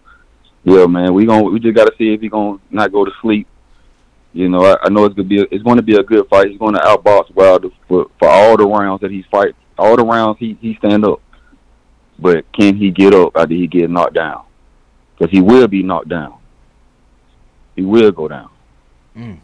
yeah, 0.64 0.86
man, 0.86 1.14
we 1.14 1.26
gon' 1.26 1.52
we 1.52 1.60
just 1.60 1.76
gotta 1.76 1.94
see 1.98 2.14
if 2.14 2.22
he 2.22 2.30
gonna 2.30 2.60
not 2.70 2.92
go 2.92 3.04
to 3.04 3.12
sleep. 3.22 3.48
You 4.34 4.48
know, 4.48 4.64
I, 4.64 4.78
I 4.84 4.90
know 4.90 5.06
it's 5.06 5.16
gonna 5.16 5.28
be 5.28 5.42
a, 5.42 5.46
it's 5.50 5.64
going 5.64 5.78
to 5.78 5.82
be 5.84 5.96
a 5.96 6.04
good 6.04 6.28
fight. 6.30 6.50
He's 6.50 6.60
going 6.60 6.76
to 6.76 6.82
outbox 6.82 7.34
Wilder 7.34 7.70
for 7.88 8.08
for 8.20 8.30
all 8.30 8.58
the 8.58 8.66
rounds 8.66 9.02
that 9.02 9.12
he 9.12 9.26
fight, 9.32 9.56
all 9.78 9.96
the 9.96 10.06
rounds 10.06 10.38
he 10.40 10.58
he 10.62 10.76
stand 10.76 11.04
up. 11.04 11.20
But 12.20 12.50
can 12.54 12.76
he 12.76 12.92
get 12.92 13.16
up 13.16 13.36
after 13.36 13.56
he 13.56 13.66
get 13.66 13.90
knocked 13.90 14.14
down? 14.14 14.44
Because 15.22 15.32
he 15.32 15.40
will 15.40 15.68
be 15.68 15.84
knocked 15.84 16.10
down. 16.10 16.34
He 17.76 17.84
will 17.84 18.12
go 18.12 18.28
down. 18.28 18.50
Mm. 19.16 19.38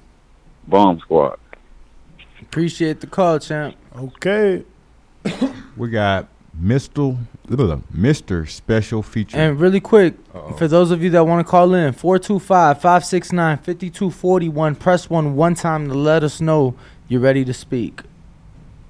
Bomb 0.68 1.00
squad. 1.02 1.38
Appreciate 2.42 3.00
the 3.00 3.06
call, 3.06 3.38
champ. 3.38 3.76
Okay. 3.96 4.64
We 5.78 5.90
got 5.92 6.28
Mr. 6.60 7.16
Mr. 7.48 8.50
Special 8.50 9.04
Feature. 9.04 9.38
And 9.38 9.60
really 9.60 9.80
quick, 9.80 10.16
for 10.58 10.68
those 10.68 10.90
of 10.90 11.04
you 11.04 11.12
that 11.12 11.28
want 11.28 11.46
to 11.46 11.52
call 11.52 11.76
in, 11.76 11.94
425-569-5241. 11.94 14.80
Press 14.80 15.08
one 15.12 15.36
one 15.36 15.54
time 15.54 15.88
to 15.90 15.94
let 15.94 16.24
us 16.24 16.42
know 16.42 16.74
you're 17.08 17.22
ready 17.22 17.46
to 17.46 17.54
speak. 17.54 18.02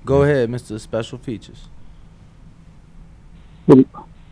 Go 0.06 0.22
Mm. 0.22 0.24
ahead, 0.24 0.50
Mr. 0.50 0.80
Special 0.80 1.18
Features. 1.18 1.68
Good, 3.70 3.86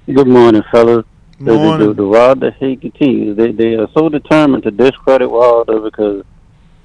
good 0.08 0.28
morning, 0.28 0.64
fellas. 0.72 1.04
The, 1.40 1.52
the, 1.52 1.88
the, 1.88 1.94
the 1.94 2.08
Wilder 2.08 2.52
hate 2.52 2.82
continues. 2.82 3.36
They 3.36 3.52
they 3.52 3.76
are 3.76 3.90
so 3.94 4.08
determined 4.08 4.64
to 4.64 4.72
discredit 4.72 5.30
Wilder 5.30 5.82
because 5.82 6.24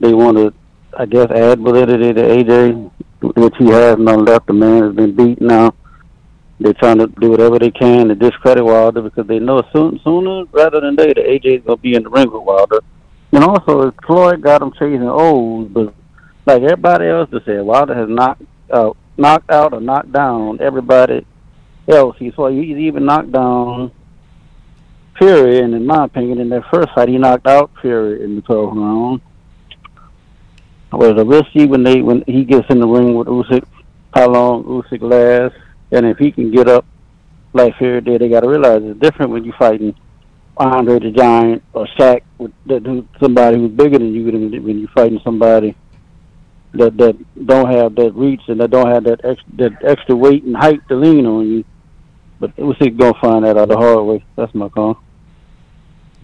they 0.00 0.12
want 0.12 0.38
to, 0.38 0.52
I 0.98 1.06
guess, 1.06 1.30
add 1.30 1.60
validity 1.60 2.12
to 2.12 2.20
AJ, 2.20 2.90
which 3.20 3.54
he 3.58 3.66
has 3.66 3.96
none 3.98 4.24
left. 4.24 4.48
The 4.48 4.52
man 4.52 4.82
has 4.82 4.94
been 4.94 5.14
beaten 5.14 5.46
now. 5.46 5.74
They're 6.58 6.74
trying 6.74 6.98
to 6.98 7.06
do 7.06 7.30
whatever 7.30 7.58
they 7.58 7.70
can 7.70 8.08
to 8.08 8.14
discredit 8.14 8.64
Wilder 8.64 9.02
because 9.02 9.26
they 9.28 9.38
know 9.38 9.62
soon, 9.72 10.00
sooner 10.02 10.44
rather 10.52 10.80
than 10.80 10.96
later, 10.96 11.22
AJ's 11.22 11.64
gonna 11.64 11.76
be 11.76 11.94
in 11.94 12.02
the 12.02 12.10
ring 12.10 12.30
with 12.30 12.42
Wilder. 12.42 12.80
And 13.32 13.44
also, 13.44 13.92
Floyd 14.04 14.42
got 14.42 14.62
him 14.62 14.72
chasing 14.72 15.08
O's, 15.08 15.68
but 15.68 15.94
like 16.44 16.62
everybody 16.62 17.06
else 17.06 17.30
has 17.32 17.42
said, 17.44 17.62
Wilder 17.62 17.94
has 17.94 18.08
knocked 18.08 18.42
out, 18.74 18.96
knocked 19.16 19.50
out 19.50 19.72
or 19.72 19.80
knocked 19.80 20.12
down 20.12 20.60
everybody 20.60 21.24
else. 21.88 22.16
He's 22.18 22.36
well, 22.36 22.50
he's 22.50 22.76
even 22.76 23.04
knocked 23.04 23.30
down 23.30 23.92
Fury, 25.20 25.60
and 25.60 25.74
in 25.74 25.86
my 25.86 26.04
opinion, 26.04 26.40
in 26.40 26.48
that 26.48 26.64
first 26.72 26.88
fight, 26.94 27.10
he 27.10 27.18
knocked 27.18 27.46
out 27.46 27.70
Fury 27.82 28.24
in 28.24 28.36
the 28.36 28.42
12th 28.42 28.74
round. 28.74 29.20
Whereas 30.90 31.46
see 31.52 31.66
when 31.66 31.84
they 31.84 32.00
when 32.00 32.24
he 32.26 32.44
gets 32.44 32.66
in 32.70 32.80
the 32.80 32.86
ring 32.86 33.14
with 33.14 33.28
Usyk, 33.28 33.64
how 34.14 34.28
long 34.28 34.64
Usyk 34.64 35.02
lasts, 35.02 35.58
and 35.92 36.06
if 36.06 36.18
he 36.18 36.32
can 36.32 36.50
get 36.50 36.68
up 36.68 36.84
like 37.52 37.76
Fury 37.76 38.00
did, 38.00 38.22
they 38.22 38.28
got 38.28 38.40
to 38.40 38.48
realize 38.48 38.82
it's 38.82 38.98
different 38.98 39.30
when 39.30 39.44
you're 39.44 39.56
fighting 39.56 39.94
Andre 40.56 40.98
the 40.98 41.10
Giant 41.10 41.62
or 41.72 41.86
Shaq 41.98 42.22
with 42.38 42.52
that, 42.66 43.06
somebody 43.20 43.56
who's 43.58 43.72
bigger 43.72 43.98
than 43.98 44.14
you 44.14 44.30
than 44.30 44.64
when 44.64 44.78
you're 44.78 44.90
fighting 44.90 45.20
somebody 45.22 45.76
that 46.72 46.96
that 46.96 47.46
don't 47.46 47.70
have 47.70 47.94
that 47.96 48.12
reach 48.14 48.42
and 48.48 48.60
that 48.60 48.70
don't 48.70 48.88
have 48.88 49.04
that 49.04 49.24
ex, 49.24 49.40
that 49.56 49.72
extra 49.84 50.14
weight 50.14 50.44
and 50.44 50.56
height 50.56 50.80
to 50.88 50.96
lean 50.96 51.26
on 51.26 51.46
you. 51.46 51.64
But 52.38 52.56
Usyk 52.56 52.96
gonna 52.96 53.14
find 53.20 53.44
that 53.44 53.56
out 53.56 53.68
the 53.68 53.76
hard 53.76 54.04
way. 54.04 54.24
That's 54.36 54.54
my 54.54 54.68
call. 54.68 54.98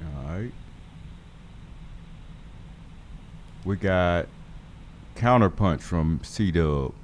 All 0.01 0.33
right. 0.33 0.53
We 3.67 3.75
got 3.75 4.29
counterpunch 5.17 5.81
from 5.81 6.21
C 6.23 6.53
Dub. 6.53 6.95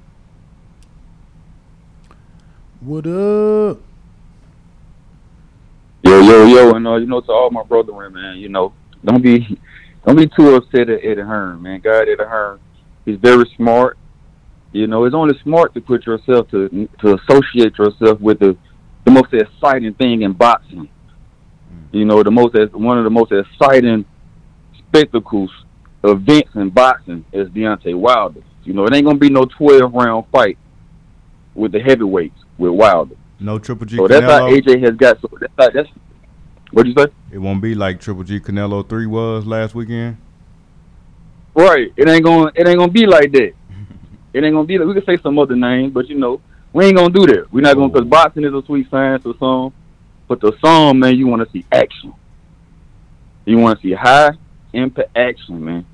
What 2.79 3.05
up? 3.05 3.81
Yo, 6.03 6.21
yo, 6.21 6.45
yo, 6.45 6.73
and 6.73 6.87
uh, 6.87 6.95
you 6.95 7.05
know, 7.05 7.19
to 7.19 7.31
all 7.33 7.51
my 7.51 7.63
brethren, 7.63 8.13
man, 8.13 8.37
you 8.37 8.47
know, 8.47 8.71
don't 9.03 9.21
be, 9.21 9.59
don't 10.05 10.15
be 10.15 10.27
too 10.27 10.55
upset 10.55 10.89
at 10.89 11.03
Eddie 11.03 11.21
Hearn, 11.21 11.61
man. 11.61 11.81
God, 11.81 12.03
Eddie 12.07 12.23
Hearn, 12.23 12.61
he's 13.03 13.17
very 13.17 13.51
smart. 13.57 13.97
You 14.71 14.87
know, 14.87 15.03
it's 15.03 15.13
only 15.13 15.37
smart 15.43 15.73
to 15.73 15.81
put 15.81 16.05
yourself 16.05 16.49
to 16.51 16.87
to 17.01 17.15
associate 17.15 17.77
yourself 17.77 18.21
with 18.21 18.39
the 18.39 18.55
the 19.03 19.11
most 19.11 19.33
exciting 19.33 19.95
thing 19.95 20.21
in 20.21 20.31
boxing. 20.31 20.87
You 21.91 22.05
know, 22.05 22.23
the 22.23 22.31
most 22.31 22.55
one 22.71 22.97
of 22.97 23.03
the 23.03 23.09
most 23.09 23.33
exciting 23.33 24.05
spectacles 24.77 25.51
events 26.03 26.51
in 26.55 26.69
boxing 26.69 27.25
is 27.31 27.49
Deontay 27.49 27.95
Wilder. 27.95 28.41
You 28.63 28.73
know, 28.73 28.85
it 28.85 28.93
ain't 28.93 29.05
gonna 29.05 29.17
be 29.17 29.29
no 29.29 29.45
twelve 29.45 29.93
round 29.93 30.25
fight 30.31 30.57
with 31.55 31.71
the 31.71 31.79
heavyweights 31.79 32.39
with 32.57 32.71
Wilder. 32.71 33.15
No 33.39 33.59
Triple 33.59 33.85
G 33.85 33.97
So 33.97 34.07
that's 34.07 34.25
how 34.25 34.49
AJ 34.49 34.81
has 34.83 34.95
got. 34.95 35.19
So 35.21 35.29
that's 35.39 35.53
how, 35.57 35.69
that's 35.69 35.89
what 36.71 36.85
you 36.85 36.93
say. 36.97 37.07
It 37.31 37.37
won't 37.37 37.61
be 37.61 37.75
like 37.75 37.99
Triple 37.99 38.23
G 38.23 38.39
Canelo 38.39 38.87
three 38.87 39.05
was 39.05 39.45
last 39.45 39.75
weekend. 39.75 40.17
Right. 41.55 41.91
It 41.95 42.07
ain't 42.07 42.23
gonna. 42.23 42.51
It 42.55 42.67
ain't 42.67 42.79
gonna 42.79 42.91
be 42.91 43.05
like 43.05 43.31
that. 43.33 43.53
It 44.33 44.43
ain't 44.43 44.55
gonna 44.55 44.65
be. 44.65 44.79
Like, 44.79 44.87
we 44.87 44.95
could 44.95 45.05
say 45.05 45.21
some 45.21 45.37
other 45.37 45.55
names, 45.55 45.93
but 45.93 46.07
you 46.09 46.15
know, 46.15 46.41
we 46.73 46.85
ain't 46.85 46.97
gonna 46.97 47.13
do 47.13 47.27
that. 47.27 47.53
We're 47.53 47.61
not 47.61 47.75
gonna 47.75 47.89
because 47.89 48.07
boxing 48.07 48.43
is 48.43 48.53
a 48.53 48.63
sweet 48.65 48.89
science 48.89 49.23
or 49.27 49.35
some. 49.39 49.73
But 50.27 50.41
the 50.41 50.57
song, 50.59 50.97
man, 50.97 51.15
you 51.15 51.27
want 51.27 51.45
to 51.45 51.51
see 51.51 51.63
action. 51.71 52.13
You 53.45 53.59
want 53.59 53.79
to 53.79 53.87
see 53.87 53.93
high 53.93 54.31
impact 54.73 55.15
action, 55.15 55.63
man. 55.63 55.85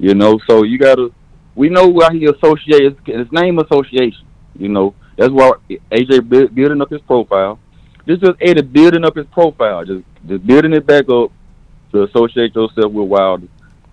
You 0.00 0.14
know, 0.14 0.40
so 0.48 0.62
you 0.64 0.78
gotta. 0.78 1.10
We 1.54 1.68
know 1.68 1.86
why 1.88 2.12
he 2.12 2.24
associates 2.24 2.98
his 3.04 3.30
name 3.30 3.58
association. 3.58 4.26
You 4.58 4.68
know, 4.70 4.94
that's 5.16 5.30
why 5.30 5.52
AJ 5.92 6.28
building 6.54 6.80
up 6.80 6.90
his 6.90 7.02
profile. 7.02 7.58
This 8.06 8.18
is 8.22 8.30
Eddie 8.40 8.62
building 8.62 9.04
up 9.04 9.14
his 9.14 9.26
profile, 9.26 9.84
just 9.84 10.02
just 10.26 10.46
building 10.46 10.72
it 10.72 10.86
back 10.86 11.04
up 11.10 11.30
to 11.92 12.02
associate 12.04 12.54
yourself 12.54 12.90
with 12.92 13.08
Wilder. 13.08 13.46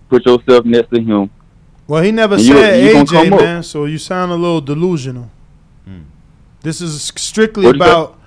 Put 0.09 0.25
yourself 0.25 0.63
next 0.65 0.89
to 0.93 1.01
him. 1.01 1.29
Well, 1.87 2.01
he 2.03 2.11
never 2.11 2.35
And 2.35 2.43
you- 2.43 2.53
said 2.53 2.83
you 2.83 2.93
gonna 2.93 3.03
AJ, 3.05 3.23
come 3.29 3.33
up. 3.33 3.41
man. 3.41 3.63
So 3.63 3.83
you 3.85 3.97
sound 3.97 4.31
a 4.31 4.35
little 4.35 4.61
delusional. 4.61 5.29
Hmm. 5.85 6.03
This 6.61 6.79
is 6.79 7.01
strictly 7.15 7.65
What'd 7.65 7.81
about. 7.81 8.17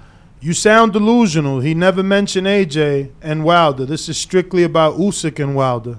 You 0.42 0.52
sound 0.54 0.92
delusional. 0.92 1.60
He 1.60 1.74
never 1.74 2.02
mentioned 2.02 2.46
AJ 2.46 3.10
and 3.22 3.44
Wilder. 3.44 3.84
This 3.86 4.08
is 4.08 4.16
strictly 4.18 4.62
about 4.64 4.98
Usyk 4.98 5.38
and 5.42 5.54
Wilder. 5.54 5.98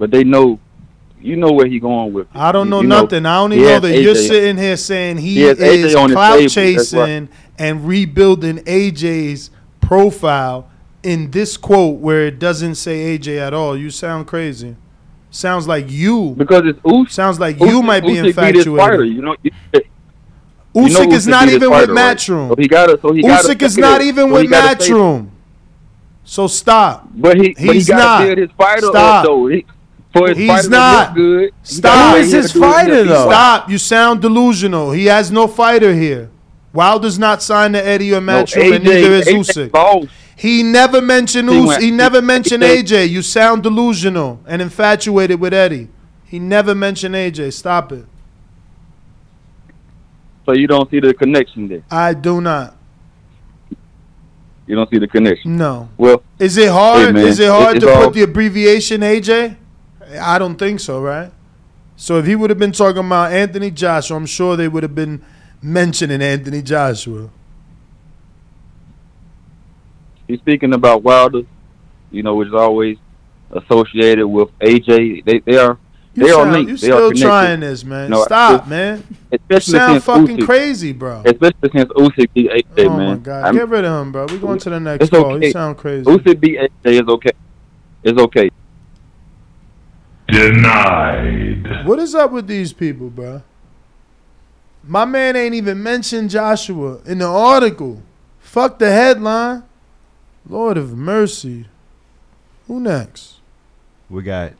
But 0.00 0.10
they 0.10 0.24
know, 0.24 0.58
you 1.20 1.36
know 1.36 1.52
where 1.52 1.66
he 1.66 1.78
going 1.78 2.14
with. 2.14 2.26
it. 2.26 2.30
I 2.34 2.52
don't 2.52 2.70
know 2.70 2.80
you 2.80 2.88
nothing. 2.88 3.26
I 3.26 3.36
only 3.36 3.58
know 3.58 3.80
that 3.80 4.00
you're 4.00 4.14
sitting 4.14 4.56
here 4.56 4.78
saying 4.78 5.18
he, 5.18 5.34
He 5.34 5.42
is 5.44 5.94
clout 5.94 6.48
chasing 6.48 6.98
right. 6.98 7.28
and 7.58 7.86
rebuilding 7.86 8.60
AJ's 8.60 9.50
profile 9.82 10.70
in 11.02 11.30
this 11.32 11.58
quote 11.58 11.98
where 12.00 12.26
it 12.26 12.38
doesn't 12.38 12.76
say 12.76 13.18
AJ 13.18 13.38
at 13.38 13.52
all. 13.52 13.76
You 13.76 13.90
sound 13.90 14.26
crazy. 14.26 14.74
Sounds 15.30 15.68
like 15.68 15.90
you 15.90 16.34
because 16.38 16.62
it's 16.64 16.78
Usyk. 16.80 17.10
Sounds 17.10 17.38
like 17.38 17.60
you 17.60 17.66
Usyk- 17.82 17.84
might 17.84 18.00
be 18.00 18.14
Usyk 18.14 18.22
beat 18.22 18.24
his 18.24 18.34
fighter, 18.34 18.58
infatuated. 19.04 19.14
You 19.14 19.22
know, 19.22 19.36
you, 19.42 19.50
you 19.74 19.80
know 20.82 20.88
Usyk 20.88 21.12
is 21.12 21.26
not 21.26 21.48
even 21.50 21.70
with 21.70 21.80
fighter, 21.90 21.92
right? 21.92 22.16
Matchroom. 22.16 22.48
So 22.48 22.54
he 22.56 22.66
got 22.68 23.00
So 23.02 23.12
he 23.12 23.20
gotta 23.22 23.48
Usyk 23.48 23.62
is 23.62 23.76
not 23.76 24.00
even 24.00 24.28
So 24.28 24.32
with 24.32 24.50
gotta 24.50 24.76
Matchroom. 24.82 25.28
So 26.24 26.46
stop. 26.46 27.06
But 27.14 27.36
he, 27.36 27.52
but 27.52 27.76
he 27.76 27.84
gotta 27.84 28.28
not. 28.28 28.38
his 28.38 28.50
fighter 28.56 28.86
Stop. 28.86 28.96
up 28.96 29.24
though. 29.26 29.46
He, 29.48 29.66
He's 30.12 30.46
fighter 30.48 30.62
to 30.64 30.68
not. 30.70 31.08
look 31.08 31.14
good. 31.16 31.50
Stop. 31.62 31.82
gotta 31.82 32.24
say 32.24 32.42
he 32.52 32.60
gotta 32.60 32.86
do 32.86 32.92
his 32.94 33.08
best. 33.08 33.22
Stop. 33.22 33.70
You 33.70 33.78
sound 33.78 34.22
delusional. 34.22 34.90
He 34.90 35.06
has 35.06 35.30
no 35.30 35.46
fighter 35.46 35.94
here. 35.94 36.30
Wilder's 36.72 37.18
not 37.18 37.42
signed 37.42 37.74
to 37.74 37.84
Eddie 37.84 38.12
or 38.14 38.20
No, 38.20 38.42
Matchroom, 38.42 38.74
and 38.76 38.84
neither 38.84 39.12
is 39.12 39.26
AJ 39.26 39.34
Usyk. 39.38 39.70
balls. 39.72 40.08
He 40.36 40.62
never 40.62 41.00
mentioned 41.00 41.50
He 41.50 41.60
Us. 41.60 41.66
went- 41.66 41.82
He 41.82 41.90
never 41.90 42.22
mentioned 42.22 42.62
AJ 42.62 42.82
AJ. 43.04 43.08
You 43.10 43.22
sound 43.22 43.62
delusional 43.62 44.40
and 44.46 44.60
infatuated 44.62 45.38
with 45.40 45.52
Eddie. 45.52 45.88
He 46.24 46.38
never 46.38 46.74
mentioned 46.74 47.14
AJ. 47.14 47.50
Stop 47.52 47.92
it. 47.92 48.04
So 50.46 50.54
you 50.54 50.66
don't 50.66 50.90
see 50.90 51.00
the 51.00 51.12
connection 51.14 51.68
there. 51.68 51.82
I 51.90 52.14
do 52.14 52.40
not. 52.40 52.76
You 54.66 54.76
don't 54.76 54.88
see 54.90 54.98
the 54.98 55.08
connection. 55.08 55.56
No. 55.56 55.88
Well, 55.96 56.22
Is 56.38 56.56
it 56.56 56.70
hard? 56.70 57.06
Hey, 57.06 57.12
man, 57.12 57.26
Is 57.26 57.38
it 57.40 57.50
hard 57.50 57.76
it's 57.76 57.84
to 57.84 57.92
all- 57.92 58.04
put 58.04 58.14
the 58.14 58.22
abbreviation 58.22 59.02
AJ? 59.02 59.56
I 60.18 60.38
don't 60.38 60.56
think 60.56 60.80
so, 60.80 61.00
right? 61.00 61.30
So 61.96 62.18
if 62.18 62.26
he 62.26 62.34
would 62.34 62.50
have 62.50 62.58
been 62.58 62.72
talking 62.72 63.04
about 63.04 63.32
Anthony 63.32 63.70
Joshua, 63.70 64.16
I'm 64.16 64.26
sure 64.26 64.56
they 64.56 64.68
would 64.68 64.82
have 64.82 64.94
been 64.94 65.22
mentioning 65.62 66.22
Anthony 66.22 66.62
Joshua. 66.62 67.28
He's 70.26 70.38
speaking 70.40 70.72
about 70.72 71.02
Wilder, 71.02 71.42
you 72.10 72.22
know, 72.22 72.36
which 72.36 72.48
is 72.48 72.54
always 72.54 72.96
associated 73.50 74.26
with 74.26 74.48
AJ. 74.60 75.24
They 75.24 75.40
they 75.40 75.56
are 75.58 75.76
You 76.14 76.24
they 76.26 76.30
are 76.32 76.50
linked. 76.50 76.70
you 76.70 76.76
they 76.76 76.86
still 76.86 77.10
are 77.10 77.14
trying 77.14 77.60
this, 77.60 77.84
man. 77.84 78.10
No, 78.10 78.22
Stop, 78.24 78.68
man. 78.68 79.02
You 79.50 79.60
sound 79.60 80.02
fucking 80.04 80.38
Usyk- 80.38 80.46
crazy, 80.46 80.92
bro. 80.92 81.22
Especially 81.24 81.70
since 81.74 81.90
Usyk 81.90 82.32
beat 82.32 82.50
AJ, 82.50 82.86
oh 82.86 82.96
man. 82.96 83.10
my 83.10 83.16
god, 83.16 83.44
I'm- 83.44 83.54
get 83.56 83.68
rid 83.68 83.84
of 83.84 84.02
him, 84.06 84.12
bro. 84.12 84.26
We 84.26 84.38
going 84.38 84.58
to 84.60 84.70
the 84.70 84.80
next 84.80 85.02
It's 85.04 85.10
call. 85.10 85.34
okay. 85.34 85.46
You 85.46 85.52
sound 85.52 85.76
crazy. 85.76 86.04
Usyk 86.04 86.40
beat 86.40 86.58
AJ 86.58 87.02
is 87.02 87.08
okay. 87.08 87.30
It's 88.04 88.18
okay. 88.18 88.50
Denied. 90.32 91.86
What 91.86 91.98
is 91.98 92.14
up 92.14 92.30
with 92.32 92.46
these 92.46 92.72
people, 92.72 93.10
bro? 93.10 93.42
My 94.84 95.04
man 95.04 95.36
ain't 95.36 95.54
even 95.54 95.82
mentioned 95.82 96.30
Joshua 96.30 97.00
in 97.04 97.18
the 97.18 97.26
article. 97.26 98.02
Fuck 98.38 98.78
the 98.78 98.90
headline. 98.90 99.64
Lord 100.48 100.76
of 100.76 100.96
mercy. 100.96 101.66
Who 102.66 102.80
next? 102.80 103.40
We 104.08 104.22
got 104.22 104.52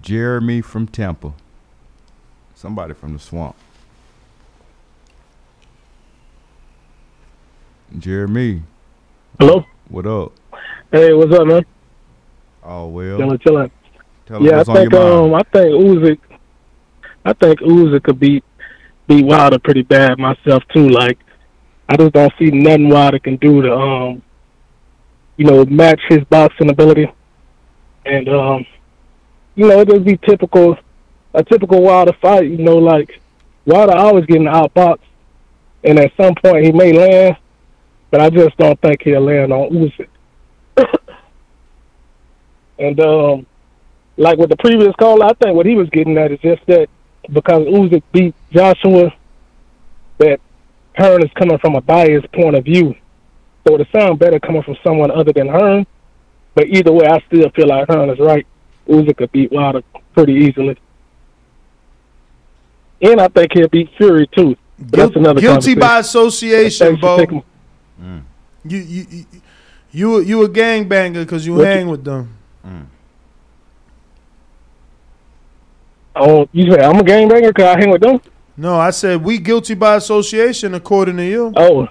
Jeremy 0.00 0.60
from 0.60 0.86
Temple. 0.86 1.34
Somebody 2.54 2.94
from 2.94 3.12
the 3.12 3.18
swamp. 3.18 3.56
Jeremy. 7.98 8.62
Hello. 9.38 9.64
What 9.88 10.06
up? 10.06 10.32
Hey, 10.90 11.12
what's 11.12 11.32
up, 11.32 11.46
man? 11.46 11.64
Oh 12.62 12.86
well. 12.88 13.18
Chilling, 13.18 13.38
chilling. 13.38 13.70
Tell 14.26 14.42
yeah, 14.42 14.60
I 14.60 14.64
think 14.64 14.94
um, 14.94 15.34
I 15.34 15.42
think 15.42 15.70
Usyk, 15.84 16.18
I 17.24 17.32
think 17.34 17.60
Usyk 17.60 18.02
could 18.02 18.18
beat 18.18 18.44
beat 19.06 19.24
Wilder 19.24 19.58
pretty 19.58 19.82
bad 19.82 20.18
myself 20.18 20.62
too. 20.74 20.88
Like, 20.88 21.18
I 21.88 21.96
just 21.96 22.12
don't 22.12 22.32
see 22.38 22.50
nothing 22.50 22.88
Wilder 22.88 23.18
can 23.18 23.36
do 23.36 23.60
to 23.62 23.74
um, 23.74 24.22
you 25.36 25.44
know, 25.44 25.64
match 25.64 26.00
his 26.08 26.24
boxing 26.24 26.70
ability, 26.70 27.10
and 28.06 28.28
um, 28.28 28.66
you 29.54 29.68
know, 29.68 29.80
it 29.80 29.88
just 29.88 30.04
be 30.04 30.16
typical, 30.16 30.78
a 31.34 31.44
typical 31.44 31.82
Wilder 31.82 32.16
fight. 32.22 32.48
You 32.48 32.58
know, 32.58 32.78
like 32.78 33.20
Wilder 33.66 33.94
always 33.94 34.26
getting 34.26 34.46
outboxed, 34.46 35.00
and 35.82 35.98
at 35.98 36.12
some 36.16 36.34
point 36.34 36.64
he 36.64 36.72
may 36.72 36.92
land, 36.92 37.36
but 38.10 38.20
I 38.20 38.30
just 38.30 38.56
don't 38.56 38.80
think 38.80 39.02
he'll 39.02 39.20
land 39.20 39.52
on 39.52 39.70
Usyk. 39.70 40.08
and 42.78 43.00
um, 43.00 43.46
like 44.16 44.38
with 44.38 44.50
the 44.50 44.56
previous 44.56 44.94
call, 44.96 45.22
I 45.22 45.32
think 45.42 45.56
what 45.56 45.66
he 45.66 45.74
was 45.74 45.88
getting 45.90 46.16
at 46.18 46.30
is 46.32 46.40
just 46.40 46.64
that 46.66 46.88
because 47.32 47.66
Usyk 47.66 48.02
beat 48.12 48.34
Joshua, 48.52 49.12
that 50.18 50.40
Hearn 50.96 51.22
is 51.24 51.30
coming 51.38 51.58
from 51.58 51.74
a 51.74 51.80
biased 51.80 52.30
point 52.32 52.54
of 52.56 52.64
view. 52.64 52.94
So 53.66 53.76
it 53.76 53.88
sound 53.96 54.18
better 54.18 54.38
coming 54.38 54.62
from 54.62 54.76
someone 54.84 55.10
other 55.10 55.32
than 55.32 55.48
Hearn. 55.48 55.86
But 56.54 56.68
either 56.68 56.92
way, 56.92 57.06
I 57.06 57.20
still 57.26 57.50
feel 57.50 57.66
like 57.68 57.88
Hearn 57.88 58.10
is 58.10 58.18
right. 58.20 58.46
Usyk 58.88 59.16
could 59.16 59.32
beat 59.32 59.50
Wilder 59.50 59.82
pretty 60.14 60.34
easily. 60.34 60.76
And 63.02 63.20
I 63.20 63.28
think 63.28 63.52
he'll 63.52 63.68
beat 63.68 63.90
Fury 63.96 64.26
too. 64.28 64.56
But 64.78 64.90
that's 64.98 65.16
another 65.16 65.40
Guilty 65.40 65.74
by 65.74 65.98
association, 66.00 66.96
Bo. 67.00 67.16
taking- 67.18 67.42
mm. 68.00 68.22
You 68.66 68.78
you 68.78 69.06
you 69.10 69.24
you, 69.92 70.20
you 70.20 70.42
a 70.42 70.48
gangbanger 70.48 71.20
because 71.24 71.46
you 71.46 71.54
What 71.54 71.66
hang 71.66 71.86
you- 71.86 71.90
with 71.92 72.04
them. 72.04 72.36
Mm. 72.66 72.86
Oh, 76.16 76.48
you 76.52 76.72
say 76.72 76.80
I'm 76.80 76.96
a 76.96 77.02
gangbanger 77.02 77.48
because 77.48 77.76
I 77.76 77.78
hang 77.78 77.90
with 77.90 78.00
them? 78.00 78.20
No, 78.56 78.76
I 78.78 78.90
said 78.90 79.24
we 79.24 79.38
guilty 79.38 79.74
by 79.74 79.96
association 79.96 80.74
according 80.74 81.16
to 81.16 81.24
you. 81.24 81.52
Oh. 81.56 81.88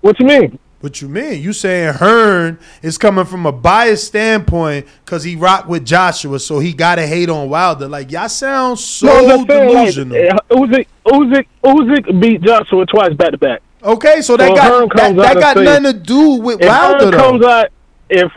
What 0.00 0.20
you 0.20 0.26
mean? 0.26 0.58
What 0.80 1.02
you 1.02 1.08
mean? 1.08 1.42
You 1.42 1.52
saying 1.52 1.94
Hearn 1.94 2.60
is 2.82 2.98
coming 2.98 3.24
from 3.24 3.46
a 3.46 3.52
biased 3.52 4.06
standpoint 4.06 4.86
because 5.04 5.24
he 5.24 5.34
rocked 5.34 5.66
with 5.68 5.84
Joshua, 5.84 6.38
so 6.38 6.60
he 6.60 6.72
gotta 6.72 7.04
hate 7.04 7.28
on 7.28 7.50
Wilder. 7.50 7.88
Like 7.88 8.12
y'all 8.12 8.28
sound 8.28 8.78
so 8.78 9.06
no, 9.06 9.40
I'm 9.40 9.46
saying, 9.46 9.68
delusional. 9.68 10.16
Eh, 10.16 10.32
like, 10.50 10.88
Usyk, 11.04 11.46
Usyk 11.64 12.20
beat 12.20 12.42
Joshua 12.42 12.86
twice 12.86 13.12
back 13.14 13.32
to 13.32 13.38
back. 13.38 13.60
Okay, 13.82 14.22
so 14.22 14.36
that 14.36 14.48
So 14.48 14.54
got 14.54 14.96
that, 14.96 15.16
that 15.16 15.40
got 15.40 15.56
nothing 15.56 15.84
to 15.84 15.92
do 15.92 16.34
with 16.36 16.60
If 16.60 16.68
Wilder 16.68 17.04
Hearn 17.06 17.10
though. 17.10 17.18
comes 17.18 17.44
out, 17.44 17.68
if 18.08 18.32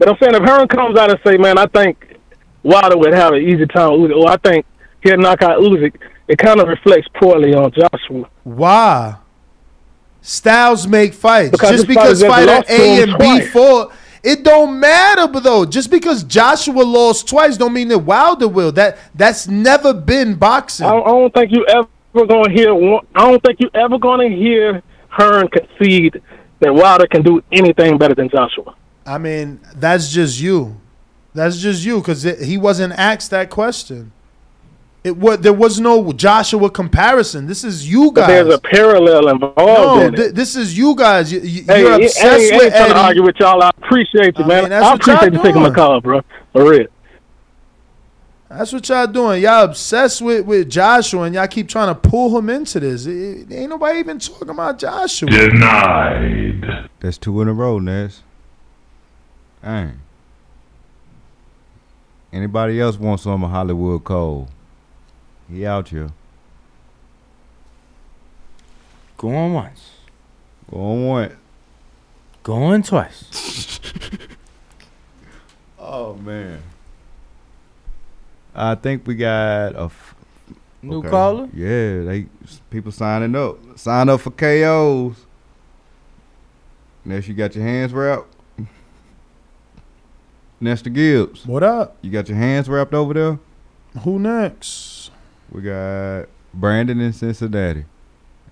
but 0.00 0.08
I'm 0.08 0.16
saying 0.18 0.34
if 0.34 0.42
Hearn 0.42 0.66
comes 0.66 0.98
out 0.98 1.10
and 1.10 1.20
say, 1.24 1.36
"Man, 1.36 1.58
I 1.58 1.66
think 1.66 2.16
Wilder 2.62 2.96
would 2.96 3.12
have 3.12 3.34
an 3.34 3.42
easy 3.42 3.66
time," 3.66 4.00
with 4.00 4.10
Usyk, 4.10 4.16
or 4.16 4.30
I 4.30 4.36
think 4.38 4.64
he'll 5.02 5.18
knock 5.18 5.42
out 5.42 5.60
Usyk, 5.60 5.94
it 6.26 6.38
kind 6.38 6.58
of 6.58 6.68
reflects 6.68 7.06
poorly 7.14 7.54
on 7.54 7.70
Joshua. 7.70 8.26
Why? 8.44 9.16
Styles 10.22 10.88
make 10.88 11.12
fights. 11.12 11.50
Because 11.50 11.70
just 11.70 11.86
because 11.86 12.22
fighter 12.22 12.62
A 12.68 13.02
and 13.02 13.18
B 13.18 13.40
fought, 13.42 13.92
it 14.22 14.42
don't 14.42 14.80
matter. 14.80 15.28
But 15.28 15.42
though, 15.42 15.66
just 15.66 15.90
because 15.90 16.24
Joshua 16.24 16.82
lost 16.82 17.28
twice, 17.28 17.58
don't 17.58 17.74
mean 17.74 17.88
that 17.88 17.98
Wilder 17.98 18.48
will. 18.48 18.72
That 18.72 18.96
that's 19.14 19.48
never 19.48 19.92
been 19.92 20.34
boxing. 20.34 20.86
I 20.86 20.92
don't, 20.92 21.06
I 21.06 21.10
don't 21.10 21.34
think 21.34 21.52
you 21.52 21.66
ever 21.66 22.26
gonna 22.26 22.50
hear. 22.50 22.74
One, 22.74 23.06
I 23.14 23.30
don't 23.30 23.42
think 23.42 23.60
you 23.60 23.68
ever 23.74 23.98
gonna 23.98 24.30
hear 24.30 24.82
Hearn 25.08 25.48
concede 25.48 26.22
that 26.60 26.74
Wilder 26.74 27.06
can 27.06 27.20
do 27.22 27.42
anything 27.52 27.98
better 27.98 28.14
than 28.14 28.30
Joshua. 28.30 28.74
I 29.10 29.18
mean, 29.18 29.60
that's 29.74 30.12
just 30.12 30.40
you. 30.40 30.76
That's 31.34 31.58
just 31.58 31.84
you 31.84 31.98
because 31.98 32.22
he 32.22 32.56
wasn't 32.58 32.92
asked 32.94 33.30
that 33.30 33.50
question. 33.50 34.12
It 35.02 35.16
what 35.16 35.42
there 35.42 35.52
was 35.54 35.80
no 35.80 36.12
Joshua 36.12 36.68
comparison. 36.70 37.46
This 37.46 37.64
is 37.64 37.90
you 37.90 38.12
But 38.12 38.20
guys. 38.22 38.28
there's 38.28 38.54
a 38.54 38.58
parallel 38.60 39.28
involved 39.28 39.56
no, 39.56 40.00
in 40.02 40.14
it. 40.14 40.16
th- 40.16 40.32
this 40.34 40.54
is 40.56 40.76
you 40.76 40.94
guys. 40.94 41.32
You, 41.32 41.40
you, 41.40 41.62
Hey, 41.64 41.80
you're 41.80 41.90
I 41.92 41.94
ain't- 41.94 42.04
obsessed 42.04 42.24
I 42.26 42.36
ain't 42.36 42.54
with 42.56 42.72
trying 42.72 42.82
Eddie. 42.84 42.92
to 42.92 43.00
argue 43.00 43.22
with 43.24 43.36
y'all. 43.40 43.62
I 43.62 43.70
appreciate 43.82 44.38
you, 44.38 44.44
I 44.44 44.48
man. 44.48 44.62
mean, 44.64 44.72
I 44.74 44.80
what 44.80 45.06
y'all 45.06 45.14
appreciate 45.16 45.32
you 45.32 45.38
taking 45.42 45.62
my 45.62 45.68
doing. 45.68 45.74
call, 45.74 46.00
bro. 46.02 46.20
For 46.52 46.68
real. 46.70 46.86
That's 48.50 48.72
what 48.72 48.88
y'all 48.88 49.06
doing. 49.06 49.42
Y'all 49.42 49.64
obsessed 49.64 50.20
with, 50.20 50.44
with 50.44 50.68
Joshua, 50.68 51.22
and 51.22 51.34
y'all 51.34 51.46
keep 51.46 51.68
trying 51.68 51.94
to 51.94 51.98
pull 51.98 52.36
him 52.36 52.50
into 52.50 52.80
this. 52.80 53.06
It- 53.06 53.12
it- 53.50 53.52
ain't 53.54 53.70
nobody 53.70 54.00
even 54.00 54.18
talking 54.18 54.50
about 54.50 54.78
Joshua. 54.78 55.28
Denied. 55.30 56.88
That's 57.00 57.16
two 57.16 57.40
in 57.40 57.48
a 57.48 57.52
row, 57.54 57.78
Ness. 57.78 58.22
Dang. 59.62 60.00
Anybody 62.32 62.80
else 62.80 62.96
want 62.96 63.20
some 63.20 63.42
of 63.44 63.50
Hollywood 63.50 64.04
Cole? 64.04 64.48
He 65.50 65.66
out 65.66 65.88
here. 65.88 66.10
Going 69.16 69.52
once. 69.52 69.90
Going 70.70 71.06
one. 71.06 71.36
Going 72.42 72.82
twice. 72.82 73.80
Oh 75.82 76.14
man. 76.14 76.62
I 78.54 78.76
think 78.76 79.06
we 79.08 79.16
got 79.16 79.74
a 79.74 79.84
f- 79.84 80.14
New 80.82 81.02
caller? 81.02 81.48
Yeah, 81.52 82.02
they 82.04 82.26
people 82.70 82.92
signing 82.92 83.34
up. 83.34 83.58
Sign 83.76 84.08
up 84.08 84.20
for 84.20 84.30
KOs. 84.30 85.16
Ness, 87.04 87.26
you 87.26 87.34
got 87.34 87.56
your 87.56 87.64
hands 87.64 87.92
wrapped. 87.92 88.32
Nestor 90.62 90.90
Gibbs. 90.90 91.46
What 91.46 91.62
up? 91.62 91.96
You 92.02 92.10
got 92.10 92.28
your 92.28 92.36
hands 92.36 92.68
wrapped 92.68 92.92
over 92.92 93.14
there? 93.14 93.38
Who 94.02 94.18
next? 94.18 95.10
We 95.50 95.62
got 95.62 96.26
Brandon 96.52 97.00
in 97.00 97.14
Cincinnati. 97.14 97.86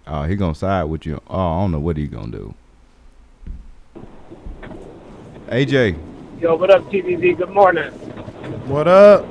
Oh, 0.06 0.22
he 0.22 0.34
gonna 0.34 0.54
side 0.54 0.84
with 0.84 1.04
you. 1.04 1.20
Oh, 1.28 1.38
I 1.38 1.60
don't 1.60 1.72
know 1.72 1.80
what 1.80 1.98
he 1.98 2.06
gonna 2.06 2.32
do. 2.32 2.54
AJ, 5.48 5.98
Yo, 6.40 6.54
what 6.54 6.70
up, 6.70 6.82
TVZ? 6.84 7.36
Good 7.36 7.50
morning. 7.50 7.90
What 8.68 8.88
up? 8.88 9.26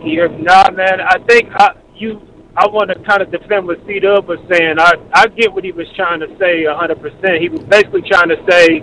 Here, 0.00 0.28
nah, 0.28 0.70
man. 0.70 1.00
I 1.00 1.18
think 1.26 1.50
I, 1.54 1.74
you. 1.96 2.22
I 2.56 2.66
want 2.66 2.88
to 2.88 2.98
kind 3.00 3.20
of 3.20 3.30
defend 3.30 3.66
what 3.66 3.84
C 3.86 4.00
Dub 4.00 4.26
was 4.26 4.38
saying. 4.50 4.76
I 4.78 4.94
I 5.12 5.26
get 5.26 5.52
what 5.52 5.64
he 5.64 5.72
was 5.72 5.86
trying 5.94 6.20
to 6.20 6.28
say 6.38 6.66
100. 6.66 7.00
percent 7.00 7.42
He 7.42 7.50
was 7.50 7.60
basically 7.64 8.02
trying 8.02 8.28
to 8.30 8.42
say 8.48 8.80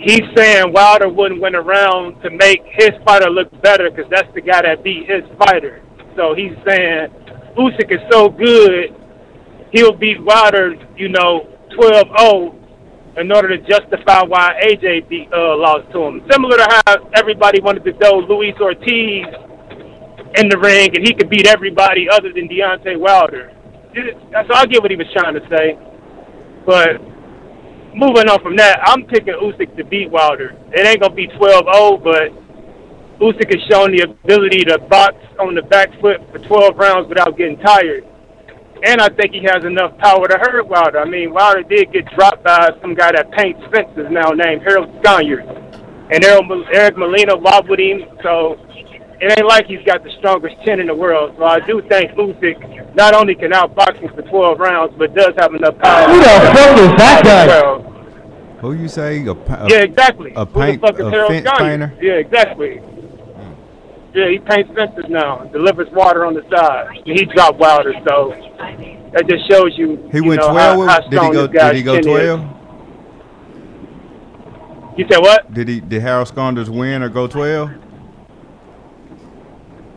he's 0.00 0.22
saying 0.34 0.72
Wilder 0.72 1.08
wouldn't 1.08 1.40
win 1.40 1.54
around 1.54 2.20
to 2.22 2.30
make 2.30 2.62
his 2.72 2.90
fighter 3.04 3.30
look 3.30 3.50
better 3.62 3.90
because 3.90 4.10
that's 4.10 4.32
the 4.34 4.40
guy 4.40 4.62
that 4.62 4.82
beat 4.82 5.08
his 5.08 5.22
fighter. 5.38 5.82
So 6.16 6.34
he's 6.34 6.56
saying 6.66 7.08
Usyk 7.56 7.92
is 7.92 8.00
so 8.10 8.28
good, 8.28 8.96
he'll 9.72 9.92
beat 9.92 10.22
Wilder, 10.22 10.74
you 10.96 11.08
know, 11.08 11.48
12-0 11.78 12.56
in 13.18 13.32
order 13.32 13.56
to 13.56 13.58
justify 13.68 14.22
why 14.22 14.52
AJ 14.64 15.08
beat, 15.08 15.28
uh, 15.32 15.56
lost 15.56 15.90
to 15.92 16.02
him. 16.02 16.22
Similar 16.30 16.56
to 16.56 16.82
how 16.86 17.10
everybody 17.16 17.60
wanted 17.60 17.84
to 17.84 17.92
throw 17.98 18.20
Luis 18.20 18.54
Ortiz 18.60 19.26
in 20.36 20.48
the 20.48 20.58
ring 20.58 20.90
and 20.94 21.06
he 21.06 21.12
could 21.14 21.28
beat 21.28 21.46
everybody 21.46 22.08
other 22.10 22.32
than 22.32 22.48
Deontay 22.48 22.98
Wilder. 22.98 23.52
So 23.94 24.54
I 24.54 24.66
get 24.66 24.80
what 24.80 24.90
he 24.90 24.96
was 24.96 25.08
trying 25.12 25.34
to 25.34 25.42
say. 25.50 25.76
But 26.64 27.09
moving 27.94 28.28
on 28.28 28.40
from 28.42 28.56
that, 28.56 28.80
I'm 28.84 29.04
picking 29.04 29.34
Usyk 29.34 29.76
to 29.76 29.84
beat 29.84 30.10
Wilder. 30.10 30.56
It 30.72 30.86
ain't 30.86 31.02
to 31.02 31.10
be 31.10 31.26
12-0, 31.28 32.02
but 32.02 32.32
Usyk 33.20 33.52
has 33.52 33.62
shown 33.70 33.92
the 33.96 34.02
ability 34.08 34.64
to 34.64 34.78
box 34.78 35.14
on 35.38 35.54
the 35.54 35.62
back 35.62 35.88
foot 36.00 36.20
for 36.32 36.38
12 36.38 36.76
rounds 36.76 37.08
without 37.08 37.36
getting 37.36 37.58
tired. 37.58 38.06
And 38.82 39.00
I 39.00 39.08
think 39.10 39.32
he 39.32 39.42
has 39.44 39.64
enough 39.64 39.98
power 39.98 40.26
to 40.26 40.38
hurt 40.38 40.66
Wilder. 40.66 41.00
I 41.00 41.04
mean, 41.04 41.34
Wilder 41.34 41.62
did 41.62 41.92
get 41.92 42.06
dropped 42.14 42.44
by 42.44 42.70
some 42.80 42.94
guy 42.94 43.12
that 43.12 43.30
paints 43.32 43.60
fences 43.70 44.06
now 44.10 44.30
named 44.30 44.62
Harold 44.62 44.88
Sconiers. 45.02 45.44
And 46.10 46.24
Eric 46.24 46.96
Molina 46.96 47.36
wobbled 47.36 47.78
him, 47.78 48.02
so 48.22 48.56
it 49.20 49.38
ain't 49.38 49.46
like 49.46 49.66
he's 49.66 49.82
got 49.84 50.02
the 50.02 50.10
strongest 50.18 50.56
chin 50.64 50.80
in 50.80 50.86
the 50.86 50.94
world. 50.94 51.34
So 51.36 51.44
I 51.44 51.60
do 51.60 51.82
think 51.88 52.12
Usyk 52.12 52.94
not 52.94 53.14
only 53.14 53.34
can 53.34 53.50
outbox 53.52 53.96
him 54.00 54.10
for 54.14 54.22
12 54.22 54.58
rounds, 54.58 54.94
but 54.96 55.14
does 55.14 55.34
have 55.38 55.54
enough 55.54 55.76
power. 55.78 56.08
Who 56.08 56.18
the 56.18 56.24
fuck 56.24 56.78
is 56.78 56.96
that 56.98 57.22
guy? 57.24 57.86
Who 58.60 58.72
you 58.74 58.88
say 58.88 59.24
a, 59.26 59.34
pa- 59.34 59.64
a 59.64 59.68
yeah, 59.70 59.78
exactly. 59.82 60.32
a 60.36 60.44
Who 60.44 60.52
the 60.60 60.66
paint 60.66 60.80
fuck 60.82 60.94
is 60.94 61.06
a 61.06 61.10
Harold 61.10 61.32
fence 61.32 61.46
Sconyard? 61.46 61.58
painter? 61.58 61.98
Yeah, 62.00 62.12
exactly. 62.14 62.80
Yeah, 64.12 64.28
he 64.28 64.38
paints 64.38 64.70
fences 64.74 65.04
now. 65.08 65.44
Delivers 65.52 65.88
water 65.92 66.26
on 66.26 66.34
the 66.34 66.42
side. 66.54 66.88
He 67.04 67.24
dropped 67.26 67.58
Wilder, 67.58 67.94
so 68.08 68.34
that 69.12 69.26
just 69.28 69.48
shows 69.48 69.78
you. 69.78 70.08
He 70.12 70.18
you 70.18 70.24
went 70.24 70.40
know, 70.40 70.50
twelve. 70.52 70.76
How, 70.76 70.78
with- 70.80 70.88
how 70.88 71.00
did 71.00 71.10
he 71.10 71.16
strong 71.16 71.32
go? 71.32 71.46
this 71.46 71.56
guy's 71.56 71.70
Did 71.70 71.76
he 71.76 71.82
go 71.84 71.94
chin 72.00 72.08
is. 72.08 72.16
twelve? 72.16 72.40
You 74.98 75.06
said 75.10 75.20
what? 75.20 75.54
Did 75.54 75.68
he? 75.68 75.80
Did 75.80 76.02
Harold 76.02 76.28
Saunders 76.28 76.68
win 76.68 77.02
or 77.02 77.08
go 77.08 77.26
twelve? 77.26 77.70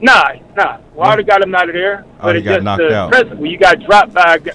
Nah, 0.04 0.34
nah. 0.58 0.80
Wilder 0.94 1.24
got 1.24 1.42
him 1.42 1.56
out 1.56 1.70
of 1.70 1.74
there. 1.74 2.04
Oh, 2.20 2.24
but 2.24 2.36
he 2.36 2.40
it's 2.42 2.46
got 2.46 2.54
just 2.56 2.64
knocked 2.66 2.80
the 2.90 2.94
out. 2.96 3.12
principle. 3.12 3.46
You 3.46 3.58
got 3.58 3.80
dropped 3.80 4.14
by 4.14 4.36
a 4.36 4.40
guy. 4.40 4.52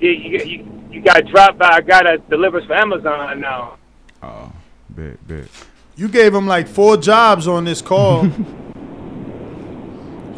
You, 0.00 0.10
you, 0.10 0.38
you, 0.38 0.86
you 0.90 1.00
got 1.02 1.26
dropped 1.26 1.58
by 1.58 1.76
a 1.78 1.82
guy 1.82 2.02
that 2.04 2.30
delivers 2.30 2.64
for 2.64 2.72
Amazon 2.74 3.40
now. 3.40 3.76
Oh, 4.22 4.50
bet, 4.88 5.26
bet. 5.28 5.48
You 5.96 6.08
gave 6.08 6.34
him 6.34 6.46
like 6.46 6.66
four 6.66 6.96
jobs 6.96 7.46
on 7.46 7.64
this 7.66 7.82
call. 7.82 8.26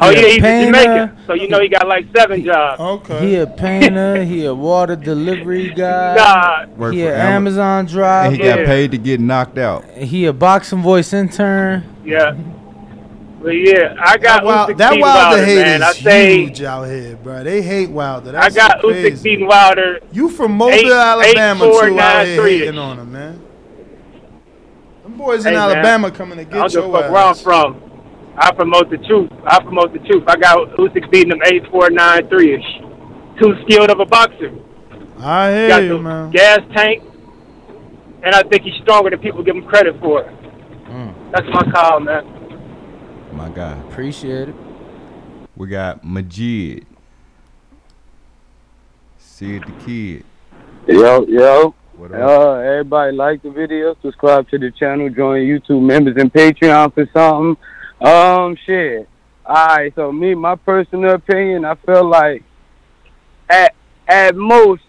Oh 0.01 0.09
yeah, 0.09 0.21
he's 0.21 0.37
a 0.39 0.41
painter. 0.41 0.79
Jamaican, 0.81 1.17
so 1.27 1.33
you 1.33 1.47
know 1.47 1.61
he 1.61 1.69
got 1.69 1.87
like 1.87 2.05
seven 2.17 2.43
jobs. 2.43 2.81
Okay. 2.81 3.27
He 3.27 3.35
a 3.35 3.47
painter. 3.47 4.23
he 4.25 4.43
a 4.45 4.53
water 4.53 4.95
delivery 4.95 5.69
guy. 5.75 6.15
Nah. 6.15 6.65
Work 6.75 6.93
he 6.95 7.01
for 7.03 7.09
a 7.13 7.17
Am- 7.17 7.33
Amazon 7.35 7.85
driver. 7.85 8.33
And 8.33 8.35
he 8.35 8.43
got 8.43 8.65
paid 8.65 8.91
to 8.91 8.97
get 8.97 9.19
knocked 9.21 9.57
out. 9.59 9.85
He 9.91 10.25
a 10.25 10.33
boxing 10.33 10.81
voice 10.81 11.13
intern. 11.13 11.83
Yeah. 12.03 12.35
But 13.43 13.49
yeah, 13.51 13.95
I 14.01 14.17
got 14.17 14.43
That, 14.45 14.69
Usyk 14.69 14.77
that 14.77 14.99
Wilder 14.99 15.01
Wilder, 15.01 15.45
hate 15.45 15.55
man. 15.57 15.83
I 15.83 15.89
is 15.89 15.97
say 15.97 16.37
huge 16.45 16.61
out 16.63 16.83
here, 16.85 17.17
bro. 17.17 17.43
They 17.43 17.61
hate 17.61 17.89
Wilder. 17.89 18.37
I 18.37 18.49
got 18.49 18.79
crazy. 18.79 19.11
Usyk 19.11 19.23
beating 19.23 19.47
Wilder. 19.47 19.99
You 20.13 20.29
from 20.29 20.53
Mobile, 20.53 20.73
eight- 20.73 20.87
Alabama, 20.89 21.65
eight, 21.65 21.71
four, 21.71 21.87
too, 21.89 21.99
out 21.99 22.25
here 22.25 22.37
three. 22.37 22.59
hating 22.59 22.77
on 22.77 22.99
him, 22.99 23.11
man. 23.11 23.41
Them 25.03 25.17
boys 25.17 25.45
in 25.45 25.53
man, 25.53 25.61
Alabama 25.61 26.09
coming 26.09 26.37
to 26.37 26.41
I 26.41 26.43
get 26.45 26.53
don't 26.53 26.63
give 26.67 26.73
your 26.73 26.91
fuck 26.93 27.11
where 27.11 27.21
I'm 27.21 27.29
ass. 27.31 27.41
from. 27.41 27.81
I 28.37 28.51
promote 28.53 28.89
the 28.89 28.97
truth. 28.99 29.29
I 29.45 29.61
promote 29.61 29.91
the 29.91 29.99
truth. 29.99 30.23
I 30.27 30.37
got 30.37 30.57
Usyk 30.77 31.11
beating 31.11 31.31
him 31.31 31.41
eight, 31.45 31.63
four, 31.69 31.89
nine, 31.89 32.27
three 32.29 32.55
ish. 32.55 32.81
Too 33.41 33.55
skilled 33.63 33.91
of 33.91 33.99
a 33.99 34.05
boxer. 34.05 34.51
I 35.19 35.51
hear 35.51 35.67
got 35.67 35.83
you, 35.83 35.99
man. 35.99 36.31
gas 36.31 36.59
tank, 36.73 37.03
and 38.23 38.33
I 38.33 38.41
think 38.43 38.63
he's 38.63 38.73
stronger 38.83 39.09
than 39.09 39.19
people 39.19 39.43
give 39.43 39.55
him 39.57 39.65
credit 39.65 39.99
for. 39.99 40.23
Mm. 40.23 41.31
That's 41.31 41.47
my 41.53 41.69
call, 41.71 41.99
man. 41.99 42.42
My 43.33 43.49
God. 43.49 43.77
Appreciate 43.89 44.49
it. 44.49 44.55
We 45.55 45.67
got 45.67 46.03
Majid. 46.03 46.85
Sid 49.17 49.63
the 49.65 49.83
Kid. 49.83 50.25
Yo, 50.87 51.25
yo. 51.25 51.75
What 51.97 52.11
Uh, 52.11 52.53
everybody 52.53 53.15
like 53.15 53.41
the 53.43 53.51
video, 53.51 53.95
subscribe 54.01 54.49
to 54.49 54.57
the 54.57 54.71
channel, 54.71 55.09
join 55.09 55.41
YouTube 55.41 55.81
members 55.81 56.15
and 56.17 56.31
Patreon 56.33 56.93
for 56.93 57.07
something. 57.13 57.57
Um, 58.01 58.57
shit. 58.65 59.07
Alright, 59.45 59.93
so 59.95 60.11
me, 60.11 60.35
my 60.35 60.55
personal 60.55 61.15
opinion, 61.15 61.65
I 61.65 61.75
feel 61.75 62.05
like 62.05 62.43
at 63.49 63.75
at 64.07 64.35
most 64.35 64.81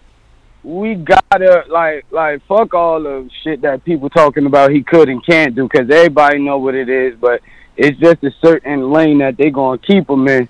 we 0.62 0.94
gotta 0.94 1.64
like 1.68 2.06
like 2.10 2.42
fuck 2.46 2.72
all 2.72 3.02
the 3.02 3.28
shit 3.42 3.60
that 3.62 3.84
people 3.84 4.08
talking 4.08 4.46
about 4.46 4.70
he 4.70 4.82
could 4.82 5.08
and 5.08 5.24
can't 5.24 5.54
do 5.54 5.68
because 5.68 5.90
everybody 5.90 6.38
know 6.38 6.58
what 6.58 6.74
it 6.74 6.88
is, 6.88 7.14
but 7.20 7.40
it's 7.76 7.98
just 7.98 8.22
a 8.24 8.30
certain 8.40 8.90
lane 8.90 9.18
that 9.18 9.36
they're 9.36 9.50
gonna 9.50 9.78
keep 9.78 10.08
him 10.08 10.28
in. 10.28 10.48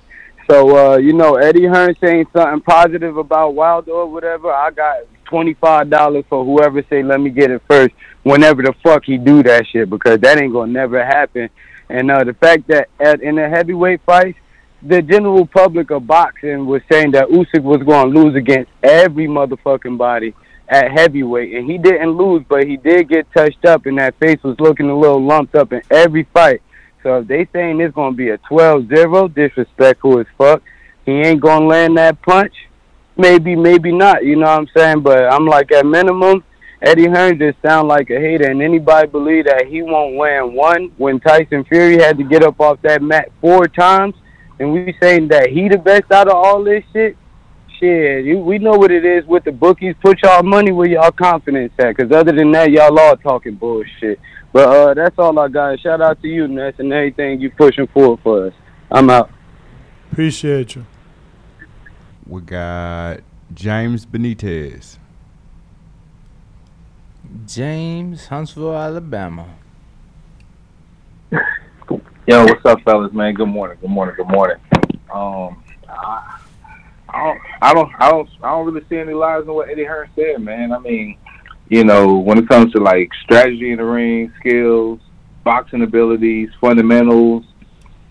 So 0.51 0.77
uh, 0.77 0.97
you 0.97 1.13
know, 1.13 1.37
Eddie 1.37 1.67
Hearn 1.67 1.97
saying 2.01 2.27
something 2.33 2.61
positive 2.61 3.17
about 3.17 3.55
Wilder 3.55 3.93
or 3.93 4.11
whatever, 4.11 4.53
I 4.53 4.71
got 4.71 4.99
twenty 5.25 5.55
five 5.55 5.91
dollars 5.91 6.25
for 6.29 6.45
whoever 6.45 6.83
say 6.91 7.03
let 7.03 7.21
me 7.21 7.31
get 7.31 7.51
it 7.51 7.63
first. 7.69 7.95
Whenever 8.23 8.63
the 8.63 8.75
fuck 8.83 9.05
he 9.05 9.19
do 9.19 9.43
that 9.43 9.67
shit, 9.67 9.91
because 9.91 10.21
that 10.21 10.41
ain't 10.41 10.53
gonna 10.53 10.73
never 10.73 11.05
happen. 11.05 11.51
And 11.89 12.11
uh, 12.11 12.25
the 12.25 12.35
fact 12.35 12.69
that 12.69 12.89
at, 12.99 13.21
in 13.21 13.37
the 13.37 13.49
heavyweight 13.49 14.01
fights, 14.07 14.39
the 14.83 15.01
general 15.01 15.47
public 15.47 15.91
of 15.91 16.07
boxing 16.07 16.67
was 16.67 16.83
saying 16.91 17.13
that 17.13 17.29
Usyk 17.29 17.63
was 17.63 17.83
going 17.83 18.13
to 18.13 18.21
lose 18.21 18.35
against 18.35 18.71
every 18.83 19.27
motherfucking 19.27 19.97
body 19.97 20.35
at 20.69 20.91
heavyweight, 20.91 21.55
and 21.55 21.71
he 21.71 21.79
didn't 21.79 22.11
lose, 22.11 22.43
but 22.49 22.67
he 22.67 22.77
did 22.77 23.09
get 23.09 23.31
touched 23.33 23.65
up, 23.65 23.87
and 23.87 23.99
that 23.99 24.15
face 24.19 24.43
was 24.43 24.59
looking 24.61 24.89
a 24.89 24.99
little 24.99 25.23
lumped 25.23 25.55
up 25.55 25.73
in 25.73 25.83
every 25.91 26.25
fight. 26.25 26.63
So 27.05 27.19
if 27.19 27.29
they 27.29 27.47
saying 27.53 27.81
it's 27.81 27.95
going 27.95 28.15
to 28.15 28.17
be 28.17 28.31
a 28.31 28.39
12-0, 28.39 29.35
disrespectful 29.35 30.19
as 30.19 30.27
fuck, 30.37 30.63
he 31.05 31.13
ain't 31.13 31.41
going 31.41 31.61
to 31.61 31.67
land 31.67 31.99
that 31.99 32.21
punch. 32.23 32.55
Maybe, 33.17 33.55
maybe 33.55 33.93
not. 33.93 34.25
You 34.25 34.37
know 34.37 34.47
what 34.47 34.59
I'm 34.59 34.69
saying? 34.75 35.01
But 35.03 35.33
I'm 35.33 35.47
like 35.47 35.71
at 35.71 35.87
minimum. 35.87 36.43
Eddie 36.83 37.09
Hearn 37.09 37.39
just 37.39 37.57
sound 37.63 37.89
like 37.89 38.11
a 38.11 38.19
hater, 38.19 38.51
and 38.51 38.61
anybody 38.61 39.07
believe 39.09 39.47
that 39.47 39.67
he 39.67 39.83
won't 39.83 40.17
land 40.17 40.55
one 40.55 40.93
when 40.99 41.19
Tyson 41.21 41.65
Fury 41.65 41.97
had 41.99 42.19
to 42.19 42.25
get 42.25 42.43
up 42.43 42.61
off 42.61 42.81
that 42.83 43.01
mat 43.01 43.31
four 43.41 43.69
times, 43.69 44.15
and 44.59 44.71
we 44.71 44.95
saying 45.01 45.29
that 45.29 45.49
he 45.49 45.69
the 45.69 45.79
best 45.79 46.11
out 46.13 46.29
of 46.29 46.35
all 46.35 46.63
this 46.63 46.85
shit. 46.93 47.17
Shit, 47.81 48.27
you, 48.27 48.39
we 48.39 48.59
know 48.59 48.73
what 48.73 48.91
it 48.91 49.05
is 49.05 49.25
with 49.25 49.45
the 49.45 49.53
bookies. 49.53 49.95
Put 50.03 50.23
y'all 50.23 50.43
money 50.43 50.73
where 50.73 50.87
y'all 50.87 51.11
confidence 51.11 51.73
at, 51.79 51.97
because 51.97 52.13
other 52.13 52.33
than 52.33 52.53
that, 52.53 52.71
y'all 52.71 52.99
all 52.99 53.17
talking 53.17 53.55
bullshit. 53.55 54.21
But 54.55 54.69
uh, 54.69 54.95
that's 54.95 55.19
all 55.19 55.37
I 55.37 55.49
got. 55.49 55.81
Shout 55.81 56.01
out 56.01 56.23
to 56.23 56.29
you, 56.29 56.47
Ness, 56.47 56.75
and 56.79 56.93
everything 56.93 57.41
you 57.41 57.51
pushing 57.51 57.89
forward 57.89 58.21
for 58.23 58.47
us. 58.47 58.55
I'm 58.89 59.11
out. 59.11 59.29
Appreciate 60.13 60.77
you. 60.77 60.87
We 62.25 62.41
got 62.41 63.19
James 63.53 64.07
Benitez. 64.07 64.99
James, 67.49 68.29
Huntsville, 68.29 68.77
Alabama. 68.77 69.57
Yo, 71.33 72.45
what's 72.45 72.65
up, 72.65 72.81
fellas? 72.83 73.13
Man, 73.13 73.35
good 73.35 73.49
morning. 73.49 73.77
Good 73.81 73.91
morning. 73.91 74.15
Good 74.17 74.31
morning. 74.31 74.59
Um, 75.13 75.65
I, 75.89 76.39
I 77.09 77.25
don't, 77.25 77.41
I 77.61 77.75
don't, 77.75 77.91
I 77.99 78.09
don't, 78.09 78.29
I 78.41 78.51
don't 78.53 78.67
really 78.67 78.87
see 78.89 78.99
any 78.99 79.15
lies 79.15 79.43
in 79.43 79.53
what 79.53 79.69
Eddie 79.69 79.85
Hearn 79.85 80.09
said, 80.15 80.41
man. 80.41 80.71
I 80.71 80.79
mean, 80.79 81.19
you 81.75 81.83
know, 81.83 82.19
when 82.19 82.39
it 82.39 82.49
comes 82.49 82.73
to 82.73 82.79
like 82.79 83.11
strategy 83.25 83.73
in 83.73 83.79
the 83.79 83.85
ring, 83.85 84.33
skills, 84.39 85.01
boxing 85.43 85.83
abilities, 85.83 86.49
fundamentals, 86.61 87.45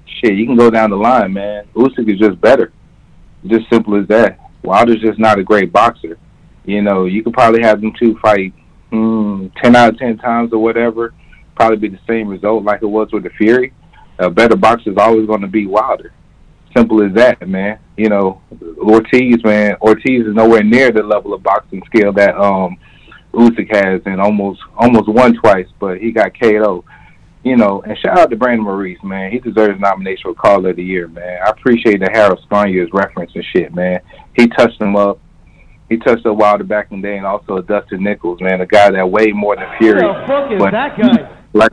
shit, 0.05 0.33
you 0.33 0.45
can 0.45 0.57
go 0.57 0.69
down 0.69 0.89
the 0.89 0.97
line, 0.97 1.31
man. 1.31 1.63
Usyk 1.73 2.11
is 2.11 2.19
just 2.19 2.41
better. 2.41 2.73
Just 3.47 3.69
simple 3.71 3.95
as 3.95 4.05
that. 4.09 4.37
Wilder's 4.63 4.99
just 4.99 5.17
not 5.17 5.39
a 5.39 5.43
great 5.43 5.71
boxer. 5.71 6.17
You 6.65 6.81
know, 6.81 7.05
you 7.05 7.23
could 7.23 7.31
probably 7.31 7.61
have 7.61 7.79
them 7.79 7.93
two 7.97 8.19
fight 8.21 8.53
mm, 8.91 9.49
ten 9.61 9.77
out 9.77 9.93
of 9.93 9.97
ten 9.97 10.17
times 10.17 10.51
or 10.51 10.61
whatever. 10.61 11.13
Probably 11.55 11.77
be 11.77 11.95
the 11.95 12.03
same 12.05 12.27
result 12.27 12.65
like 12.65 12.81
it 12.81 12.87
was 12.87 13.13
with 13.13 13.23
the 13.23 13.29
Fury. 13.29 13.71
A 14.19 14.29
better 14.29 14.57
boxer 14.57 14.91
is 14.91 14.97
always 14.97 15.25
going 15.25 15.39
to 15.39 15.47
be 15.47 15.67
Wilder. 15.67 16.11
Simple 16.75 17.01
as 17.01 17.13
that, 17.13 17.47
man. 17.47 17.79
You 17.95 18.09
know, 18.09 18.41
Ortiz, 18.77 19.41
man. 19.41 19.77
Ortiz 19.81 20.27
is 20.27 20.35
nowhere 20.35 20.63
near 20.63 20.91
the 20.91 21.01
level 21.01 21.33
of 21.33 21.43
boxing 21.43 21.81
skill 21.85 22.11
that 22.11 22.35
um 22.35 22.75
Usyk 23.33 23.73
has, 23.75 24.01
and 24.05 24.21
almost 24.21 24.61
almost 24.77 25.07
won 25.09 25.33
twice, 25.33 25.67
but 25.79 25.97
he 25.99 26.11
got 26.11 26.39
KO. 26.39 26.83
You 27.43 27.57
know, 27.57 27.81
and 27.81 27.97
shout 27.97 28.17
out 28.17 28.29
to 28.29 28.37
Brandon 28.37 28.63
Maurice, 28.63 29.03
man. 29.03 29.29
He 29.31 29.39
deserves 29.39 29.77
a 29.77 29.81
nomination 29.81 30.21
for 30.23 30.33
Caller 30.33 30.69
of 30.69 30.77
the 30.77 30.83
Year, 30.83 31.09
man. 31.09 31.39
I 31.45 31.49
appreciate 31.49 31.99
that 31.99 32.15
Harold 32.15 32.39
Spanier 32.49 32.83
is 32.85 32.89
reference 32.93 33.31
and 33.35 33.43
shit, 33.53 33.73
man. 33.75 33.99
He 34.33 34.47
touched 34.47 34.79
him 34.81 34.95
up. 34.95 35.19
He 35.89 35.97
touched 35.97 36.25
up 36.25 36.37
Wilder 36.37 36.63
back 36.63 36.89
in 36.91 37.01
the 37.01 37.07
day, 37.09 37.17
and 37.17 37.25
also 37.25 37.61
Dustin 37.61 38.01
Nichols, 38.01 38.39
man, 38.39 38.61
a 38.61 38.65
guy 38.65 38.89
that 38.91 39.11
weighed 39.11 39.35
more 39.35 39.57
than 39.57 39.67
Fury. 39.77 40.01
Who 40.01 40.07
the 40.07 40.23
fuck 40.25 40.51
is 40.53 40.59
But- 40.59 40.71
that 40.71 40.97
guy? 40.97 41.37
like 41.53 41.71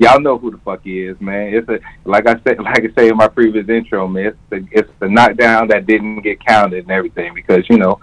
y'all 0.00 0.20
know 0.20 0.38
who 0.38 0.50
the 0.50 0.58
fuck 0.58 0.82
he 0.82 1.02
is, 1.02 1.20
man. 1.20 1.54
It's 1.54 1.68
a 1.68 1.78
like 2.04 2.26
I 2.26 2.40
said, 2.42 2.58
like 2.62 2.84
I 2.84 2.94
say 2.96 3.08
in 3.08 3.16
my 3.16 3.28
previous 3.28 3.68
intro, 3.68 4.08
man. 4.08 4.26
It's 4.26 4.38
the 4.48 4.66
it's 4.72 4.90
the 4.98 5.08
knockdown 5.08 5.68
that 5.68 5.86
didn't 5.86 6.22
get 6.22 6.44
counted 6.44 6.84
and 6.84 6.90
everything 6.90 7.34
because 7.34 7.68
you 7.68 7.78
know 7.78 8.00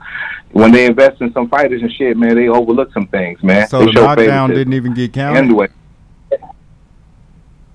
when 0.51 0.71
they 0.71 0.85
invest 0.85 1.19
in 1.21 1.33
some 1.33 1.49
fighters 1.49 1.81
and 1.81 1.91
shit, 1.91 2.15
man, 2.15 2.35
they 2.35 2.47
overlook 2.47 2.93
some 2.93 3.07
things, 3.07 3.43
man. 3.43 3.67
So 3.67 3.79
they 3.79 3.91
the 3.91 4.01
knockdown 4.01 4.51
didn't 4.51 4.73
even 4.73 4.93
get 4.93 5.11
counted. 5.11 5.39
Anyway. 5.39 5.67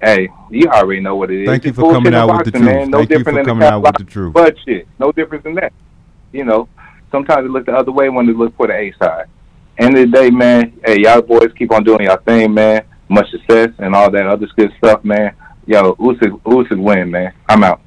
Hey, 0.01 0.29
you 0.51 0.67
already 0.69 1.01
know 1.01 1.15
what 1.15 1.31
it 1.31 1.43
is. 1.43 1.49
Thank 1.49 1.65
you 1.65 1.73
for 1.73 1.93
coming 1.93 2.13
out 2.13 2.29
with 2.37 2.47
the 2.47 2.51
truth. 2.51 2.65
Man. 2.65 2.91
No 2.91 2.99
Thank 2.99 3.11
you 3.11 3.19
different 3.19 3.37
for 3.39 3.45
than 3.45 3.45
coming 3.45 3.69
out 3.69 3.83
with 3.83 3.99
the 3.99 4.05
truth. 4.05 4.33
But 4.33 4.57
shit, 4.65 4.89
no 4.99 5.13
difference 5.13 5.45
than 5.45 5.55
that. 5.57 5.73
You 6.33 6.45
know, 6.45 6.69
sometimes 7.13 7.47
they 7.47 7.49
look 7.49 7.67
the 7.67 7.73
other 7.73 7.93
way 7.93 8.09
when 8.09 8.27
they 8.27 8.33
look 8.33 8.57
for 8.57 8.67
the 8.67 8.75
A 8.75 8.93
side. 8.99 9.27
End 9.79 9.97
of 9.97 10.11
the 10.11 10.17
day, 10.17 10.31
man. 10.31 10.73
Hey, 10.85 11.03
y'all 11.03 11.23
boys 11.23 11.53
keep 11.57 11.71
on 11.71 11.85
doing 11.85 12.03
y'all 12.03 12.17
thing, 12.17 12.53
man. 12.53 12.85
Much 13.09 13.31
success 13.31 13.71
and 13.79 13.95
all 13.95 14.11
that 14.11 14.27
other 14.27 14.47
good 14.57 14.73
stuff, 14.79 15.05
man. 15.05 15.35
Yo, 15.67 15.95
Usyk, 15.95 16.41
Usyk 16.43 16.79
win, 16.83 17.11
man. 17.11 17.33
I'm 17.49 17.63
out. 17.65 17.81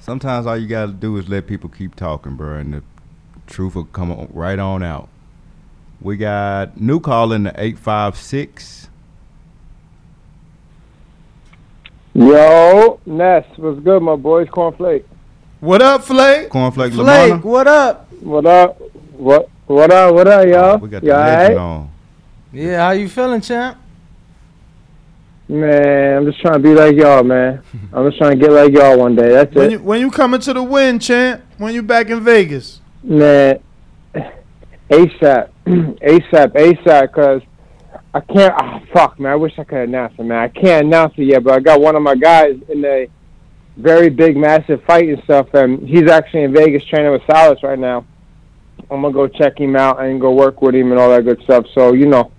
Sometimes 0.00 0.46
all 0.46 0.56
you 0.56 0.66
gotta 0.66 0.92
do 0.92 1.16
is 1.16 1.28
let 1.28 1.46
people 1.46 1.70
keep 1.70 1.94
talking, 1.94 2.34
bro, 2.36 2.54
and 2.56 2.74
the 2.74 2.82
truth 3.46 3.74
will 3.74 3.84
come 3.84 4.10
on, 4.10 4.28
right 4.32 4.58
on 4.58 4.82
out. 4.82 5.08
We 6.00 6.16
got 6.16 6.80
new 6.80 6.98
call 7.00 7.32
in 7.32 7.44
the 7.44 7.54
eight 7.60 7.78
five 7.78 8.16
six. 8.16 8.88
Yo, 12.14 12.98
Ness, 13.06 13.44
what's 13.56 13.80
good, 13.80 14.02
my 14.02 14.16
boys? 14.16 14.48
Cornflake. 14.48 15.04
What 15.60 15.80
up, 15.82 16.02
Flake? 16.02 16.48
Cornflake 16.48 16.92
Flake, 16.92 17.32
Lamana. 17.34 17.42
what 17.44 17.66
up? 17.68 18.10
What 18.20 18.46
up? 18.46 18.80
What 19.12 19.48
what 19.66 19.92
up? 19.92 20.14
What 20.14 20.26
up, 20.26 20.46
y'all? 20.46 20.78
We 20.78 20.88
got 20.88 21.02
the 21.02 21.06
You 21.06 21.12
legend 21.12 21.42
alright? 21.42 21.56
on. 21.58 21.90
Yeah, 22.52 22.78
how 22.86 22.90
you 22.92 23.08
feeling, 23.08 23.40
champ? 23.42 23.79
Man, 25.50 26.16
I'm 26.18 26.26
just 26.26 26.40
trying 26.40 26.54
to 26.54 26.60
be 26.60 26.74
like 26.74 26.94
y'all, 26.94 27.24
man. 27.24 27.60
I'm 27.92 28.06
just 28.08 28.18
trying 28.18 28.38
to 28.38 28.46
get 28.46 28.52
like 28.52 28.72
y'all 28.72 28.96
one 28.96 29.16
day. 29.16 29.30
That's 29.30 29.52
When 29.52 29.66
it. 29.66 29.72
you 29.72 29.78
when 29.80 30.00
you 30.00 30.08
coming 30.12 30.38
to 30.42 30.52
the 30.54 30.62
win, 30.62 31.00
champ? 31.00 31.42
When 31.58 31.74
you 31.74 31.82
back 31.82 32.08
in 32.08 32.20
Vegas? 32.20 32.80
Man, 33.02 33.58
ASAP, 34.88 35.50
ASAP, 35.66 36.52
ASAP, 36.52 37.12
cause 37.12 37.42
I 38.14 38.20
can't. 38.20 38.54
Oh, 38.62 38.80
fuck, 38.92 39.18
man. 39.18 39.32
I 39.32 39.36
wish 39.36 39.58
I 39.58 39.64
could 39.64 39.78
announce 39.88 40.14
it, 40.18 40.22
man. 40.22 40.38
I 40.38 40.48
can't 40.48 40.86
announce 40.86 41.14
it 41.16 41.24
yet, 41.24 41.42
but 41.42 41.54
I 41.54 41.58
got 41.60 41.80
one 41.80 41.96
of 41.96 42.02
my 42.02 42.14
guys 42.14 42.56
in 42.68 42.84
a 42.84 43.08
very 43.76 44.08
big, 44.08 44.36
massive 44.36 44.84
fight 44.84 45.08
and 45.08 45.20
stuff, 45.24 45.52
and 45.54 45.80
he's 45.88 46.08
actually 46.08 46.44
in 46.44 46.52
Vegas 46.52 46.84
training 46.84 47.10
with 47.10 47.22
Salas 47.28 47.60
right 47.64 47.78
now. 47.78 48.04
I'm 48.88 49.02
gonna 49.02 49.12
go 49.12 49.26
check 49.26 49.58
him 49.58 49.74
out 49.74 50.00
and 50.00 50.20
go 50.20 50.32
work 50.32 50.62
with 50.62 50.76
him 50.76 50.92
and 50.92 51.00
all 51.00 51.10
that 51.10 51.24
good 51.24 51.42
stuff. 51.42 51.66
So 51.74 51.92
you 51.92 52.06
know, 52.06 52.30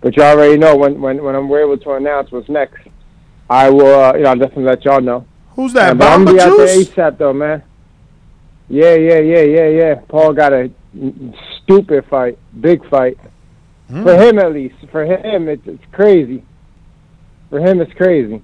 but 0.00 0.16
you 0.16 0.22
already 0.22 0.56
know 0.56 0.76
when 0.76 1.00
when 1.00 1.22
when 1.22 1.34
I'm 1.34 1.46
able 1.46 1.78
to 1.78 1.92
announce 1.92 2.30
what's 2.30 2.48
next, 2.48 2.86
I 3.48 3.70
will. 3.70 3.94
Uh, 3.94 4.14
you 4.14 4.22
know, 4.22 4.30
I'll 4.30 4.38
definitely 4.38 4.64
let 4.64 4.84
y'all 4.84 5.00
know. 5.00 5.26
Who's 5.56 5.72
that? 5.74 5.88
Yeah, 5.88 5.94
but 5.94 6.08
I'm 6.08 6.24
gonna 6.24 6.36
be 6.36 6.42
out 6.42 6.56
there? 6.56 6.66
ASAP 6.66 7.18
though, 7.18 7.32
man. 7.32 7.62
Yeah, 8.68 8.94
yeah, 8.94 9.18
yeah, 9.18 9.42
yeah, 9.42 9.68
yeah. 9.68 9.94
Paul 10.08 10.32
got 10.32 10.52
a 10.52 10.70
stupid 11.62 12.04
fight, 12.08 12.38
big 12.60 12.88
fight. 12.88 13.18
Hmm. 13.88 14.04
For 14.04 14.16
him 14.16 14.38
at 14.38 14.52
least. 14.52 14.76
For 14.92 15.04
him, 15.04 15.48
it's, 15.48 15.66
it's 15.66 15.84
crazy. 15.92 16.44
For 17.50 17.58
him, 17.58 17.80
it's 17.80 17.92
crazy. 17.94 18.42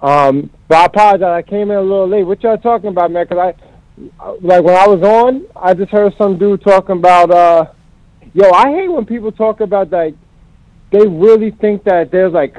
Um, 0.00 0.50
but 0.68 0.78
I 0.78 0.84
apologize. 0.84 1.44
I 1.44 1.48
came 1.48 1.70
in 1.70 1.76
a 1.76 1.82
little 1.82 2.08
late. 2.08 2.24
What 2.24 2.42
y'all 2.42 2.58
talking 2.58 2.90
about, 2.90 3.10
man? 3.10 3.26
Because 3.28 3.54
I, 3.98 4.28
like, 4.40 4.62
when 4.62 4.76
I 4.76 4.86
was 4.86 5.02
on, 5.02 5.46
I 5.56 5.74
just 5.74 5.90
heard 5.90 6.14
some 6.16 6.38
dude 6.38 6.62
talking 6.62 6.98
about, 6.98 7.30
uh, 7.30 7.66
yo, 8.32 8.50
I 8.50 8.70
hate 8.70 8.88
when 8.88 9.06
people 9.06 9.32
talk 9.32 9.60
about 9.60 9.90
like 9.90 10.14
they 10.94 11.08
really 11.08 11.50
think 11.50 11.82
that 11.84 12.12
there's 12.12 12.32
like, 12.32 12.56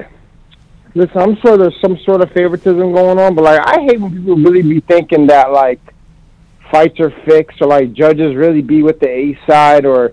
listen, 0.94 1.16
I'm 1.16 1.36
sure 1.40 1.56
there's 1.56 1.80
some 1.80 1.98
sort 2.04 2.20
of 2.20 2.30
favoritism 2.32 2.92
going 2.92 3.18
on, 3.18 3.34
but 3.34 3.44
like, 3.44 3.60
I 3.64 3.80
hate 3.80 3.98
when 3.98 4.12
people 4.12 4.36
really 4.36 4.62
be 4.62 4.80
thinking 4.80 5.26
that 5.28 5.52
like 5.52 5.80
fights 6.70 7.00
are 7.00 7.10
fixed 7.24 7.62
or 7.62 7.68
like 7.68 7.94
judges 7.94 8.36
really 8.36 8.60
be 8.60 8.82
with 8.82 9.00
the 9.00 9.08
A 9.08 9.38
side 9.46 9.86
or 9.86 10.12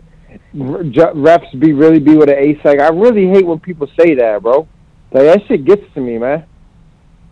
refs 0.56 1.60
be 1.60 1.74
really 1.74 2.00
be 2.00 2.16
with 2.16 2.28
the 2.28 2.38
A 2.38 2.62
side. 2.64 2.80
I 2.80 2.90
really 2.90 3.28
hate 3.28 3.46
when 3.46 3.60
people 3.60 3.88
say 4.00 4.16
that, 4.16 4.42
bro. 4.42 4.68
Like 5.12 5.24
that 5.26 5.42
shit 5.48 5.66
gets 5.66 5.84
to 5.94 6.00
me, 6.00 6.18
man. 6.18 6.46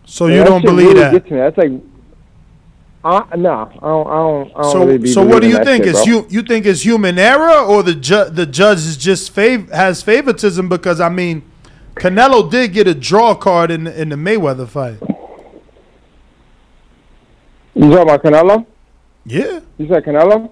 So 0.04 0.26
you 0.26 0.44
don't 0.44 0.62
believe 0.62 0.88
really 0.88 1.00
that? 1.00 1.12
Gets 1.12 1.28
to 1.28 1.34
me. 1.34 1.40
That's 1.40 1.56
like, 1.56 1.72
uh, 3.04 3.26
no, 3.36 3.50
I 3.50 3.64
don't. 3.80 4.06
I 4.06 4.16
don't. 4.16 4.50
I 4.56 4.62
don't 4.62 4.72
So, 4.72 4.78
really 4.86 4.98
be 4.98 5.12
so 5.12 5.24
what 5.24 5.42
do 5.42 5.48
you 5.48 5.62
think 5.64 5.84
shit, 5.84 5.94
is 5.96 6.06
you 6.06 6.26
you 6.30 6.42
think 6.42 6.66
is 6.66 6.84
human 6.84 7.18
error 7.18 7.58
or 7.58 7.82
the 7.82 7.94
ju- 7.94 8.30
the 8.30 8.46
judge 8.46 8.78
is 8.78 8.96
just 8.96 9.34
fav- 9.34 9.70
has 9.72 10.02
favoritism 10.02 10.68
because 10.68 11.00
I 11.00 11.08
mean, 11.08 11.42
Canelo 11.96 12.48
did 12.48 12.72
get 12.72 12.86
a 12.86 12.94
draw 12.94 13.34
card 13.34 13.72
in 13.72 13.84
the, 13.84 14.00
in 14.00 14.10
the 14.10 14.16
Mayweather 14.16 14.68
fight. 14.68 14.98
You 17.74 17.90
talking 17.90 18.02
about 18.02 18.22
Canelo? 18.22 18.66
Yeah. 19.24 19.60
You 19.78 19.88
said 19.88 20.04
Canelo? 20.04 20.50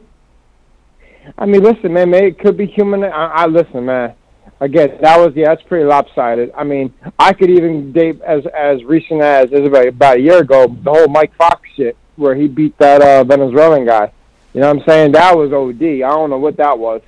I 1.38 1.46
mean, 1.46 1.62
listen, 1.62 1.92
man. 1.92 2.12
It 2.14 2.38
could 2.38 2.56
be 2.56 2.66
human. 2.66 3.04
I, 3.04 3.26
I 3.26 3.46
listen, 3.46 3.84
man. 3.84 4.14
Again, 4.58 4.98
that 5.00 5.18
was 5.18 5.32
yeah, 5.36 5.48
that's 5.48 5.62
pretty 5.62 5.84
lopsided. 5.84 6.50
I 6.56 6.64
mean, 6.64 6.92
I 7.18 7.32
could 7.32 7.48
even 7.48 7.92
date 7.92 8.20
as 8.22 8.44
as 8.46 8.82
recent 8.84 9.22
as 9.22 9.52
it 9.52 9.60
was 9.60 9.68
about, 9.68 9.86
about 9.86 10.16
a 10.16 10.20
year 10.20 10.38
ago 10.38 10.66
the 10.82 10.90
whole 10.90 11.06
Mike 11.08 11.34
Fox 11.36 11.60
shit 11.76 11.96
where 12.16 12.34
he 12.34 12.48
beat 12.48 12.76
that 12.78 13.00
uh, 13.02 13.24
Venezuelan 13.24 13.84
guy. 13.86 14.12
You 14.52 14.60
know 14.60 14.68
what 14.72 14.82
I'm 14.82 14.88
saying? 14.88 15.12
That 15.12 15.36
was 15.36 15.52
OD. 15.52 15.82
I 15.82 15.98
don't 16.08 16.30
know 16.30 16.38
what 16.38 16.56
that 16.56 16.78
was. 16.78 17.02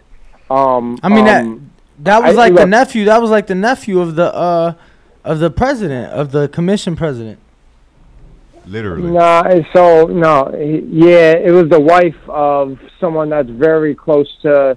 Um, 0.51 0.99
I 1.03 1.09
mean 1.09 1.27
um, 1.29 1.71
that 1.97 2.05
that 2.05 2.23
was 2.23 2.37
I- 2.37 2.49
like 2.49 2.55
the 2.55 2.67
nephew. 2.67 3.05
That 3.07 3.21
was 3.21 3.31
like 3.31 3.47
the 3.47 3.55
nephew 3.55 4.01
of 4.01 4.15
the 4.17 4.33
uh 4.35 4.75
of 5.25 5.39
the 5.39 5.51
president 5.51 6.13
of 6.13 6.33
the 6.33 6.49
commission 6.49 6.95
president. 6.97 7.39
Literally. 8.67 9.11
Nah, 9.11 9.43
so 9.75 10.07
no, 10.07 10.53
he- 10.57 10.87
yeah, 10.89 11.33
it 11.33 11.51
was 11.51 11.69
the 11.69 11.81
wife 11.81 12.17
of 12.29 12.79
someone 13.01 13.29
that's 13.31 13.51
very 13.51 13.93
close 13.95 14.29
to, 14.43 14.77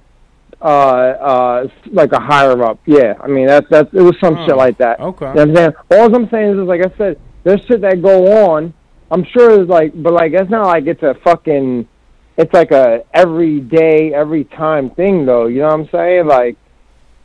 uh, 0.60 0.64
uh, 0.64 1.68
like 1.92 2.10
a 2.12 2.18
higher 2.20 2.60
up. 2.64 2.80
Yeah, 2.84 3.14
I 3.20 3.28
mean 3.28 3.46
that's 3.46 3.68
that's 3.70 3.92
it 3.94 4.00
was 4.02 4.16
some 4.20 4.36
Oh, 4.38 4.46
shit 4.46 4.56
like 4.56 4.78
that. 4.78 4.98
okay. 4.98 5.28
You 5.28 5.34
know 5.34 5.40
what 5.46 5.48
I'm 5.50 5.54
saying 5.56 5.72
all 5.92 6.14
I'm 6.16 6.28
saying 6.30 6.50
is, 6.54 6.58
is 6.58 6.64
like 6.64 6.80
I 6.84 6.96
said, 6.98 7.20
there's 7.44 7.64
shit 7.64 7.80
that 7.82 8.02
go 8.02 8.50
on. 8.54 8.74
I'm 9.10 9.24
sure 9.32 9.60
it's 9.60 9.70
like, 9.70 9.92
but 9.94 10.12
like 10.12 10.32
it's 10.32 10.50
not 10.50 10.66
like 10.66 10.86
it's 10.86 11.02
a 11.02 11.14
fucking, 11.22 11.88
it's 12.36 12.52
like 12.52 12.72
a 12.72 13.04
every 13.14 13.60
day, 13.60 14.12
every 14.14 14.44
time 14.44 14.90
thing 14.90 15.26
though. 15.26 15.46
You 15.46 15.60
know 15.60 15.68
what 15.68 15.80
I'm 15.80 15.88
saying? 15.92 16.26
Like, 16.26 16.56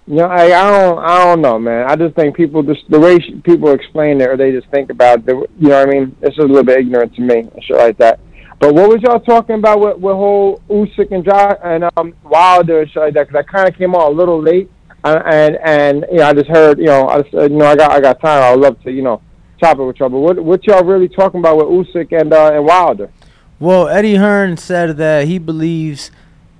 you 0.08 0.16
know, 0.16 0.26
I, 0.26 0.45
I 0.45 0.82
don't, 0.82 0.99
I 0.99 1.24
don't 1.24 1.41
know, 1.41 1.60
man. 1.60 1.90
I 1.90 1.95
just 1.95 2.16
think 2.16 2.36
people 2.36 2.64
just 2.64 2.82
the 2.90 2.99
way 2.99 3.18
people 3.44 3.72
explain 3.72 4.22
it, 4.22 4.30
or 4.30 4.38
they 4.38 4.52
just 4.52 4.68
think 4.70 4.90
about 4.90 5.20
it. 5.20 5.26
You 5.28 5.70
know 5.70 5.80
what 5.80 5.88
I 5.88 5.91
mean? 5.91 6.16
It's 6.22 6.36
just 6.36 6.45
a 6.45 6.48
little 6.48 6.64
bit 6.64 6.80
ignorant 6.80 7.16
to 7.16 7.22
me, 7.22 7.40
and 7.40 7.64
shit 7.64 7.78
like 7.78 7.98
that. 7.98 8.20
But 8.60 8.76
what 8.76 8.90
was 8.90 9.02
y'all 9.02 9.20
talking 9.20 9.56
about 9.56 9.80
with, 9.80 9.98
with 9.98 10.14
whole 10.14 10.62
Usyk 10.70 11.12
and 11.12 11.26
Josh 11.26 11.58
and 11.64 11.86
um 11.98 12.14
Wilder 12.24 12.82
and 12.82 12.91
shit 12.91 13.02
like 13.02 13.14
that? 13.16 13.28
Because 13.28 13.44
I 13.48 13.52
kind 13.52 13.68
of 13.68 13.76
came 13.76 13.95
on 13.95 14.12
a 14.12 14.16
little 14.16 14.41
late, 14.41 14.70
uh, 15.03 15.20
and 15.26 15.58
and 15.64 16.06
you 16.12 16.20
know 16.20 16.28
I 16.28 16.34
just 16.34 16.49
heard 16.49 16.78
you 16.78 16.86
know 16.86 17.08
I 17.08 17.22
just, 17.22 17.34
you 17.34 17.49
know 17.49 17.66
I 17.66 17.76
got 17.76 17.91
I 17.91 17.99
got 17.99 18.22
time. 18.22 18.44
I 18.44 18.52
would 18.52 18.60
love 18.60 18.84
to 18.84 18.91
you 18.91 19.02
know 19.02 19.22
chop 19.61 19.79
it 19.79 19.83
with 19.83 19.99
y'all. 19.99 20.09
But 20.09 20.19
what 20.19 20.39
what 20.43 20.67
y'all 20.67 20.83
really 20.83 21.07
talking 21.07 21.39
about 21.39 21.57
with 21.57 21.88
Usyk 21.88 22.19
and 22.19 22.33
uh, 22.33 22.51
and 22.53 22.65
Wilder? 22.65 23.11
Well, 23.59 23.88
Eddie 23.88 24.15
Hearn 24.15 24.57
said 24.57 24.97
that 24.97 25.27
he 25.27 25.38
believes 25.38 26.11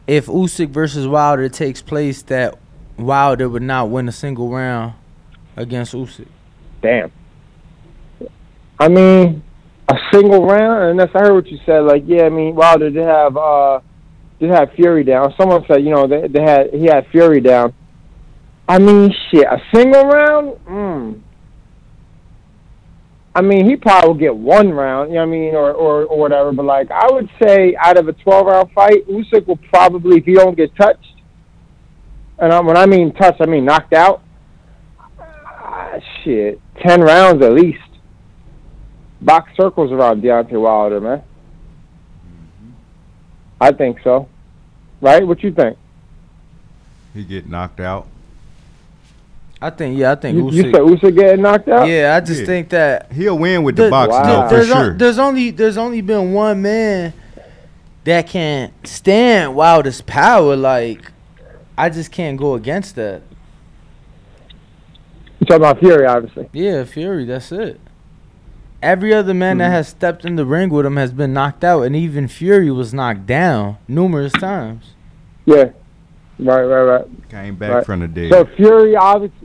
if 0.08 0.28
Usyk 0.28 0.70
versus 0.70 1.08
Wilder 1.08 1.50
takes 1.50 1.82
place, 1.82 2.22
that 2.24 2.58
Wilder 2.98 3.50
would 3.50 3.64
not 3.64 3.90
win 3.90 4.08
a 4.08 4.12
single 4.12 4.50
round 4.50 4.94
against 5.56 5.94
Usyk. 5.94 6.28
Damn. 6.82 7.12
I 8.80 8.88
mean, 8.88 9.44
a 9.88 9.96
single 10.12 10.46
round, 10.46 10.92
and 10.92 11.00
that's 11.00 11.16
I 11.16 11.20
heard 11.20 11.34
what 11.34 11.48
you 11.48 11.60
said. 11.66 11.80
Like, 11.80 12.04
yeah, 12.06 12.24
I 12.24 12.30
mean, 12.30 12.56
Wilder 12.56 12.90
did 12.90 13.06
have 13.06 13.36
uh 13.36 13.80
did 14.40 14.50
have 14.52 14.72
Fury 14.74 15.04
down. 15.04 15.34
Someone 15.38 15.64
said, 15.68 15.84
you 15.84 15.92
know, 15.92 16.08
they 16.08 16.28
they 16.28 16.42
had 16.42 16.74
he 16.74 16.86
had 16.86 17.08
Fury 17.08 17.42
down. 17.42 17.74
I 18.68 18.80
mean, 18.80 19.14
shit, 19.30 19.46
a 19.46 19.62
single 19.74 20.04
round. 20.06 20.60
Mm. 20.66 21.22
I 23.34 23.42
mean, 23.42 23.70
he 23.70 23.78
probably 23.78 24.08
will 24.10 24.16
get 24.16 24.36
one 24.36 24.72
round. 24.72 25.10
You 25.10 25.16
know 25.16 25.22
what 25.22 25.28
I 25.28 25.32
mean, 25.32 25.56
or 25.56 25.72
or 25.72 26.04
or 26.04 26.20
whatever. 26.20 26.52
But 26.52 26.66
like, 26.66 26.92
I 26.92 27.08
would 27.12 27.30
say 27.42 27.76
out 27.78 27.98
of 27.98 28.08
a 28.08 28.14
twelve 28.14 28.48
round 28.48 28.72
fight, 28.74 29.08
Usyk 29.08 29.48
will 29.48 29.60
probably, 29.72 30.18
if 30.18 30.26
he 30.26 30.34
don't 30.34 30.58
get 30.58 30.76
touched, 30.76 31.16
and 32.40 32.52
I, 32.52 32.60
when 32.60 32.76
I 32.76 32.86
mean 32.86 33.14
touched, 33.14 33.40
I 33.42 33.46
mean 33.46 33.64
knocked 33.64 33.94
out. 33.94 34.22
Ah, 35.18 35.94
shit, 36.24 36.60
ten 36.86 37.02
rounds 37.02 37.42
at 37.44 37.54
least. 37.54 37.80
Box 39.22 39.52
circles 39.56 39.92
around 39.92 40.24
Deontay 40.24 40.60
Wilder, 40.60 41.00
man. 41.00 41.24
I 43.62 43.72
think 43.72 44.00
so. 44.04 44.28
Right? 45.00 45.26
What 45.26 45.44
you 45.44 45.52
think? 45.52 45.78
He 47.14 47.24
get 47.24 47.48
knocked 47.48 47.80
out. 47.80 48.08
I 49.62 49.70
think 49.70 49.98
yeah, 49.98 50.12
I 50.14 50.16
think 50.16 50.38
You, 50.38 50.46
Usyk. 50.46 50.54
you 50.54 50.62
said 50.64 50.82
Usyk 50.82 51.16
getting 51.16 51.42
knocked 51.44 51.68
out? 51.70 51.88
Yeah, 51.88 52.16
I 52.16 52.20
just 52.26 52.46
think 52.46 52.70
that 52.70 53.12
he'll 53.12 53.38
win 53.38 53.62
with 53.64 53.76
the, 53.76 53.84
the- 53.84 53.90
boxing 53.92 54.24
the- 54.24 54.28
though, 54.28 54.50
for 54.50 54.56
there's, 54.56 54.70
o- 54.72 54.74
sure. 54.74 54.94
there's 54.96 55.20
only 55.20 55.52
there's 55.52 55.78
only 55.78 56.02
been 56.02 56.34
one 56.34 56.62
man 56.64 57.14
that 58.06 58.26
can 58.28 58.72
stand 58.84 59.56
Wilder's 59.56 60.02
power. 60.02 60.56
Like 60.56 61.12
I 61.78 61.90
just 61.90 62.12
can't 62.12 62.38
go 62.40 62.56
against 62.56 62.96
that. 62.96 63.22
You 65.40 65.46
talking 65.46 65.56
about 65.58 65.80
Fury, 65.80 66.06
obviously. 66.06 66.50
Yeah, 66.54 66.84
Fury. 66.84 67.26
That's 67.26 67.52
it. 67.52 67.80
Every 68.82 69.14
other 69.14 69.34
man 69.34 69.60
that 69.60 69.70
Mhm. 69.70 69.74
has 69.74 69.88
stepped 69.88 70.26
in 70.26 70.36
the 70.38 70.46
ring 70.46 70.70
with 70.70 70.86
him 70.88 70.98
has 70.98 71.12
been 71.12 71.34
knocked 71.34 71.64
out, 71.64 71.84
and 71.84 71.96
even 71.96 72.28
Fury 72.28 72.72
was 72.72 72.94
knocked 72.94 73.28
down 73.28 73.78
numerous 73.88 74.32
times. 74.34 74.94
Yeah. 75.46 75.70
Right, 76.40 76.64
right, 76.64 76.82
right. 76.82 77.06
Came 77.30 77.56
back 77.56 77.72
Right. 77.72 77.86
from 77.86 78.00
the 78.00 78.08
dead. 78.08 78.32
So 78.32 78.46
Fury 78.56 78.96
obviously 78.96 79.41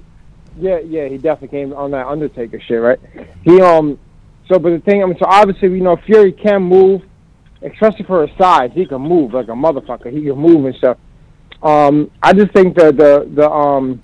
Yeah, 0.59 0.79
yeah, 0.79 1.09
he 1.09 1.17
definitely 1.19 1.59
came 1.59 1.73
on 1.73 1.91
that 1.91 2.07
Undertaker 2.07 2.61
shit, 2.67 2.81
right? 2.81 2.99
He 3.45 3.61
um 3.61 3.99
so 4.51 4.59
but 4.59 4.71
the 4.71 4.79
thing 4.81 5.03
I 5.03 5.07
mean 5.07 5.17
so 5.19 5.27
obviously 5.27 5.69
we 5.69 5.81
know 5.81 5.97
Fury 6.07 6.33
can 6.33 6.63
move, 6.63 7.03
especially 7.63 8.05
for 8.07 8.27
his 8.27 8.37
size. 8.39 8.71
He 8.75 8.87
can 8.87 9.03
move 9.03 9.35
like 9.35 9.49
a 9.49 9.53
motherfucker. 9.53 10.13
He 10.13 10.23
can 10.23 10.39
move 10.39 10.65
and 10.65 10.75
stuff. 10.77 10.99
Um 11.63 12.11
I 12.23 12.33
just 12.33 12.53
think 12.53 12.77
the 12.77 12.93
the 12.93 13.31
the 13.35 13.51
um 13.51 14.03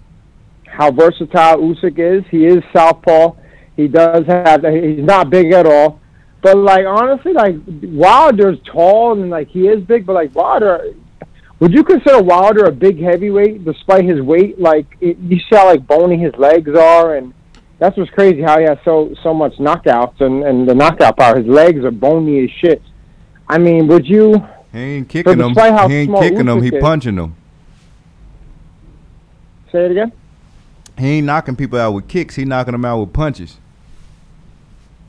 how 0.67 0.91
versatile 0.91 1.59
Usyk 1.59 1.99
is. 1.99 2.25
He 2.31 2.47
is 2.47 2.63
southpaw. 2.75 3.35
He 3.77 3.89
does 3.89 4.27
have 4.27 4.63
he's 4.65 5.05
not 5.05 5.31
big 5.31 5.53
at 5.53 5.67
all. 5.67 6.01
But 6.43 6.57
like 6.59 6.85
honestly, 6.87 7.33
like 7.33 7.55
Wilder's 7.83 8.59
tall 8.71 9.13
and 9.13 9.31
like 9.31 9.49
he 9.49 9.69
is 9.69 9.83
big, 9.85 10.05
but 10.05 10.15
like 10.15 10.35
Wilder 10.35 10.93
would 11.63 11.73
you 11.73 11.85
consider 11.85 12.21
Wilder 12.21 12.65
a 12.65 12.73
big 12.73 13.01
heavyweight 13.01 13.65
despite 13.65 14.05
his 14.05 14.21
weight? 14.21 14.59
Like 14.59 14.85
it, 15.01 15.17
you 15.19 15.39
see 15.39 15.55
how 15.55 15.67
like 15.67 15.87
bony 15.87 16.19
his 16.19 16.35
legs 16.35 16.71
are, 16.77 17.15
and 17.15 17.33
that's 17.79 17.97
what's 17.97 18.11
crazy 18.11 18.43
how 18.43 18.59
he 18.59 18.65
has 18.65 18.79
so 18.85 19.15
so 19.23 19.33
much 19.33 19.53
knockouts 19.59 20.21
and 20.21 20.43
and 20.43 20.69
the 20.69 20.75
knockout 20.75 21.17
power. 21.17 21.39
His 21.39 21.47
legs 21.47 21.85
are 21.85 21.93
bony 21.93 22.43
as 22.43 22.51
shit. 22.51 22.83
I 23.49 23.59
mean, 23.59 23.87
would 23.87 24.05
you? 24.09 24.45
He 24.73 24.79
ain't 24.79 25.09
kicking 25.09 25.39
how 25.39 25.89
He 25.89 25.95
ain't 25.99 26.09
small 26.09 26.21
kicking 26.21 26.47
them. 26.47 26.63
He 26.63 26.75
is- 26.75 26.83
punching 26.83 27.15
them. 27.15 27.37
Say 29.71 29.85
it 29.85 29.93
again. 29.93 30.11
He 30.99 31.07
ain't 31.19 31.27
knocking 31.27 31.55
people 31.55 31.79
out 31.79 31.93
with 31.93 32.09
kicks. 32.09 32.35
He 32.35 32.45
knocking 32.45 32.73
them 32.73 32.85
out 32.85 32.99
with 32.99 33.13
punches. 33.13 33.59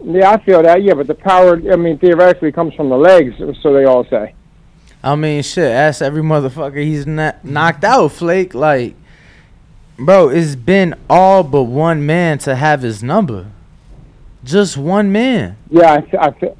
Yeah, 0.03 0.30
I 0.30 0.43
feel 0.43 0.61
that. 0.61 0.84
Yeah, 0.84 0.93
but 0.93 1.07
the 1.07 1.15
power, 1.15 1.59
I 1.71 1.77
mean, 1.77 1.97
theoretically 1.97 2.51
comes 2.51 2.75
from 2.75 2.89
the 2.89 2.97
legs, 2.97 3.34
so 3.63 3.73
they 3.73 3.85
all 3.85 4.05
say. 4.05 4.35
I 5.03 5.15
mean, 5.15 5.43
shit. 5.43 5.69
Ask 5.69 6.01
every 6.01 6.21
motherfucker 6.21 6.81
he's 6.84 7.05
not 7.05 7.43
knocked 7.43 7.84
out, 7.84 8.07
Flake. 8.13 8.53
Like, 8.53 8.95
bro, 9.97 10.30
it's 10.30 10.55
been 10.55 10.95
all 11.09 11.43
but 11.43 11.63
one 11.63 12.05
man 12.05 12.38
to 12.39 12.55
have 12.55 12.81
his 12.81 13.03
number. 13.03 13.47
Just 14.43 14.77
one 14.77 15.11
man. 15.11 15.57
Yeah, 15.69 15.93
I, 15.93 16.01
fe- 16.01 16.17
I 16.17 16.31
feel. 16.31 16.57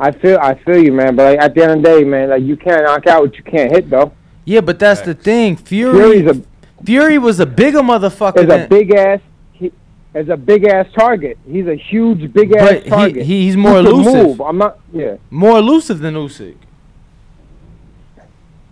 I 0.00 0.10
feel, 0.12 0.38
I 0.40 0.54
feel 0.54 0.82
you, 0.82 0.92
man. 0.92 1.16
But 1.16 1.32
like, 1.32 1.40
at 1.40 1.54
the 1.54 1.62
end 1.62 1.72
of 1.72 1.82
the 1.82 1.88
day, 1.88 2.04
man, 2.04 2.30
like 2.30 2.42
you 2.42 2.56
can't 2.56 2.84
knock 2.84 3.06
out 3.06 3.22
what 3.22 3.36
you 3.36 3.42
can't 3.42 3.70
hit, 3.72 3.90
though. 3.90 4.12
Yeah, 4.44 4.60
but 4.60 4.78
that's 4.78 5.00
the 5.02 5.14
thing. 5.14 5.56
Fury. 5.56 6.22
Fury's 6.22 6.36
a 6.36 6.84
Fury 6.84 7.18
was 7.18 7.40
a 7.40 7.46
bigger 7.46 7.80
motherfucker. 7.80 8.44
is 8.44 8.64
a 8.64 8.68
big 8.68 8.94
ass. 8.94 9.20
He, 9.52 9.72
is 10.14 10.28
a 10.28 10.36
big 10.36 10.64
ass 10.66 10.86
target. 10.96 11.36
He's 11.50 11.66
a 11.66 11.74
huge 11.74 12.32
big 12.32 12.54
ass 12.56 12.84
target. 12.86 13.24
he- 13.26 13.44
he's 13.46 13.56
more 13.56 13.74
can 13.82 13.86
elusive. 13.86 14.26
Move. 14.26 14.40
I'm 14.40 14.58
not. 14.58 14.78
Yeah. 14.92 15.16
more 15.30 15.58
elusive 15.58 15.98
than 15.98 16.14
Usyk. 16.14 16.54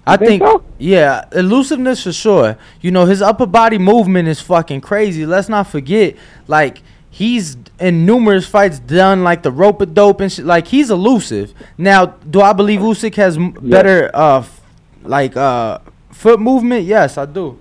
I 0.07 0.17
think 0.17 0.29
think, 0.29 0.43
so? 0.43 0.65
yeah, 0.79 1.25
elusiveness 1.33 2.05
for 2.05 2.13
sure. 2.13 2.57
You 2.81 2.91
know, 2.93 3.07
his 3.07 3.21
upper 3.23 3.47
body 3.47 3.79
movement 3.79 4.29
is 4.29 4.41
fucking 4.41 4.81
crazy. 4.83 5.27
Let's 5.27 5.49
not 5.49 5.65
forget, 5.69 6.17
like 6.47 6.83
he's 7.11 7.57
in 7.81 8.07
numerous 8.07 8.47
fights 8.47 8.79
done 8.79 9.25
like 9.25 9.43
the 9.43 9.51
rope 9.51 9.81
a 9.81 9.87
dope 9.87 10.21
and 10.21 10.31
shit. 10.31 10.45
Like 10.45 10.69
he's 10.69 10.91
elusive. 10.91 11.53
Now, 11.77 12.07
do 12.07 12.41
I 12.41 12.53
believe 12.53 12.81
Usyk 12.81 13.15
has 13.17 13.37
m- 13.37 13.51
better 13.53 14.11
uh 14.15 14.39
f- 14.41 14.61
like 15.03 15.37
uh 15.37 15.79
foot 16.13 16.39
movement? 16.41 16.85
Yes, 16.85 17.19
I 17.19 17.27
do. 17.27 17.59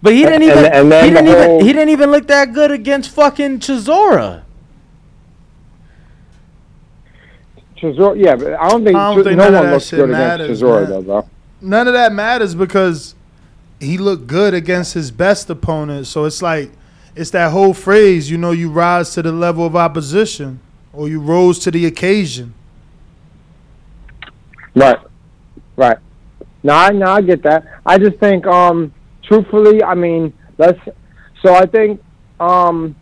But 0.00 0.12
he 0.14 0.22
didn't 0.22 0.42
even 0.44 0.64
and 0.66 0.92
then 0.92 1.04
he 1.04 1.10
didn't 1.10 1.28
even 1.28 1.42
whole- 1.48 1.64
he 1.64 1.72
didn't 1.72 1.88
even 1.90 2.10
look 2.10 2.26
that 2.28 2.52
good 2.52 2.70
against 2.70 3.10
fucking 3.10 3.58
Chisora. 3.58 4.42
Chisora, 7.80 8.22
yeah, 8.22 8.36
but 8.36 8.54
I 8.54 8.68
don't 8.68 8.84
think, 8.84 8.96
I 8.96 9.14
don't 9.14 9.24
think 9.24 9.36
no 9.38 9.52
one 9.52 9.70
looks 9.70 9.90
good 9.90 10.08
matters, 10.08 10.46
against 10.46 10.62
Chisora, 10.62 10.88
though, 10.88 11.02
bro. 11.02 11.28
None 11.60 11.88
of 11.88 11.94
that 11.94 12.12
matters 12.12 12.54
because 12.54 13.14
he 13.80 13.98
looked 13.98 14.26
good 14.26 14.54
against 14.54 14.94
his 14.94 15.10
best 15.10 15.50
opponent. 15.50 16.06
So 16.06 16.24
it's 16.24 16.42
like 16.42 16.70
it's 17.16 17.30
that 17.30 17.50
whole 17.50 17.74
phrase, 17.74 18.30
you 18.30 18.38
know, 18.38 18.52
you 18.52 18.70
rise 18.70 19.12
to 19.14 19.22
the 19.22 19.32
level 19.32 19.66
of 19.66 19.74
opposition 19.74 20.60
or 20.92 21.08
you 21.08 21.20
rose 21.20 21.58
to 21.60 21.70
the 21.70 21.86
occasion. 21.86 22.54
Right, 24.74 24.98
right. 25.76 25.98
No, 26.62 26.74
I, 26.74 26.90
no, 26.90 27.06
I 27.06 27.20
get 27.20 27.42
that. 27.42 27.80
I 27.86 27.98
just 27.98 28.18
think, 28.18 28.46
um, 28.46 28.92
truthfully, 29.22 29.82
I 29.82 29.94
mean, 29.94 30.32
let's. 30.58 30.78
So 31.42 31.54
I 31.54 31.66
think, 31.66 32.02
um, 32.40 32.96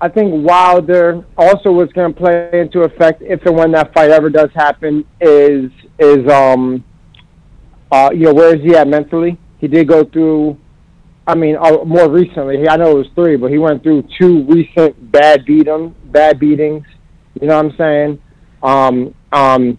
I 0.00 0.08
think 0.08 0.46
Wilder 0.46 1.24
also 1.36 1.72
was 1.72 1.92
going 1.92 2.14
to 2.14 2.20
play 2.20 2.50
into 2.52 2.82
effect 2.82 3.20
if 3.22 3.44
and 3.46 3.56
when 3.56 3.72
that 3.72 3.92
fight 3.92 4.10
ever 4.10 4.30
does 4.30 4.50
happen. 4.54 5.04
Is 5.20 5.70
is 5.98 6.30
um, 6.30 6.84
uh, 7.90 8.10
you 8.12 8.24
know, 8.26 8.34
where 8.34 8.54
is 8.54 8.62
he 8.62 8.76
at 8.76 8.86
mentally? 8.86 9.38
He 9.58 9.66
did 9.66 9.88
go 9.88 10.04
through. 10.04 10.56
I 11.26 11.34
mean, 11.34 11.56
uh, 11.60 11.84
more 11.84 12.08
recently, 12.08 12.68
I 12.68 12.76
know 12.76 12.92
it 12.92 12.94
was 12.94 13.06
three, 13.14 13.36
but 13.36 13.50
he 13.50 13.58
went 13.58 13.82
through 13.82 14.04
two 14.18 14.44
recent 14.44 15.12
bad 15.12 15.44
beat 15.44 15.68
'em- 15.68 15.94
bad 16.06 16.38
beatings. 16.38 16.86
You 17.40 17.48
know 17.48 17.56
what 17.56 17.66
I'm 17.66 17.76
saying? 17.76 18.18
Um, 18.62 19.14
um, 19.32 19.78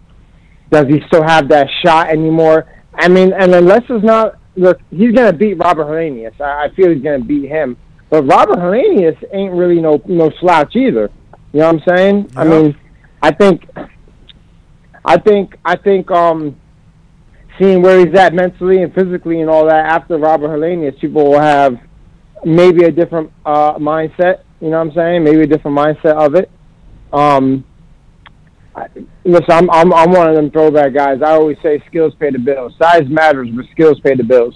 does 0.70 0.86
he 0.86 1.00
still 1.08 1.22
have 1.22 1.48
that 1.48 1.68
shot 1.84 2.08
anymore? 2.10 2.66
I 2.94 3.08
mean, 3.08 3.32
and 3.32 3.54
unless 3.54 3.82
it's 3.88 4.04
not 4.04 4.36
look, 4.56 4.80
he's 4.90 5.12
gonna 5.12 5.32
beat 5.32 5.54
Robert 5.54 5.86
Helenius. 5.86 6.38
I, 6.40 6.66
I 6.66 6.68
feel 6.74 6.90
he's 6.90 7.02
gonna 7.02 7.24
beat 7.24 7.48
him. 7.48 7.76
But 8.10 8.24
Robert 8.24 8.58
Helenius 8.58 9.16
ain't 9.32 9.54
really 9.54 9.80
no 9.80 10.02
no 10.06 10.30
slouch 10.40 10.74
either. 10.74 11.10
You 11.52 11.60
know 11.60 11.72
what 11.72 11.82
I'm 11.88 11.96
saying? 11.96 12.30
I 12.36 12.44
mean, 12.44 12.76
I 13.22 13.32
think, 13.32 13.68
I 15.04 15.18
think, 15.18 15.56
I 15.64 15.76
think, 15.76 16.10
um, 16.10 16.56
seeing 17.58 17.82
where 17.82 18.04
he's 18.04 18.16
at 18.16 18.34
mentally 18.34 18.82
and 18.82 18.94
physically 18.94 19.40
and 19.40 19.50
all 19.50 19.66
that 19.66 19.86
after 19.86 20.16
Robert 20.16 20.48
Helenius, 20.48 20.98
people 21.00 21.24
will 21.24 21.40
have 21.40 21.78
maybe 22.44 22.84
a 22.84 22.90
different 22.90 23.32
uh, 23.44 23.74
mindset. 23.74 24.42
You 24.60 24.70
know 24.70 24.78
what 24.78 24.88
I'm 24.88 24.94
saying? 24.94 25.24
Maybe 25.24 25.42
a 25.42 25.46
different 25.46 25.76
mindset 25.76 26.14
of 26.14 26.34
it. 26.34 26.50
Um, 27.12 27.64
I, 28.74 28.86
listen, 29.24 29.50
I'm, 29.50 29.70
I'm 29.70 29.92
I'm 29.92 30.10
one 30.12 30.28
of 30.28 30.36
them 30.36 30.50
throwback 30.50 30.94
guys. 30.94 31.22
I 31.22 31.32
always 31.32 31.56
say 31.62 31.82
skills 31.88 32.14
pay 32.18 32.30
the 32.30 32.38
bills. 32.38 32.74
Size 32.80 33.08
matters, 33.08 33.48
but 33.50 33.64
skills 33.72 33.98
pay 34.00 34.14
the 34.14 34.22
bills, 34.22 34.54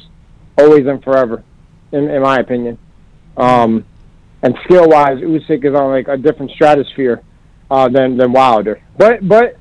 always 0.56 0.86
and 0.86 1.02
forever, 1.02 1.42
in 1.92 2.08
in 2.08 2.22
my 2.22 2.38
opinion. 2.38 2.78
Um, 3.36 3.84
and 4.42 4.56
skill 4.64 4.88
wise, 4.88 5.18
Usyk 5.18 5.64
is 5.64 5.74
on 5.74 5.90
like 5.90 6.08
a 6.08 6.16
different 6.16 6.50
stratosphere 6.52 7.22
uh, 7.70 7.88
than 7.88 8.16
than 8.16 8.32
Wilder. 8.32 8.82
But 8.96 9.26
but 9.26 9.58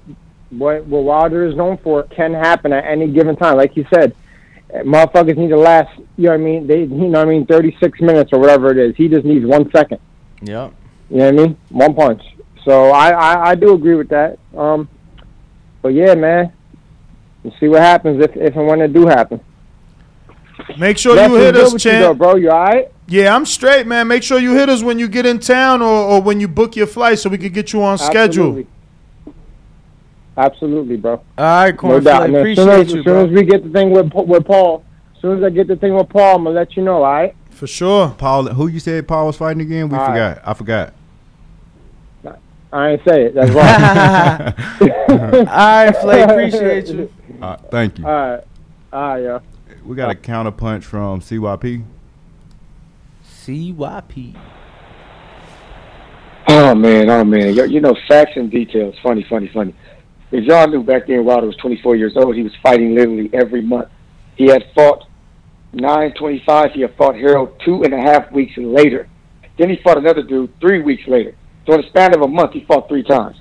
what 0.49 0.85
what 0.85 1.03
Wilder 1.03 1.47
is 1.47 1.55
known 1.55 1.77
for 1.83 2.03
can 2.03 2.33
happen 2.33 2.73
at 2.73 2.85
any 2.85 3.07
given 3.11 3.35
time. 3.35 3.57
Like 3.57 3.75
you 3.75 3.85
said, 3.93 4.15
motherfuckers 4.69 5.37
need 5.37 5.49
to 5.49 5.57
last. 5.57 5.97
You 6.17 6.25
know 6.25 6.29
what 6.31 6.35
I 6.35 6.43
mean? 6.43 6.67
They 6.67 6.81
you 6.81 6.87
know 6.87 7.19
what 7.19 7.27
I 7.27 7.31
mean? 7.31 7.45
Thirty 7.45 7.75
six 7.81 7.99
minutes 8.01 8.31
or 8.33 8.39
whatever 8.39 8.71
it 8.71 8.77
is. 8.77 8.95
He 8.95 9.07
just 9.07 9.25
needs 9.25 9.45
one 9.45 9.71
second. 9.71 9.99
Yep. 10.41 10.73
You 11.09 11.17
know 11.17 11.25
what 11.25 11.33
I 11.33 11.47
mean? 11.47 11.57
One 11.69 11.95
punch. 11.95 12.21
So 12.65 12.91
I, 12.91 13.09
I, 13.09 13.49
I 13.49 13.55
do 13.55 13.73
agree 13.73 13.95
with 13.95 14.09
that. 14.09 14.39
Um, 14.55 14.87
but 15.81 15.89
yeah, 15.89 16.15
man, 16.15 16.53
we'll 17.43 17.53
see 17.59 17.67
what 17.67 17.81
happens 17.81 18.23
if, 18.23 18.35
if 18.35 18.55
and 18.55 18.67
when 18.67 18.81
it 18.81 18.93
do 18.93 19.05
happen. 19.05 19.41
Make 20.77 20.97
sure 20.97 21.15
That's 21.15 21.29
you 21.29 21.39
hit 21.39 21.55
what's 21.55 21.65
us, 21.65 21.69
good 21.71 21.73
with 21.73 21.85
you, 21.85 21.99
though, 21.99 22.13
bro. 22.13 22.35
You 22.35 22.51
all 22.51 22.63
right? 22.63 22.92
Yeah, 23.07 23.35
I'm 23.35 23.45
straight, 23.45 23.85
man. 23.85 24.07
Make 24.07 24.23
sure 24.23 24.39
you 24.39 24.55
hit 24.55 24.69
us 24.69 24.81
when 24.81 24.97
you 24.97 25.07
get 25.07 25.25
in 25.25 25.39
town 25.39 25.81
or, 25.81 25.85
or 25.87 26.21
when 26.21 26.39
you 26.39 26.47
book 26.47 26.75
your 26.75 26.87
flight 26.87 27.19
so 27.19 27.29
we 27.29 27.37
can 27.37 27.51
get 27.51 27.73
you 27.73 27.83
on 27.83 27.97
schedule. 27.97 28.47
Absolutely. 28.47 28.67
Absolutely, 30.35 30.97
bro. 30.97 31.11
All 31.13 31.21
right, 31.37 31.71
No 31.71 31.77
Cornflake. 31.77 32.03
doubt. 32.05 32.23
And 32.25 32.35
as 32.35 32.55
soon 32.57 32.69
appreciate 32.69 32.69
as, 32.69 32.91
you, 32.93 32.99
as 32.99 33.03
soon 33.05 33.13
bro. 33.13 33.25
as 33.25 33.29
we 33.31 33.43
get 33.43 33.63
the 33.63 33.69
thing 33.69 33.91
with 33.91 34.13
with 34.13 34.45
Paul, 34.45 34.83
as 35.15 35.21
soon 35.21 35.37
as 35.37 35.43
I 35.43 35.49
get 35.49 35.67
the 35.67 35.75
thing 35.75 35.93
with 35.93 36.09
Paul, 36.09 36.37
I'm 36.37 36.43
gonna 36.45 36.55
let 36.55 36.75
you 36.75 36.83
know. 36.83 37.03
All 37.03 37.13
right? 37.13 37.35
For 37.51 37.67
sure. 37.67 38.09
Paul, 38.17 38.47
who 38.47 38.67
you 38.67 38.79
said 38.79 39.07
Paul 39.07 39.27
was 39.27 39.37
fighting 39.37 39.61
again? 39.61 39.89
We 39.89 39.97
All 39.97 40.07
right. 40.07 40.35
forgot. 40.35 40.47
I 40.47 40.53
forgot. 40.53 40.93
I 42.71 42.89
ain't 42.89 43.01
say 43.07 43.25
it. 43.25 43.35
That's 43.35 43.51
wrong. 43.51 45.37
All 45.47 45.55
right, 45.55 45.95
Flake. 45.97 46.27
Appreciate 46.29 46.87
you. 46.87 47.11
Uh, 47.41 47.57
thank 47.69 47.99
you. 47.99 48.05
All 48.07 48.11
right. 48.11 48.43
All 48.93 49.01
right, 49.01 49.19
yeah. 49.21 49.39
We 49.83 49.97
got 49.97 50.09
a 50.09 50.15
counter 50.15 50.51
punch 50.51 50.85
from 50.85 51.19
CYP. 51.19 51.83
CYP. 53.45 54.35
Oh 56.47 56.75
man, 56.75 57.09
oh 57.09 57.23
man, 57.23 57.53
you, 57.53 57.65
you 57.65 57.81
know 57.81 57.95
facts 58.07 58.31
and 58.35 58.49
details. 58.49 58.95
Funny, 59.03 59.25
funny, 59.29 59.49
funny. 59.53 59.75
If 60.31 60.45
y'all 60.45 60.67
knew 60.67 60.83
back 60.83 61.07
then, 61.07 61.25
Wilder 61.25 61.47
was 61.47 61.57
24 61.57 61.95
years 61.95 62.13
old. 62.15 62.35
He 62.35 62.43
was 62.43 62.53
fighting 62.63 62.95
literally 62.95 63.29
every 63.33 63.61
month. 63.61 63.89
He 64.35 64.45
had 64.45 64.63
fought 64.73 65.07
925. 65.73 66.71
He 66.71 66.81
had 66.81 66.95
fought 66.95 67.15
Harold 67.15 67.59
two 67.65 67.83
and 67.83 67.93
a 67.93 67.99
half 67.99 68.31
weeks 68.31 68.53
later. 68.57 69.09
Then 69.57 69.69
he 69.69 69.77
fought 69.83 69.97
another 69.97 70.23
dude 70.23 70.51
three 70.59 70.81
weeks 70.81 71.03
later. 71.07 71.35
So 71.65 71.73
in 71.73 71.81
the 71.81 71.87
span 71.87 72.15
of 72.15 72.21
a 72.21 72.27
month, 72.27 72.53
he 72.53 72.63
fought 72.65 72.87
three 72.87 73.03
times. 73.03 73.37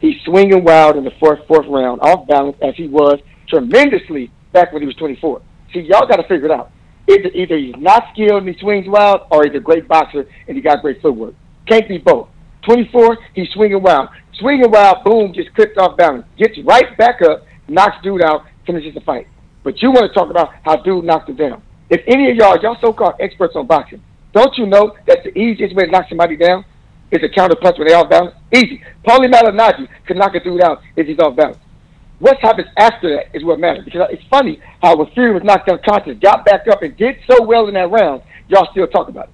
He's 0.00 0.20
swinging 0.24 0.64
wild 0.64 0.96
in 0.96 1.04
the 1.04 1.12
fourth 1.20 1.46
fourth 1.46 1.66
round, 1.68 2.00
off 2.00 2.26
balance 2.26 2.56
as 2.62 2.74
he 2.74 2.88
was 2.88 3.20
tremendously 3.48 4.30
back 4.52 4.72
when 4.72 4.82
he 4.82 4.86
was 4.86 4.96
24. 4.96 5.42
See, 5.72 5.80
y'all 5.80 6.06
got 6.06 6.16
to 6.16 6.24
figure 6.24 6.46
it 6.46 6.50
out. 6.50 6.70
Either, 7.12 7.28
either 7.34 7.58
he's 7.58 7.74
not 7.78 8.04
skilled 8.12 8.44
and 8.44 8.54
he 8.54 8.60
swings 8.60 8.86
wild, 8.88 9.22
or 9.30 9.44
he's 9.44 9.54
a 9.54 9.60
great 9.60 9.86
boxer 9.86 10.26
and 10.48 10.56
he 10.56 10.62
got 10.62 10.80
great 10.82 11.00
footwork. 11.02 11.34
Can't 11.66 11.88
be 11.88 11.98
both. 11.98 12.28
24, 12.66 13.18
he's 13.34 13.50
swinging 13.50 13.82
wild. 13.82 14.08
Swinging 14.38 14.70
wild, 14.70 15.04
boom, 15.04 15.32
gets 15.32 15.48
clipped 15.54 15.78
off 15.78 15.96
balance. 15.96 16.24
Gets 16.38 16.58
right 16.64 16.96
back 16.96 17.20
up, 17.22 17.44
knocks 17.68 17.96
dude 18.02 18.22
out, 18.22 18.44
finishes 18.66 18.94
the 18.94 19.00
fight. 19.00 19.26
But 19.62 19.82
you 19.82 19.90
want 19.90 20.10
to 20.10 20.18
talk 20.18 20.30
about 20.30 20.50
how 20.64 20.76
dude 20.76 21.04
knocked 21.04 21.28
him 21.28 21.36
down. 21.36 21.62
If 21.90 22.00
any 22.06 22.30
of 22.30 22.36
y'all, 22.36 22.58
y'all 22.60 22.76
so-called 22.80 23.14
experts 23.20 23.54
on 23.56 23.66
boxing, 23.66 24.02
don't 24.32 24.56
you 24.56 24.66
know 24.66 24.96
that 25.06 25.18
the 25.24 25.36
easiest 25.38 25.74
way 25.74 25.84
to 25.84 25.90
knock 25.90 26.06
somebody 26.08 26.36
down 26.36 26.64
is 27.10 27.22
a 27.22 27.28
counter 27.28 27.56
punch 27.56 27.78
when 27.78 27.88
they're 27.88 27.98
off 27.98 28.08
balance? 28.08 28.34
Easy. 28.52 28.82
Paulie 29.06 29.30
Malignaggi 29.30 29.86
could 30.06 30.16
knock 30.16 30.34
a 30.34 30.40
dude 30.40 30.62
out 30.62 30.80
if 30.96 31.06
he's 31.06 31.18
off 31.18 31.36
balance. 31.36 31.58
What 32.22 32.38
happens 32.38 32.68
after 32.76 33.16
that 33.16 33.36
is 33.36 33.42
what 33.42 33.58
matters. 33.58 33.84
Because 33.84 34.06
it's 34.12 34.22
funny 34.30 34.60
how 34.80 34.94
when 34.94 35.10
Fury 35.10 35.32
was 35.32 35.42
knocked 35.42 35.68
unconscious, 35.68 36.16
got 36.20 36.44
back 36.44 36.68
up 36.68 36.80
and 36.80 36.96
did 36.96 37.16
so 37.28 37.42
well 37.42 37.66
in 37.66 37.74
that 37.74 37.90
round, 37.90 38.22
y'all 38.46 38.68
still 38.70 38.86
talk 38.86 39.08
about 39.08 39.24
it. 39.24 39.30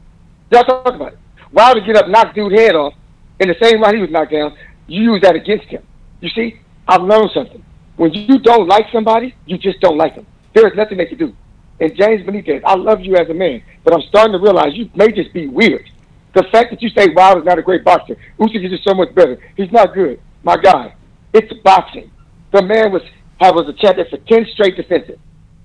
Y'all 0.51 0.65
talk 0.65 0.94
about 0.94 1.12
it. 1.12 1.19
Wilder 1.52 1.82
get 1.82 1.97
up, 1.97 2.09
knock 2.09 2.35
dude 2.35 2.51
head 2.51 2.74
off, 2.74 2.94
in 3.40 3.48
the 3.48 3.56
same 3.60 3.82
round 3.82 3.94
he 3.94 4.01
was 4.01 4.10
knocked 4.10 4.32
down, 4.32 4.56
you 4.86 5.12
use 5.12 5.20
that 5.20 5.36
against 5.36 5.66
him. 5.66 5.82
You 6.23 6.31
see, 6.31 6.60
I've 6.89 7.02
learned 7.02 7.31
something. 7.35 7.62
When 7.97 8.15
you 8.15 8.39
don't 8.39 8.66
like 8.66 8.86
somebody, 8.90 9.35
you 9.44 9.59
just 9.59 9.81
don't 9.81 9.98
like 9.98 10.15
them. 10.15 10.27
There 10.55 10.66
is 10.66 10.74
nothing 10.74 10.97
they 10.97 11.05
can 11.05 11.19
do. 11.19 11.36
And 11.81 11.94
James 11.94 12.27
Benitez, 12.27 12.62
I 12.65 12.74
love 12.74 13.02
you 13.02 13.16
as 13.16 13.28
a 13.28 13.35
man, 13.35 13.62
but 13.85 13.93
I'm 13.93 14.02
starting 14.09 14.32
to 14.32 14.39
realize 14.39 14.69
you 14.73 14.89
may 14.94 15.12
just 15.12 15.35
be 15.35 15.47
weird. 15.47 15.85
The 16.32 16.44
fact 16.44 16.70
that 16.70 16.81
you 16.81 16.89
say 16.89 17.09
Wilder's 17.15 17.44
not 17.44 17.59
a 17.59 17.62
great 17.62 17.85
boxer, 17.85 18.16
Usyk 18.39 18.65
is 18.65 18.70
just 18.70 18.85
so 18.85 18.94
much 18.94 19.15
better. 19.15 19.39
He's 19.59 19.70
not 19.73 19.93
good. 19.93 20.23
My 20.43 20.56
guy, 20.56 20.94
it's 21.35 21.52
boxing. 21.62 22.10
The 22.53 22.62
man 22.62 22.93
was 22.93 23.03
was 23.41 23.69
a 23.69 23.73
champion 23.75 24.07
for 24.11 24.19
ten 24.29 24.47
straight 24.53 24.77
defenses. 24.77 25.19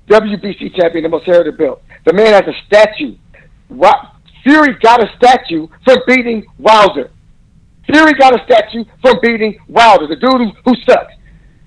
WBC 0.08 0.76
champion, 0.76 1.04
the 1.04 1.10
most 1.10 1.26
heralded 1.26 1.58
belt. 1.58 1.82
The 2.06 2.14
man 2.14 2.34
has 2.34 2.44
a 2.44 2.54
statue. 2.66 3.16
Fury 4.44 4.74
got 4.82 5.02
a 5.02 5.10
statue 5.18 5.68
for 5.86 6.04
beating 6.06 6.46
Wilder. 6.60 7.10
Fury 7.86 8.14
got 8.14 8.40
a 8.40 8.44
statue 8.46 8.84
for 9.02 9.20
beating 9.22 9.58
Wilder, 9.68 10.08
the 10.08 10.16
dude 10.16 10.42
who, 10.42 10.52
who 10.66 10.76
sucks. 10.88 11.14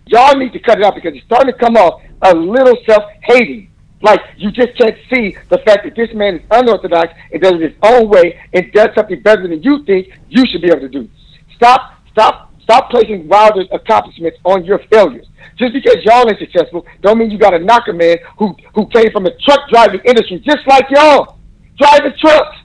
Y'all 0.06 0.36
need 0.36 0.52
to 0.52 0.60
cut 0.60 0.78
it 0.78 0.84
out 0.84 0.94
because 0.94 1.14
it's 1.14 1.24
starting 1.24 1.52
to 1.52 1.59
come 1.59 1.76
off 1.76 2.02
a 2.22 2.34
little 2.34 2.76
self-hating. 2.86 3.70
Like 4.02 4.20
you 4.36 4.51
just 4.51 4.76
can't 4.78 4.97
see 5.12 5.36
the 5.48 5.59
fact 5.59 5.84
that 5.84 5.97
this 5.97 6.12
man 6.14 6.36
is 6.36 6.43
unorthodox 6.51 7.12
and 7.32 7.43
does 7.43 7.55
it 7.55 7.60
his 7.60 7.72
own 7.82 8.09
way 8.09 8.38
and 8.52 8.70
does 8.72 8.90
something 8.94 9.20
better 9.22 9.48
than 9.48 9.62
you 9.62 9.84
think 9.84 10.09
you 10.28 10.44
should 10.47 10.60
be 10.60 10.68
able 10.68 10.80
to 10.80 10.88
do. 10.88 11.09
Stop, 11.56 11.94
stop, 12.12 12.45
stop 12.66 12.90
placing 12.90 13.28
Wilder's 13.28 13.68
accomplishments 13.72 14.38
on 14.44 14.64
your 14.64 14.80
failures. 14.90 15.26
Just 15.56 15.72
because 15.72 15.97
y'all 16.02 16.28
ain't 16.28 16.38
successful, 16.38 16.84
don't 17.01 17.18
mean 17.18 17.30
you 17.30 17.38
got 17.38 17.51
to 17.51 17.60
knock 17.60 17.84
a 17.88 17.93
man 17.93 18.16
who 18.38 18.55
who 18.74 18.86
came 18.88 19.10
from 19.12 19.24
a 19.26 19.30
truck 19.47 19.60
driving 19.70 20.01
industry 20.05 20.43
just 20.44 20.66
like 20.66 20.84
y'all, 20.90 21.38
driving 21.78 22.12
trucks 22.20 22.56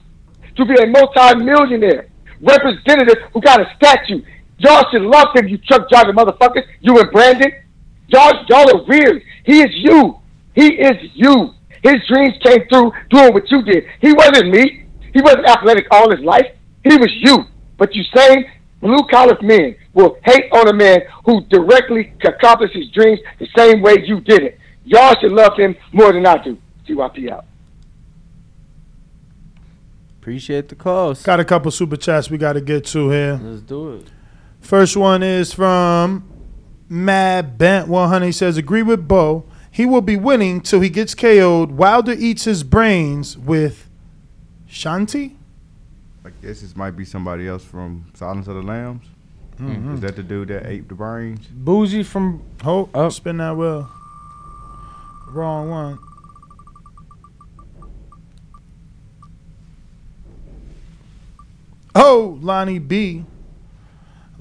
to 0.56 0.64
be 0.66 0.74
a 0.82 0.86
multi-millionaire 0.86 2.08
representative 2.42 3.16
who 3.32 3.40
got 3.40 3.60
a 3.60 3.66
statue. 3.76 4.20
Y'all 4.58 4.84
should 4.90 5.02
love 5.02 5.28
him, 5.34 5.48
you 5.48 5.58
truck 5.58 5.88
driving 5.88 6.14
motherfuckers. 6.14 6.64
You 6.80 6.98
and 6.98 7.10
Brandon. 7.10 7.50
Y'all, 8.08 8.44
y'all 8.48 8.68
are 8.76 8.84
weird. 8.84 9.22
He 9.44 9.62
is 9.62 9.70
you. 9.72 10.18
He 10.54 10.74
is 10.74 10.96
you. 11.14 11.54
His 11.82 11.96
dreams 12.08 12.34
came 12.44 12.68
through 12.68 12.92
doing 13.10 13.32
what 13.32 13.50
you 13.50 13.62
did. 13.62 13.84
He 14.00 14.12
wasn't 14.12 14.50
me. 14.50 14.86
He 15.14 15.22
wasn't 15.22 15.46
athletic 15.46 15.86
all 15.90 16.10
his 16.10 16.20
life. 16.20 16.46
He 16.84 16.96
was 16.96 17.10
you. 17.22 17.44
But 17.78 17.94
you 17.94 18.04
same 18.14 18.44
blue 18.82 19.06
collar 19.10 19.38
men 19.40 19.76
will 19.94 20.18
hate 20.24 20.52
on 20.52 20.68
a 20.68 20.72
man 20.72 21.00
who 21.24 21.40
directly 21.46 22.12
accomplished 22.24 22.74
his 22.74 22.90
dreams 22.90 23.20
the 23.38 23.48
same 23.56 23.80
way 23.80 24.04
you 24.04 24.20
did 24.20 24.42
it. 24.42 24.58
Y'all 24.84 25.14
should 25.20 25.32
love 25.32 25.56
him 25.56 25.74
more 25.92 26.12
than 26.12 26.26
I 26.26 26.42
do. 26.42 26.58
GYP 26.86 27.30
out. 27.30 27.46
Appreciate 30.20 30.68
the 30.68 30.74
calls. 30.74 31.22
Got 31.22 31.40
a 31.40 31.44
couple 31.44 31.70
super 31.70 31.96
chats 31.96 32.30
we 32.30 32.38
got 32.38 32.54
to 32.54 32.60
get 32.60 32.84
to 32.86 33.10
here. 33.10 33.40
Let's 33.42 33.62
do 33.62 33.94
it. 33.94 34.06
First 34.60 34.96
one 34.96 35.22
is 35.22 35.52
from 35.52 36.28
Mad 36.88 37.58
Bent 37.58 37.88
100. 37.88 38.26
He 38.26 38.32
says, 38.32 38.56
agree 38.56 38.82
with 38.82 39.08
Bo. 39.08 39.44
He 39.70 39.86
will 39.86 40.00
be 40.02 40.16
winning 40.16 40.60
till 40.60 40.80
he 40.80 40.90
gets 40.90 41.14
KO'd. 41.14 41.72
Wilder 41.72 42.12
eats 42.12 42.44
his 42.44 42.62
brains 42.62 43.38
with 43.38 43.88
Chianti. 44.68 45.36
I 46.24 46.30
guess 46.42 46.60
this 46.60 46.76
might 46.76 46.92
be 46.92 47.04
somebody 47.04 47.48
else 47.48 47.64
from 47.64 48.06
Silence 48.14 48.46
of 48.46 48.54
the 48.54 48.62
Lambs. 48.62 49.06
Mhm. 49.58 49.94
Is 49.94 50.00
that 50.00 50.16
the 50.16 50.22
dude 50.22 50.48
that 50.48 50.66
ate 50.66 50.88
the 50.88 50.94
brains? 50.94 51.46
Boozy 51.48 52.02
from 52.02 52.42
Hold 52.62 52.90
oh. 52.94 53.08
spin 53.08 53.38
that 53.38 53.56
wheel. 53.56 53.88
Wrong 55.32 55.68
one. 55.68 55.98
Oh, 61.94 62.38
Lonnie 62.40 62.78
B. 62.78 63.24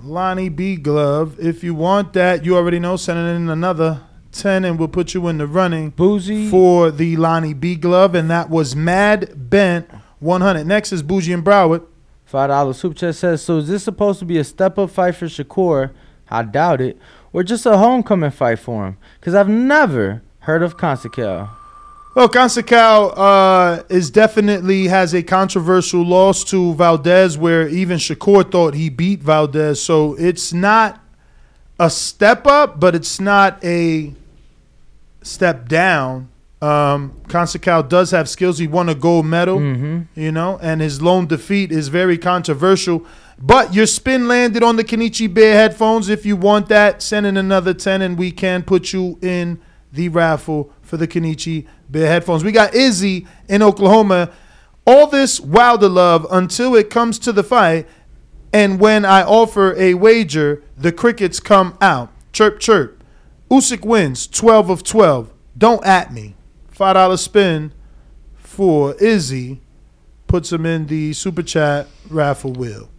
Lonnie 0.03 0.49
B 0.49 0.77
glove. 0.77 1.35
If 1.39 1.63
you 1.63 1.73
want 1.75 2.13
that, 2.13 2.45
you 2.45 2.55
already 2.55 2.79
know. 2.79 2.95
Send 2.95 3.19
it 3.19 3.35
in 3.35 3.49
another 3.49 4.01
10 4.31 4.65
and 4.65 4.79
we'll 4.79 4.87
put 4.87 5.13
you 5.13 5.27
in 5.27 5.37
the 5.37 5.47
running 5.47 5.89
Boozy. 5.91 6.49
for 6.49 6.89
the 6.91 7.17
Lonnie 7.17 7.53
B 7.53 7.75
glove. 7.75 8.15
And 8.15 8.29
that 8.29 8.49
was 8.49 8.75
Mad 8.75 9.49
Bent 9.49 9.89
100. 10.21 10.65
Next 10.65 10.93
is 10.93 11.03
Bougie 11.03 11.33
and 11.33 11.43
Broward. 11.43 11.85
Five 12.23 12.49
dollar 12.49 12.71
super 12.71 12.95
chat 12.95 13.15
says, 13.15 13.43
so 13.43 13.57
is 13.57 13.67
this 13.67 13.83
supposed 13.83 14.19
to 14.19 14.25
be 14.25 14.37
a 14.37 14.43
step 14.45 14.77
up 14.77 14.89
fight 14.91 15.15
for 15.15 15.25
Shakur? 15.25 15.91
I 16.29 16.43
doubt 16.43 16.79
it. 16.79 16.97
Or 17.33 17.43
just 17.43 17.65
a 17.65 17.77
homecoming 17.77 18.31
fight 18.31 18.59
for 18.59 18.87
him? 18.87 18.97
Because 19.19 19.35
I've 19.35 19.49
never 19.49 20.21
heard 20.39 20.63
of 20.63 20.77
Conceição. 20.77 21.49
Well, 22.15 22.29
Conceição 22.29 23.13
uh, 23.17 23.83
is 23.89 24.09
definitely 24.09 24.87
has 24.87 25.13
a 25.13 25.23
controversial 25.23 26.05
loss 26.05 26.43
to 26.45 26.73
Valdez, 26.75 27.37
where 27.37 27.67
even 27.67 27.97
Shakur 27.97 28.49
thought 28.49 28.75
he 28.75 28.89
beat 28.89 29.21
Valdez. 29.21 29.81
So 29.81 30.15
it's 30.15 30.53
not 30.53 31.03
a 31.79 31.89
step 31.89 32.47
up, 32.47 32.79
but 32.79 32.95
it's 32.95 33.19
not 33.19 33.61
a 33.63 34.13
step 35.21 35.67
down. 35.67 36.29
Um, 36.61 37.13
does 37.27 38.11
have 38.11 38.29
skills. 38.29 38.59
He 38.59 38.67
won 38.67 38.87
a 38.87 38.93
gold 38.95 39.25
medal, 39.25 39.59
Mhm. 39.59 40.05
you 40.15 40.31
know, 40.31 40.59
and 40.61 40.79
his 40.79 41.01
lone 41.01 41.25
defeat 41.25 41.71
is 41.71 41.87
very 41.87 42.17
controversial. 42.19 43.03
But 43.41 43.73
your 43.73 43.87
spin 43.87 44.27
landed 44.27 44.61
on 44.61 44.75
the 44.75 44.83
Kenichi 44.83 45.31
Bear 45.33 45.55
headphones. 45.55 46.07
If 46.09 46.23
you 46.25 46.35
want 46.35 46.69
that, 46.69 47.01
send 47.01 47.25
in 47.25 47.35
another 47.37 47.73
10 47.73 48.03
and 48.03 48.15
we 48.17 48.29
can 48.29 48.61
put 48.61 48.93
you 48.93 49.17
in 49.23 49.57
the 49.91 50.09
raffle 50.09 50.69
for 50.83 50.97
the 50.97 51.07
Kenichi 51.07 51.65
Bear 51.89 52.07
headphones. 52.07 52.43
We 52.43 52.51
got 52.51 52.75
Izzy 52.75 53.25
in 53.49 53.63
Oklahoma. 53.63 54.29
All 54.85 55.07
this 55.07 55.39
Wilder 55.39 55.89
love 55.89 56.27
until 56.29 56.75
it 56.75 56.89
comes 56.91 57.17
to 57.19 57.31
the 57.31 57.43
fight. 57.43 57.87
And 58.53 58.79
when 58.79 59.05
I 59.05 59.23
offer 59.23 59.73
a 59.77 59.95
wager, 59.95 60.61
the 60.77 60.91
crickets 60.91 61.39
come 61.39 61.73
out. 61.81 62.09
Chirp, 62.33 62.59
chirp. 62.59 63.01
Usyk 63.49 63.83
wins 63.83 64.27
12 64.27 64.69
of 64.69 64.83
12. 64.83 65.29
Don't 65.57 65.83
at 65.85 66.13
me. 66.13 66.35
$5 66.75 67.19
spin 67.19 67.73
for 68.37 68.95
Izzy 68.95 69.61
puts 70.27 70.51
him 70.51 70.65
in 70.65 70.87
the 70.87 71.13
super 71.13 71.43
chat 71.43 71.87
raffle 72.09 72.53
wheel. 72.53 72.89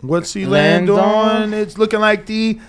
What's 0.00 0.32
he 0.32 0.46
land, 0.46 0.88
Land 0.88 1.00
on? 1.00 1.42
on? 1.42 1.54
It's 1.54 1.76
looking 1.76 2.00
like 2.00 2.26
the 2.26 2.60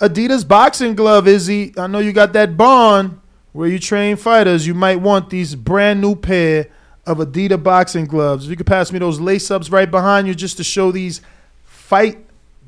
Adidas 0.00 0.46
boxing 0.46 0.94
glove, 0.94 1.26
Izzy. 1.26 1.72
I 1.78 1.86
know 1.86 2.00
you 2.00 2.12
got 2.12 2.34
that 2.34 2.56
bond 2.56 3.18
where 3.52 3.68
you 3.68 3.78
train 3.78 4.16
fighters. 4.16 4.66
You 4.66 4.74
might 4.74 5.00
want 5.00 5.30
these 5.30 5.54
brand 5.54 6.02
new 6.02 6.14
pair 6.14 6.68
of 7.06 7.18
Adidas 7.18 7.62
boxing 7.62 8.04
gloves. 8.04 8.44
If 8.44 8.50
you 8.50 8.56
could 8.56 8.66
pass 8.66 8.92
me 8.92 8.98
those 8.98 9.18
lace 9.20 9.50
ups 9.50 9.70
right 9.70 9.90
behind 9.90 10.26
you 10.28 10.34
just 10.34 10.58
to 10.58 10.64
show 10.64 10.92
these 10.92 11.22
fight 11.64 12.18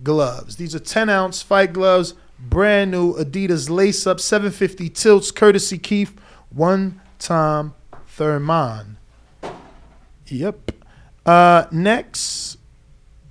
gloves. 0.03 0.57
These 0.57 0.75
are 0.75 0.79
10 0.79 1.11
ounce 1.11 1.43
fight 1.43 1.75
gloves, 1.75 2.15
brand 2.49 2.91
new 2.91 3.15
Adidas 3.15 3.71
lace 3.71 4.07
up, 4.07 4.21
750 4.21 4.89
tilts, 4.91 5.31
courtesy 5.31 5.79
Keith, 5.79 6.19
one 6.51 7.01
time 7.19 7.75
Thurman. 8.07 8.99
Yep. 10.27 10.73
Uh, 11.25 11.67
next, 11.71 12.59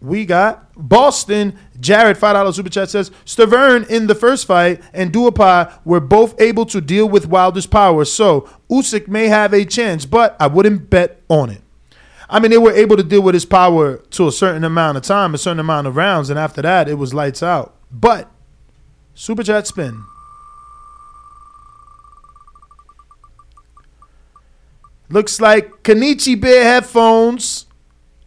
we 0.02 0.26
got 0.26 0.69
Boston. 0.76 1.57
Jared, 1.80 2.18
$5 2.18 2.53
super 2.53 2.69
chat 2.69 2.89
says 2.89 3.11
Stiverne 3.26 3.88
in 3.89 4.07
the 4.07 4.15
first 4.15 4.45
fight 4.45 4.81
and 4.94 5.11
Duhaupas 5.11 5.80
were 5.85 5.99
both 5.99 6.39
able 6.39 6.65
to 6.68 6.81
deal 6.81 7.07
with 7.07 7.27
Wilder's 7.27 7.68
power. 7.68 8.06
So 8.06 8.49
Usyk 8.69 9.07
may 9.07 9.27
have 9.27 9.53
a 9.53 9.65
chance, 9.65 10.06
but 10.06 10.35
I 10.39 10.48
wouldn't 10.48 10.89
bet 10.89 11.22
on 11.30 11.49
it. 11.49 11.61
I 12.30 12.39
mean, 12.39 12.52
they 12.52 12.57
were 12.57 12.73
able 12.73 12.98
to 12.98 13.03
deal 13.03 13.22
with 13.22 13.34
his 13.34 13.45
power 13.45 13.98
to 13.98 14.27
a 14.27 14.31
certain 14.31 14.64
amount 14.64 14.98
of 14.98 15.03
time, 15.03 15.34
a 15.34 15.38
certain 15.38 15.60
amount 15.60 15.88
of 15.88 15.95
rounds, 15.95 16.30
and 16.30 16.38
after 16.38 16.61
that, 16.61 16.89
it 16.89 16.95
was 16.95 17.14
lights 17.14 17.41
out. 17.41 17.76
But 17.89 18.30
super 19.18 19.44
chat 19.44 19.65
spin. 19.65 20.03
Looks 25.10 25.41
like 25.41 25.84
Kenichi 25.84 26.39
Bear 26.39 26.64
headphones 26.64 27.65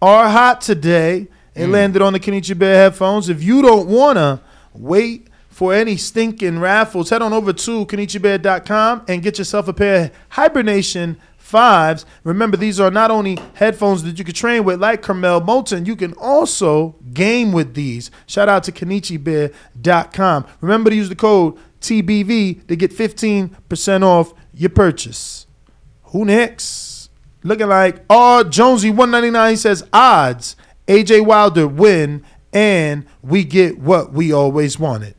are 0.03 0.29
hot 0.29 0.61
today. 0.61 1.29
It 1.55 1.67
hmm. 1.67 1.73
landed 1.73 2.03
on 2.03 2.12
the 2.12 2.21
Kenichi 2.21 2.59
Bear 2.59 2.75
headphones. 2.75 3.29
If 3.29 3.43
you 3.43 3.62
don't 3.62 3.87
want 3.87 4.17
to 4.19 4.41
wait 4.75 5.29
for 5.49 5.73
any 5.73 5.97
stinking 5.97 6.59
raffles, 6.59 7.11
head 7.11 7.23
on 7.23 7.33
over 7.33 7.53
to 7.53 7.87
KenichiBear.com 7.87 9.05
and 9.07 9.23
get 9.23 9.39
yourself 9.39 9.69
a 9.69 9.73
pair 9.73 10.07
of 10.07 10.11
Hibernation 10.31 11.21
5s. 11.51 12.05
Remember, 12.25 12.57
these 12.57 12.79
are 12.79 12.91
not 12.91 13.11
only 13.11 13.39
headphones 13.55 14.03
that 14.05 14.19
you 14.19 14.25
can 14.25 14.35
train 14.35 14.65
with, 14.65 14.81
like 14.81 15.03
Carmel 15.03 15.41
Moulton, 15.41 15.87
you 15.87 15.97
can 15.97 16.13
also 16.15 16.97
game 17.13 17.53
with 17.53 17.75
these. 17.75 18.11
Shout 18.27 18.49
out 18.49 18.65
to 18.65 18.73
KenichiBear.com. 18.73 20.47
Remember 20.61 20.91
to 20.91 20.97
use 20.97 21.09
the 21.09 21.17
code 21.17 21.57
TBV 21.81 22.67
to 22.69 22.77
get 22.77 22.93
15% 22.93 24.03
off 24.03 24.35
your 24.53 24.71
purchase. 24.71 25.47
Who 26.05 26.25
next? 26.25 27.11
Looking 27.43 27.69
like 27.69 28.05
R 28.11 28.45
Jonesy 28.45 28.91
199 28.91 29.51
he 29.51 29.57
says 29.57 29.89
odds 29.93 30.57
AJ 30.87 31.25
Wilder 31.25 31.67
win 31.67 32.25
and 32.53 33.07
we 33.23 33.45
get 33.45 33.79
what 33.79 34.13
we 34.13 34.33
always 34.33 34.79
wanted. 34.79 35.15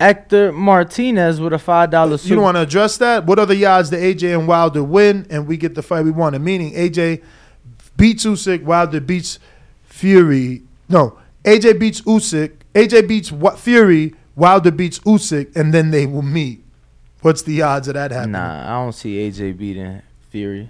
Hector 0.00 0.52
Martinez 0.52 1.40
with 1.40 1.52
a 1.52 1.58
five 1.58 1.90
dollar 1.90 2.16
You 2.22 2.34
don't 2.34 2.44
want 2.44 2.56
to 2.56 2.62
address 2.62 2.98
that? 2.98 3.24
What 3.24 3.38
are 3.38 3.46
the 3.46 3.64
odds 3.64 3.90
that 3.90 4.00
AJ 4.00 4.38
and 4.38 4.46
Wilder 4.46 4.84
win 4.84 5.26
and 5.30 5.46
we 5.46 5.56
get 5.56 5.74
the 5.74 5.82
fight 5.82 6.04
we 6.04 6.10
wanted? 6.10 6.40
Meaning 6.40 6.74
AJ 6.74 7.22
beats 7.96 8.24
Usyk, 8.26 8.62
Wilder 8.62 9.00
beats 9.00 9.38
Fury. 9.84 10.62
No, 10.88 11.18
AJ 11.44 11.78
beats 11.80 12.02
Usyk, 12.02 12.52
AJ 12.74 13.08
beats 13.08 13.32
what 13.32 13.58
Fury, 13.58 14.14
Wilder 14.34 14.70
beats 14.70 14.98
Usyk, 15.00 15.56
and 15.56 15.72
then 15.72 15.90
they 15.90 16.06
will 16.06 16.22
meet. 16.22 16.62
What's 17.22 17.42
the 17.42 17.62
odds 17.62 17.88
of 17.88 17.94
that 17.94 18.10
happening? 18.10 18.32
Nah, 18.32 18.66
I 18.80 18.84
don't 18.84 18.92
see 18.92 19.16
AJ 19.16 19.56
beating 19.56 20.02
Fury. 20.28 20.68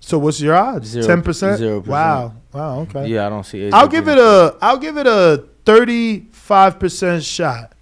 So 0.00 0.18
what's 0.18 0.40
your 0.40 0.54
odds? 0.54 0.94
Ten 1.06 1.22
percent. 1.22 1.58
zero. 1.58 1.80
Wow. 1.80 2.34
Wow. 2.52 2.80
Okay. 2.80 3.08
Yeah, 3.08 3.26
I 3.26 3.28
don't 3.28 3.44
see 3.44 3.58
AJ. 3.60 3.72
I'll 3.72 3.88
give 3.88 4.08
it 4.08 4.18
a. 4.18 4.56
I'll 4.60 4.78
give 4.78 4.96
it 4.96 5.06
a 5.06 5.44
thirty-five 5.64 6.78
percent 6.78 7.22
shot. 7.22 7.73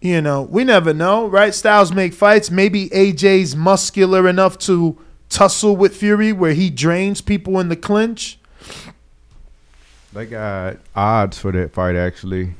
You 0.00 0.20
know, 0.20 0.42
we 0.42 0.62
never 0.62 0.94
know, 0.94 1.26
right? 1.26 1.54
Styles 1.54 1.92
make 1.92 2.12
fights. 2.12 2.50
Maybe 2.50 2.88
AJ's 2.90 3.56
muscular 3.56 4.28
enough 4.28 4.56
to 4.60 4.96
tussle 5.28 5.76
with 5.76 5.96
Fury, 5.96 6.32
where 6.32 6.54
he 6.54 6.70
drains 6.70 7.20
people 7.20 7.58
in 7.58 7.68
the 7.68 7.76
clinch. 7.76 8.38
They 10.12 10.26
got 10.26 10.78
odds 10.94 11.38
for 11.38 11.52
that 11.52 11.72
fight 11.72 11.96
actually. 11.96 12.54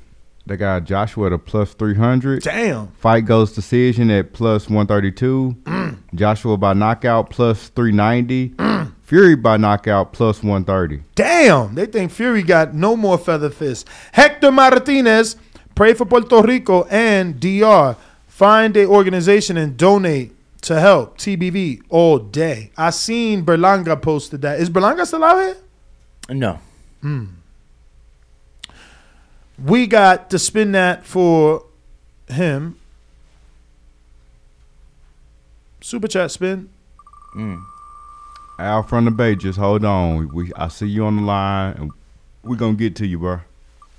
They 0.46 0.56
got 0.56 0.84
Joshua 0.84 1.26
at 1.26 1.32
a 1.32 1.38
plus 1.38 1.74
three 1.74 1.94
hundred. 1.94 2.42
Damn. 2.42 2.88
Fight 2.88 3.26
goes 3.26 3.52
decision 3.52 4.10
at 4.10 4.32
plus 4.32 4.68
one 4.68 4.86
thirty 4.86 5.12
two. 5.12 5.56
Mm. 5.64 5.98
Joshua 6.14 6.56
by 6.56 6.72
knockout 6.72 7.30
plus 7.30 7.68
three 7.68 7.92
ninety. 7.92 8.54
Fury 9.02 9.36
by 9.36 9.56
knockout 9.56 10.12
plus 10.12 10.42
one 10.42 10.64
thirty. 10.64 11.02
Damn, 11.14 11.74
they 11.74 11.86
think 11.86 12.10
Fury 12.10 12.42
got 12.42 12.74
no 12.74 12.96
more 12.96 13.18
feather 13.18 13.50
fists. 13.50 13.84
Hector 14.12 14.50
Martinez, 14.50 15.36
pray 15.78 15.94
for 15.94 16.04
Puerto 16.04 16.42
Rico 16.42 16.82
and 16.90 17.38
DR. 17.38 17.94
Find 18.26 18.76
a 18.76 18.84
organization 18.84 19.56
and 19.56 19.76
donate 19.76 20.34
to 20.62 20.80
help 20.80 21.16
TBV 21.18 21.82
all 21.88 22.18
day. 22.18 22.72
I 22.76 22.90
seen 22.90 23.44
Berlanga 23.44 24.02
posted 24.02 24.42
that. 24.42 24.58
Is 24.58 24.68
Berlanga 24.70 25.06
still 25.06 25.22
out 25.22 25.38
here? 25.38 25.56
No. 26.30 26.58
Hmm. 27.00 27.26
We 29.64 29.86
got 29.86 30.30
to 30.30 30.38
spin 30.40 30.72
that 30.72 31.06
for 31.06 31.64
him. 32.28 32.76
Super 35.80 36.08
chat 36.08 36.32
spin. 36.32 36.70
Mm. 37.36 37.62
Al 38.58 38.82
from 38.82 39.04
the 39.04 39.12
Bay, 39.12 39.36
just 39.36 39.60
hold 39.60 39.84
on. 39.84 40.26
We 40.34 40.52
I 40.56 40.66
see 40.66 40.88
you 40.88 41.04
on 41.04 41.16
the 41.16 41.22
line, 41.22 41.74
and 41.74 41.92
we're 42.42 42.56
gonna 42.56 42.74
get 42.74 42.96
to 42.96 43.06
you, 43.06 43.20
bro. 43.20 43.40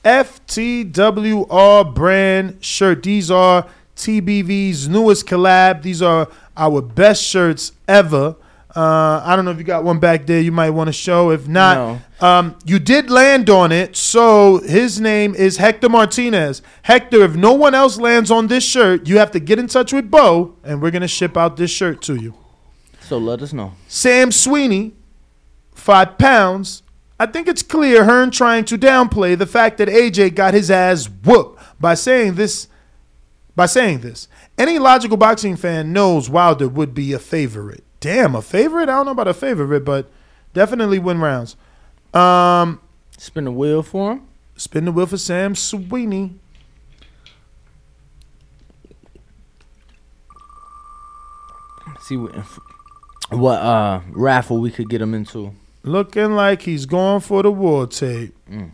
FTWR 0.04 1.94
brand 1.94 2.64
shirt. 2.64 3.04
These 3.04 3.30
are 3.32 3.68
TBV's 3.96 4.88
newest 4.88 5.26
collab. 5.28 5.82
These 5.82 6.02
are 6.02 6.28
our 6.56 6.82
best 6.82 7.24
shirts 7.24 7.74
ever. 7.88 8.36
Uh, 8.76 9.22
I 9.26 9.36
don't 9.36 9.46
know 9.46 9.52
if 9.52 9.58
you 9.58 9.64
got 9.64 9.84
one 9.84 10.00
back 10.00 10.28
there 10.28 10.40
you 10.40 10.52
might 10.52 10.70
want 10.70 10.90
to 10.90 10.94
show. 10.94 11.32
If 11.32 11.48
not, 11.48 12.00
um, 12.22 12.56
you 12.66 12.78
did 12.78 13.10
land 13.10 13.50
on 13.50 13.72
it. 13.72 13.96
So 13.96 14.60
his 14.60 15.02
name 15.02 15.34
is 15.34 15.58
Hector 15.58 15.90
Martinez. 15.90 16.62
Hector, 16.84 17.24
if 17.24 17.36
no 17.36 17.54
one 17.54 17.74
else 17.74 17.98
lands 17.98 18.30
on 18.30 18.48
this 18.48 18.64
shirt, 18.64 19.08
you 19.08 19.18
have 19.18 19.32
to 19.32 19.40
get 19.40 19.58
in 19.58 19.68
touch 19.68 19.92
with 19.92 20.12
Bo, 20.12 20.56
and 20.64 20.82
we're 20.82 20.92
going 20.92 21.02
to 21.02 21.08
ship 21.08 21.36
out 21.36 21.58
this 21.58 21.72
shirt 21.72 22.02
to 22.04 22.16
you. 22.16 22.36
So 23.02 23.18
let 23.18 23.42
us 23.42 23.54
know. 23.54 23.74
Sam 23.88 24.32
Sweeney, 24.32 24.94
five 25.74 26.20
pounds. 26.20 26.84
I 27.20 27.26
think 27.26 27.48
it's 27.48 27.62
clear 27.62 28.06
Hearn 28.06 28.32
trying 28.32 28.64
to 28.66 28.78
downplay 28.78 29.38
the 29.38 29.46
fact 29.46 29.78
that 29.78 29.90
AJ 29.90 30.36
got 30.36 30.54
his 30.54 30.72
ass 30.72 31.10
whooped 31.10 31.62
by 31.80 31.94
saying 31.94 32.36
this. 32.36 32.68
By 33.56 33.66
saying 33.66 34.00
this, 34.00 34.30
any 34.58 34.80
logical 34.80 35.18
boxing 35.18 35.58
fan 35.58 35.92
knows 35.92 36.30
Wilder 36.30 36.70
would 36.70 36.94
be 36.94 37.12
a 37.12 37.20
favorite. 37.20 37.84
Damn, 38.00 38.34
a 38.34 38.42
favorite? 38.42 38.84
I 38.84 38.94
don't 38.94 39.06
know 39.08 39.12
about 39.12 39.28
a 39.28 39.34
favorite, 39.34 39.84
but 39.84 40.10
definitely 40.54 40.98
win 40.98 41.20
rounds. 41.20 41.58
Um, 42.14 42.80
spin 43.18 43.44
the 43.44 43.52
wheel 43.52 43.84
for 43.84 44.14
him. 44.14 44.28
Spin 44.56 44.86
the 44.86 44.94
wheel 44.94 45.08
for 45.08 45.18
Sam 45.18 45.56
Sweeney. 45.56 46.36
See 52.02 52.16
what, 52.16 52.34
what 53.30 53.60
uh 53.60 54.02
raffle 54.10 54.60
we 54.62 54.72
could 54.72 54.90
get 54.90 55.02
him 55.02 55.14
into. 55.14 55.54
Looking 55.84 56.34
like 56.34 56.64
he's 56.64 56.86
going 56.86 57.22
for 57.22 57.44
the 57.44 57.52
war 57.52 57.88
tape. 57.88 58.36
Mm. 58.50 58.72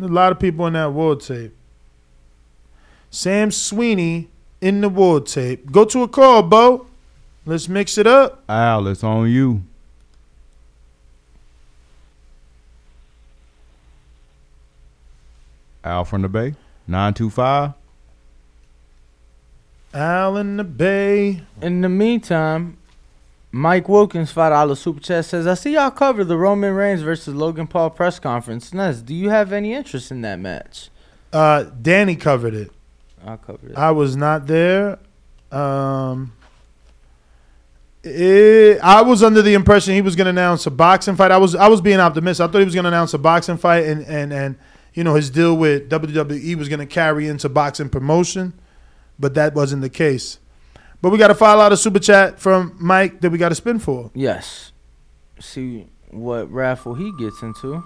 A 0.00 0.06
lot 0.06 0.32
of 0.32 0.38
people 0.38 0.66
in 0.66 0.72
that 0.72 0.92
war 0.92 1.16
tape. 1.16 1.54
Sam 3.10 3.50
Sweeney 3.50 4.28
in 4.60 4.80
the 4.80 4.88
war 4.88 5.20
tape. 5.20 5.70
Go 5.70 5.84
to 5.84 6.02
a 6.02 6.08
call, 6.08 6.42
Bo. 6.42 6.86
Let's 7.44 7.68
mix 7.68 7.98
it 7.98 8.06
up. 8.06 8.42
Al, 8.48 8.86
it's 8.86 9.04
on 9.04 9.28
you. 9.28 9.62
Al 15.82 16.04
from 16.04 16.22
the 16.22 16.28
Bay, 16.28 16.54
nine 16.86 17.14
two 17.14 17.30
five. 17.30 17.72
Al 19.92 20.36
in 20.36 20.58
the 20.58 20.64
Bay. 20.64 21.42
In 21.62 21.80
the 21.80 21.88
meantime, 21.88 22.76
Mike 23.52 23.88
Wilkins, 23.88 24.30
five 24.30 24.52
dollar 24.52 24.76
super 24.76 25.00
chat 25.00 25.24
says, 25.24 25.46
"I 25.46 25.54
see 25.54 25.74
y'all 25.74 25.90
cover 25.90 26.22
the 26.24 26.36
Roman 26.36 26.74
Reigns 26.74 27.02
versus 27.02 27.34
Logan 27.34 27.66
Paul 27.66 27.90
press 27.90 28.18
conference. 28.18 28.72
Ness, 28.72 29.00
do 29.00 29.14
you 29.14 29.30
have 29.30 29.52
any 29.52 29.74
interest 29.74 30.10
in 30.10 30.20
that 30.22 30.38
match?" 30.38 30.90
Uh, 31.32 31.64
Danny 31.80 32.16
covered 32.16 32.54
it. 32.54 32.70
I 33.24 33.36
covered 33.36 33.72
it. 33.72 33.76
I 33.76 33.90
was 33.90 34.16
not 34.16 34.46
there. 34.46 34.98
Um, 35.52 36.32
it, 38.02 38.78
I 38.82 39.02
was 39.02 39.22
under 39.22 39.42
the 39.42 39.54
impression 39.54 39.94
he 39.94 40.00
was 40.00 40.16
going 40.16 40.24
to 40.24 40.30
announce 40.30 40.66
a 40.66 40.70
boxing 40.70 41.16
fight. 41.16 41.30
I 41.30 41.36
was 41.36 41.54
I 41.54 41.68
was 41.68 41.80
being 41.80 42.00
optimistic. 42.00 42.44
I 42.44 42.52
thought 42.52 42.58
he 42.58 42.64
was 42.64 42.74
going 42.74 42.84
to 42.84 42.88
announce 42.88 43.14
a 43.14 43.18
boxing 43.18 43.58
fight, 43.58 43.84
and 43.84 44.04
and 44.06 44.32
and 44.32 44.56
you 44.94 45.04
know 45.04 45.14
his 45.14 45.30
deal 45.30 45.56
with 45.56 45.90
WWE 45.90 46.54
was 46.56 46.68
going 46.68 46.80
to 46.80 46.86
carry 46.86 47.28
into 47.28 47.48
boxing 47.48 47.88
promotion, 47.88 48.54
but 49.18 49.34
that 49.34 49.54
wasn't 49.54 49.82
the 49.82 49.90
case. 49.90 50.38
But 51.02 51.10
we 51.10 51.18
got 51.18 51.28
to 51.28 51.34
file 51.34 51.60
out 51.60 51.72
a 51.72 51.76
super 51.76 51.98
chat 51.98 52.38
from 52.38 52.76
Mike 52.78 53.20
that 53.20 53.30
we 53.30 53.38
got 53.38 53.48
to 53.50 53.54
spin 53.54 53.78
for. 53.78 54.10
Yes. 54.14 54.72
See 55.38 55.86
what 56.10 56.50
raffle 56.52 56.94
he 56.94 57.12
gets 57.18 57.40
into, 57.42 57.82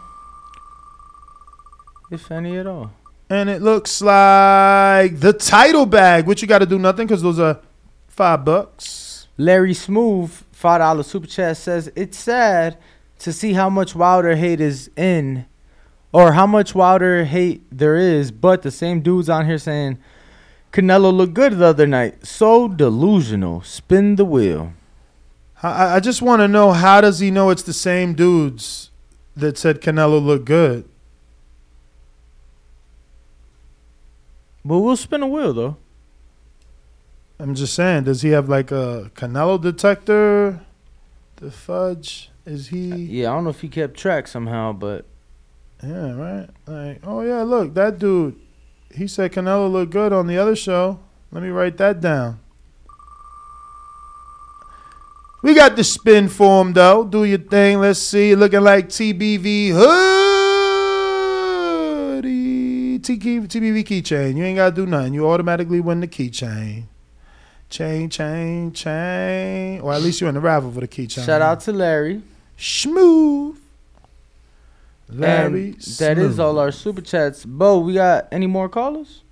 if 2.10 2.30
any 2.30 2.56
at 2.56 2.66
all. 2.66 2.90
And 3.30 3.48
it 3.48 3.62
looks 3.62 4.02
like 4.02 5.20
the 5.20 5.32
title 5.32 5.86
bag, 5.86 6.26
which 6.26 6.42
you 6.42 6.48
got 6.48 6.58
to 6.58 6.66
do 6.66 6.78
nothing 6.78 7.06
because 7.06 7.22
those 7.22 7.38
are 7.38 7.60
five 8.08 8.44
bucks. 8.44 9.28
Larry 9.36 9.74
Smooth, 9.74 10.30
five 10.52 10.80
dollar 10.80 11.02
super 11.02 11.26
chat 11.26 11.56
says 11.56 11.90
it's 11.96 12.18
sad 12.18 12.76
to 13.20 13.32
see 13.32 13.52
how 13.52 13.70
much 13.70 13.94
Wilder 13.94 14.36
hate 14.36 14.60
is 14.60 14.90
in, 14.96 15.46
or 16.12 16.32
how 16.32 16.46
much 16.46 16.74
Wilder 16.74 17.24
hate 17.24 17.62
there 17.70 17.96
is. 17.96 18.30
But 18.30 18.62
the 18.62 18.70
same 18.70 19.00
dudes 19.00 19.28
on 19.28 19.46
here 19.46 19.58
saying 19.58 19.98
Canelo 20.74 21.14
looked 21.14 21.34
good 21.34 21.52
the 21.52 21.66
other 21.66 21.86
night. 21.86 22.26
So 22.26 22.66
delusional. 22.66 23.62
Spin 23.62 24.16
the 24.16 24.24
wheel. 24.24 24.72
I, 25.62 25.94
I 25.96 26.00
just 26.00 26.20
want 26.20 26.40
to 26.40 26.48
know 26.48 26.72
how 26.72 27.00
does 27.00 27.20
he 27.20 27.30
know 27.30 27.50
it's 27.50 27.62
the 27.62 27.72
same 27.72 28.14
dudes 28.14 28.90
that 29.36 29.56
said 29.56 29.80
Canelo 29.80 30.20
looked 30.20 30.46
good? 30.46 30.88
But 34.64 34.80
we'll 34.80 34.96
spin 34.96 35.22
a 35.22 35.28
wheel 35.28 35.52
though. 35.52 35.76
I'm 37.38 37.54
just 37.54 37.74
saying, 37.74 38.04
does 38.04 38.22
he 38.22 38.30
have 38.30 38.48
like 38.48 38.72
a 38.72 39.12
Canelo 39.14 39.62
detector? 39.62 40.60
The 41.36 41.52
fudge 41.52 42.30
is 42.44 42.68
he? 42.68 42.92
Uh, 42.92 42.96
yeah, 42.96 43.30
I 43.30 43.34
don't 43.34 43.44
know 43.44 43.50
if 43.50 43.60
he 43.60 43.68
kept 43.68 43.96
track 43.96 44.26
somehow, 44.26 44.72
but 44.72 45.04
Yeah, 45.84 46.14
right. 46.14 46.48
Like, 46.66 47.00
oh 47.04 47.20
yeah, 47.20 47.42
look, 47.42 47.74
that 47.74 48.00
dude. 48.00 48.40
He 48.96 49.08
said 49.08 49.32
Canelo 49.32 49.70
looked 49.70 49.92
good 49.92 50.12
on 50.12 50.26
the 50.26 50.38
other 50.38 50.54
show. 50.54 51.00
Let 51.32 51.42
me 51.42 51.48
write 51.48 51.76
that 51.78 52.00
down. 52.00 52.38
We 55.42 55.54
got 55.54 55.76
the 55.76 55.84
spin 55.84 56.28
form 56.28 56.72
though. 56.72 57.04
Do 57.04 57.24
your 57.24 57.38
thing. 57.38 57.80
Let's 57.80 57.98
see. 57.98 58.34
Looking 58.34 58.62
like 58.62 58.88
TBV 58.88 59.72
hoodie. 59.72 60.34
TBV 63.00 63.84
keychain. 63.84 64.36
You 64.36 64.44
ain't 64.44 64.56
gotta 64.56 64.74
do 64.74 64.86
nothing. 64.86 65.12
You 65.12 65.28
automatically 65.28 65.80
win 65.80 66.00
the 66.00 66.08
keychain. 66.08 66.84
Chain, 67.68 68.08
chain, 68.08 68.72
chain. 68.72 69.80
Or 69.80 69.92
at 69.92 70.00
least 70.02 70.20
you're 70.20 70.28
in 70.28 70.34
the 70.34 70.40
raffle 70.40 70.70
for 70.70 70.80
the 70.80 70.88
keychain. 70.88 71.26
shout 71.26 71.42
out 71.42 71.60
to 71.60 71.72
Larry. 71.72 72.22
Smooth. 72.56 73.58
Larry. 75.08 75.64
And 75.70 75.74
that 75.74 76.18
is 76.18 76.34
Smooth. 76.34 76.40
all 76.40 76.58
our 76.58 76.72
super 76.72 77.00
chats. 77.00 77.44
Bo, 77.44 77.78
we 77.80 77.94
got 77.94 78.28
any 78.32 78.46
more 78.46 78.68
callers? 78.68 79.22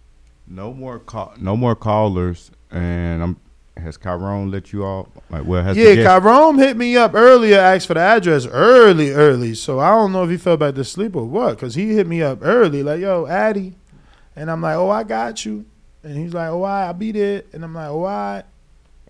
No 0.47 0.73
more 0.75 0.99
call, 0.99 1.33
no 1.39 1.57
more 1.57 1.75
callers, 1.75 2.51
and 2.71 3.23
I'm. 3.23 3.37
Has 3.75 3.97
Tyrone 3.97 4.51
let 4.51 4.71
you 4.73 4.85
all? 4.85 5.09
Like, 5.31 5.47
well, 5.47 5.65
has 5.65 5.77
Yeah, 5.79 5.95
guest- 5.95 6.07
Kyrone 6.23 6.59
hit 6.59 6.77
me 6.77 6.95
up 6.97 7.15
earlier, 7.15 7.59
asked 7.59 7.87
for 7.87 7.95
the 7.95 8.01
address 8.01 8.47
early, 8.47 9.11
early. 9.13 9.55
So 9.55 9.81
I 9.81 9.91
don't 9.93 10.13
know 10.13 10.25
if 10.25 10.31
he 10.31 10.37
fell 10.37 10.59
back 10.59 10.75
to 10.75 10.85
sleep 10.85 11.17
or 11.17 11.25
what, 11.25 11.53
because 11.57 11.75
he 11.75 11.95
hit 11.95 12.07
me 12.07 12.21
up 12.23 12.41
early, 12.43 12.83
like, 12.83 13.01
yo, 13.01 13.27
Addy. 13.27 13.75
And 14.37 14.51
I'm 14.51 14.61
like, 14.61 14.77
oh, 14.77 14.91
I 14.91 15.05
got 15.05 15.45
you. 15.47 15.65
And 16.03 16.19
he's 16.19 16.35
like, 16.35 16.51
oh, 16.51 16.63
I, 16.63 16.85
I'll 16.85 16.93
be 16.93 17.13
there. 17.13 17.45
And 17.55 17.65
I'm 17.65 17.75
like, 17.75 17.89
oh, 17.89 18.05
I. 18.05 18.43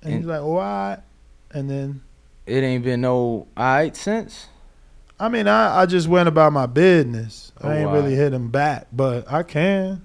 And 0.01 0.15
he's 0.15 0.27
like, 0.27 0.41
oh, 0.41 0.59
I. 0.59 0.99
And 1.51 1.69
then, 1.69 2.03
It 2.47 2.63
ain't 2.63 2.85
been 2.85 3.01
no 3.01 3.49
alright 3.59 3.97
since. 3.97 4.47
I 5.23 5.29
mean, 5.29 5.47
I, 5.47 5.83
I 5.83 5.87
just 5.87 6.09
went 6.09 6.29
about 6.29 6.53
my 6.53 6.67
business. 6.67 7.53
Oh, 7.63 7.69
I 7.69 7.77
ain't 7.77 7.87
wow. 7.87 7.95
really 7.95 8.17
hit 8.17 8.33
him 8.33 8.49
back, 8.51 8.89
but 8.93 9.31
I 9.33 9.45
can. 9.45 10.03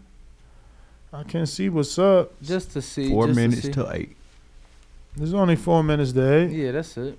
I 1.11 1.23
can 1.23 1.48
see 1.48 1.69
what's 1.69 1.98
up. 1.98 2.39
Just 2.44 2.73
to 2.73 2.84
see. 2.84 3.10
Four 3.10 3.26
just 3.26 3.35
to 3.35 3.41
minutes 3.48 3.61
see. 3.64 3.72
till 3.72 3.89
eight. 3.91 4.15
There's 5.15 5.34
only 5.34 5.56
four 5.56 5.81
minutes 5.81 6.11
to 6.11 6.34
eight. 6.35 6.52
Yeah, 6.52 6.72
that's 6.73 6.95
it. 6.98 7.18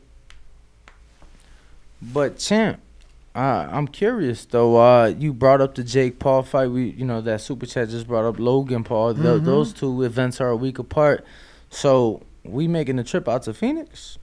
But 2.00 2.38
champ, 2.38 2.78
uh, 3.34 3.66
I'm 3.68 3.88
curious 3.88 4.44
though. 4.44 4.76
Uh, 4.76 5.06
you 5.18 5.32
brought 5.32 5.60
up 5.60 5.74
the 5.74 5.82
Jake 5.82 6.20
Paul 6.20 6.44
fight. 6.44 6.70
We, 6.70 6.90
you 6.90 7.04
know, 7.04 7.20
that 7.22 7.40
super 7.40 7.66
chat 7.66 7.88
just 7.88 8.06
brought 8.06 8.24
up 8.24 8.38
Logan 8.38 8.84
Paul. 8.84 9.14
Th- 9.14 9.26
Mhm. 9.26 9.44
those 9.44 9.72
two 9.72 10.04
events 10.04 10.40
are 10.40 10.50
a 10.50 10.56
week 10.56 10.78
apart. 10.78 11.24
So 11.68 12.22
we 12.44 12.68
making 12.68 12.94
the 12.94 13.02
trip 13.02 13.28
out 13.28 13.42
to 13.42 13.52
Phoenix. 13.54 14.18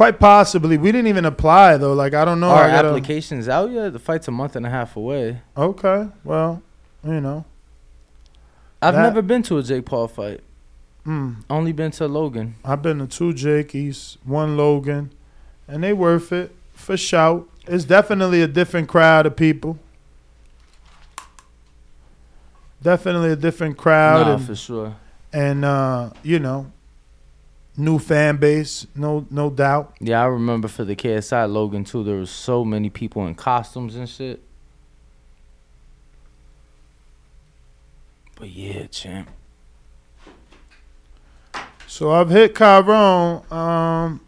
Quite 0.00 0.18
possibly. 0.18 0.78
We 0.78 0.92
didn't 0.92 1.08
even 1.08 1.26
apply, 1.26 1.76
though. 1.76 1.92
Like, 1.92 2.14
I 2.14 2.24
don't 2.24 2.40
know. 2.40 2.48
Our 2.48 2.64
I 2.64 2.68
gotta- 2.70 2.88
application's 2.88 3.50
out 3.50 3.70
yet. 3.70 3.92
The 3.92 3.98
fight's 3.98 4.26
a 4.28 4.30
month 4.30 4.56
and 4.56 4.64
a 4.64 4.70
half 4.70 4.96
away. 4.96 5.42
Okay. 5.54 6.08
Well, 6.24 6.62
you 7.04 7.20
know. 7.20 7.44
I've 8.80 8.94
That- 8.94 9.02
never 9.02 9.20
been 9.20 9.42
to 9.42 9.58
a 9.58 9.62
Jake 9.62 9.84
Paul 9.84 10.08
fight. 10.08 10.40
Mm. 11.06 11.44
Only 11.50 11.72
been 11.72 11.90
to 11.90 12.08
Logan. 12.08 12.54
I've 12.64 12.80
been 12.80 12.98
to 13.00 13.06
two 13.06 13.34
Jakeys, 13.34 14.16
one 14.24 14.56
Logan, 14.56 15.12
and 15.68 15.84
they 15.84 15.92
worth 15.92 16.32
it 16.32 16.56
for 16.72 16.96
shout. 16.96 17.46
It's 17.66 17.84
definitely 17.84 18.40
a 18.40 18.48
different 18.48 18.88
crowd 18.88 19.26
of 19.26 19.36
people. 19.36 19.78
Definitely 22.82 23.32
a 23.32 23.36
different 23.36 23.76
crowd. 23.76 24.26
Nah, 24.26 24.32
and, 24.36 24.46
for 24.46 24.56
sure. 24.56 24.96
And 25.30 25.62
uh, 25.62 26.08
you 26.22 26.38
know, 26.38 26.72
new 27.76 27.98
fan 27.98 28.36
base, 28.36 28.86
no 28.94 29.26
no 29.30 29.50
doubt. 29.50 29.94
Yeah, 30.00 30.22
I 30.22 30.26
remember 30.26 30.68
for 30.68 30.84
the 30.84 30.96
KSI 30.96 31.50
Logan 31.50 31.84
too. 31.84 32.04
There 32.04 32.16
was 32.16 32.30
so 32.30 32.64
many 32.64 32.90
people 32.90 33.26
in 33.26 33.34
costumes 33.34 33.96
and 33.96 34.08
shit. 34.08 34.42
But 38.36 38.48
yeah, 38.50 38.86
champ. 38.86 39.30
So 41.86 42.10
I've 42.12 42.30
hit 42.30 42.56
Chiron. 42.56 43.42
Um, 43.50 44.20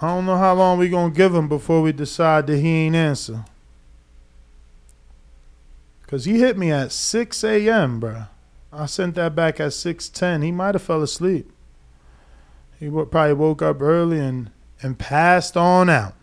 I 0.00 0.06
don't 0.08 0.26
know 0.26 0.38
how 0.38 0.54
long 0.54 0.78
we 0.78 0.88
gonna 0.88 1.12
give 1.12 1.34
him 1.34 1.48
before 1.48 1.82
we 1.82 1.92
decide 1.92 2.46
that 2.46 2.58
he 2.58 2.68
ain't 2.68 2.96
answer. 2.96 3.44
Cause 6.06 6.24
he 6.24 6.38
hit 6.38 6.56
me 6.56 6.70
at 6.70 6.90
6 6.90 7.44
a.m., 7.44 8.00
bro. 8.00 8.24
I 8.72 8.86
sent 8.86 9.14
that 9.16 9.34
back 9.34 9.60
at 9.60 9.72
6:10. 9.72 10.42
He 10.42 10.50
might 10.50 10.74
have 10.74 10.82
fell 10.82 11.02
asleep. 11.02 11.52
He 12.78 12.88
probably 12.88 13.32
woke 13.32 13.62
up 13.62 13.82
early 13.82 14.20
and 14.20 14.50
and 14.82 14.98
passed 14.98 15.56
on 15.56 15.90
out. 15.90 16.14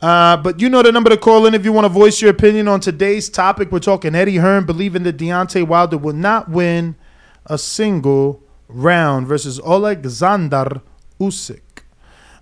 Uh, 0.00 0.38
but 0.38 0.60
you 0.60 0.70
know 0.70 0.82
the 0.82 0.90
number 0.90 1.10
to 1.10 1.16
call 1.16 1.44
in 1.44 1.54
if 1.54 1.64
you 1.64 1.72
want 1.72 1.84
to 1.84 1.90
voice 1.90 2.22
your 2.22 2.30
opinion 2.30 2.66
on 2.68 2.80
today's 2.80 3.28
topic. 3.28 3.70
We're 3.70 3.80
talking 3.80 4.14
Eddie 4.14 4.36
Hearn 4.36 4.64
believing 4.64 5.02
that 5.02 5.18
Deontay 5.18 5.66
Wilder 5.66 5.98
will 5.98 6.14
not 6.14 6.48
win 6.48 6.96
a 7.44 7.58
single 7.58 8.42
round 8.68 9.26
versus 9.26 9.60
Alexander 9.60 10.80
Usyk. 11.20 11.60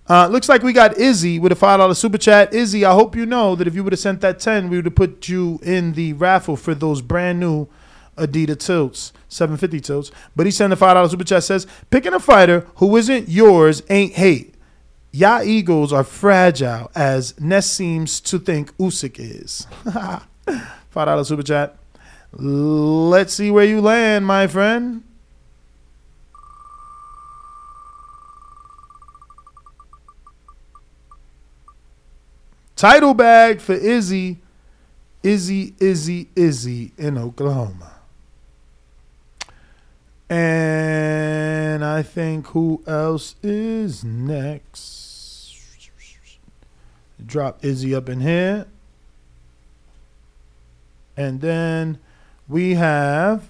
Uh, 0.09 0.29
looks 0.29 0.49
like 0.49 0.63
we 0.63 0.73
got 0.73 0.97
Izzy 0.97 1.41
with 1.41 1.51
a 1.51 1.57
five 1.57 1.81
dollar 1.81 1.95
super 1.95 2.17
chat. 2.17 2.55
Izzy, 2.55 2.85
I 2.85 2.93
hope 2.95 3.17
you 3.17 3.27
know 3.27 3.57
that 3.57 3.67
if 3.67 3.75
you 3.75 3.83
would 3.83 3.93
have 3.93 4.01
sent 4.01 4.21
that 4.21 4.39
ten, 4.39 4.69
we 4.69 4.77
would 4.77 4.87
have 4.87 4.95
put 4.95 5.29
you 5.29 5.59
in 5.65 5.95
the 5.95 6.13
raffle 6.13 6.57
for 6.57 6.75
those 6.75 7.03
brand 7.03 7.41
new 7.41 7.69
Adidas 8.19 8.59
tilts, 8.59 9.13
seven 9.29 9.57
fifty 9.57 9.81
tilts. 9.81 10.11
But 10.37 10.47
he 10.47 10.53
sent 10.53 10.73
a 10.73 10.77
five 10.77 10.95
dollar 10.95 11.09
super 11.09 11.25
chat. 11.25 11.45
Says 11.45 11.67
picking 11.91 12.13
a 12.13 12.21
fighter 12.21 12.67
who 12.77 12.97
isn't 12.97 13.29
yours 13.29 13.83
ain't 13.89 14.15
hate. 14.15 14.55
Y'all 15.11 15.43
egos 15.43 15.93
are 15.93 16.05
fragile, 16.05 16.91
as 16.95 17.39
Ness 17.41 17.71
seems 17.71 18.21
to 18.21 18.39
think 18.39 18.77
Usyk 18.77 19.17
is. 19.19 19.67
five 20.91 21.07
dollar 21.07 21.25
super 21.25 21.43
chat. 21.43 21.77
Let's 22.33 23.33
see 23.33 23.51
where 23.51 23.65
you 23.65 23.81
land, 23.81 24.27
my 24.27 24.47
friend. 24.47 25.03
Title 32.79 33.13
bag 33.13 33.61
for 33.61 33.73
Izzy, 33.73 34.39
Izzy, 35.25 35.75
Izzy, 35.81 36.29
Izzy 36.37 36.93
in 36.97 37.19
Oklahoma. 37.19 37.98
And 40.31 41.85
I 41.85 42.03
think 42.03 42.49
who 42.49 42.83
else 42.87 43.35
is 43.43 44.05
next? 44.05 45.57
Drop 47.25 47.65
Izzy 47.65 47.95
up 47.95 48.09
in 48.09 48.21
here. 48.21 48.67
And 51.17 51.41
then 51.41 51.99
we 52.49 52.75
have 52.75 53.49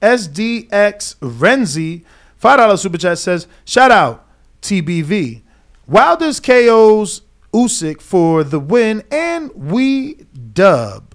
SDX 0.00 1.16
Renzi. 1.16 2.02
$5 2.42 2.78
super 2.78 2.98
chat 2.98 3.18
says, 3.18 3.46
shout 3.64 3.90
out 3.90 4.26
TBV. 4.60 5.42
Wilder's 5.86 6.40
KOs 6.40 7.22
Usyk 7.52 8.00
for 8.00 8.44
the 8.44 8.60
win, 8.60 9.02
and 9.10 9.52
we 9.54 10.14
dub 10.52 11.14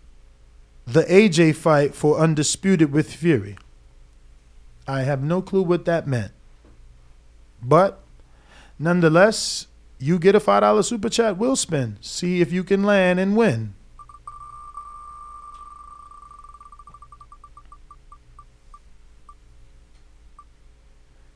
the 0.86 1.04
AJ 1.04 1.56
fight 1.56 1.94
for 1.96 2.20
undisputed 2.20 2.92
with 2.92 3.14
Fury. 3.14 3.58
I 4.88 5.02
have 5.02 5.22
no 5.22 5.42
clue 5.42 5.64
what 5.64 5.86
that 5.86 6.08
meant. 6.08 6.32
But 7.62 8.00
nonetheless, 8.80 9.68
you 10.00 10.20
get 10.20 10.36
a 10.36 10.40
$5 10.40 10.86
super 10.86 11.10
chat, 11.10 11.38
we'll 11.38 11.56
spin. 11.56 11.98
See 12.02 12.40
if 12.42 12.52
you 12.54 12.64
can 12.64 12.84
land 12.84 13.20
and 13.20 13.36
win. 13.36 13.74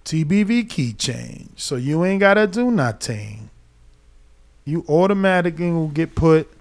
TBV 0.06 0.68
keychain. 0.68 1.50
So 1.56 1.76
you 1.78 2.04
ain't 2.04 2.20
got 2.20 2.34
to 2.34 2.46
do 2.46 2.70
nothing. 2.70 3.50
You 4.66 4.86
automatically 4.90 5.72
will 5.72 5.88
get 5.88 6.16
put 6.16 6.52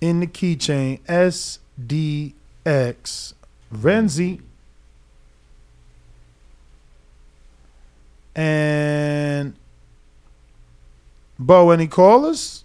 in 0.00 0.20
the 0.20 0.26
keychain 0.26 1.00
SDX 1.04 2.34
Renzi. 3.72 4.40
And 8.36 9.54
Bo, 11.38 11.70
any 11.70 11.86
callers? 11.86 12.64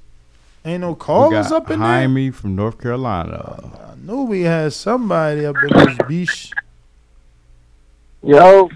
Ain't 0.66 0.82
no 0.82 0.90
We 0.92 0.96
callers 0.98 1.52
up 1.52 1.72
in 1.72 1.80
there. 1.80 1.88
Jaime 1.88 2.30
from 2.32 2.56
North 2.58 2.80
Carolina. 2.80 3.72
I 3.90 3.96
knew 4.06 4.24
we 4.24 4.42
had 4.42 4.74
somebody 4.74 5.46
up 5.46 5.56
in 5.64 5.70
this 5.70 5.98
beach. 6.08 6.52
Yo, 8.22 8.70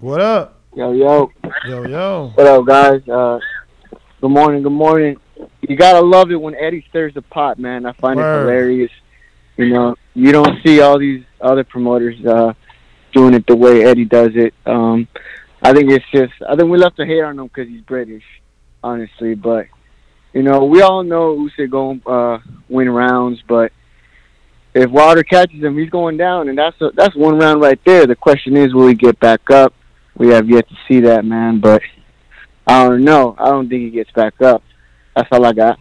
What 0.00 0.20
up? 0.20 0.60
yo, 0.74 0.90
yo. 0.92 1.30
Yo, 1.66 1.86
yo. 1.86 2.32
What 2.34 2.46
up, 2.46 2.64
guys? 2.66 3.06
Uh, 3.08 3.38
good 4.20 4.30
morning, 4.30 4.62
good 4.62 4.72
morning. 4.72 5.16
You 5.60 5.76
gotta 5.76 6.00
love 6.00 6.30
it 6.30 6.40
when 6.40 6.54
Eddie 6.56 6.84
stirs 6.88 7.12
the 7.14 7.22
pot, 7.22 7.58
man. 7.58 7.84
I 7.86 7.92
find 7.92 8.16
Word. 8.16 8.36
it 8.36 8.40
hilarious. 8.40 8.90
You 9.58 9.68
know, 9.68 9.94
you 10.14 10.32
don't 10.32 10.60
see 10.64 10.80
all 10.80 10.98
these 10.98 11.24
other 11.40 11.62
promoters 11.62 12.24
uh, 12.26 12.54
doing 13.12 13.34
it 13.34 13.46
the 13.46 13.54
way 13.54 13.84
Eddie 13.84 14.04
does 14.06 14.32
it. 14.34 14.52
Um, 14.66 15.06
I 15.64 15.72
think 15.72 15.90
it's 15.90 16.04
just, 16.12 16.34
I 16.46 16.54
think 16.56 16.70
we 16.70 16.76
left 16.76 16.96
to 16.98 17.06
hate 17.06 17.22
on 17.22 17.38
him 17.38 17.46
because 17.46 17.68
he's 17.68 17.80
British, 17.80 18.22
honestly. 18.82 19.34
But 19.34 19.66
you 20.34 20.42
know, 20.42 20.64
we 20.64 20.82
all 20.82 21.02
know 21.02 21.36
Usyk 21.36 21.70
going 21.70 22.02
uh, 22.06 22.38
win 22.68 22.90
rounds, 22.90 23.40
but 23.48 23.72
if 24.74 24.90
Wilder 24.90 25.22
catches 25.22 25.62
him, 25.62 25.78
he's 25.78 25.90
going 25.90 26.16
down, 26.16 26.48
and 26.48 26.58
that's 26.58 26.78
a, 26.80 26.90
that's 26.94 27.14
one 27.14 27.38
round 27.38 27.62
right 27.62 27.80
there. 27.86 28.06
The 28.06 28.16
question 28.16 28.56
is, 28.56 28.74
will 28.74 28.88
he 28.88 28.94
get 28.94 29.18
back 29.20 29.48
up? 29.50 29.72
We 30.16 30.28
have 30.28 30.48
yet 30.50 30.68
to 30.68 30.74
see 30.86 31.00
that, 31.00 31.24
man. 31.24 31.60
But 31.60 31.80
I 32.66 32.86
don't 32.86 33.04
know. 33.04 33.36
I 33.38 33.46
don't 33.50 33.68
think 33.68 33.82
he 33.82 33.90
gets 33.90 34.10
back 34.10 34.42
up. 34.42 34.62
That's 35.16 35.28
all 35.32 35.44
I 35.46 35.52
got. 35.52 35.78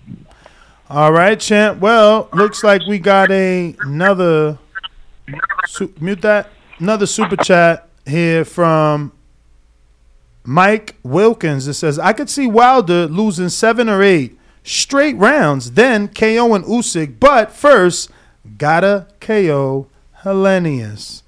All 0.89 1.11
right, 1.11 1.39
champ. 1.39 1.79
Well, 1.81 2.29
looks 2.33 2.63
like 2.63 2.85
we 2.87 2.99
got 2.99 3.31
a, 3.31 3.75
another 3.81 4.59
su- 5.65 5.93
mute 5.99 6.21
that 6.21 6.51
another 6.77 7.07
super 7.07 7.35
chat 7.35 7.89
here 8.05 8.45
from 8.45 9.11
Mike 10.43 10.95
Wilkins. 11.03 11.67
It 11.67 11.73
says 11.73 11.99
I 11.99 12.13
could 12.13 12.29
see 12.29 12.47
Wilder 12.47 13.07
losing 13.07 13.49
seven 13.49 13.89
or 13.89 14.01
eight 14.01 14.37
straight 14.63 15.17
rounds, 15.17 15.71
then 15.71 16.07
KO 16.07 16.53
and 16.53 16.65
Usyk, 16.65 17.19
but 17.19 17.51
first 17.51 18.09
gotta 18.57 19.07
KO 19.19 19.87
Helenius. 20.23 21.21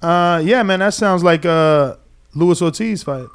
Uh, 0.00 0.42
yeah, 0.44 0.62
man, 0.62 0.80
that 0.80 0.94
sounds 0.94 1.22
like 1.22 1.44
a 1.44 1.98
Luis 2.34 2.60
Ortiz 2.60 3.02
fight. 3.02 3.26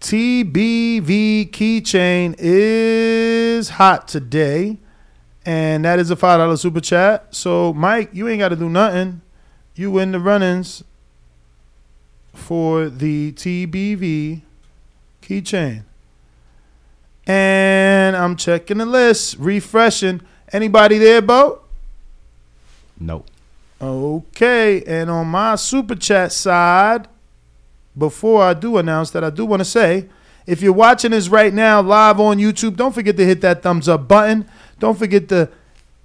TBV 0.00 1.48
keychain 1.50 2.34
is 2.38 3.68
hot 3.70 4.08
today, 4.08 4.78
and 5.44 5.84
that 5.84 5.98
is 5.98 6.10
a 6.10 6.16
five 6.16 6.38
dollar 6.38 6.56
super 6.56 6.80
chat. 6.80 7.34
So, 7.34 7.72
Mike, 7.72 8.10
you 8.12 8.28
ain't 8.28 8.38
got 8.38 8.50
to 8.50 8.56
do 8.56 8.68
nothing. 8.68 9.20
You 9.74 9.90
win 9.90 10.12
the 10.12 10.20
run-ins 10.20 10.84
for 12.34 12.88
the 12.88 13.32
TBV 13.32 14.42
keychain. 15.22 15.82
And 17.26 18.16
I'm 18.16 18.36
checking 18.36 18.78
the 18.78 18.86
list, 18.86 19.36
refreshing. 19.38 20.22
Anybody 20.52 20.98
there, 20.98 21.22
Bo? 21.22 21.62
Nope. 22.98 23.26
Okay, 23.80 24.82
and 24.84 25.10
on 25.10 25.26
my 25.26 25.56
super 25.56 25.96
chat 25.96 26.30
side, 26.30 27.08
before 27.96 28.42
I 28.42 28.54
do 28.54 28.76
announce 28.76 29.10
that, 29.10 29.24
I 29.24 29.30
do 29.30 29.44
want 29.44 29.60
to 29.60 29.64
say 29.64 30.08
if 30.46 30.62
you're 30.62 30.72
watching 30.72 31.10
this 31.12 31.28
right 31.28 31.52
now 31.52 31.80
live 31.80 32.20
on 32.20 32.38
YouTube, 32.38 32.76
don't 32.76 32.92
forget 32.92 33.16
to 33.16 33.24
hit 33.24 33.40
that 33.42 33.62
thumbs 33.62 33.88
up 33.88 34.08
button. 34.08 34.48
Don't 34.82 34.98
forget 34.98 35.28
to 35.28 35.48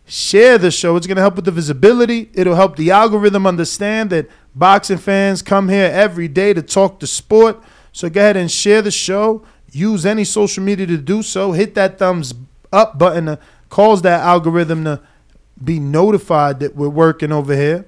share 0.06 0.60
the 0.60 0.70
show. 0.70 0.95
It's 0.98 1.08
going 1.08 1.16
to 1.16 1.22
help 1.24 1.36
with 1.36 1.45
the 1.45 1.52
visibility. 1.52 2.30
It'll 2.36 2.54
help 2.54 2.76
the 2.76 2.91
algorithm 2.91 3.48
understand 3.48 4.12
that 4.12 4.30
boxing 4.54 4.99
fans 4.99 5.41
come 5.41 5.68
here 5.68 5.90
every 5.91 6.28
day 6.28 6.54
to 6.54 6.62
talk 6.62 6.99
the 6.99 7.08
sport. 7.08 7.60
So 7.91 8.08
go 8.08 8.22
ahead 8.22 8.38
and 8.38 8.52
share 8.52 8.84
the 8.84 8.91
show. 8.91 9.44
Use 9.72 10.06
any 10.06 10.24
social 10.24 10.64
media 10.64 10.86
to 10.86 10.98
do 10.99 11.24
so. 11.24 11.54
Hit 11.54 11.74
that 11.74 11.98
thumbs 11.98 12.36
up 12.72 12.99
button 12.99 13.26
to 13.26 13.40
cause 13.70 14.04
that 14.04 14.22
algorithm 14.22 14.84
to 14.84 15.02
be 15.64 15.80
notified 15.80 16.60
that 16.60 16.76
we're 16.76 16.88
working 16.88 17.32
over 17.32 17.56
here. 17.56 17.88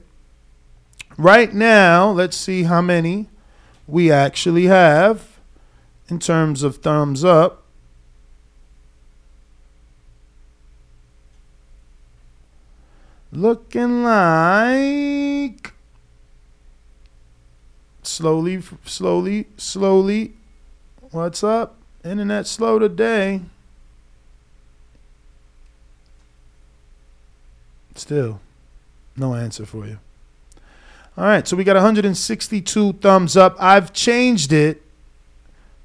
Right 1.20 1.54
now, 1.54 2.10
let's 2.10 2.36
see 2.36 2.64
how 2.64 2.82
many 2.82 3.30
we 3.86 4.12
actually 4.12 4.66
have 4.66 5.38
in 6.08 6.18
terms 6.18 6.64
of 6.64 6.78
thumbs 6.78 7.24
up. 7.24 7.64
Looking 13.32 14.04
like 14.04 15.74
slowly, 18.02 18.62
slowly, 18.86 19.48
slowly. 19.56 20.34
What's 21.12 21.44
up? 21.44 21.76
Internet 22.04 22.48
slow 22.48 22.80
today. 22.80 23.42
Still, 27.94 28.40
no 29.16 29.36
answer 29.36 29.66
for 29.66 29.86
you. 29.86 30.00
All 31.18 31.26
right, 31.26 31.48
so 31.48 31.56
we 31.58 31.64
got 31.64 31.76
162 31.76 32.94
thumbs 32.94 33.36
up. 33.36 33.56
I've 33.60 33.92
changed 33.94 34.54
it 34.54 34.82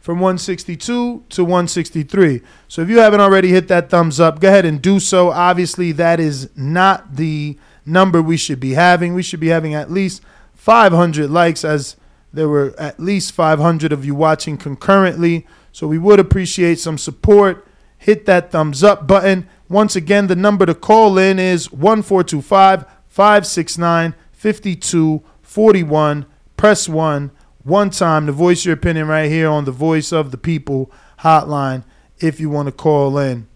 from 0.05 0.21
162 0.21 1.25
to 1.31 1.45
163. 1.45 2.43
So 2.69 2.83
if 2.83 2.91
you 2.91 2.99
haven't 2.99 3.21
already 3.21 3.49
hit 3.49 3.69
that 3.69 3.89
thumbs 3.89 4.21
up, 4.21 4.39
go 4.39 4.49
ahead 4.49 4.67
and 4.67 4.83
do 4.83 5.01
so. 5.01 5.31
Obviously, 5.31 5.93
that 5.93 6.21
is 6.21 6.51
not 6.55 7.17
the 7.17 7.57
number 7.87 8.21
we 8.21 8.37
should 8.37 8.61
be 8.61 8.75
having. 8.75 9.15
We 9.15 9.23
should 9.23 9.41
be 9.41 9.49
having 9.49 9.73
at 9.73 9.91
least 9.91 10.21
500 10.57 11.31
likes, 11.31 11.65
as 11.65 11.97
there 12.35 12.51
were 12.51 12.75
at 12.79 13.01
least 13.01 13.33
500 13.33 13.93
of 13.95 14.05
you 14.05 14.15
watching 14.15 14.59
concurrently. 14.59 15.47
So 15.73 15.87
we 15.87 15.97
would 15.97 16.21
appreciate 16.21 16.79
some 16.79 16.99
support. 16.99 17.67
Hit 17.97 18.27
that 18.27 18.53
thumbs 18.53 18.85
up 18.85 19.07
button. 19.07 19.49
Once 19.71 19.97
again, 19.97 20.27
the 20.27 20.37
number 20.37 20.67
to 20.67 20.75
call 20.75 21.17
in 21.17 21.39
is 21.39 21.73
1425 21.73 22.85
569 23.09 24.15
5241. 24.33 26.27
Press 26.59 26.91
1 26.91 27.31
one 27.65 27.91
time 27.91 28.27
to 28.27 28.33
voice 28.33 28.65
your 28.65 28.75
opinion 28.75 29.09
right 29.09 29.31
here 29.31 29.49
on 29.49 29.65
the 29.65 29.73
Voice 29.73 30.13
of 30.13 30.31
the 30.31 30.37
People 30.37 30.91
hotline 31.21 31.83
if 32.21 32.39
you 32.39 32.51
want 32.51 32.67
to 32.67 32.73
call 32.73 33.19
in. 33.19 33.47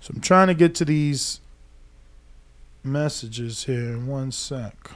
So 0.00 0.12
I'm 0.14 0.20
trying 0.20 0.48
to 0.48 0.54
get 0.54 0.74
to 0.76 0.84
these 0.86 1.40
messages 2.82 3.64
here 3.64 3.90
in 3.90 4.06
one 4.06 4.32
sec. 4.32 4.90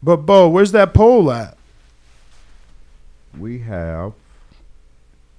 But 0.00 0.18
Bo, 0.18 0.48
where's 0.48 0.70
that 0.70 0.94
poll 0.94 1.32
at? 1.32 1.56
We 3.36 3.58
have 3.60 4.12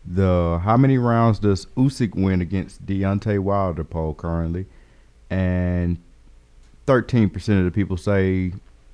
the 0.10 0.62
how 0.64 0.78
many 0.78 0.98
rounds 0.98 1.40
does 1.40 1.66
Usyk 1.76 2.16
win 2.16 2.40
against 2.40 2.86
Deontay 2.86 3.40
Wilder 3.40 3.84
poll 3.84 4.14
currently, 4.14 4.66
and 5.30 5.98
thirteen 6.86 7.30
percent 7.30 7.60
of 7.60 7.66
the 7.66 7.72
people 7.72 7.98
say 7.98 8.54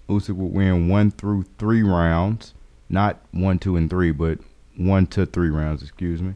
Usyk 0.09 0.35
would 0.35 0.51
win 0.51 0.89
one 0.89 1.11
through 1.11 1.45
three 1.59 1.83
rounds, 1.83 2.55
not 2.89 3.21
one, 3.31 3.59
two, 3.59 3.75
and 3.75 3.89
three, 3.89 4.11
but 4.11 4.39
one 4.75 5.05
to 5.07 5.25
three 5.27 5.49
rounds. 5.49 5.83
Excuse 5.83 6.21
me. 6.21 6.33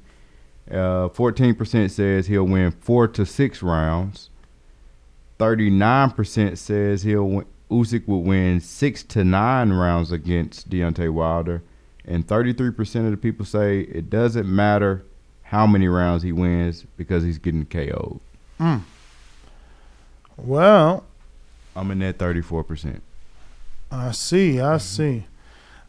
Uh, 0.69 1.09
fourteen 1.09 1.55
percent 1.55 1.91
says 1.91 2.27
he'll 2.27 2.43
win 2.43 2.71
four 2.71 3.07
to 3.07 3.25
six 3.25 3.63
rounds. 3.63 4.29
Thirty-nine 5.39 6.11
percent 6.11 6.59
says 6.59 7.03
he'll 7.03 7.27
win, 7.27 7.45
Usyk 7.71 8.07
will 8.07 8.23
win 8.23 8.59
six 8.59 9.03
to 9.03 9.23
nine 9.23 9.71
rounds 9.71 10.11
against 10.11 10.69
Deontay 10.69 11.11
Wilder 11.11 11.63
and 12.07 12.25
33% 12.25 13.05
of 13.05 13.11
the 13.11 13.17
people 13.17 13.45
say 13.45 13.81
it 13.81 14.09
doesn't 14.09 14.47
matter 14.47 15.03
how 15.43 15.67
many 15.67 15.87
rounds 15.87 16.23
he 16.23 16.31
wins 16.31 16.85
because 16.95 17.23
he's 17.23 17.37
getting 17.37 17.65
KO'd. 17.65 18.19
Mm. 18.59 18.81
Well, 20.37 21.03
I'm 21.75 21.91
in 21.91 21.99
that 21.99 22.17
34%. 22.17 23.01
I 23.91 24.11
see. 24.11 24.59
I 24.59 24.77
see. 24.77 25.25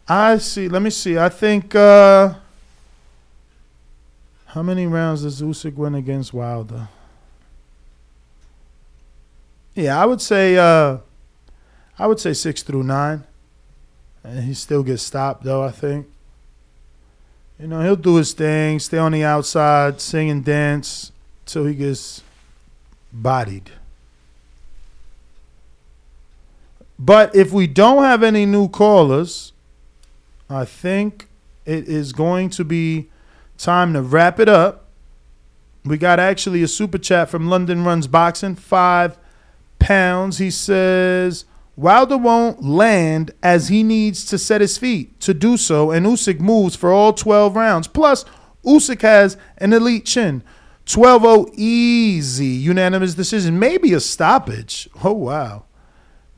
I 0.08 0.38
see. 0.38 0.68
Let 0.68 0.82
me 0.82 0.90
see. 0.90 1.18
I 1.18 1.28
think. 1.28 1.74
Uh, 1.74 2.34
how 4.46 4.62
many 4.62 4.86
rounds 4.86 5.22
does 5.22 5.42
Usyk 5.42 5.74
win 5.74 5.94
against 5.94 6.32
Wilder? 6.32 6.88
Yeah, 9.74 10.00
I 10.00 10.06
would 10.06 10.20
say. 10.20 10.56
Uh, 10.56 10.98
I 11.98 12.06
would 12.06 12.20
say 12.20 12.32
six 12.32 12.62
through 12.62 12.84
nine. 12.84 13.24
And 14.28 14.44
he 14.44 14.52
still 14.52 14.82
gets 14.82 15.02
stopped, 15.02 15.42
though, 15.42 15.62
I 15.62 15.70
think. 15.70 16.06
You 17.58 17.66
know, 17.66 17.80
he'll 17.80 17.96
do 17.96 18.16
his 18.16 18.34
thing, 18.34 18.78
stay 18.78 18.98
on 18.98 19.12
the 19.12 19.24
outside, 19.24 20.02
sing 20.02 20.28
and 20.28 20.44
dance 20.44 21.12
till 21.46 21.64
he 21.64 21.74
gets 21.74 22.22
bodied. 23.10 23.70
But 26.98 27.34
if 27.34 27.52
we 27.52 27.66
don't 27.66 28.02
have 28.02 28.22
any 28.22 28.44
new 28.44 28.68
callers, 28.68 29.54
I 30.50 30.66
think 30.66 31.26
it 31.64 31.88
is 31.88 32.12
going 32.12 32.50
to 32.50 32.64
be 32.64 33.08
time 33.56 33.94
to 33.94 34.02
wrap 34.02 34.38
it 34.38 34.48
up. 34.48 34.84
We 35.86 35.96
got 35.96 36.20
actually 36.20 36.62
a 36.62 36.68
super 36.68 36.98
chat 36.98 37.30
from 37.30 37.48
London 37.48 37.82
Runs 37.82 38.06
Boxing, 38.06 38.56
five 38.56 39.16
pounds. 39.78 40.36
He 40.36 40.50
says, 40.50 41.46
Wilder 41.78 42.18
won't 42.18 42.64
land 42.64 43.30
as 43.40 43.68
he 43.68 43.84
needs 43.84 44.24
to 44.26 44.36
set 44.36 44.60
his 44.60 44.76
feet 44.76 45.20
to 45.20 45.32
do 45.32 45.56
so, 45.56 45.92
and 45.92 46.04
Usyk 46.04 46.40
moves 46.40 46.74
for 46.74 46.90
all 46.90 47.12
12 47.12 47.54
rounds. 47.54 47.86
Plus, 47.86 48.24
Usyk 48.64 49.00
has 49.02 49.36
an 49.58 49.72
elite 49.72 50.04
chin. 50.04 50.42
12-0 50.86 51.52
easy, 51.54 52.46
unanimous 52.46 53.14
decision, 53.14 53.60
maybe 53.60 53.92
a 53.92 54.00
stoppage. 54.00 54.88
Oh 55.04 55.12
wow, 55.12 55.66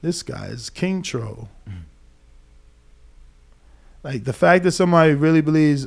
this 0.02 0.22
guy 0.22 0.48
is 0.48 0.68
king 0.68 1.00
troll. 1.00 1.48
Like 4.02 4.24
the 4.24 4.34
fact 4.34 4.64
that 4.64 4.72
somebody 4.72 5.14
really 5.14 5.40
believes 5.40 5.86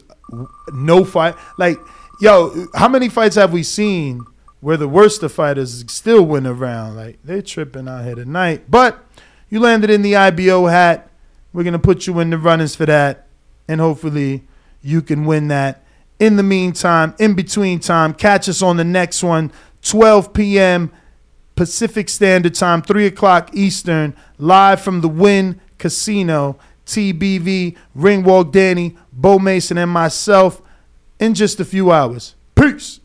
no 0.73 1.05
fight, 1.05 1.35
like 1.59 1.77
yo, 2.19 2.65
how 2.73 2.87
many 2.87 3.07
fights 3.07 3.35
have 3.35 3.53
we 3.53 3.61
seen 3.61 4.25
where 4.61 4.77
the 4.77 4.87
worst 4.87 5.21
of 5.21 5.31
fighters 5.31 5.83
still 5.91 6.25
win 6.25 6.47
a 6.47 6.53
round? 6.53 6.95
Like 6.95 7.19
they're 7.23 7.43
tripping 7.43 7.87
out 7.87 8.03
here 8.05 8.15
tonight, 8.15 8.63
but. 8.67 8.97
You 9.53 9.59
landed 9.59 9.91
in 9.91 10.01
the 10.01 10.15
IBO 10.15 10.65
hat. 10.65 11.11
We're 11.53 11.61
going 11.61 11.73
to 11.73 11.79
put 11.79 12.07
you 12.07 12.19
in 12.19 12.31
the 12.31 12.39
runnings 12.39 12.75
for 12.75 12.87
that. 12.87 13.27
And 13.67 13.79
hopefully 13.79 14.45
you 14.81 15.03
can 15.03 15.25
win 15.25 15.47
that. 15.49 15.83
In 16.17 16.37
the 16.37 16.41
meantime, 16.41 17.13
in 17.19 17.35
between 17.35 17.79
time, 17.79 18.15
catch 18.15 18.49
us 18.49 18.63
on 18.63 18.77
the 18.77 18.83
next 18.83 19.21
one, 19.21 19.51
12 19.83 20.33
p.m. 20.33 20.91
Pacific 21.55 22.09
Standard 22.09 22.55
Time, 22.55 22.81
3 22.81 23.05
o'clock 23.05 23.51
Eastern, 23.53 24.15
live 24.39 24.81
from 24.81 25.01
the 25.01 25.07
Wynn 25.07 25.61
Casino. 25.77 26.57
TBV, 26.87 27.77
Ringwalk 27.95 28.51
Danny, 28.51 28.97
Bo 29.11 29.37
Mason, 29.37 29.77
and 29.77 29.91
myself 29.91 30.63
in 31.19 31.35
just 31.35 31.59
a 31.59 31.65
few 31.65 31.91
hours. 31.91 32.33
Peace. 32.55 33.01